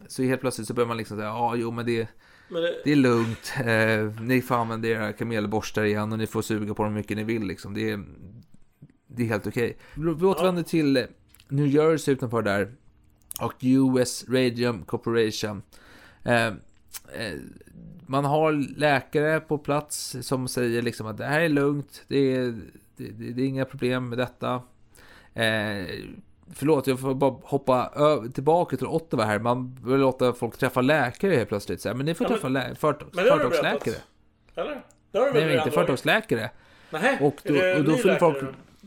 Så 0.08 0.24
helt 0.24 0.42
plötsligt 0.42 0.68
så 0.68 0.74
börjar 0.74 0.88
man 0.88 0.98
liksom 0.98 1.18
säga, 1.18 1.30
ja 1.30 1.56
jo 1.56 1.72
men 1.72 1.86
det, 1.86 2.08
Men 2.50 2.62
det- 2.62 2.82
det 2.84 2.92
är 2.92 2.96
lugnt, 2.96 3.54
eh, 3.66 4.22
ni 4.22 4.42
får 4.42 4.56
använda 4.56 4.88
era 4.88 5.14
kamelborstar 5.14 5.84
igen 5.84 6.12
och 6.12 6.18
ni 6.18 6.28
får 6.28 6.42
suga 6.42 6.74
på 6.74 6.84
dem 6.84 6.94
hur 6.94 7.00
mycket 7.00 7.18
ni 7.18 7.24
vill 7.24 7.44
liksom. 7.48 7.74
Det 7.74 7.92
är, 7.92 8.04
det 9.08 9.24
är 9.24 9.28
helt 9.28 9.48
okej. 9.48 9.78
Vi 9.96 10.14
vi 10.14 10.26
återvänder 10.26 10.64
till 10.64 11.08
New 11.48 11.68
Jersey 11.68 12.14
utanför 12.14 12.42
där 12.42 12.72
och 13.41 13.53
US 13.62 14.26
Radium 14.30 14.84
Corporation. 14.84 15.62
Eh, 16.24 16.45
eh, 16.48 16.53
man 18.07 18.26
har 18.26 18.78
läkare 18.80 19.40
på 19.40 19.57
plats 19.57 20.16
som 20.22 20.48
säger 20.48 20.82
liksom 20.82 21.07
att 21.07 21.18
det 21.18 21.26
här 21.26 21.40
är 21.40 21.49
lugnt, 21.49 22.03
det 22.07 22.18
är, 22.36 22.41
det, 22.98 23.10
det, 23.12 23.34
det 23.34 23.41
är 23.41 23.45
inga 23.48 23.66
problem 23.66 24.10
med 24.10 24.18
detta. 24.18 24.53
Eh, 25.34 25.86
förlåt, 26.53 26.88
jag 26.88 26.99
får 26.99 27.14
bara 27.16 27.36
hoppa 27.44 27.91
tillbaka 28.34 28.78
till 28.78 28.88
Ottawa 28.88 29.24
här. 29.26 29.40
Man 29.40 29.80
vill 29.86 29.95
låta 29.99 30.34
folk 30.34 30.57
träffa 30.57 30.82
läkare 30.82 31.36
helt 31.36 31.49
plötsligt. 31.49 31.82
Så 31.82 31.90
här, 31.90 31.95
men 31.95 32.06
ni 32.06 32.14
får 32.14 32.26
Ja, 32.26 32.30
träffa 32.30 32.48
företags- 32.49 33.10
Men 33.14 33.26
företagsläkare. 33.26 33.95
Eller? 34.56 34.82
Det 35.12 35.18
har 35.18 35.26
du 35.26 35.32
väl 35.32 35.48
Nej, 35.48 35.57
inte 35.57 35.72
företagsläkare. 35.72 36.49
Nähä, 36.91 37.18
och 37.22 37.36
då, 37.44 37.53
och 37.78 37.84
då 37.84 37.91
vill 37.95 38.16
folk... 38.20 38.38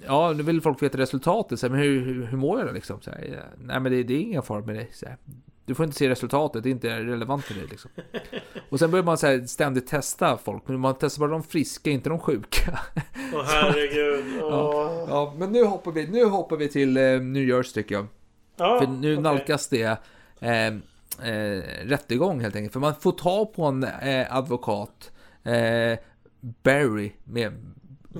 Ja, 0.06 0.32
nu 0.32 0.42
vill 0.42 0.60
folk 0.60 0.82
veta 0.82 0.98
resultatet. 0.98 1.60
Så 1.60 1.68
men 1.68 1.80
hur, 1.80 2.04
hur, 2.04 2.26
hur 2.26 2.38
mår 2.38 2.58
jag 2.58 2.68
då 2.68 2.72
liksom? 2.72 3.00
Så 3.00 3.10
ja, 3.10 3.40
nej, 3.58 3.80
men 3.80 3.92
det, 3.92 4.02
det 4.02 4.14
är 4.14 4.20
ingen 4.20 4.42
fara 4.42 4.60
med 4.64 4.74
dig. 4.74 4.90
Så. 4.92 5.06
Du 5.64 5.74
får 5.74 5.84
inte 5.84 5.96
se 5.98 6.08
resultatet, 6.08 6.62
det 6.62 6.68
är 6.68 6.70
inte 6.70 6.98
relevant 6.98 7.44
för 7.44 7.54
dig 7.54 7.66
liksom. 7.70 7.90
Och 8.68 8.78
sen 8.78 8.90
börjar 8.90 9.04
man 9.04 9.18
så 9.18 9.26
här, 9.26 9.40
ständigt 9.46 9.86
testa 9.86 10.36
folk. 10.36 10.62
Men 10.68 10.80
man 10.80 10.94
testar 11.00 11.20
bara 11.20 11.30
de 11.30 11.42
friska, 11.42 11.90
inte 11.90 12.08
de 12.08 12.18
sjuka. 12.18 12.78
Åh 13.34 13.42
herregud. 13.46 14.24
Ja, 14.40 14.46
Åh. 14.46 15.06
ja, 15.08 15.34
men 15.38 15.52
nu 15.52 15.64
hoppar 15.64 15.92
vi, 15.92 16.06
nu 16.06 16.24
hoppar 16.24 16.56
vi 16.56 16.68
till 16.68 16.96
eh, 16.96 17.20
New 17.20 17.48
Jersey 17.48 17.82
tycker 17.82 17.94
jag. 17.94 18.06
Ja, 18.56 18.78
För 18.80 18.86
nu 18.86 19.12
okej. 19.12 19.22
nalkas 19.22 19.68
det 19.68 19.98
eh, 20.40 20.66
eh, 21.28 21.62
rättegång 21.84 22.40
helt 22.40 22.56
enkelt. 22.56 22.72
För 22.72 22.80
man 22.80 22.94
får 22.94 23.12
ta 23.12 23.46
på 23.46 23.64
en 23.64 23.84
eh, 23.84 24.36
advokat, 24.36 25.12
eh, 25.44 25.98
Barry, 26.40 27.12
med 27.24 27.52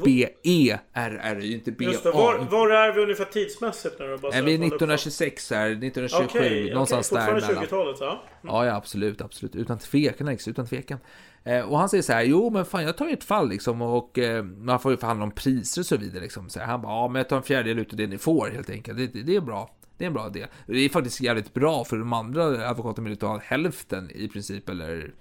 B-E-R-R, 0.05 1.53
inte 1.53 1.73
B-A. 1.73 1.91
Just 1.91 2.03
det, 2.03 2.11
var, 2.11 2.39
var 2.39 2.71
är 2.71 2.93
vi 2.93 3.03
ungefär 3.03 3.25
tidsmässigt 3.25 3.99
nu 3.99 4.17
då? 4.23 4.29
Är 4.29 4.43
vi 4.43 4.59
man 4.59 4.67
1926 4.67 5.51
här, 5.51 5.71
1927, 5.71 6.39
Okej, 6.39 6.73
någonstans 6.73 7.13
okej, 7.13 7.25
fortfarande 7.25 7.47
däremellan. 7.47 7.65
20-talet, 7.65 7.97
ja. 8.01 8.23
Ja, 8.43 8.67
ja, 8.67 8.75
absolut, 8.75 9.21
absolut. 9.21 9.57
Utan 9.57 9.79
tvekan, 9.79 10.29
Alex, 10.29 10.49
utan 10.49 10.67
tvekan. 10.67 10.99
Eh, 11.45 11.61
och 11.61 11.79
han 11.79 11.89
säger 11.89 12.03
så 12.03 12.13
här, 12.13 12.23
jo 12.23 12.51
men 12.51 12.65
fan 12.65 12.85
jag 12.85 12.97
tar 12.97 13.09
ert 13.09 13.25
fall 13.25 13.49
liksom 13.49 13.83
och 13.83 14.19
eh, 14.19 14.43
man 14.45 14.81
får 14.81 14.91
ju 14.91 14.97
förhandla 14.97 15.25
om 15.25 15.31
priser 15.31 15.83
och 15.83 15.87
så 15.87 15.97
vidare 15.97 16.23
liksom. 16.23 16.49
Så 16.49 16.61
här, 16.61 16.67
han 16.67 16.83
bara, 16.83 16.93
ja 16.93 17.09
men 17.09 17.21
jag 17.21 17.29
tar 17.29 17.37
en 17.37 17.43
fjärdedel 17.43 17.79
utav 17.79 17.97
det 17.97 18.07
ni 18.07 18.19
får 18.19 18.51
helt 18.51 18.71
enkelt. 18.71 18.99
Det, 18.99 19.07
det, 19.07 19.23
det 19.23 19.37
är 19.37 19.41
bra. 19.41 19.75
Det 19.99 20.05
är 20.05 20.07
en 20.07 20.13
bra 20.15 20.27
idé. 20.27 20.47
Det 20.67 20.79
är 20.79 20.89
faktiskt 20.89 21.21
jävligt 21.21 21.55
bra 21.55 21.85
för 21.85 21.97
de 21.97 22.13
andra 22.13 22.69
advokaterna 22.69 23.09
vill 23.09 23.19
ta 23.19 23.39
hälften 23.45 24.11
i 24.11 24.29
princip 24.29 24.69
eller 24.69 25.15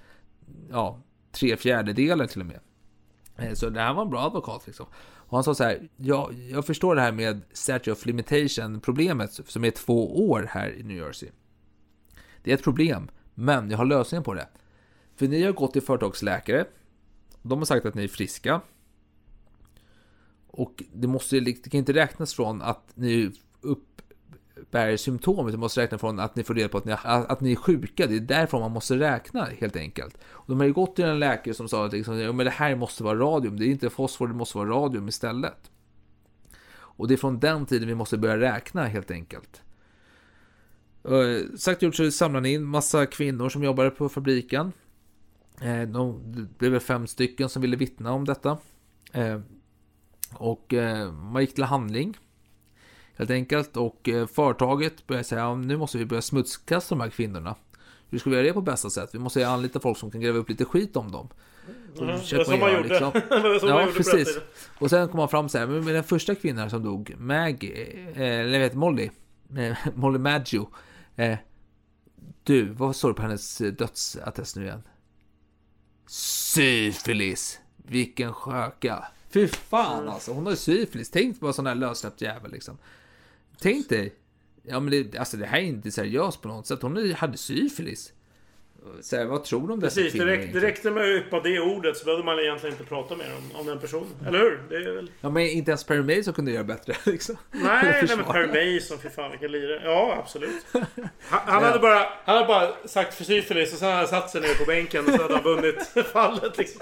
ja, 0.71 1.01
tre 1.31 1.57
fjärdedelar 1.57 2.25
till 2.25 2.41
och 2.41 2.47
med. 2.47 2.59
Eh, 3.37 3.53
så 3.53 3.69
det 3.69 3.79
här 3.79 3.93
var 3.93 4.01
en 4.01 4.09
bra 4.09 4.21
advokat 4.21 4.67
liksom. 4.67 4.85
Och 5.29 5.37
han 5.37 5.43
sa 5.43 5.55
så 5.55 5.63
här, 5.63 5.89
ja, 5.97 6.31
jag 6.49 6.65
förstår 6.65 6.95
det 6.95 7.01
här 7.01 7.11
med 7.11 7.41
statute 7.53 7.91
of 7.91 8.05
limitation 8.05 8.79
problemet 8.79 9.39
som 9.45 9.63
är 9.63 9.71
två 9.71 10.29
år 10.29 10.49
här 10.51 10.79
i 10.79 10.83
New 10.83 10.97
Jersey. 10.97 11.29
Det 12.43 12.51
är 12.51 12.55
ett 12.55 12.63
problem, 12.63 13.09
men 13.33 13.71
jag 13.71 13.77
har 13.77 13.85
lösningen 13.85 14.23
på 14.23 14.33
det. 14.33 14.47
För 15.15 15.27
ni 15.27 15.43
har 15.43 15.51
gått 15.51 15.73
till 15.73 15.81
företagsläkare. 15.81 16.65
De 17.41 17.57
har 17.57 17.65
sagt 17.65 17.85
att 17.85 17.95
ni 17.95 18.03
är 18.03 18.07
friska. 18.07 18.61
Och 20.47 20.83
det, 20.93 21.07
måste, 21.07 21.39
det 21.39 21.53
kan 21.53 21.77
inte 21.77 21.93
räknas 21.93 22.33
från 22.33 22.61
att 22.61 22.91
ni 22.95 23.31
bär 24.71 24.97
symptom, 24.97 25.47
utan 25.47 25.59
måste 25.59 25.81
räkna 25.81 25.97
från 25.97 26.19
att 26.19 26.35
ni 26.35 26.43
får 26.43 26.53
reda 26.53 26.69
på 26.69 26.77
att 26.77 26.85
ni, 26.85 26.95
att 27.03 27.41
ni 27.41 27.51
är 27.51 27.55
sjuka. 27.55 28.07
Det 28.07 28.15
är 28.15 28.19
därifrån 28.19 28.61
man 28.61 28.71
måste 28.71 28.95
räkna 28.95 29.45
helt 29.45 29.75
enkelt. 29.75 30.17
Och 30.23 30.45
de 30.47 30.59
har 30.59 30.67
ju 30.67 30.73
gått 30.73 30.95
till 30.95 31.05
en 31.05 31.19
läkare 31.19 31.53
som 31.53 31.67
sa 31.67 31.85
att 31.85 31.93
liksom, 31.93 32.19
ja, 32.19 32.31
men 32.31 32.45
det 32.45 32.51
här 32.51 32.75
måste 32.75 33.03
vara 33.03 33.19
radium. 33.19 33.59
Det 33.59 33.65
är 33.65 33.69
inte 33.69 33.89
fosfor, 33.89 34.27
det 34.27 34.33
måste 34.33 34.57
vara 34.57 34.69
radium 34.69 35.07
istället. 35.07 35.71
Och 36.69 37.07
det 37.07 37.13
är 37.13 37.17
från 37.17 37.39
den 37.39 37.65
tiden 37.65 37.87
vi 37.87 37.95
måste 37.95 38.17
börja 38.17 38.37
räkna 38.37 38.85
helt 38.85 39.11
enkelt. 39.11 39.61
Eh, 41.03 41.55
sagt 41.57 41.77
och 41.77 41.83
gjort 41.83 41.95
så 41.95 42.11
samlade 42.11 42.43
ni 42.43 42.53
in 42.53 42.63
massa 42.63 43.05
kvinnor 43.05 43.49
som 43.49 43.63
jobbade 43.63 43.89
på 43.89 44.09
fabriken. 44.09 44.71
Eh, 45.61 45.81
de, 45.81 46.21
det 46.31 46.57
blev 46.57 46.71
väl 46.71 46.81
fem 46.81 47.07
stycken 47.07 47.49
som 47.49 47.61
ville 47.61 47.77
vittna 47.77 48.11
om 48.11 48.25
detta. 48.25 48.57
Eh, 49.13 49.39
och 50.33 50.73
eh, 50.73 51.11
man 51.11 51.41
gick 51.41 51.55
till 51.55 51.63
handling. 51.63 52.17
Helt 53.17 53.29
enkelt. 53.31 53.77
Och 53.77 54.09
eh, 54.09 54.27
företaget 54.27 55.07
började 55.07 55.23
säga 55.23 55.51
att 55.51 55.57
nu 55.57 55.77
måste 55.77 55.97
vi 55.97 56.05
börja 56.05 56.21
smutskasta 56.21 56.95
de 56.95 57.01
här 57.01 57.09
kvinnorna. 57.09 57.55
Hur 58.09 58.19
ska 58.19 58.29
vi 58.29 58.35
göra 58.35 58.47
det 58.47 58.53
på 58.53 58.61
bästa 58.61 58.89
sätt? 58.89 59.09
Vi 59.13 59.19
måste 59.19 59.47
anlita 59.47 59.79
folk 59.79 59.97
som 59.97 60.11
kan 60.11 60.21
gräva 60.21 60.37
upp 60.37 60.49
lite 60.49 60.65
skit 60.65 60.95
om 60.95 61.11
dem. 61.11 61.29
Mm, 61.99 62.19
försöker 62.19 62.51
det 62.51 62.57
var 62.57 62.57
som 62.57 62.59
man 62.59 62.71
man 62.73 62.83
gjorde. 62.83 62.99
Var 62.99 63.59
som 63.59 63.69
man 63.69 63.77
ja, 63.77 63.85
gjorde 63.85 63.91
på 63.91 63.97
den 63.97 64.15
precis. 64.25 64.37
Och 64.79 64.89
sen 64.89 65.07
kom 65.07 65.17
man 65.17 65.29
fram 65.29 65.49
så 65.49 65.57
här, 65.57 65.67
med 65.67 65.95
den 65.95 66.03
första 66.03 66.35
kvinnan 66.35 66.69
som 66.69 66.83
dog, 66.83 67.13
Maggie, 67.17 67.87
eh, 68.15 68.39
eller 68.39 68.53
jag 68.53 68.59
vet 68.59 68.73
Molly, 68.73 69.09
eh, 69.57 69.77
Molly 69.95 70.19
Maggio. 70.19 70.69
Du, 72.43 72.69
vad 72.69 72.95
står 72.95 73.09
det 73.09 73.15
på 73.15 73.21
hennes 73.21 73.57
dödsattest 73.57 74.55
nu 74.55 74.63
igen? 74.63 74.83
Syfilis! 76.07 77.59
Vilken 77.77 78.33
sköka! 78.33 79.05
Fy 79.29 79.47
fan 79.47 80.09
alltså, 80.09 80.31
hon 80.33 80.45
har 80.45 80.51
ju 80.51 80.57
syfilis. 80.57 81.09
Tänk 81.09 81.39
på 81.39 81.47
en 81.47 81.53
sån 81.53 81.67
här 81.67 81.75
lössläppt 81.75 82.21
jävel 82.21 82.51
liksom. 82.51 82.77
Tänk 83.59 83.89
dig. 83.89 84.15
Ja 84.63 84.79
men 84.79 84.91
det, 84.91 85.17
alltså 85.17 85.37
det 85.37 85.45
här 85.45 85.57
är 85.57 85.63
inte 85.63 85.91
seriöst 85.91 86.41
på 86.41 86.47
något 86.47 86.67
sätt. 86.67 86.81
Hon 86.81 87.13
hade 87.13 87.37
syfilis. 87.37 88.13
Så 89.01 89.15
här, 89.15 89.25
vad 89.25 89.43
tror 89.43 89.67
du 89.67 89.73
om 89.73 89.79
dessa 89.79 90.01
Precis, 90.01 90.13
det, 90.13 90.37
kvinnor 90.37 90.59
räckte 90.59 90.91
med 90.91 91.03
att 91.03 91.09
yppa 91.09 91.39
det 91.39 91.59
ordet 91.59 91.97
så 91.97 92.05
behövde 92.05 92.25
man 92.25 92.39
egentligen 92.39 92.73
inte 92.73 92.85
prata 92.89 93.15
mer 93.15 93.25
om, 93.37 93.59
om 93.59 93.65
den 93.65 93.79
personen. 93.79 94.07
Eller 94.27 94.39
hur? 94.39 94.59
Det 94.69 94.75
är 94.75 94.95
väl... 94.95 95.11
Ja 95.21 95.29
men 95.29 95.43
inte 95.43 95.71
ens 95.71 95.83
Perry 95.83 96.17
Mason 96.17 96.33
kunde 96.33 96.51
göra 96.51 96.63
bättre 96.63 96.93
liksom. 97.11 97.37
Nej, 97.51 98.05
nej 98.07 98.17
men. 98.17 98.25
Perry 98.25 98.75
Mason, 98.75 98.97
fy 99.03 99.09
fan 99.09 99.31
vilken 99.31 99.51
lirare. 99.51 99.81
Ja, 99.83 100.15
absolut. 100.19 100.65
Han, 101.29 101.39
han, 101.45 101.63
hade 101.63 101.79
bara, 101.79 101.99
han 102.25 102.35
hade 102.35 102.47
bara 102.47 102.69
sagt 102.85 103.13
för 103.13 103.23
syfilis 103.23 103.73
och 103.73 103.79
sen 103.79 103.87
hade 103.87 103.99
han 103.99 104.07
satt 104.07 104.29
sig 104.29 104.41
ner 104.41 104.53
på 104.55 104.65
bänken 104.65 105.05
och 105.05 105.11
så 105.11 105.21
hade 105.21 105.33
han 105.33 105.43
vunnit 105.43 105.87
fallet 106.13 106.57
liksom. 106.57 106.81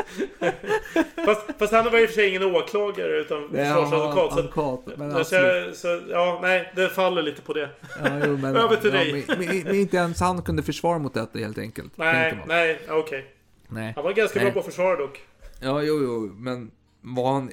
Fast, 1.25 1.41
fast 1.59 1.73
han 1.73 1.91
var 1.91 1.99
i 1.99 2.05
och 2.05 2.09
för 2.09 2.15
sig 2.15 2.29
ingen 2.29 2.43
åklagare 2.43 3.17
utan 3.17 3.49
försvarsadvokat. 3.49 4.33
så- 4.33 4.39
advokat, 4.39 4.97
men 4.97 5.11
så, 5.11 5.19
absolut. 5.19 5.77
så, 5.77 6.01
ja, 6.09 6.39
nej, 6.41 6.71
det 6.75 6.89
faller 6.89 7.21
lite 7.21 7.41
på 7.41 7.53
det. 7.53 7.69
Ja, 8.03 8.09
jo, 8.25 8.37
men, 8.37 8.55
Över 8.55 8.75
till 8.75 8.93
ja, 8.93 8.99
dig. 8.99 9.25
Men, 9.27 9.39
men, 9.39 9.63
men 9.63 9.75
inte 9.75 9.97
ens 9.97 10.19
han 10.19 10.41
kunde 10.41 10.63
försvara 10.63 10.99
mot 10.99 11.13
detta 11.13 11.39
helt 11.39 11.57
enkelt. 11.57 11.94
Nej, 11.95 12.37
nej, 12.47 12.79
okej. 12.89 13.25
Nej. 13.67 13.93
Han 13.95 14.03
var 14.03 14.13
ganska 14.13 14.39
Nej. 14.39 14.45
bra 14.45 14.53
på 14.53 14.59
att 14.59 14.65
försvara 14.65 14.95
dock. 14.95 15.21
Ja, 15.59 15.81
jo, 15.81 15.99
jo, 16.03 16.33
men 16.37 16.71
var 17.01 17.33
han 17.33 17.51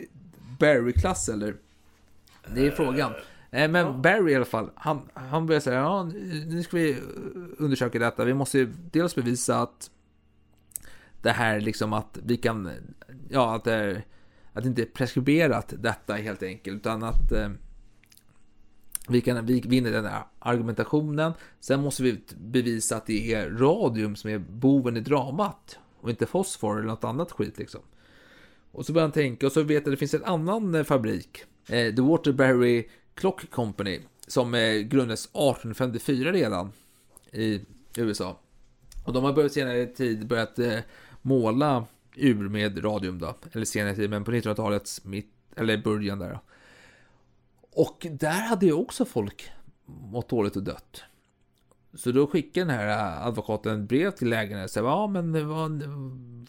Barry-klass 0.58 1.28
eller? 1.28 1.54
Det 2.54 2.66
är 2.66 2.70
frågan. 2.70 3.12
Eh, 3.50 3.70
Men 3.70 4.02
Barry 4.02 4.32
i 4.32 4.34
alla 4.34 4.44
fall, 4.44 4.70
han, 4.74 5.08
han 5.14 5.46
börjar 5.46 5.60
säga, 5.60 5.76
ja, 5.80 6.02
nu 6.46 6.62
ska 6.62 6.76
vi 6.76 6.96
undersöka 7.58 7.98
detta. 7.98 8.24
Vi 8.24 8.34
måste 8.34 8.58
ju 8.58 8.72
dels 8.92 9.14
bevisa 9.14 9.60
att 9.62 9.90
det 11.22 11.30
här 11.30 11.60
liksom 11.60 11.92
att 11.92 12.18
vi 12.24 12.36
kan, 12.36 12.70
ja, 13.28 13.54
att 13.54 13.64
det, 13.64 13.72
är, 13.74 14.04
att 14.52 14.62
det 14.62 14.68
inte 14.68 14.82
är 14.82 14.86
preskriberat 14.86 15.74
detta 15.78 16.14
helt 16.14 16.42
enkelt, 16.42 16.76
utan 16.76 17.02
att 17.02 17.32
eh, 17.32 17.48
vi 19.08 19.20
kan 19.20 19.46
vi 19.46 19.60
vinner 19.60 19.92
den 19.92 20.04
här 20.04 20.22
argumentationen. 20.38 21.32
Sen 21.60 21.82
måste 21.82 22.02
vi 22.02 22.20
bevisa 22.36 22.96
att 22.96 23.06
det 23.06 23.34
är 23.34 23.50
radium 23.50 24.16
som 24.16 24.30
är 24.30 24.38
boven 24.38 24.96
i 24.96 25.00
dramat 25.00 25.78
och 26.00 26.10
inte 26.10 26.26
fosfor 26.26 26.78
eller 26.78 26.88
något 26.88 27.04
annat 27.04 27.32
skit 27.32 27.58
liksom. 27.58 27.80
Och 28.72 28.86
så 28.86 28.92
börjar 28.92 29.06
han 29.06 29.12
tänka 29.12 29.46
och 29.46 29.52
så 29.52 29.62
vet 29.62 29.70
jag 29.70 29.78
att 29.78 29.84
det 29.84 29.96
finns 29.96 30.14
en 30.14 30.24
annan 30.24 30.74
eh, 30.74 30.84
fabrik, 30.84 31.44
eh, 31.66 31.94
The 31.94 32.02
Waterbury 32.02 32.88
Clock 33.14 33.50
Company, 33.50 34.00
som 34.26 34.54
eh, 34.54 34.74
grundades 34.74 35.24
1854 35.24 36.32
redan 36.32 36.72
i 37.32 37.60
USA. 37.96 38.38
Och 39.04 39.12
de 39.12 39.24
har 39.24 39.32
börjat 39.32 39.52
senare 39.52 39.86
tid 39.86 40.26
börjat 40.26 40.58
eh, 40.58 40.78
måla 41.22 41.86
ur 42.16 42.48
med 42.48 42.84
radium 42.84 43.18
då, 43.18 43.34
eller 43.52 43.64
senare 43.64 43.94
tid, 43.94 44.10
men 44.10 44.24
på 44.24 44.30
1900-talets 44.30 45.04
mitt, 45.04 45.32
eller 45.56 45.78
början 45.78 46.18
där 46.18 46.30
då. 46.30 46.40
Och 47.74 48.06
där 48.10 48.40
hade 48.48 48.66
ju 48.66 48.72
också 48.72 49.04
folk 49.04 49.50
mått 49.86 50.28
dåligt 50.28 50.56
och 50.56 50.62
dött. 50.62 51.02
Så 51.94 52.12
då 52.12 52.26
skickade 52.26 52.66
den 52.66 52.76
här 52.76 53.26
advokaten 53.28 53.82
ett 53.82 53.88
brev 53.88 54.10
till 54.10 54.28
lägenheten. 54.28 54.64
och 54.64 54.70
sa, 54.70 54.80
ja 54.80 55.06
men 55.06 55.32
det 55.32 55.44
var, 55.44 55.68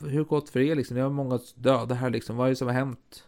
hur 0.07 0.23
gått 0.23 0.49
för 0.49 0.59
er 0.59 0.75
liksom? 0.75 0.97
Det 0.97 1.03
var 1.03 1.09
många 1.09 1.39
döda 1.55 1.95
här 1.95 2.09
liksom, 2.09 2.35
vad 2.35 2.45
är 2.45 2.49
det 2.49 2.55
som 2.55 2.67
har 2.67 2.73
hänt? 2.73 3.27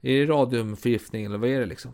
Är 0.00 0.20
det 0.20 0.32
radiumförgiftning 0.32 1.24
eller 1.24 1.38
vad 1.38 1.48
är 1.48 1.60
det 1.60 1.66
liksom? 1.66 1.92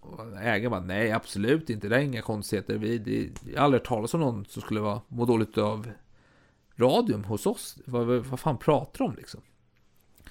Och 0.00 0.40
ägaren 0.42 0.70
bara, 0.70 0.80
nej 0.80 1.12
absolut 1.12 1.70
inte, 1.70 1.88
det 1.88 1.96
är 1.96 2.00
inga 2.00 2.22
konstigheter. 2.22 2.74
Vi, 2.74 2.98
det, 2.98 3.30
jag 3.52 3.58
har 3.58 3.64
aldrig 3.64 3.80
hört 3.80 3.88
talas 3.88 4.14
om 4.14 4.20
någon 4.20 4.44
som 4.44 4.62
skulle 4.62 4.80
vara, 4.80 5.00
må 5.08 5.24
dåligt 5.24 5.58
av 5.58 5.90
radium 6.76 7.24
hos 7.24 7.46
oss. 7.46 7.78
Vad, 7.84 8.06
vad, 8.06 8.18
vad 8.18 8.40
fan 8.40 8.58
pratar 8.58 8.98
de 8.98 9.04
om 9.04 9.16
liksom? 9.16 9.40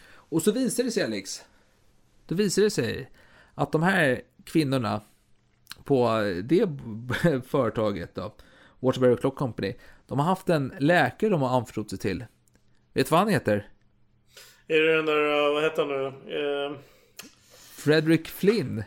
Och 0.08 0.42
så 0.42 0.52
visar 0.52 0.84
det 0.84 0.92
sig 0.92 1.04
Alex, 1.04 1.42
då 2.26 2.36
visar 2.36 2.62
det 2.62 2.72
sig 2.72 3.12
att 3.56 3.72
de 3.72 3.84
här 3.84 4.22
kvinnorna 4.46 5.02
på 5.84 6.22
det 6.44 6.70
företaget 7.48 8.16
då, 8.16 8.36
Waterbury 8.80 9.18
Clock 9.18 9.36
Company, 9.36 9.74
de 10.08 10.20
har 10.20 10.26
haft 10.26 10.50
en 10.50 10.74
läkare 10.80 11.30
de 11.30 11.42
har 11.42 11.58
anförtrott 11.58 11.90
sig 11.90 12.00
till. 12.00 12.26
Vet 12.94 13.08
du 13.08 13.12
vad 13.12 13.20
han 13.20 13.30
heter? 13.30 13.70
Är 14.68 14.82
det 14.82 14.96
den 14.96 15.06
där, 15.06 15.48
uh, 15.48 15.54
vad 15.54 15.64
heter 15.64 15.86
han 15.86 15.90
nu? 15.90 16.36
Uh... 16.36 16.78
Frederick 17.76 18.28
Flynn. 18.28 18.84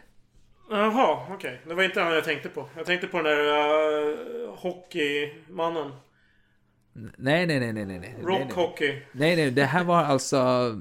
Jaha, 0.71 1.27
okej. 1.31 1.37
Okay. 1.37 1.57
Det 1.69 1.75
var 1.75 1.83
inte 1.83 2.01
han 2.01 2.15
jag 2.15 2.25
tänkte 2.25 2.49
på. 2.49 2.69
Jag 2.77 2.87
tänkte 2.87 3.07
på 3.07 3.17
den 3.17 3.25
där 3.25 4.11
uh, 4.11 4.55
hockeymannen. 4.57 5.93
Nej, 7.17 7.47
nej, 7.47 7.61
nej, 7.61 7.73
nej, 7.73 7.99
nej. 7.99 8.15
Rock 8.23 8.39
nej, 8.39 8.47
nej. 8.47 8.57
hockey. 8.57 9.03
Nej, 9.13 9.37
nej, 9.37 9.51
det 9.51 9.65
här 9.65 9.85
var 9.85 10.05
alltså 10.05 10.37
eh, 10.37 10.77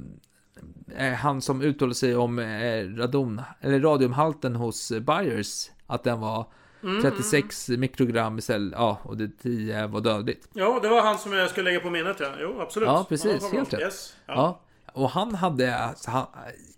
han 1.19 1.41
som 1.41 1.61
uttalade 1.61 1.95
sig 1.95 2.15
om 2.15 2.39
eh, 2.39 2.83
radon, 2.97 3.41
eller 3.61 3.79
radiumhalten 3.79 4.55
hos 4.55 4.91
Byers. 4.91 5.69
Att 5.87 6.03
den 6.03 6.19
var 6.19 6.45
Mm, 6.83 7.01
36 7.01 7.69
mikrogram 7.69 8.37
istället, 8.37 8.73
ja, 8.77 8.97
och 9.03 9.17
det 9.17 9.27
10 9.27 9.87
var 9.87 10.01
dödligt. 10.01 10.49
Ja, 10.53 10.79
det 10.81 10.87
var 10.87 11.01
han 11.01 11.17
som 11.17 11.33
jag 11.33 11.49
skulle 11.49 11.63
lägga 11.63 11.79
på 11.79 11.89
minnet 11.89 12.17
ja. 12.19 12.27
Jo, 12.41 12.61
absolut. 12.61 12.87
Ja, 12.87 13.05
precis. 13.09 13.51
Helt 13.51 13.73
rätt. 13.73 13.81
Yes. 13.81 14.15
Ja. 14.25 14.33
Ja. 14.33 14.61
Och 14.93 15.09
han 15.09 15.35
hade, 15.35 15.77
alltså, 15.77 16.11
han, 16.11 16.25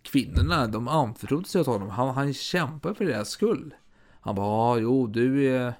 kvinnorna, 0.02 0.68
de 0.68 0.88
anförtrodde 0.88 1.48
sig 1.48 1.62
åt 1.62 1.68
honom. 1.68 1.90
Han, 1.90 2.10
han 2.10 2.34
kämpade 2.34 2.96
för 2.96 3.06
deras 3.06 3.30
skull. 3.30 3.74
Han 4.22 4.36
bara, 4.36 4.78
ja, 4.78 4.82
jo, 4.82 5.08
du 5.08 5.46
är... 5.48 5.74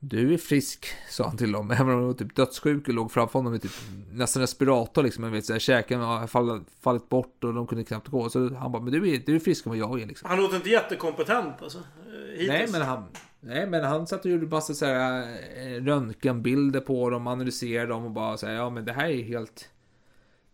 Du 0.00 0.34
är 0.34 0.38
frisk, 0.38 0.86
sa 1.10 1.24
han 1.24 1.36
till 1.36 1.52
dem. 1.52 1.70
Även 1.80 1.88
om 1.88 2.00
de 2.00 2.06
var 2.06 2.14
typ 2.14 2.34
dödssjuk 2.36 2.88
och 2.88 2.94
låg 2.94 3.12
framför 3.12 3.38
honom 3.38 3.52
med 3.52 3.62
typ 3.62 3.72
nästan 4.12 4.40
respirator 4.40 5.02
liksom. 5.02 5.24
Jag 5.24 5.30
vet, 5.30 5.44
så 5.44 5.52
här, 5.52 5.60
käken 5.60 6.00
har 6.00 6.26
fallit, 6.26 6.62
fallit 6.80 7.08
bort 7.08 7.44
och 7.44 7.54
de 7.54 7.66
kunde 7.66 7.84
knappt 7.84 8.08
gå. 8.08 8.30
Så 8.30 8.54
han 8.54 8.72
bara, 8.72 8.82
men 8.82 8.92
du 8.92 9.14
är, 9.14 9.22
du 9.26 9.34
är 9.34 9.38
friskare 9.40 9.74
än 9.74 9.80
vad 9.80 9.90
jag 9.90 10.02
är 10.02 10.06
liksom. 10.06 10.28
Han 10.28 10.38
låter 10.42 10.56
inte 10.56 10.70
jättekompetent 10.70 11.62
alltså. 11.62 11.78
eh, 11.78 12.30
Hittills. 12.30 12.48
Nej 12.48 12.68
men 12.72 12.82
han, 12.82 13.04
nej, 13.40 13.66
men 13.66 13.84
han 13.84 14.06
satt 14.06 14.24
och 14.24 14.30
gjorde 14.30 14.46
massa 14.46 14.74
så 14.74 14.86
här, 14.86 15.22
eh, 15.56 15.84
röntgenbilder 15.84 16.80
på 16.80 17.10
dem, 17.10 17.26
analyserade 17.26 17.86
dem 17.88 18.04
och 18.04 18.10
bara 18.10 18.36
säga 18.36 18.52
ja 18.52 18.70
men 18.70 18.84
det 18.84 18.92
här 18.92 19.08
är 19.08 19.22
helt... 19.22 19.68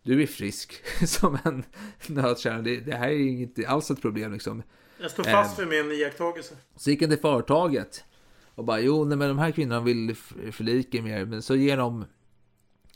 Du 0.02 0.22
är 0.22 0.26
frisk 0.26 0.74
som 1.06 1.38
en 1.44 1.64
nötkärna. 2.06 2.62
Det, 2.62 2.76
det 2.80 2.94
här 2.94 3.08
är 3.08 3.18
inte 3.18 3.68
alls 3.68 3.90
ett 3.90 4.02
problem 4.02 4.32
liksom. 4.32 4.62
Jag 5.00 5.10
står 5.10 5.24
fast 5.24 5.56
för 5.56 5.66
min 5.66 5.92
iakttagelse. 5.92 6.54
Så 6.76 6.90
gick 6.90 7.00
han 7.00 7.10
till 7.10 7.18
företaget 7.18 8.04
och 8.54 8.64
bara 8.64 8.80
jo, 8.80 9.04
nej, 9.04 9.18
men 9.18 9.28
de 9.28 9.38
här 9.38 9.50
kvinnorna 9.50 9.80
vill 9.80 10.14
förlika 10.52 11.02
mer, 11.02 11.24
men 11.24 11.42
så 11.42 11.54
ger 11.56 11.76
de 11.76 12.04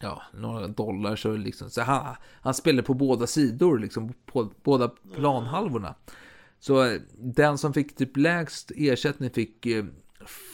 ja, 0.01 0.23
några 0.35 0.67
dollar 0.67 1.17
så 1.17 1.33
liksom. 1.37 1.71
Så 1.71 1.83
han, 1.83 2.15
han 2.41 2.55
spelar 2.55 2.83
på 2.83 2.95
båda 2.95 3.27
sidor, 3.27 3.79
liksom 3.79 4.13
på 4.27 4.53
båda 4.63 4.89
planhalvorna. 5.15 5.95
Så 6.59 6.85
eh, 6.85 7.01
den 7.19 7.59
som 7.59 7.73
fick 7.73 7.97
typ 7.97 8.17
lägst 8.17 8.73
ersättning 8.77 9.31
fick 9.31 9.67
eh, 9.67 9.85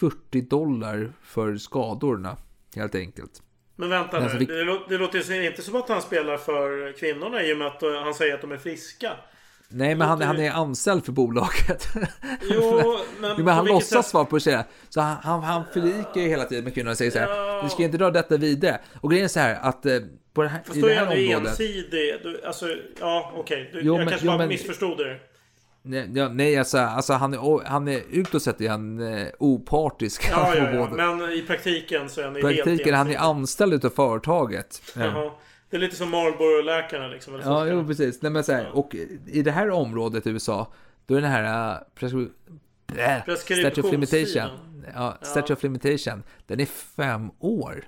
40 0.00 0.40
dollar 0.40 1.12
för 1.22 1.56
skadorna, 1.56 2.36
helt 2.76 2.94
enkelt. 2.94 3.42
Men 3.76 3.88
vänta 3.88 4.20
nu. 4.20 4.28
fick- 4.28 4.48
Det, 4.48 4.64
lå- 4.64 4.86
det 4.88 4.98
låter 4.98 5.42
inte 5.46 5.62
som 5.62 5.74
att 5.76 5.88
han 5.88 6.02
spelar 6.02 6.36
för 6.36 6.92
kvinnorna 6.98 7.42
i 7.42 7.52
och 7.54 7.58
med 7.58 7.66
att 7.66 7.82
eh, 7.82 7.92
han 8.04 8.14
säger 8.14 8.34
att 8.34 8.40
de 8.40 8.52
är 8.52 8.56
friska. 8.58 9.12
Nej, 9.74 9.94
men 9.94 10.08
han, 10.08 10.22
han 10.22 10.38
är 10.40 10.50
anställd 10.50 11.04
för 11.04 11.12
bolaget. 11.12 11.88
Jo, 12.50 12.98
men 13.20 13.44
men 13.44 13.54
han 13.54 13.64
låtsas 13.66 14.14
vara 14.14 14.24
på 14.24 14.38
det. 14.38 14.64
Så 14.88 15.00
han, 15.00 15.16
han, 15.22 15.42
han 15.42 15.62
förlikar 15.72 16.20
ju 16.20 16.28
hela 16.28 16.44
tiden 16.44 16.64
med 16.64 16.74
kvinnorna 16.74 16.90
och 16.90 16.98
säger 16.98 17.10
så 17.10 17.18
här. 17.18 17.62
Du 17.62 17.68
ska 17.68 17.82
inte 17.82 17.96
dra 17.98 18.10
detta 18.10 18.36
vidare. 18.36 18.80
Och 19.00 19.10
grejen 19.10 19.24
är 19.24 19.28
så 19.28 19.40
här 19.40 19.58
att 19.62 19.86
eh, 19.86 19.98
på 20.34 20.42
det 20.42 20.48
här, 20.48 20.60
Fast 20.64 20.76
i 20.76 20.80
då 20.80 20.86
det 20.86 20.94
är 20.94 20.98
här 20.98 21.06
han 21.06 21.16
ju 21.20 21.26
området. 21.28 21.50
ensidig. 21.50 22.14
Du, 22.22 22.42
alltså, 22.46 22.66
ja 23.00 23.32
okej. 23.36 23.70
Du- 23.72 23.80
Jo, 23.82 23.92
Jag 23.94 23.98
men- 23.98 24.08
kanske 24.08 24.26
jo, 24.26 24.30
bara 24.30 24.38
men- 24.38 24.48
missförstod 24.48 24.98
det. 24.98 25.16
Nej, 25.84 26.10
ja, 26.14 26.28
nej 26.28 26.58
alltså, 26.58 26.78
alltså 26.78 27.12
han, 27.12 27.34
är, 27.34 27.64
han 27.68 27.88
är 27.88 28.00
utåt 28.10 28.42
sett 28.42 28.60
är 28.60 28.68
han 28.68 29.14
eh, 29.18 29.26
opartisk. 29.38 30.28
Ja, 30.30 30.54
ja, 30.56 30.70
ja. 30.72 30.88
Men 31.16 31.32
i 31.32 31.42
praktiken 31.42 32.08
så 32.08 32.20
är 32.20 32.24
han 32.24 32.36
I 32.36 32.40
ju 32.40 32.46
helt 32.46 32.64
praktiken, 32.64 32.94
han 32.94 33.10
är 33.10 33.18
anställd 33.18 33.74
utav 33.74 33.90
företaget. 33.90 34.82
Jaha. 34.96 35.30
Det 35.72 35.76
är 35.76 35.80
lite 35.80 35.96
som 35.96 36.10
Marlboro-läkarna 36.10 37.08
liksom. 37.08 37.34
eller. 37.34 37.44
Ja, 37.44 37.66
jo 37.66 37.86
precis. 37.86 38.22
Nej, 38.22 38.32
men 38.32 38.44
så 38.44 38.52
här, 38.52 38.76
och 38.76 38.94
i 39.26 39.42
det 39.42 39.50
här 39.50 39.70
området 39.70 40.26
i 40.26 40.30
USA, 40.30 40.72
då 41.06 41.14
är 41.14 41.20
den 41.20 41.30
här 41.30 41.74
uh, 41.74 42.28
blä, 42.86 43.36
Statue 43.36 43.84
of 43.84 43.92
Limitation. 43.92 44.50
Ja, 44.94 45.18
Statue 45.22 45.56
of 45.56 45.62
Limitation. 45.62 46.22
Den 46.46 46.60
är 46.60 46.66
fem 46.66 47.30
år. 47.38 47.84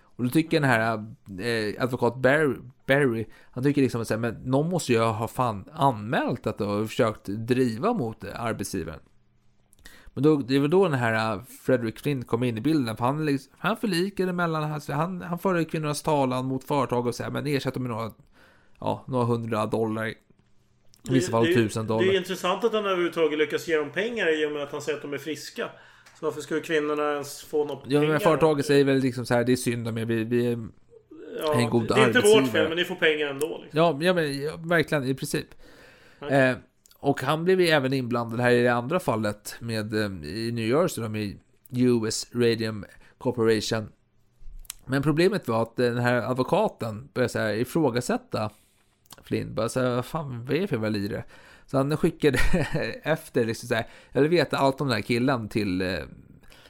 Och 0.00 0.24
då 0.24 0.30
tycker 0.30 0.60
den 0.60 0.70
här 0.70 1.04
eh, 1.40 1.82
advokat 1.82 2.16
Barry, 2.16 2.56
Barry, 2.86 3.26
han 3.50 3.64
tycker 3.64 3.82
liksom 3.82 4.00
att 4.00 4.20
men 4.20 4.34
någon 4.34 4.70
måste 4.70 4.92
ju 4.92 4.98
ha 4.98 5.28
fan 5.28 5.64
anmält 5.72 6.46
att 6.46 6.60
och 6.60 6.88
försökt 6.88 7.24
driva 7.24 7.92
mot 7.92 8.24
arbetsgivaren. 8.24 9.00
Men 10.16 10.22
då, 10.22 10.36
det 10.36 10.58
var 10.58 10.68
då 10.68 10.84
den 10.88 10.98
här 10.98 11.34
uh, 11.36 11.42
Frederick 11.66 11.98
Flynn 12.00 12.24
kom 12.24 12.42
in 12.42 12.58
i 12.58 12.60
bilden. 12.60 12.96
För 12.96 13.04
han, 13.04 13.26
liksom, 13.26 13.52
han 13.58 13.76
förlikade 13.76 14.32
mellan, 14.32 14.72
alltså, 14.72 14.92
han, 14.92 15.22
han 15.22 15.38
förde 15.38 15.64
kvinnornas 15.64 16.02
talan 16.02 16.44
mot 16.46 16.64
företag 16.64 17.06
och 17.06 17.14
så 17.14 17.22
här, 17.22 17.30
men 17.30 17.46
ersatte 17.46 17.80
med 17.80 17.90
några, 17.90 18.10
ja, 18.80 19.04
några 19.08 19.24
hundra 19.24 19.66
dollar. 19.66 20.06
I 20.06 20.14
vissa 21.10 21.30
fall 21.30 21.44
Det- 21.46 21.54
tusen 21.54 21.86
dollar. 21.86 22.04
Det 22.06 22.14
är 22.14 22.18
intressant 22.18 22.64
att 22.64 22.72
han 22.72 22.86
överhuvudtaget 22.86 23.38
lyckas 23.38 23.68
ge 23.68 23.76
dem 23.76 23.90
pengar 23.90 24.42
i 24.42 24.46
och 24.46 24.52
med 24.52 24.62
att 24.62 24.72
han 24.72 24.80
säger 24.82 24.96
att 24.96 25.02
de 25.02 25.12
är 25.12 25.18
friska. 25.18 25.68
Så 26.20 26.24
varför 26.26 26.40
skulle 26.40 26.60
kvinnorna 26.60 27.12
ens 27.12 27.42
få 27.42 27.64
något 27.64 27.82
Ja, 27.86 28.00
pengar? 28.00 28.12
men 28.12 28.20
företaget 28.20 28.66
säger 28.66 28.84
väl 28.84 28.98
liksom 28.98 29.26
så 29.26 29.34
här, 29.34 29.44
det 29.44 29.52
är 29.52 29.56
synd 29.56 29.88
om 29.88 29.98
er, 29.98 30.04
vi, 30.04 30.24
vi 30.24 30.46
är 30.46 30.58
Ja, 31.40 31.54
en 31.54 31.70
god 31.70 31.88
det 31.88 31.94
är 31.94 31.98
inte 31.98 32.18
arbetsgivare. 32.18 32.40
vårt 32.42 32.50
fel, 32.50 32.68
men 32.68 32.76
ni 32.76 32.84
får 32.84 32.94
pengar 32.94 33.26
ändå. 33.26 33.60
Liksom. 33.62 33.78
Ja, 33.80 33.98
ja, 34.00 34.14
men, 34.14 34.42
ja 34.42 34.56
verkligen 34.56 35.04
i 35.04 35.14
princip. 35.14 35.46
Eh, 36.30 36.52
och 37.06 37.22
han 37.22 37.44
blev 37.44 37.60
ju 37.60 37.66
även 37.66 37.92
inblandad 37.92 38.40
här 38.40 38.50
i 38.50 38.62
det 38.62 38.74
andra 38.74 39.00
fallet 39.00 39.56
med 39.60 39.94
eh, 39.94 40.28
i 40.28 40.52
New 40.52 40.68
Jersey 40.68 41.04
då, 41.04 41.10
med 41.10 41.38
US 41.70 42.26
Radium 42.34 42.84
Corporation. 43.18 43.88
Men 44.86 45.02
problemet 45.02 45.48
var 45.48 45.62
att 45.62 45.76
den 45.76 45.98
här 45.98 46.14
advokaten 46.14 47.08
började 47.14 47.32
så 47.32 47.38
här 47.38 47.54
ifrågasätta. 47.54 48.50
Bara 49.46 49.68
så 49.68 49.80
här, 49.80 49.94
vad 49.94 50.04
fan, 50.04 50.44
vad 50.44 50.56
är 50.56 50.60
det 50.60 50.66
för 50.66 50.76
jävla 50.76 50.88
lirare? 50.88 51.24
Så 51.66 51.76
han 51.76 51.96
skickade 51.96 52.38
efter, 53.02 53.44
liksom 53.44 53.68
så 53.68 53.74
här, 53.74 53.86
jag 54.12 54.22
vill 54.22 54.30
veta 54.30 54.56
allt 54.56 54.80
om 54.80 54.88
den 54.88 54.96
här 54.96 55.02
killen 55.02 55.48
till 55.48 55.80
eh, 55.82 55.98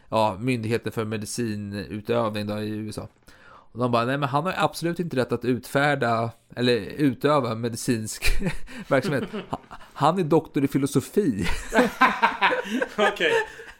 ja, 0.08 0.36
Myndigheten 0.40 0.92
för 0.92 1.04
medicinutövning 1.04 2.46
då 2.46 2.58
i 2.58 2.68
USA. 2.68 3.08
Och 3.44 3.78
de 3.78 3.92
bara, 3.92 4.04
nej 4.04 4.18
men 4.18 4.28
han 4.28 4.44
har 4.44 4.54
absolut 4.56 5.00
inte 5.00 5.16
rätt 5.16 5.32
att 5.32 5.44
utfärda 5.44 6.30
eller 6.56 6.76
utöva 6.80 7.54
medicinsk 7.54 8.24
verksamhet. 8.88 9.24
Han, 9.98 10.18
är 10.18 10.24
doktor 10.24 10.64
i 10.64 10.68
filosofi. 10.68 11.48
Okej. 12.96 13.32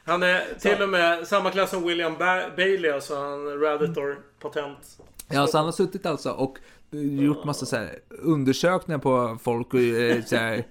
Han 0.04 0.22
är 0.22 0.58
till 0.60 0.82
och 0.82 0.88
med 0.88 1.26
samma 1.26 1.50
klass 1.50 1.70
som 1.70 1.86
William 1.86 2.12
ba- 2.12 2.56
Bailey, 2.56 2.90
alltså 2.90 3.14
han 3.16 3.60
Raditor-patent. 3.60 4.98
Ja, 5.28 5.46
så 5.46 5.56
han 5.56 5.64
har 5.64 5.72
suttit 5.72 6.06
alltså 6.06 6.30
och 6.30 6.58
gjort 6.90 7.44
massa 7.44 7.66
så 7.66 7.76
här 7.76 7.98
undersökningar 8.08 8.98
på 8.98 9.38
folk 9.42 9.74
och 9.74 9.80
eh, 9.80 10.22
så 10.24 10.36
här, 10.36 10.66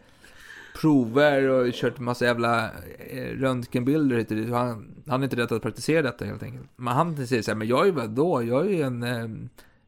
prover 0.82 1.50
och 1.50 1.74
kört 1.74 2.00
massa 2.00 2.26
jävla 2.26 2.70
eh, 3.10 3.24
röntgenbilder 3.24 4.18
hit 4.18 4.32
och 4.32 4.38
dit. 4.38 4.50
Han, 4.50 4.96
han 5.08 5.22
är 5.22 5.24
inte 5.24 5.36
rätt 5.36 5.52
att 5.52 5.62
praktisera 5.62 6.02
detta 6.02 6.26
helt 6.26 6.44
enkelt. 6.44 6.70
Men 6.76 6.94
han 6.94 7.28
säger 7.28 7.42
så 7.42 7.52
här, 7.52 7.56
men 7.56 7.68
jag 7.68 7.88
är 7.88 7.92
väl 7.92 8.16
då, 8.16 8.44
jag 8.44 8.66
är 8.66 8.70
ju 8.70 8.82
en 8.82 9.04
eh, 9.04 9.28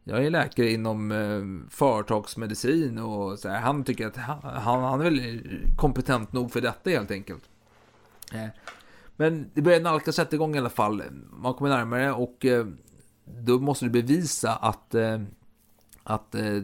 jag 0.07 0.25
är 0.25 0.29
läkare 0.29 0.71
inom 0.71 1.11
eh, 1.11 1.69
företagsmedicin 1.69 2.97
och 2.97 3.39
så 3.39 3.49
här, 3.49 3.59
han 3.59 3.83
tycker 3.83 4.07
att 4.07 4.17
han, 4.17 4.39
han, 4.43 4.83
han 4.83 5.01
är 5.01 5.03
väl 5.03 5.41
kompetent 5.77 6.33
nog 6.33 6.51
för 6.51 6.61
detta 6.61 6.89
helt 6.89 7.11
enkelt. 7.11 7.43
Eh, 8.33 8.47
Men 9.15 9.49
det 9.53 9.61
börjar 9.61 9.81
nalkas 9.81 10.19
rättegång 10.19 10.55
i 10.55 10.57
alla 10.57 10.69
fall. 10.69 11.03
Man 11.29 11.53
kommer 11.53 11.69
närmare 11.71 12.11
och 12.11 12.45
eh, 12.45 12.67
då 13.25 13.59
måste 13.59 13.85
du 13.85 13.91
bevisa 13.91 14.55
att, 14.55 14.95
eh, 14.95 15.21
att 16.03 16.35
eh, 16.35 16.61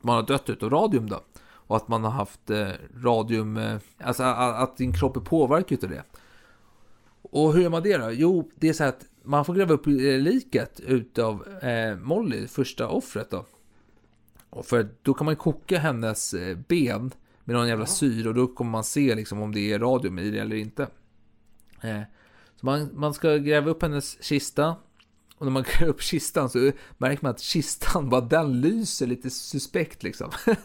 man 0.00 0.16
har 0.16 0.22
dött 0.22 0.50
utav 0.50 0.70
radium 0.70 1.08
då. 1.08 1.20
Och 1.42 1.76
att 1.76 1.88
man 1.88 2.04
har 2.04 2.10
haft 2.10 2.50
eh, 2.50 2.68
radium, 3.04 3.56
eh, 3.56 3.78
alltså 4.02 4.22
att, 4.22 4.62
att 4.62 4.76
din 4.76 4.92
kropp 4.92 5.16
är 5.16 5.20
påverkad 5.20 5.84
av 5.84 5.90
det. 5.90 6.02
Och 7.22 7.52
hur 7.54 7.62
gör 7.62 7.70
man 7.70 7.82
det 7.82 7.96
då? 7.96 8.10
Jo, 8.10 8.50
det 8.54 8.68
är 8.68 8.72
så 8.72 8.82
här 8.82 8.90
att 8.90 9.06
man 9.30 9.44
får 9.44 9.54
gräva 9.54 9.74
upp 9.74 9.86
eh, 9.86 9.92
liket 10.18 10.80
utav 10.80 11.48
eh, 11.62 11.96
Molly, 11.96 12.46
första 12.46 12.88
offret 12.88 13.30
då. 13.30 13.46
Och 14.50 14.66
för 14.66 14.88
då 15.02 15.14
kan 15.14 15.24
man 15.24 15.36
koka 15.36 15.78
hennes 15.78 16.34
eh, 16.34 16.58
ben 16.68 17.10
med 17.44 17.56
någon 17.56 17.68
jävla 17.68 17.86
syra 17.86 18.28
och 18.28 18.34
då 18.34 18.46
kommer 18.46 18.70
man 18.70 18.84
se 18.84 19.14
liksom 19.14 19.42
om 19.42 19.52
det 19.52 19.72
är 19.72 19.78
radium 19.78 20.18
i 20.18 20.30
det 20.30 20.38
eller 20.38 20.56
inte. 20.56 20.82
Eh, 21.80 22.00
så 22.56 22.66
man, 22.66 22.90
man 22.94 23.14
ska 23.14 23.36
gräva 23.36 23.70
upp 23.70 23.82
hennes 23.82 24.22
kista. 24.22 24.76
Och 25.36 25.46
när 25.46 25.52
man 25.52 25.62
gräver 25.78 25.92
upp 25.92 26.02
kistan 26.02 26.50
så 26.50 26.72
märker 26.98 27.22
man 27.22 27.30
att 27.30 27.40
kistan 27.40 28.08
bara 28.08 28.20
den 28.20 28.60
lyser 28.60 29.06
lite 29.06 29.30
suspekt 29.30 30.02
liksom. 30.02 30.30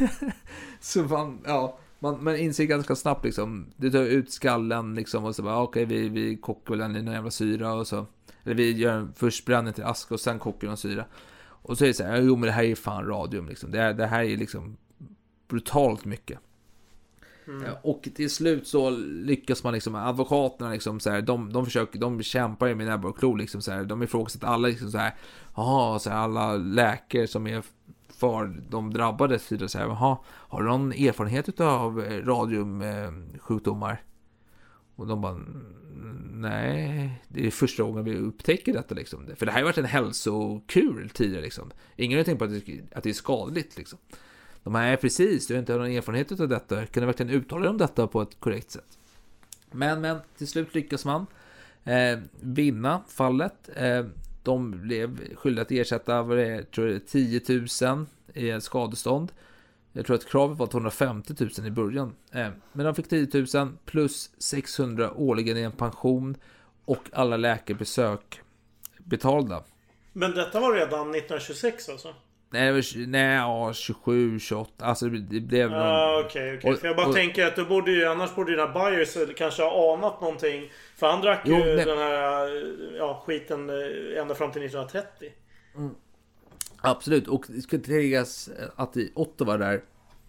så 0.80 1.02
man, 1.02 1.40
ja. 1.44 1.78
Man, 2.00 2.24
man 2.24 2.36
inser 2.36 2.64
ganska 2.64 2.96
snabbt 2.96 3.24
liksom, 3.24 3.66
du 3.76 3.90
tar 3.90 4.02
ut 4.02 4.32
skallen 4.32 4.94
liksom 4.94 5.24
och 5.24 5.36
så 5.36 5.42
bara 5.42 5.62
okej 5.62 5.84
vi, 5.84 6.08
vi 6.08 6.36
kokar 6.36 6.76
den 6.76 6.96
i 6.96 7.02
någon 7.02 7.14
jävla 7.14 7.30
syra 7.30 7.72
och 7.72 7.86
så. 7.86 8.06
Eller 8.44 8.54
vi 8.54 8.72
gör 8.72 9.08
först 9.16 9.46
bränner 9.46 9.72
till 9.72 9.84
aska 9.84 10.14
och 10.14 10.20
sen 10.20 10.38
kokar 10.38 10.68
den 10.68 10.76
syra. 10.76 11.04
Och 11.62 11.78
så 11.78 11.84
är 11.84 11.88
det 11.88 11.94
så 11.94 12.04
här, 12.04 12.20
jo 12.22 12.36
men 12.36 12.46
det 12.46 12.52
här 12.52 12.64
är 12.64 12.74
fan 12.74 13.06
radium 13.06 13.48
liksom. 13.48 13.70
Det, 13.70 13.78
här- 13.78 13.94
det 13.94 14.06
här 14.06 14.24
är 14.24 14.36
liksom 14.36 14.76
brutalt 15.48 16.04
mycket. 16.04 16.38
Mm. 17.46 17.70
Och 17.82 18.08
till 18.14 18.30
slut 18.30 18.66
så 18.66 18.90
lyckas 18.90 19.64
man 19.64 19.74
liksom, 19.74 19.94
advokaterna 19.94 20.70
liksom 20.70 21.00
så 21.00 21.10
här, 21.10 21.22
de, 21.22 21.52
de 21.52 21.64
försöker, 21.64 21.98
de 21.98 22.22
kämpar 22.22 22.66
ju 22.66 22.74
med 22.74 22.86
näbbar 22.86 23.08
och 23.08 23.18
klor 23.18 23.38
liksom 23.38 23.62
så 23.62 23.72
här, 23.72 23.84
de 23.84 24.02
ifrågasätter 24.02 24.46
alla 24.46 24.68
liksom 24.68 24.90
så 24.90 24.98
här, 24.98 25.14
jaha, 25.56 25.98
så 25.98 26.10
här, 26.10 26.16
alla 26.16 26.56
läkare 26.56 27.26
som 27.26 27.46
är 27.46 27.62
för 28.20 28.62
de 28.68 28.92
drabbade 28.92 29.38
så 29.38 29.68
så 29.68 29.78
här, 29.78 29.86
jaha, 29.86 30.18
har 30.26 30.62
du 30.62 30.68
någon 30.68 30.92
erfarenhet 30.92 31.60
av 31.60 32.04
eh, 32.04 32.24
radiumsjukdomar? 32.24 34.02
Och 34.96 35.06
de 35.06 35.20
bara, 35.20 35.40
nej, 36.32 37.22
det 37.28 37.46
är 37.46 37.50
första 37.50 37.82
gången 37.82 38.04
vi 38.04 38.16
upptäcker 38.16 38.72
detta 38.72 38.94
liksom. 38.94 39.26
För 39.36 39.46
det 39.46 39.52
här 39.52 39.58
har 39.58 39.64
varit 39.64 39.78
en 39.78 39.84
hälsokur 39.84 41.10
tidigare 41.14 41.42
liksom. 41.42 41.70
Ingen 41.96 42.18
har 42.18 42.24
tänkt 42.24 42.38
på 42.38 42.44
att 42.44 42.50
det, 42.50 42.80
att 42.94 43.02
det 43.02 43.10
är 43.10 43.14
skadligt 43.14 43.76
liksom. 43.76 43.98
De 44.62 44.74
här, 44.74 44.96
precis, 44.96 45.46
du 45.46 45.54
har 45.54 45.58
inte 45.58 45.76
någon 45.76 45.90
erfarenhet 45.90 46.40
av 46.40 46.48
detta. 46.48 46.86
Kan 46.86 47.00
du 47.00 47.06
verkligen 47.06 47.32
uttala 47.32 47.60
dig 47.60 47.70
om 47.70 47.78
detta 47.78 48.06
på 48.06 48.22
ett 48.22 48.40
korrekt 48.40 48.70
sätt? 48.70 48.98
Men, 49.70 50.00
men 50.00 50.18
till 50.38 50.48
slut 50.48 50.74
lyckas 50.74 51.04
man 51.04 51.26
eh, 51.84 52.18
vinna 52.40 53.02
fallet. 53.08 53.70
Eh, 53.76 54.04
de 54.42 54.70
blev 54.70 55.34
skyldiga 55.34 55.62
att 55.62 55.70
ersätta, 55.70 56.22
vad 56.22 56.36
det 56.36 56.46
är, 56.46 56.62
tror 56.62 56.88
jag, 56.88 57.06
10 57.06 57.40
000 57.82 58.06
i 58.34 58.60
skadestånd. 58.60 59.32
Jag 59.92 60.06
tror 60.06 60.16
att 60.16 60.28
kravet 60.28 60.58
var 60.58 60.66
250 60.66 61.34
000 61.58 61.66
i 61.66 61.70
början. 61.70 62.14
Eh, 62.32 62.48
men 62.72 62.86
de 62.86 62.94
fick 62.94 63.08
10 63.08 63.28
000 63.54 63.68
plus 63.84 64.30
600 64.38 65.12
årligen 65.12 65.56
i 65.56 65.60
en 65.60 65.72
pension 65.72 66.36
och 66.84 67.08
alla 67.12 67.36
läkarbesök 67.36 68.40
betalda. 68.98 69.62
Men 70.12 70.30
detta 70.30 70.60
var 70.60 70.72
redan 70.72 71.10
1926 71.10 71.88
alltså? 71.88 72.14
Nej, 72.52 72.66
det 72.66 72.72
var, 72.72 73.06
nej 73.06 73.34
ja, 73.36 73.72
27, 73.72 74.38
28. 74.38 74.84
Alltså 74.84 75.06
det 75.08 75.40
blev... 75.40 75.70
någon- 75.70 75.78
Ja, 75.80 76.22
okej, 76.26 76.60
och- 76.64 76.78
För 76.78 76.86
jag 76.86 76.96
bara 76.96 77.06
och- 77.08 77.14
tänker 77.14 77.46
att 77.46 77.56
då 77.56 77.64
borde 77.64 77.90
ju, 77.92 78.04
annars 78.06 78.34
borde 78.34 78.50
ju 78.50 78.56
den 78.56 78.68
här 78.72 78.90
Byers 78.90 79.34
kanske 79.36 79.62
ha 79.62 79.94
anat 79.98 80.20
någonting. 80.20 80.70
För 80.96 81.06
han 81.06 81.20
drack 81.20 81.40
Jo, 81.44 81.56
ju 81.56 81.76
nej. 81.76 81.84
den 81.84 81.98
här 81.98 82.48
ja, 82.98 83.22
skiten 83.26 83.70
eh, 83.70 84.20
ända 84.20 84.34
fram 84.34 84.52
till 84.52 84.62
1930. 84.62 85.28
Absolut, 86.82 87.28
och 87.28 87.44
det 87.48 87.60
ska 87.62 87.78
tilläggas 87.78 88.50
att 88.76 88.96
i 88.96 89.12
Ottawa 89.14 89.56
där, 89.56 89.82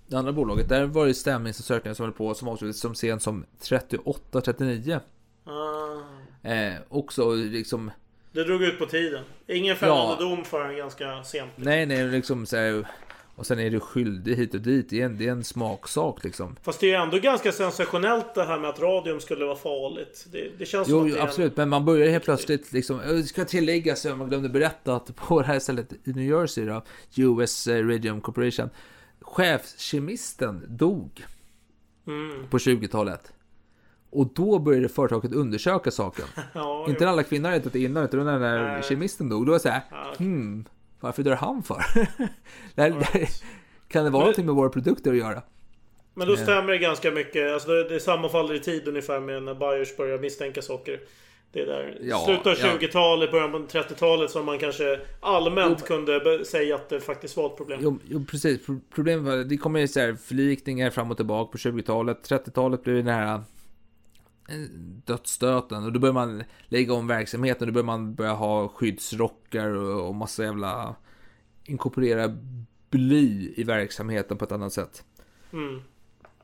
det 0.08 0.18
andra 0.18 0.32
bolaget, 0.32 0.70
där 0.70 0.86
var 0.86 1.08
det 1.08 1.14
stämningsansökningar 1.14 1.94
som 1.94 2.04
höll 2.06 2.14
på 2.14 2.34
som 2.34 2.48
avslutades 2.48 2.80
som 2.80 2.96
sent 2.96 3.22
som 3.22 3.46
38-39. 3.62 5.00
Ah. 5.46 6.50
Eh, 6.50 6.74
också 6.90 7.34
liksom, 7.34 7.92
Det 8.32 8.44
drog 8.44 8.64
ut 8.64 8.80
på 8.80 8.86
tiden. 8.86 9.24
Ingen 9.48 9.76
fällande 9.76 10.16
Ja. 10.24 10.30
dom 10.30 10.46
förrän 10.46 10.78
ganska 10.78 11.24
sent. 11.24 11.52
nej 11.56 11.86
nej 11.86 12.08
liksom 12.08 12.46
så 12.46 12.58
här, 12.58 12.88
och 13.36 13.46
sen 13.46 13.60
är 13.60 13.70
du 13.70 13.80
skyldig 13.80 14.36
hit 14.36 14.54
och 14.54 14.62
dit, 14.62 14.90
det 14.90 15.02
är 15.02 15.06
en, 15.06 15.18
det 15.18 15.28
är 15.28 15.32
en 15.32 15.44
smaksak 15.44 16.24
liksom. 16.24 16.56
Fast 16.64 16.80
det 16.80 16.86
är 16.86 16.90
ju 16.98 17.04
ändå 17.04 17.18
ganska 17.20 17.52
sensationellt 17.52 18.36
det 18.36 18.44
här 18.44 18.60
med 18.60 18.70
att 18.70 18.80
radium 18.80 19.20
skulle 19.20 19.46
vara 19.46 19.56
farligt. 19.56 20.26
Det, 20.32 20.52
det 20.58 20.66
känns 20.66 20.88
som 20.88 20.98
Jo, 20.98 21.02
att 21.04 21.10
jo 21.10 21.16
är 21.16 21.20
en- 21.20 21.28
absolut, 21.28 21.58
men 21.58 21.70
man 21.70 21.86
börjar 21.86 22.08
helt 22.10 22.24
plötsligt 22.24 22.72
liksom, 22.74 22.98
det 23.08 23.24
ska 23.24 23.46
tilläggas, 23.46 24.06
man 24.06 24.30
glömde 24.30 24.50
berätta 24.50 24.96
att 24.96 25.16
på 25.16 25.40
det 25.42 25.48
här 25.48 25.60
stället 25.60 25.94
i 25.94 26.14
New 26.14 26.26
Jersey 26.28 26.66
då, 26.66 26.84
US 27.16 27.68
Radium 27.68 28.22
Corporation, 28.22 28.70
chefskemisten 29.22 30.66
dog 30.78 31.26
Mm. 32.08 32.48
på 32.50 32.58
20-talet. 32.58 33.34
Och 34.12 34.28
då 34.36 34.60
började 34.60 34.90
företaget 34.90 35.34
undersöka 35.34 35.92
saken. 35.92 36.26
Ja, 36.54 36.86
Inte 36.90 37.04
jo. 37.04 37.10
alla 37.10 37.24
kvinnor 37.24 37.50
hade 37.50 37.60
vetat 37.60 37.76
innan, 37.76 38.04
utan 38.04 38.26
när 38.26 38.32
den 38.32 38.42
där 38.42 38.64
Nej. 38.64 38.84
kemisten 38.84 39.30
dog, 39.30 39.46
då 39.46 39.50
var 39.52 39.58
det 39.58 39.64
såhär, 39.64 39.82
Ja. 39.92 40.14
hmm, 40.18 40.66
varför 41.00 41.24
dör 41.24 41.36
han 41.36 41.64
för? 41.64 41.76
det 42.76 42.82
här, 42.82 42.90
det 42.90 43.06
här, 43.06 43.30
kan 43.88 44.04
det 44.04 44.10
vara 44.10 44.12
Men- 44.12 44.20
någonting 44.20 44.46
med 44.46 44.56
våra 44.56 44.70
produkter 44.70 45.12
att 45.12 45.18
göra? 45.18 45.42
Men 46.14 46.28
då 46.28 46.34
Eh. 46.34 46.40
stämmer 46.40 46.72
det 46.72 46.78
ganska 46.78 47.12
mycket. 47.12 47.52
Alltså 47.54 47.70
det, 47.70 47.90
det 47.90 48.00
sammanfaller 48.00 48.54
i 48.56 48.60
tid 48.60 48.88
ungefär 48.88 49.20
med 49.20 49.44
när 49.44 49.56
Byers 49.56 49.98
börjar 49.98 50.20
misstänka 50.20 50.62
saker. 50.62 51.00
Det 51.54 51.62
är 51.62 51.66
där 51.66 51.98
Ja, 52.02 52.18
slutet 52.26 52.48
av 52.48 52.54
ja. 52.60 52.68
20-talet, 52.80 53.32
början 53.32 53.52
på 53.52 53.58
30-talet 53.58 54.32
som 54.32 54.46
man 54.46 54.60
kanske 54.60 55.00
allmänt 55.20 55.86
kunde 55.86 56.20
be- 56.20 56.46
säga 56.46 56.76
att 56.76 56.90
det 56.90 57.00
faktiskt 57.00 57.38
var 57.38 57.46
ett 57.46 57.58
problem. 57.58 57.80
Jo, 57.84 58.00
jo 58.10 58.26
precis. 58.32 58.66
Pro- 58.66 58.80
Problemet 58.96 59.26
var, 59.26 59.38
det 59.38 59.58
kommer 59.58 59.80
ju 59.80 59.88
så 59.88 60.00
här 60.00 60.14
förlikningar 60.14 60.90
fram 60.90 61.12
och 61.12 61.18
tillbaka 61.18 61.52
på 61.52 61.58
20-talet. 61.58 62.30
30-talet 62.30 62.84
blev 62.84 62.96
det 62.96 63.02
den 63.02 63.14
här 63.16 63.42
dödsstöten 65.06 65.84
och 65.84 65.94
då 65.94 66.00
börjar 66.00 66.14
man 66.14 66.44
lägga 66.68 66.94
om 66.94 67.08
verksamheten. 67.08 67.68
Då 67.68 67.74
börjar 67.74 67.86
man 67.86 68.16
börja 68.16 68.34
ha 68.34 68.68
skyddsrockar 68.68 69.68
och, 69.68 70.08
och 70.08 70.16
massa 70.16 70.44
jävla 70.44 70.96
inkorporera 71.64 72.38
bly 72.90 73.54
i 73.56 73.64
verksamheten 73.64 74.38
på 74.38 74.46
ett 74.46 74.52
annat 74.52 74.74
sätt. 74.74 75.04
Mm. 75.54 75.82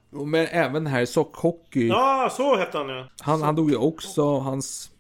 Men 0.10 0.48
även 0.52 0.88
här 0.88 1.06
sockhockey. 1.06 1.88
Ja, 1.88 2.30
så 2.32 2.58
hette 2.58 2.78
han 2.78 2.90
ja. 2.90 3.08
Han, 3.22 3.42
han 3.42 3.56
dog 3.56 3.70
ju 3.70 3.78
också, 3.78 4.40
hans 4.40 4.92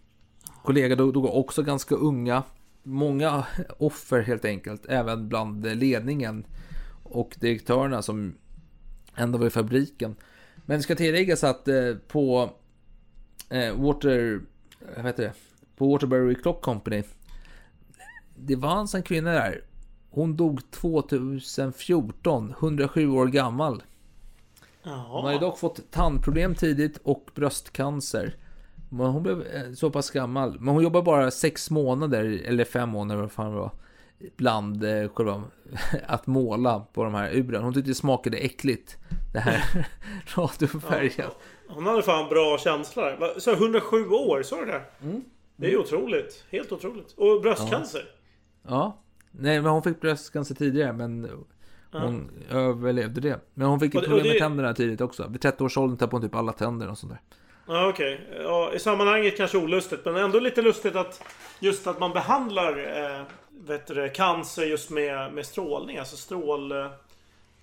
kollega 0.64 0.96
dog, 0.96 1.14
dog 1.14 1.26
också 1.26 1.64
ganska 1.64 1.96
unga. 1.96 2.44
Många 2.84 3.46
offer 3.78 4.22
helt 4.22 4.46
enkelt, 4.46 4.86
även 4.86 5.30
bland 5.30 5.66
ledningen 5.66 6.46
och 7.04 7.36
direktörerna 7.40 8.02
som 8.02 8.36
ändå 9.16 9.38
var 9.38 9.48
i 9.48 9.50
fabriken. 9.50 10.16
Men 10.66 10.78
det 10.78 10.84
ska 10.84 10.96
tilläggas 10.96 11.44
att 11.44 11.68
eh, 11.68 11.94
på 12.08 12.50
eh, 13.50 13.76
Water, 13.76 14.42
vad 14.96 15.06
heter 15.06 15.24
det? 15.24 15.34
På 15.76 15.92
Waterbury 15.92 16.36
Clock 16.36 16.62
Company. 16.62 17.04
Det 18.36 18.58
fanns 18.58 18.96
en 18.96 19.04
kvinna 19.04 19.32
där. 19.32 19.62
Hon 20.10 20.38
dog 20.38 20.72
2014, 20.72 22.54
107 22.60 23.10
år 23.10 23.28
gammal. 23.28 23.84
Hon 24.84 25.26
hade 25.26 25.40
dock 25.40 25.60
fått 25.60 25.92
tandproblem 25.92 26.56
tidigt 26.56 26.98
och 27.04 27.30
bröstcancer. 27.36 28.36
Men 28.90 29.08
hon 29.08 29.24
blev 29.24 29.42
eh, 29.42 29.74
så 29.74 29.90
pass 29.90 30.12
gammal. 30.12 30.60
Men 30.60 30.74
hon 30.74 30.84
jobbade 30.84 31.04
bara 31.04 31.32
sex 31.32 31.70
månader, 31.70 32.42
eller 32.46 32.66
fem 32.66 32.90
månader 32.90 33.22
vad 33.22 33.32
fan 33.32 33.52
det 33.52 33.58
var. 33.58 33.72
Bland 34.38 34.84
eh, 34.84 35.10
själva 35.10 35.44
att 36.08 36.28
måla 36.28 36.80
på 36.80 37.04
de 37.04 37.14
här 37.14 37.32
uren. 37.36 37.64
Hon 37.64 37.74
tyckte 37.74 37.92
det 37.92 37.96
smakade 37.96 38.38
äckligt. 38.38 38.98
Det 39.34 39.40
här 39.40 39.88
radiofärgen. 40.36 41.30
Hon 41.68 41.86
hade 41.86 42.04
fan 42.04 42.30
bra 42.30 42.58
känsla. 42.58 43.02
där. 43.16 43.40
Så 43.40 43.52
107 43.52 44.08
år, 44.10 44.44
så 44.44 44.62
är 44.62 44.66
det? 44.66 44.82
Mm. 45.04 45.24
Det 45.56 45.68
är 45.68 45.72
ju 45.72 45.78
otroligt. 45.78 46.46
Helt 46.52 46.72
otroligt. 46.72 47.12
Och 47.18 47.42
bröstcancer. 47.42 48.02
Ja. 48.68 48.98
Nej, 49.32 49.62
men 49.62 49.72
hon 49.72 49.84
fick 49.84 50.02
bröstcancer 50.02 50.56
tidigare, 50.56 50.94
men 50.94 51.30
hon 51.92 52.32
överlevde 52.52 53.22
det. 53.22 53.40
Men 53.54 53.68
hon 53.68 53.80
fick 53.80 53.94
ju 53.94 54.00
det- 54.00 54.06
problem 54.08 54.26
med 54.28 54.36
det- 54.36 54.40
tänderna 54.40 54.74
tidigt 54.74 55.02
också. 55.02 55.28
Vid 55.30 55.42
30 55.42 55.64
års 55.64 55.78
ålder 55.78 55.98
tappade 55.98 56.16
hon 56.16 56.30
typ 56.30 56.36
alla 56.36 56.52
tänder 56.54 56.90
och 56.90 56.98
sånt 56.98 57.12
där. 57.14 57.22
Ja, 57.68 57.88
okej. 57.90 58.28
Ja, 58.44 58.74
I 58.74 58.80
sammanhanget 58.80 59.38
kanske 59.38 59.58
olustigt, 59.58 60.06
men 60.06 60.16
ändå 60.16 60.40
lite 60.40 60.62
lustigt 60.62 60.96
att 60.96 61.24
just 61.60 61.88
att 61.88 62.00
man 62.00 62.12
behandlar 62.14 62.78
eh, 63.18 63.22
vet 63.68 63.88
du, 63.88 64.10
cancer 64.10 64.64
just 64.64 64.90
med, 64.90 65.34
med 65.34 65.46
strålning. 65.46 65.98
Alltså 65.98 66.16
strål... 66.18 66.72
Eh, 66.72 66.78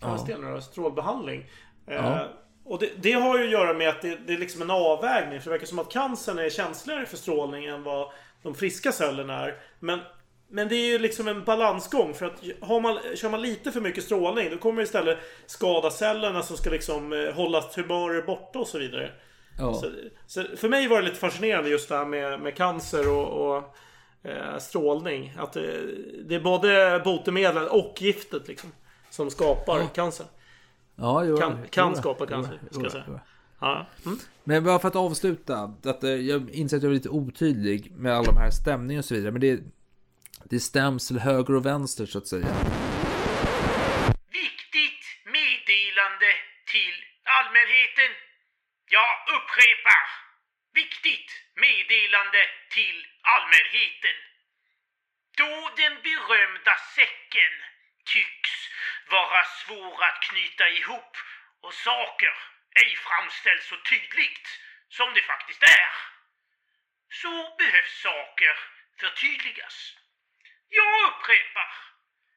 Ja. 0.01 0.27
ja. 0.29 0.61
Strålbehandling. 0.61 1.45
Eh, 1.87 1.95
Ja. 1.95 2.29
Och 2.65 2.79
det, 2.79 2.91
det 2.97 3.13
har 3.13 3.39
ju 3.39 3.45
att 3.45 3.51
göra 3.51 3.75
med 3.75 3.89
att 3.89 4.03
det, 4.03 4.19
det 4.27 4.33
är 4.33 4.39
liksom 4.39 4.63
en 4.63 4.71
avvägning. 4.71 5.41
För 5.41 5.51
det 5.51 5.55
verkar 5.55 5.67
som 5.67 5.79
att 5.79 5.91
cancern 5.91 6.39
är 6.39 6.51
känsligare 6.51 7.07
för 7.07 7.17
strålning 7.17 7.65
än 7.65 7.83
vad 7.83 8.13
de 8.43 8.55
friska 8.55 8.93
cellerna 8.93 9.45
är. 9.45 9.57
Men, 9.81 10.01
men 10.49 10.69
det 10.69 10.75
är 10.75 10.87
ju 10.87 10.99
liksom 10.99 11.29
en 11.29 11.45
balansgång. 11.45 12.15
För 12.15 12.27
att 12.27 12.43
har 12.61 12.81
man, 12.81 12.99
kör 13.15 13.31
man 13.31 13.43
lite 13.43 13.73
för 13.73 13.81
mycket 13.81 14.05
strålning 14.05 14.51
då 14.51 14.59
kommer 14.59 14.77
det 14.77 14.83
istället 14.83 15.19
skada 15.47 15.91
cellerna 15.91 16.43
som 16.43 16.57
ska 16.57 16.71
liksom 16.71 17.13
eh, 17.13 17.35
hålla 17.35 17.63
tumörer 17.63 18.23
borta 18.23 18.59
och 18.59 18.69
så 18.69 18.79
vidare. 18.79 19.11
Ja. 19.59 19.75
Så, 19.75 19.91
så 20.27 20.45
för 20.57 20.69
mig 20.69 20.89
var 20.89 20.97
det 20.97 21.05
lite 21.05 21.21
fascinerande 21.21 21.71
just 21.71 21.89
det 21.89 21.97
här 21.97 22.05
med, 22.05 22.41
med 22.41 22.57
cancer 22.57 23.09
och, 23.09 23.57
och 23.57 23.77
eh, 24.23 24.59
strålning. 24.59 25.35
Att 25.39 25.53
det, 25.53 25.87
det 26.25 26.35
är 26.35 26.41
både 26.41 27.03
botemedel 27.05 27.69
och 27.69 27.95
giftet 27.99 28.49
liksom. 28.49 28.73
Som 29.11 29.31
skapar 29.31 29.95
cancer. 29.95 30.27
Ja, 30.97 31.25
jo, 31.25 31.37
Kan, 31.37 31.69
kan 31.69 31.89
jo, 31.95 32.01
skapa 32.01 32.27
cancer, 32.27 32.59
jo, 32.63 32.69
ska 32.71 32.83
jag 32.83 32.93
säga. 32.93 33.05
jo. 33.09 33.19
Ja. 33.61 33.87
Mm. 34.07 34.19
Men 34.45 34.65
bara 34.65 34.79
för 34.79 34.89
att 34.89 34.97
avsluta. 34.97 35.57
Att, 35.85 36.05
eh, 36.05 36.11
jag 36.11 36.51
inser 36.51 36.77
att 36.77 36.83
jag 36.83 36.91
är 36.91 36.95
lite 36.95 37.09
otydlig 37.09 37.91
med 37.93 38.13
alla 38.15 38.27
de 38.33 38.37
här 38.37 38.51
stämningarna 38.51 38.99
och 38.99 39.05
så 39.05 39.15
vidare. 39.15 39.33
Men 39.33 39.41
det, 39.41 39.61
det 40.45 40.61
stäms 40.61 41.09
till 41.09 41.19
höger 41.19 41.55
och 41.55 41.67
vänster 41.67 42.07
så 42.07 42.19
att 42.19 42.27
säga. 42.27 42.47
Viktigt 44.43 45.05
meddelande 45.39 46.31
till 46.75 46.97
allmänheten. 47.39 48.11
Jag 48.97 49.13
upprepar. 49.37 50.03
Viktigt 50.83 51.31
meddelande 51.67 52.43
till 52.77 52.99
allmänheten. 53.35 54.17
Då 55.41 55.53
den 55.83 55.95
berömda 56.07 56.75
säcken 56.97 57.55
tycks 58.05 58.71
vara 59.07 59.45
svår 59.45 60.05
att 60.05 60.23
knyta 60.23 60.69
ihop 60.69 61.17
och 61.61 61.75
saker 61.75 62.35
ej 62.75 62.97
framställs 62.97 63.67
så 63.67 63.77
tydligt 63.77 64.49
som 64.89 65.15
det 65.15 65.23
faktiskt 65.23 65.63
är, 65.63 65.91
så 67.11 67.55
behövs 67.59 68.01
saker 68.03 68.59
förtydligas. 69.01 69.97
Jag 70.69 71.09
upprepar, 71.09 71.75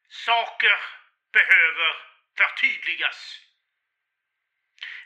saker 0.10 0.77
behöver 1.31 1.95
förtydligas. 2.38 3.39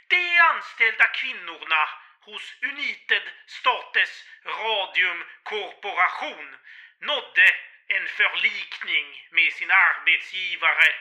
De 0.07 0.39
anställda 0.39 1.07
kvinnorna 1.07 1.89
hos 2.21 2.53
United 2.61 3.23
States 3.47 4.25
Radium 4.45 5.23
Corporation 5.43 6.57
nådde 6.99 7.70
en 7.95 8.07
förlikning 8.07 9.27
med 9.31 9.53
sin 9.53 9.71
arbetsgivare 9.71 10.95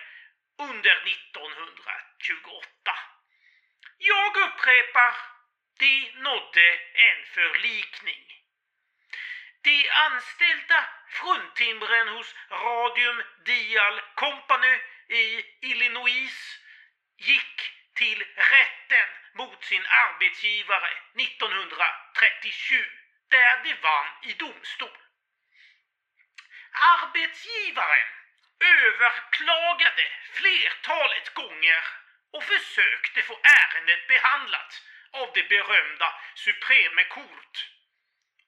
under 0.58 0.96
1928. 0.96 2.94
Jag 3.98 4.36
upprepar, 4.36 5.14
de 5.78 6.10
nådde 6.14 6.80
en 6.94 7.26
förlikning. 7.34 8.24
De 9.62 9.88
anställda 9.88 10.88
fruntimren 11.08 12.08
hos 12.08 12.34
Radium 12.50 13.22
Dial 13.44 14.00
Company 14.14 14.80
i 15.08 15.44
Illinois 15.60 16.58
gick 17.16 17.72
till 17.94 18.24
rätten 18.36 19.08
mot 19.34 19.64
sin 19.64 19.86
arbetsgivare 19.86 20.90
1937 21.14 22.84
där 23.28 23.62
de 23.64 23.74
vann 23.74 24.06
i 24.22 24.32
domstol. 24.32 24.99
Arbetsgivaren 26.72 28.08
överklagade 28.60 30.02
flertalet 30.32 31.34
gånger 31.34 31.84
och 32.32 32.44
försökte 32.44 33.22
få 33.22 33.38
ärendet 33.42 34.08
behandlat 34.08 34.82
av 35.12 35.30
det 35.34 35.48
berömda 35.48 36.14
Supreme 36.34 37.04
Court. 37.04 37.70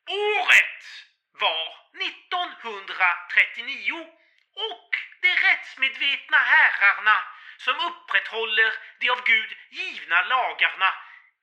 Året 0.09 0.85
var 1.33 1.77
1939 2.01 4.09
och 4.55 4.97
de 5.21 5.35
rättsmedvetna 5.35 6.39
herrarna 6.39 7.25
som 7.57 7.81
upprätthåller 7.81 8.75
de 9.01 9.11
av 9.11 9.25
Gud 9.25 9.57
givna 9.71 10.23
lagarna 10.23 10.95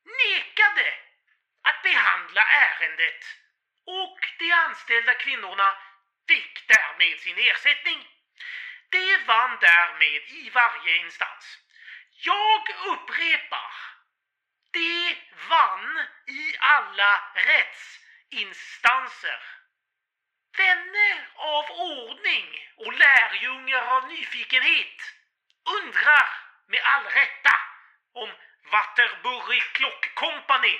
nekade 0.04 0.94
att 1.64 1.84
behandla 1.84 2.42
ärendet 2.42 3.26
och 3.86 4.20
de 4.40 4.52
anställda 4.52 5.14
kvinnorna 5.14 5.78
fick 6.30 6.68
därmed 6.68 7.20
sin 7.20 7.38
ersättning. 7.38 8.08
De 8.90 9.18
vann 9.18 9.58
därmed 9.62 10.24
i 10.42 10.50
varje 10.50 10.98
instans. 10.98 11.58
Jag 12.10 12.70
upprepar, 12.86 13.74
de 14.72 15.16
vann 15.50 16.08
i 16.28 16.56
alla 16.60 17.34
rättsinstanser. 17.36 19.42
Vänner 20.58 21.28
av 21.36 21.72
ordning 21.72 22.68
och 22.76 22.94
lärjungar 22.94 23.96
av 23.96 24.08
nyfikenhet 24.08 25.02
undrar 25.78 26.30
med 26.68 26.82
all 26.84 27.04
rätta 27.04 27.56
om 28.14 28.32
Waterbury 28.72 29.60
Clock 29.60 30.14
Company, 30.14 30.80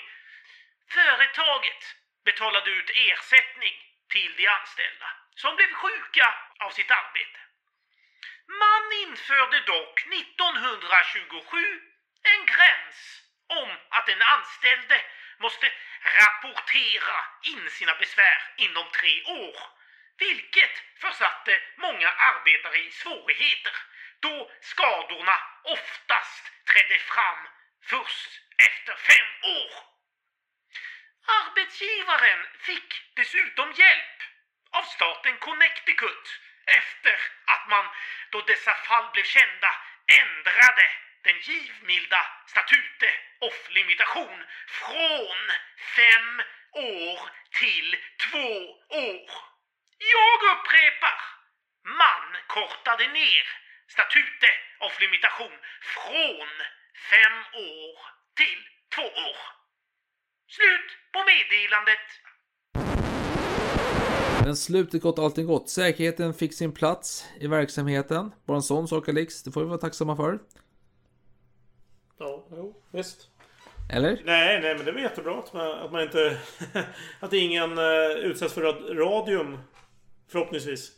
företaget, 0.90 1.96
betalade 2.26 2.70
ut 2.70 2.90
ersättning 2.90 3.76
till 4.10 4.36
de 4.36 4.48
anställda 4.48 5.19
som 5.42 5.56
blev 5.56 5.74
sjuka 5.74 6.36
av 6.60 6.70
sitt 6.72 6.92
arbete. 6.92 7.40
Man 8.48 8.84
införde 9.04 9.60
dock 9.60 10.08
1927 10.08 11.82
en 12.24 12.46
gräns 12.46 13.22
om 13.48 13.70
att 13.90 14.06
den 14.06 14.22
anställde 14.22 15.02
måste 15.38 15.72
rapportera 16.20 17.26
in 17.42 17.70
sina 17.70 17.96
besvär 17.96 18.54
inom 18.58 18.86
tre 18.92 19.24
år, 19.24 19.58
vilket 20.18 20.76
försatte 20.98 21.62
många 21.78 22.10
arbetare 22.10 22.78
i 22.78 22.92
svårigheter 22.92 23.76
då 24.20 24.52
skadorna 24.62 25.38
oftast 25.64 26.52
trädde 26.66 27.00
fram 27.00 27.48
först 27.82 28.42
efter 28.58 28.96
fem 28.96 29.30
år. 29.44 29.72
Arbetsgivaren 31.42 32.48
fick 32.60 33.16
dessutom 33.16 33.72
hjälp 33.74 34.20
av 34.72 34.84
staten 34.84 35.38
Connecticut 35.38 36.40
efter 36.66 37.16
att 37.46 37.70
man, 37.70 37.86
då 38.30 38.42
dessa 38.42 38.74
fall 38.74 39.10
blev 39.14 39.24
kända, 39.24 39.76
ändrade 40.22 40.92
den 41.24 41.40
givmilda 41.40 42.26
statute 42.48 43.10
of 43.40 43.70
limitation 43.70 44.44
från 44.68 45.52
fem 45.96 46.42
år 46.72 47.30
till 47.60 47.98
två 48.32 48.50
år. 48.90 49.30
Jag 49.98 50.44
upprepar, 50.52 51.22
man 51.84 52.38
kortade 52.48 53.08
ner 53.08 53.48
statute 53.88 54.52
of 54.80 55.00
limitation 55.00 55.60
från 55.82 56.50
fem 57.10 57.44
år 57.54 58.00
till 58.36 58.70
två 58.96 59.02
år. 59.02 59.38
Slut 60.48 60.98
på 61.12 61.24
meddelandet. 61.24 62.29
Men 64.44 64.56
slutet 64.56 65.02
gott, 65.02 65.20
allting 65.20 65.46
gott. 65.46 65.70
Säkerheten 65.70 66.34
fick 66.34 66.54
sin 66.54 66.72
plats 66.72 67.26
i 67.40 67.48
verksamheten. 67.48 68.32
Bara 68.46 68.58
en 68.58 68.64
sån 68.64 68.88
sak 68.88 69.10
Alex, 69.10 69.44
det 69.44 69.52
får 69.52 69.62
vi 69.62 69.68
vara 69.68 69.78
tacksamma 69.78 70.16
för. 70.16 70.40
Ja, 72.18 72.48
jo, 72.52 72.82
visst. 72.92 73.30
Eller? 73.90 74.22
Nej, 74.26 74.62
nej, 74.62 74.76
men 74.76 74.86
det 74.86 74.92
var 74.92 75.00
jättebra 75.00 75.40
att 75.40 75.54
man, 75.54 75.72
att 75.72 75.92
man 75.92 76.02
inte... 76.04 76.38
att 77.20 77.34
ingen 77.34 77.78
uh, 77.78 78.12
utsätts 78.12 78.54
för 78.54 78.62
rad- 78.62 78.98
radium. 78.98 79.58
Förhoppningsvis. 80.28 80.92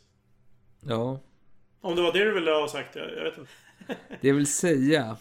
Ja. 0.80 1.20
Om 1.80 1.96
det 1.96 2.02
var 2.02 2.12
det 2.12 2.24
du 2.24 2.34
ville 2.34 2.50
ha 2.50 2.68
sagt, 2.68 2.96
jag, 2.96 3.10
jag 3.16 3.24
vet 3.24 3.38
inte. 3.38 3.50
Det 4.20 4.28
jag 4.28 4.34
vill 4.34 4.52
säga 4.52 5.16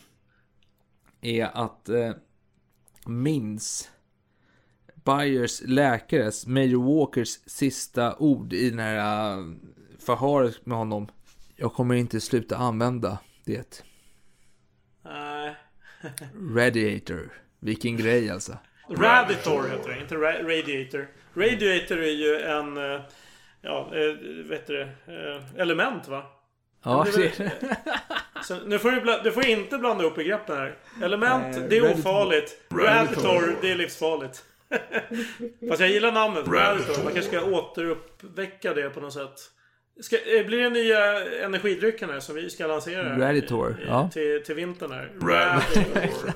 är 1.22 1.46
att 1.54 1.90
eh, 1.90 2.12
minns 3.06 3.92
Byers 5.04 5.62
läkares, 5.66 6.48
Major 6.48 6.84
Walkers 6.96 7.40
sista 7.46 8.16
ord 8.16 8.54
i 8.54 8.70
den 8.70 8.80
här 8.80 9.32
eh, 9.38 9.46
förhöret 10.00 10.66
med 10.66 10.78
honom. 10.78 11.08
Jag 11.56 11.74
kommer 11.74 11.96
inte 11.96 12.22
sluta 12.22 12.58
använda 12.58 13.18
det. 13.46 13.84
Nej. 15.06 15.56
Radiator. 16.56 17.30
Vilken 17.60 17.98
grej 17.98 18.30
alltså. 18.30 18.58
Raditor 18.90 19.64
heter 19.70 19.90
det, 19.90 20.02
inte 20.02 20.16
ra- 20.16 20.44
Radiator. 20.44 21.08
Radiator 21.34 21.98
är 22.02 22.12
ju 22.12 22.36
en... 22.42 22.78
eh, 22.78 23.02
Ja, 23.64 23.92
eh, 23.94 24.14
vet 24.50 24.68
du 24.68 24.74
det? 24.78 24.90
Element 25.58 26.08
va? 26.08 26.24
Ja, 26.84 27.06
det 27.16 27.18
väl- 27.40 27.50
Så 28.44 28.58
nu 28.66 28.80
får 28.80 28.92
du, 28.92 29.20
du 29.24 29.32
får 29.32 29.46
inte 29.46 29.78
blanda 29.78 30.04
ihop 30.04 30.16
begreppen 30.16 30.58
här. 30.58 30.78
Element, 31.04 31.58
Nej, 31.58 31.68
det 31.70 31.78
är 31.78 31.94
ofarligt. 32.00 32.58
Raditor, 32.74 33.56
det 33.62 33.72
är 33.72 33.76
livsfarligt. 33.76 34.44
Fast 35.70 35.82
jag 35.82 35.90
gillar 35.90 36.12
namnet. 36.12 36.48
Raditor. 36.48 37.04
Man 37.04 37.14
kanske 37.14 37.38
ska 37.38 37.44
återuppväcka 37.46 38.74
det 38.74 38.90
på 38.90 39.00
något 39.00 39.14
sätt. 39.14 39.34
Ska, 40.02 40.16
eh, 40.38 40.46
blir 40.46 40.58
det 40.62 40.70
nya 40.70 41.26
energidrycken 41.46 42.10
här 42.10 42.20
som 42.20 42.36
vi 42.36 42.50
ska 42.50 42.68
lansera? 42.68 43.20
Raditor, 43.28 43.84
ja. 43.88 44.10
Till, 44.14 44.44
till 44.46 44.56
vintern 44.56 44.92
här. 44.92 45.12
Raditor. 45.22 46.34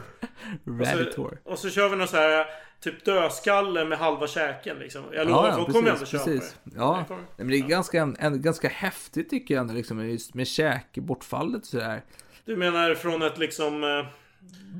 Och 0.79 0.85
så, 0.87 0.97
Raditor. 0.97 1.37
och 1.43 1.59
så 1.59 1.69
kör 1.69 1.89
vi 1.89 1.95
någon 1.95 2.07
så 2.07 2.17
här 2.17 2.45
typ 2.79 3.05
dödskalle 3.05 3.85
med 3.85 3.97
halva 3.97 4.27
käken 4.27 4.79
liksom. 4.79 5.03
Jag 5.11 5.19
Ja, 5.21 5.23
lovar, 5.29 5.47
ja, 5.49 5.55
folk 5.55 5.71
kommer 5.71 5.91
ändå 5.91 6.05
köpa 6.05 6.25
precis. 6.25 6.55
det. 6.63 6.71
Ja, 6.77 7.05
kommer- 7.07 7.23
men 7.37 7.47
det 7.47 7.57
är 7.57 7.59
ganska, 7.67 8.01
en, 8.19 8.41
ganska 8.41 8.67
häftigt 8.67 9.29
tycker 9.29 9.53
jag 9.53 9.61
ändå 9.61 9.73
liksom 9.73 10.09
just 10.09 10.33
med 10.33 10.47
käkbortfallet 10.47 11.61
och 11.61 11.67
sådär. 11.67 12.01
Du 12.45 12.55
menar 12.57 12.95
från 12.95 13.21
ett 13.21 13.37
liksom... 13.37 13.83
eh, 13.83 14.05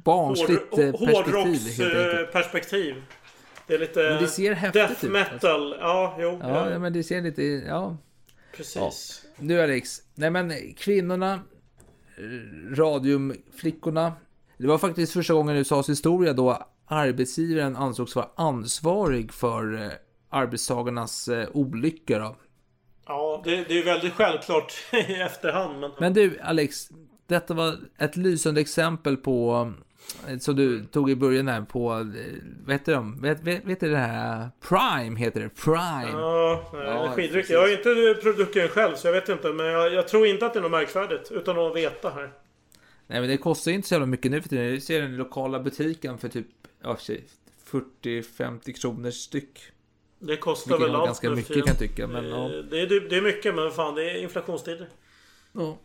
Barnsligt, 0.04 0.78
eh, 0.78 0.92
perspektiv, 2.32 2.94
helt 2.94 3.04
Det 3.68 3.74
är 3.74 3.80
lite... 3.80 4.00
Men 4.00 4.22
det 4.22 4.28
ser 4.28 4.54
häftigt 4.54 4.82
Death 4.82 5.06
ut, 5.06 5.12
metal. 5.12 5.76
Ja, 5.80 6.18
jo. 6.20 6.40
Ja, 6.42 6.70
ja, 6.70 6.80
men 6.80 6.94
det 6.94 7.04
ser 7.04 7.22
lite, 7.22 7.44
ja. 7.44 7.98
Precis. 8.56 9.22
Ja. 9.24 9.32
Nu 9.38 9.62
Alex, 9.62 10.02
nej 10.16 10.30
men 10.30 10.74
kvinnorna, 10.74 11.40
radiumflickorna. 12.72 14.14
Det 14.58 14.68
var 14.68 14.78
faktiskt 14.78 15.14
första 15.14 15.34
gången 15.34 15.56
i 15.56 15.60
USAs 15.60 15.90
historia 15.90 16.34
då 16.34 16.68
arbetsgivaren 16.88 17.76
ansågs 17.76 18.16
vara 18.16 18.30
ansvarig 18.36 19.34
för 19.34 19.84
eh, 19.84 19.92
arbetstagarnas 20.30 21.28
eh, 21.28 21.48
olyckor. 21.54 22.20
Då. 22.20 22.36
Ja, 23.06 23.42
det, 23.44 23.64
det 23.64 23.80
är 23.80 23.86
väldigt 23.86 24.14
självklart 24.14 24.74
i 25.08 25.14
efterhand. 25.14 25.80
Men... 25.80 25.92
Men 26.00 26.14
du 26.14 26.40
Alex, 26.40 26.90
detta 27.28 27.54
var 27.54 27.78
ett 27.98 28.16
lysande 28.16 28.62
exempel 28.62 29.18
på 29.18 29.72
som 30.40 30.56
du 30.56 30.86
tog 30.86 31.10
i 31.10 31.16
början 31.16 31.48
här 31.48 31.62
på, 31.62 31.92
eh, 31.94 32.06
vad 32.66 32.74
heter 32.74 32.94
de? 32.94 33.22
Vet, 33.22 33.44
vet, 33.44 33.66
vet 33.66 33.80
du 33.80 33.90
det 33.90 33.98
här? 33.98 34.50
Prime 34.60 35.20
heter 35.20 35.42
det, 35.42 35.50
Prime. 35.50 36.12
Ja, 36.12 36.46
Ja, 36.74 37.06
energidryck. 37.06 37.50
Jag 37.50 37.60
har 37.60 37.78
inte 37.78 38.22
produkt 38.22 38.54
den 38.54 38.68
själv 38.68 38.96
så 38.96 39.08
jag 39.08 39.14
vet 39.14 39.30
inte. 39.30 39.54
Men 39.54 39.66
jag, 39.66 39.94
jag 39.94 40.08
tror 40.08 40.28
inte 40.28 40.46
att 40.46 40.54
det 40.54 40.60
är 40.60 40.62
något 40.62 40.72
märkvärdigt. 40.72 41.32
Utan 41.32 41.60
att 41.60 41.76
veta 41.76 42.10
här. 42.10 42.32
Nej 43.08 43.20
men 43.20 43.30
det 43.30 43.38
kostar 43.38 43.72
ju 43.72 43.76
inte 43.76 43.88
så 43.88 43.94
jävla 43.94 44.06
mycket 44.06 44.32
nu 44.32 44.42
för 44.42 44.50
tiden. 44.50 44.72
Du 44.72 44.82
ser 44.82 45.02
den 45.02 45.18
lokala 45.18 45.60
butiken 45.60 46.18
för 46.18 46.30
typ, 46.30 46.48
ja, 46.82 46.98
tjej, 46.98 47.24
40-50 48.04 48.82
kronor 48.82 49.12
styck. 49.12 49.60
Det 50.20 50.38
kostar 50.38 50.78
väl 50.78 50.96
allt 50.96 51.06
ganska 51.06 51.30
mycket 51.30 51.56
kan 51.56 51.64
jag 51.68 51.80
tycka, 51.80 52.08
men, 52.08 52.30
ja. 52.30 52.48
det, 52.48 52.82
är, 52.82 53.10
det 53.10 53.18
är 53.18 53.22
mycket 53.22 53.56
men 53.56 53.72
fan 53.72 53.96
det 53.96 54.12
är 54.12 54.22
inflationstider. 54.22 54.90
Ja. 55.52 55.78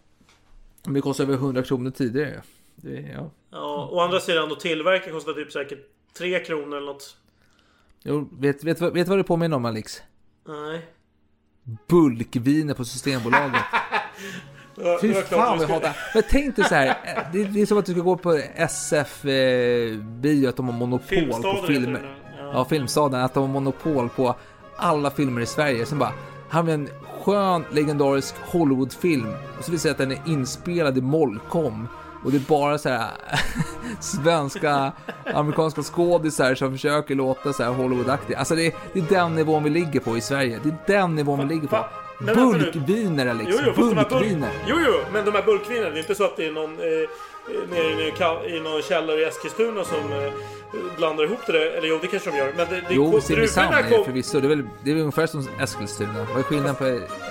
Men 0.84 0.94
det 0.94 1.01
kostade 1.01 1.32
över 1.32 1.44
100 1.44 1.62
kronor 1.62 1.90
tidigare. 1.90 2.42
Det, 2.76 3.10
ja. 3.14 3.30
Ja, 3.51 3.89
å 3.93 4.01
andra 4.01 4.20
sidan 4.20 4.48
då 4.48 4.55
tillverka 4.55 5.10
kostar 5.10 5.32
typ 5.32 5.52
säkert 5.52 5.78
3 6.18 6.44
kronor 6.44 6.77
eller 6.77 6.86
något. 6.86 7.16
Jo, 8.02 8.28
vet, 8.32 8.64
vet, 8.64 8.81
vet, 8.81 9.09
vad 9.09 9.18
det 9.18 9.24
påminner 9.24 9.56
om 9.56 9.64
Alex? 9.64 10.02
Nej. 10.48 10.86
Bulkviner 11.89 12.74
på 12.74 12.85
Systembolaget. 12.85 13.62
Fy 15.01 15.14
fan 15.14 15.59
vad 15.59 15.68
jag 15.68 15.74
hatar. 15.74 15.97
Men 16.14 16.22
tänk 16.31 16.56
dig 16.56 16.64
så 16.64 16.74
här. 16.74 16.86
eh, 16.89 17.22
Det, 17.32 17.44
det 17.44 17.62
är 17.62 17.66
som 17.66 17.78
att 17.78 17.86
du 17.86 17.93
ska 17.93 18.01
gå 18.02 18.16
på 18.16 18.32
SF 18.56 19.24
eh, 19.24 20.48
att 20.48 20.56
de 20.56 20.66
har 20.68 20.72
monopol 20.72 21.06
Filmstaden 21.09 21.60
på 21.60 21.66
filmer. 21.66 22.16
Ja. 22.39 22.44
ja. 22.52 22.64
Filmstaden. 22.64 23.20
Att 23.20 23.35
de 23.35 23.40
har 23.40 23.48
monopol 23.48 24.09
på 24.09 24.36
alla 24.77 25.10
filmer 25.10 25.40
i 25.40 25.47
Sverige. 25.47 25.86
Sen 25.86 25.98
bara, 25.98 26.12
här 26.51 26.60
har 26.60 26.62
vi 26.62 26.72
en 26.72 26.89
skön 27.24 27.64
legendarisk 27.72 28.35
Hollywoodfilm. 28.40 29.32
Och 29.59 29.64
så 29.64 29.70
vill 29.70 29.81
säga 29.81 29.93
att 29.93 29.98
den 29.98 30.12
är 30.12 30.20
inspelad 30.27 30.98
i 30.98 31.01
Molkom. 31.01 31.89
Och 32.24 32.30
det 32.30 32.36
är 32.36 32.48
bara 32.48 32.78
så 32.78 32.88
här 32.88 33.10
svenska, 34.01 34.92
amerikanska 35.34 35.82
skådisar 35.82 36.55
som 36.55 36.72
försöker 36.72 37.14
låta 37.14 37.52
så 37.52 37.62
här 37.62 37.70
Hollywoodaktiga. 37.70 38.38
Alltså 38.38 38.55
det 38.55 38.66
är, 38.66 38.72
det 38.92 38.98
är 39.01 39.05
den 39.09 39.34
nivån 39.34 39.64
vi 39.64 39.70
ligger 39.70 40.01
på 40.01 40.16
i 40.16 40.20
Sverige. 40.20 40.60
Det 40.62 40.68
är 40.68 40.98
den 41.01 41.14
nivån 41.14 41.48
vi 41.48 41.55
ligger 41.55 41.68
på. 41.68 41.86
Men 42.20 42.34
Alex. 43.28 43.51
Jo, 43.52 43.59
jo, 43.66 43.72
bulk... 43.72 44.09
Bulkviner. 44.09 44.51
jo, 44.66 44.76
jo, 44.86 44.94
men 45.12 45.24
de 45.24 45.30
här 45.30 45.42
bulkvinerna, 45.42 45.90
det 45.90 45.97
är 45.97 46.01
inte 46.01 46.14
så 46.14 46.24
att 46.24 46.36
det 46.36 46.47
är 46.47 46.52
någon 46.52 46.78
eh, 46.78 47.09
nere 47.70 48.02
i, 48.48 48.56
i 48.56 48.60
någon 48.60 48.82
källare 48.82 49.20
i 49.20 49.24
Eskilstuna 49.24 49.84
som 49.84 50.12
eh, 50.12 50.32
blandar 50.97 51.24
ihop 51.24 51.38
det 51.47 51.52
där. 51.52 51.66
Eller 51.66 51.88
jo, 51.88 51.98
det 52.02 52.06
kanske 52.06 52.30
de 52.30 52.36
gör. 52.36 52.52
Men 52.56 52.66
det, 52.68 52.74
det 52.74 52.94
Jo, 52.94 53.20
Simrishamn 53.20 53.74
är 53.74 53.82
det 53.82 54.05
förvisso. 54.05 54.40
Det 54.40 54.47
är 54.47 54.48
väl, 54.48 54.68
det 54.84 54.90
är 54.90 54.94
väl 54.94 55.01
ungefär 55.01 55.26
som 55.26 55.48
Eskilstuna. 55.60 56.26
Vad 56.28 56.38
är 56.38 56.42
skillnaden 56.42 56.74
på 56.74 56.84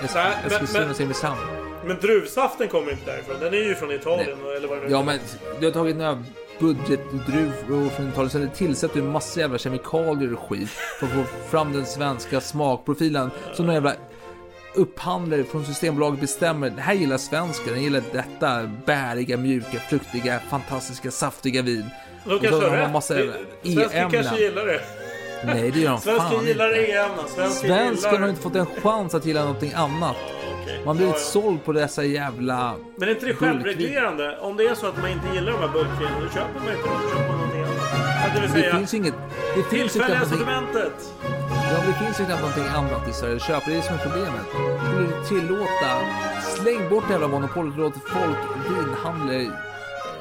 es 0.04 0.16
Eskilstuna 0.46 0.90
och 0.90 0.96
Simrishamn? 0.96 1.69
Men 1.86 1.96
druvsaften 2.00 2.68
kommer 2.68 2.90
inte 2.92 3.10
därifrån. 3.10 3.36
Den 3.40 3.54
är 3.54 3.58
ju 3.68 3.74
från 3.74 3.92
Italien 3.92 4.38
eller 4.56 4.68
vad 4.68 4.78
det 4.78 4.84
nu 4.84 4.90
Ja, 4.90 5.00
är. 5.00 5.04
men 5.04 5.18
du 5.60 5.66
har 5.66 5.72
tagit 5.72 5.96
några 5.96 6.24
budgetdruvor 6.58 7.88
från 7.88 8.08
Italien, 8.08 8.30
sen 8.30 8.50
tillsätter 8.50 8.94
du 8.94 9.00
en 9.00 9.12
massa 9.12 9.40
jävla 9.40 9.58
kemikalier 9.58 10.32
och 10.34 10.40
skit 10.40 10.68
för 10.68 11.06
att 11.06 11.12
få 11.12 11.24
fram 11.50 11.72
den 11.72 11.86
svenska 11.86 12.40
smakprofilen 12.40 13.30
som 13.52 13.66
någon 13.66 13.74
jävla 13.74 13.94
upphandlare 14.74 15.44
från 15.44 15.64
Systembolaget 15.64 16.20
bestämmer. 16.20 16.70
Det 16.70 16.82
här 16.82 16.94
gillar 16.94 17.18
svensken, 17.18 17.72
den 17.74 17.82
gillar 17.82 18.02
detta 18.12 18.70
bäriga, 18.86 19.36
mjuka, 19.36 19.78
fruktiga, 19.90 20.40
fantastiska, 20.50 21.10
saftiga 21.10 21.62
vin. 21.62 21.84
De 22.24 22.38
kanske 22.38 22.68
har 22.68 22.76
rätt. 22.76 23.04
Svensken 23.62 24.10
kanske 24.10 24.40
gillar 24.42 24.66
det. 24.66 24.80
Nej, 25.44 25.70
det 25.70 25.80
gör 25.80 25.90
de 25.90 26.00
fan 26.00 26.16
Svensken 26.18 26.46
gillar 26.46 26.68
inte. 26.68 26.92
E-ämnen. 26.92 27.18
Svensken 27.28 27.68
Svensken 27.70 28.10
gillar... 28.10 28.20
har 28.22 28.28
inte 28.28 28.42
fått 28.42 28.54
en 28.56 28.66
chans 28.66 29.14
att 29.14 29.24
gilla 29.26 29.40
någonting 29.40 29.72
annat. 29.72 30.16
Man 30.84 30.96
blir 30.96 31.06
Ja, 31.06 31.12
ja. 31.12 31.18
såld 31.18 31.64
på 31.64 31.72
dessa 31.72 32.04
jävla... 32.04 32.74
Men 32.96 33.08
är 33.08 33.12
inte 33.12 33.26
det 33.26 33.34
självreglerande? 33.34 34.38
Om 34.40 34.56
det 34.56 34.64
är 34.64 34.74
så 34.74 34.86
att 34.86 34.98
man 34.98 35.10
inte 35.10 35.26
gillar 35.34 35.52
de 35.52 35.58
här 35.58 35.68
bulkvinerna, 35.68 36.20
då 36.20 36.28
köper 36.28 36.60
man 36.64 36.72
inte 36.76 36.88
dem. 36.88 36.98
Då 37.02 37.08
köper 37.10 37.28
man 37.28 37.36
någonting 37.36 37.60
annat. 37.62 38.34
Det 38.34 38.40
vill 38.40 38.50
Det 38.50 38.60
säga, 38.60 38.76
finns 38.76 38.94
ju 38.94 38.98
inget... 38.98 39.14
Det 39.56 39.62
finns 39.62 39.92
tillfälliga 39.92 40.24
sortimentet. 40.24 40.92
ja, 41.72 41.76
det 41.86 42.04
finns 42.04 42.20
ju 42.20 42.24
knappt 42.24 42.40
någonting 42.40 42.64
annat 42.76 43.08
i 43.08 43.12
Sverige 43.12 43.36
att 43.36 43.42
köpa. 43.42 43.62
Det 43.66 43.72
är 43.72 43.76
det 43.76 43.82
som 43.82 43.94
är 43.94 43.98
problemet. 43.98 44.46
Skulle 44.86 45.06
du 45.06 45.24
tillåta... 45.28 45.90
Släng 46.56 46.88
bort 46.90 47.04
det 47.06 47.12
jävla 47.12 47.28
monopolet 47.28 47.72
och 47.74 47.78
låt 47.80 47.94
folk, 47.94 48.38
vinhandlare, 48.68 49.50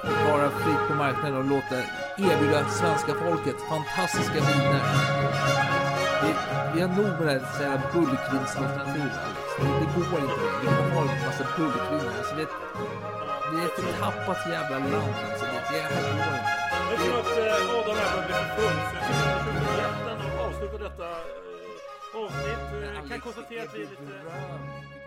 vara 0.03 0.49
fritt 0.49 0.84
på 0.88 0.93
marknaden 0.93 1.38
och 1.38 1.45
låta 1.45 1.76
erbjuda 2.17 2.65
svenska 2.69 3.13
folket 3.13 3.55
fantastiska 3.69 4.34
viner. 4.47 4.81
Vi, 6.23 6.30
vi 6.73 6.81
har 6.81 6.89
nog 6.89 7.11
med 7.19 7.26
det 7.27 7.31
här 7.31 7.45
så 7.57 7.63
här 7.63 7.80
bulkvinsalternativet, 7.93 9.15
Alex. 9.26 9.39
Det, 9.59 9.65
det 9.80 9.88
går 9.95 10.19
inte 10.21 10.38
längre. 10.41 10.59
Vi 10.61 10.67
kan 10.67 10.91
ha 10.91 11.01
en 11.01 11.26
massa 11.26 11.45
bulkviner. 11.57 12.11
Alltså, 12.17 12.35
det, 12.39 12.47
vi 13.51 13.57
är 13.61 13.65
ett 13.65 13.80
förtappat 13.88 14.39
jävla 14.53 14.77
land. 14.80 15.13
Alltså, 15.31 15.45
det, 15.45 15.59
det 15.71 15.80
här 15.84 15.89
går 16.01 16.09
inte. 16.11 16.59
Jag 16.91 16.97
tror 17.01 17.19
att 17.21 17.38
eh, 17.38 17.77
Adam 17.80 17.95
här 18.01 18.09
börjar 18.15 18.26
bli 18.27 18.34
för 18.34 18.49
full. 18.55 18.77
Så 18.89 18.95
jag 18.97 19.39
tycker 19.45 19.84
att 19.89 20.19
vi 20.19 20.39
och 20.39 20.45
avsluta 20.45 20.77
detta 20.88 21.09
eh, 21.09 22.23
avsnitt. 22.23 22.84
Eh, 22.84 22.95
Jag 22.99 23.05
kan 23.09 23.19
konstatera 23.19 23.63
att 23.63 23.76
vi 23.76 23.81
är 23.84 23.89
lite... 23.89 24.98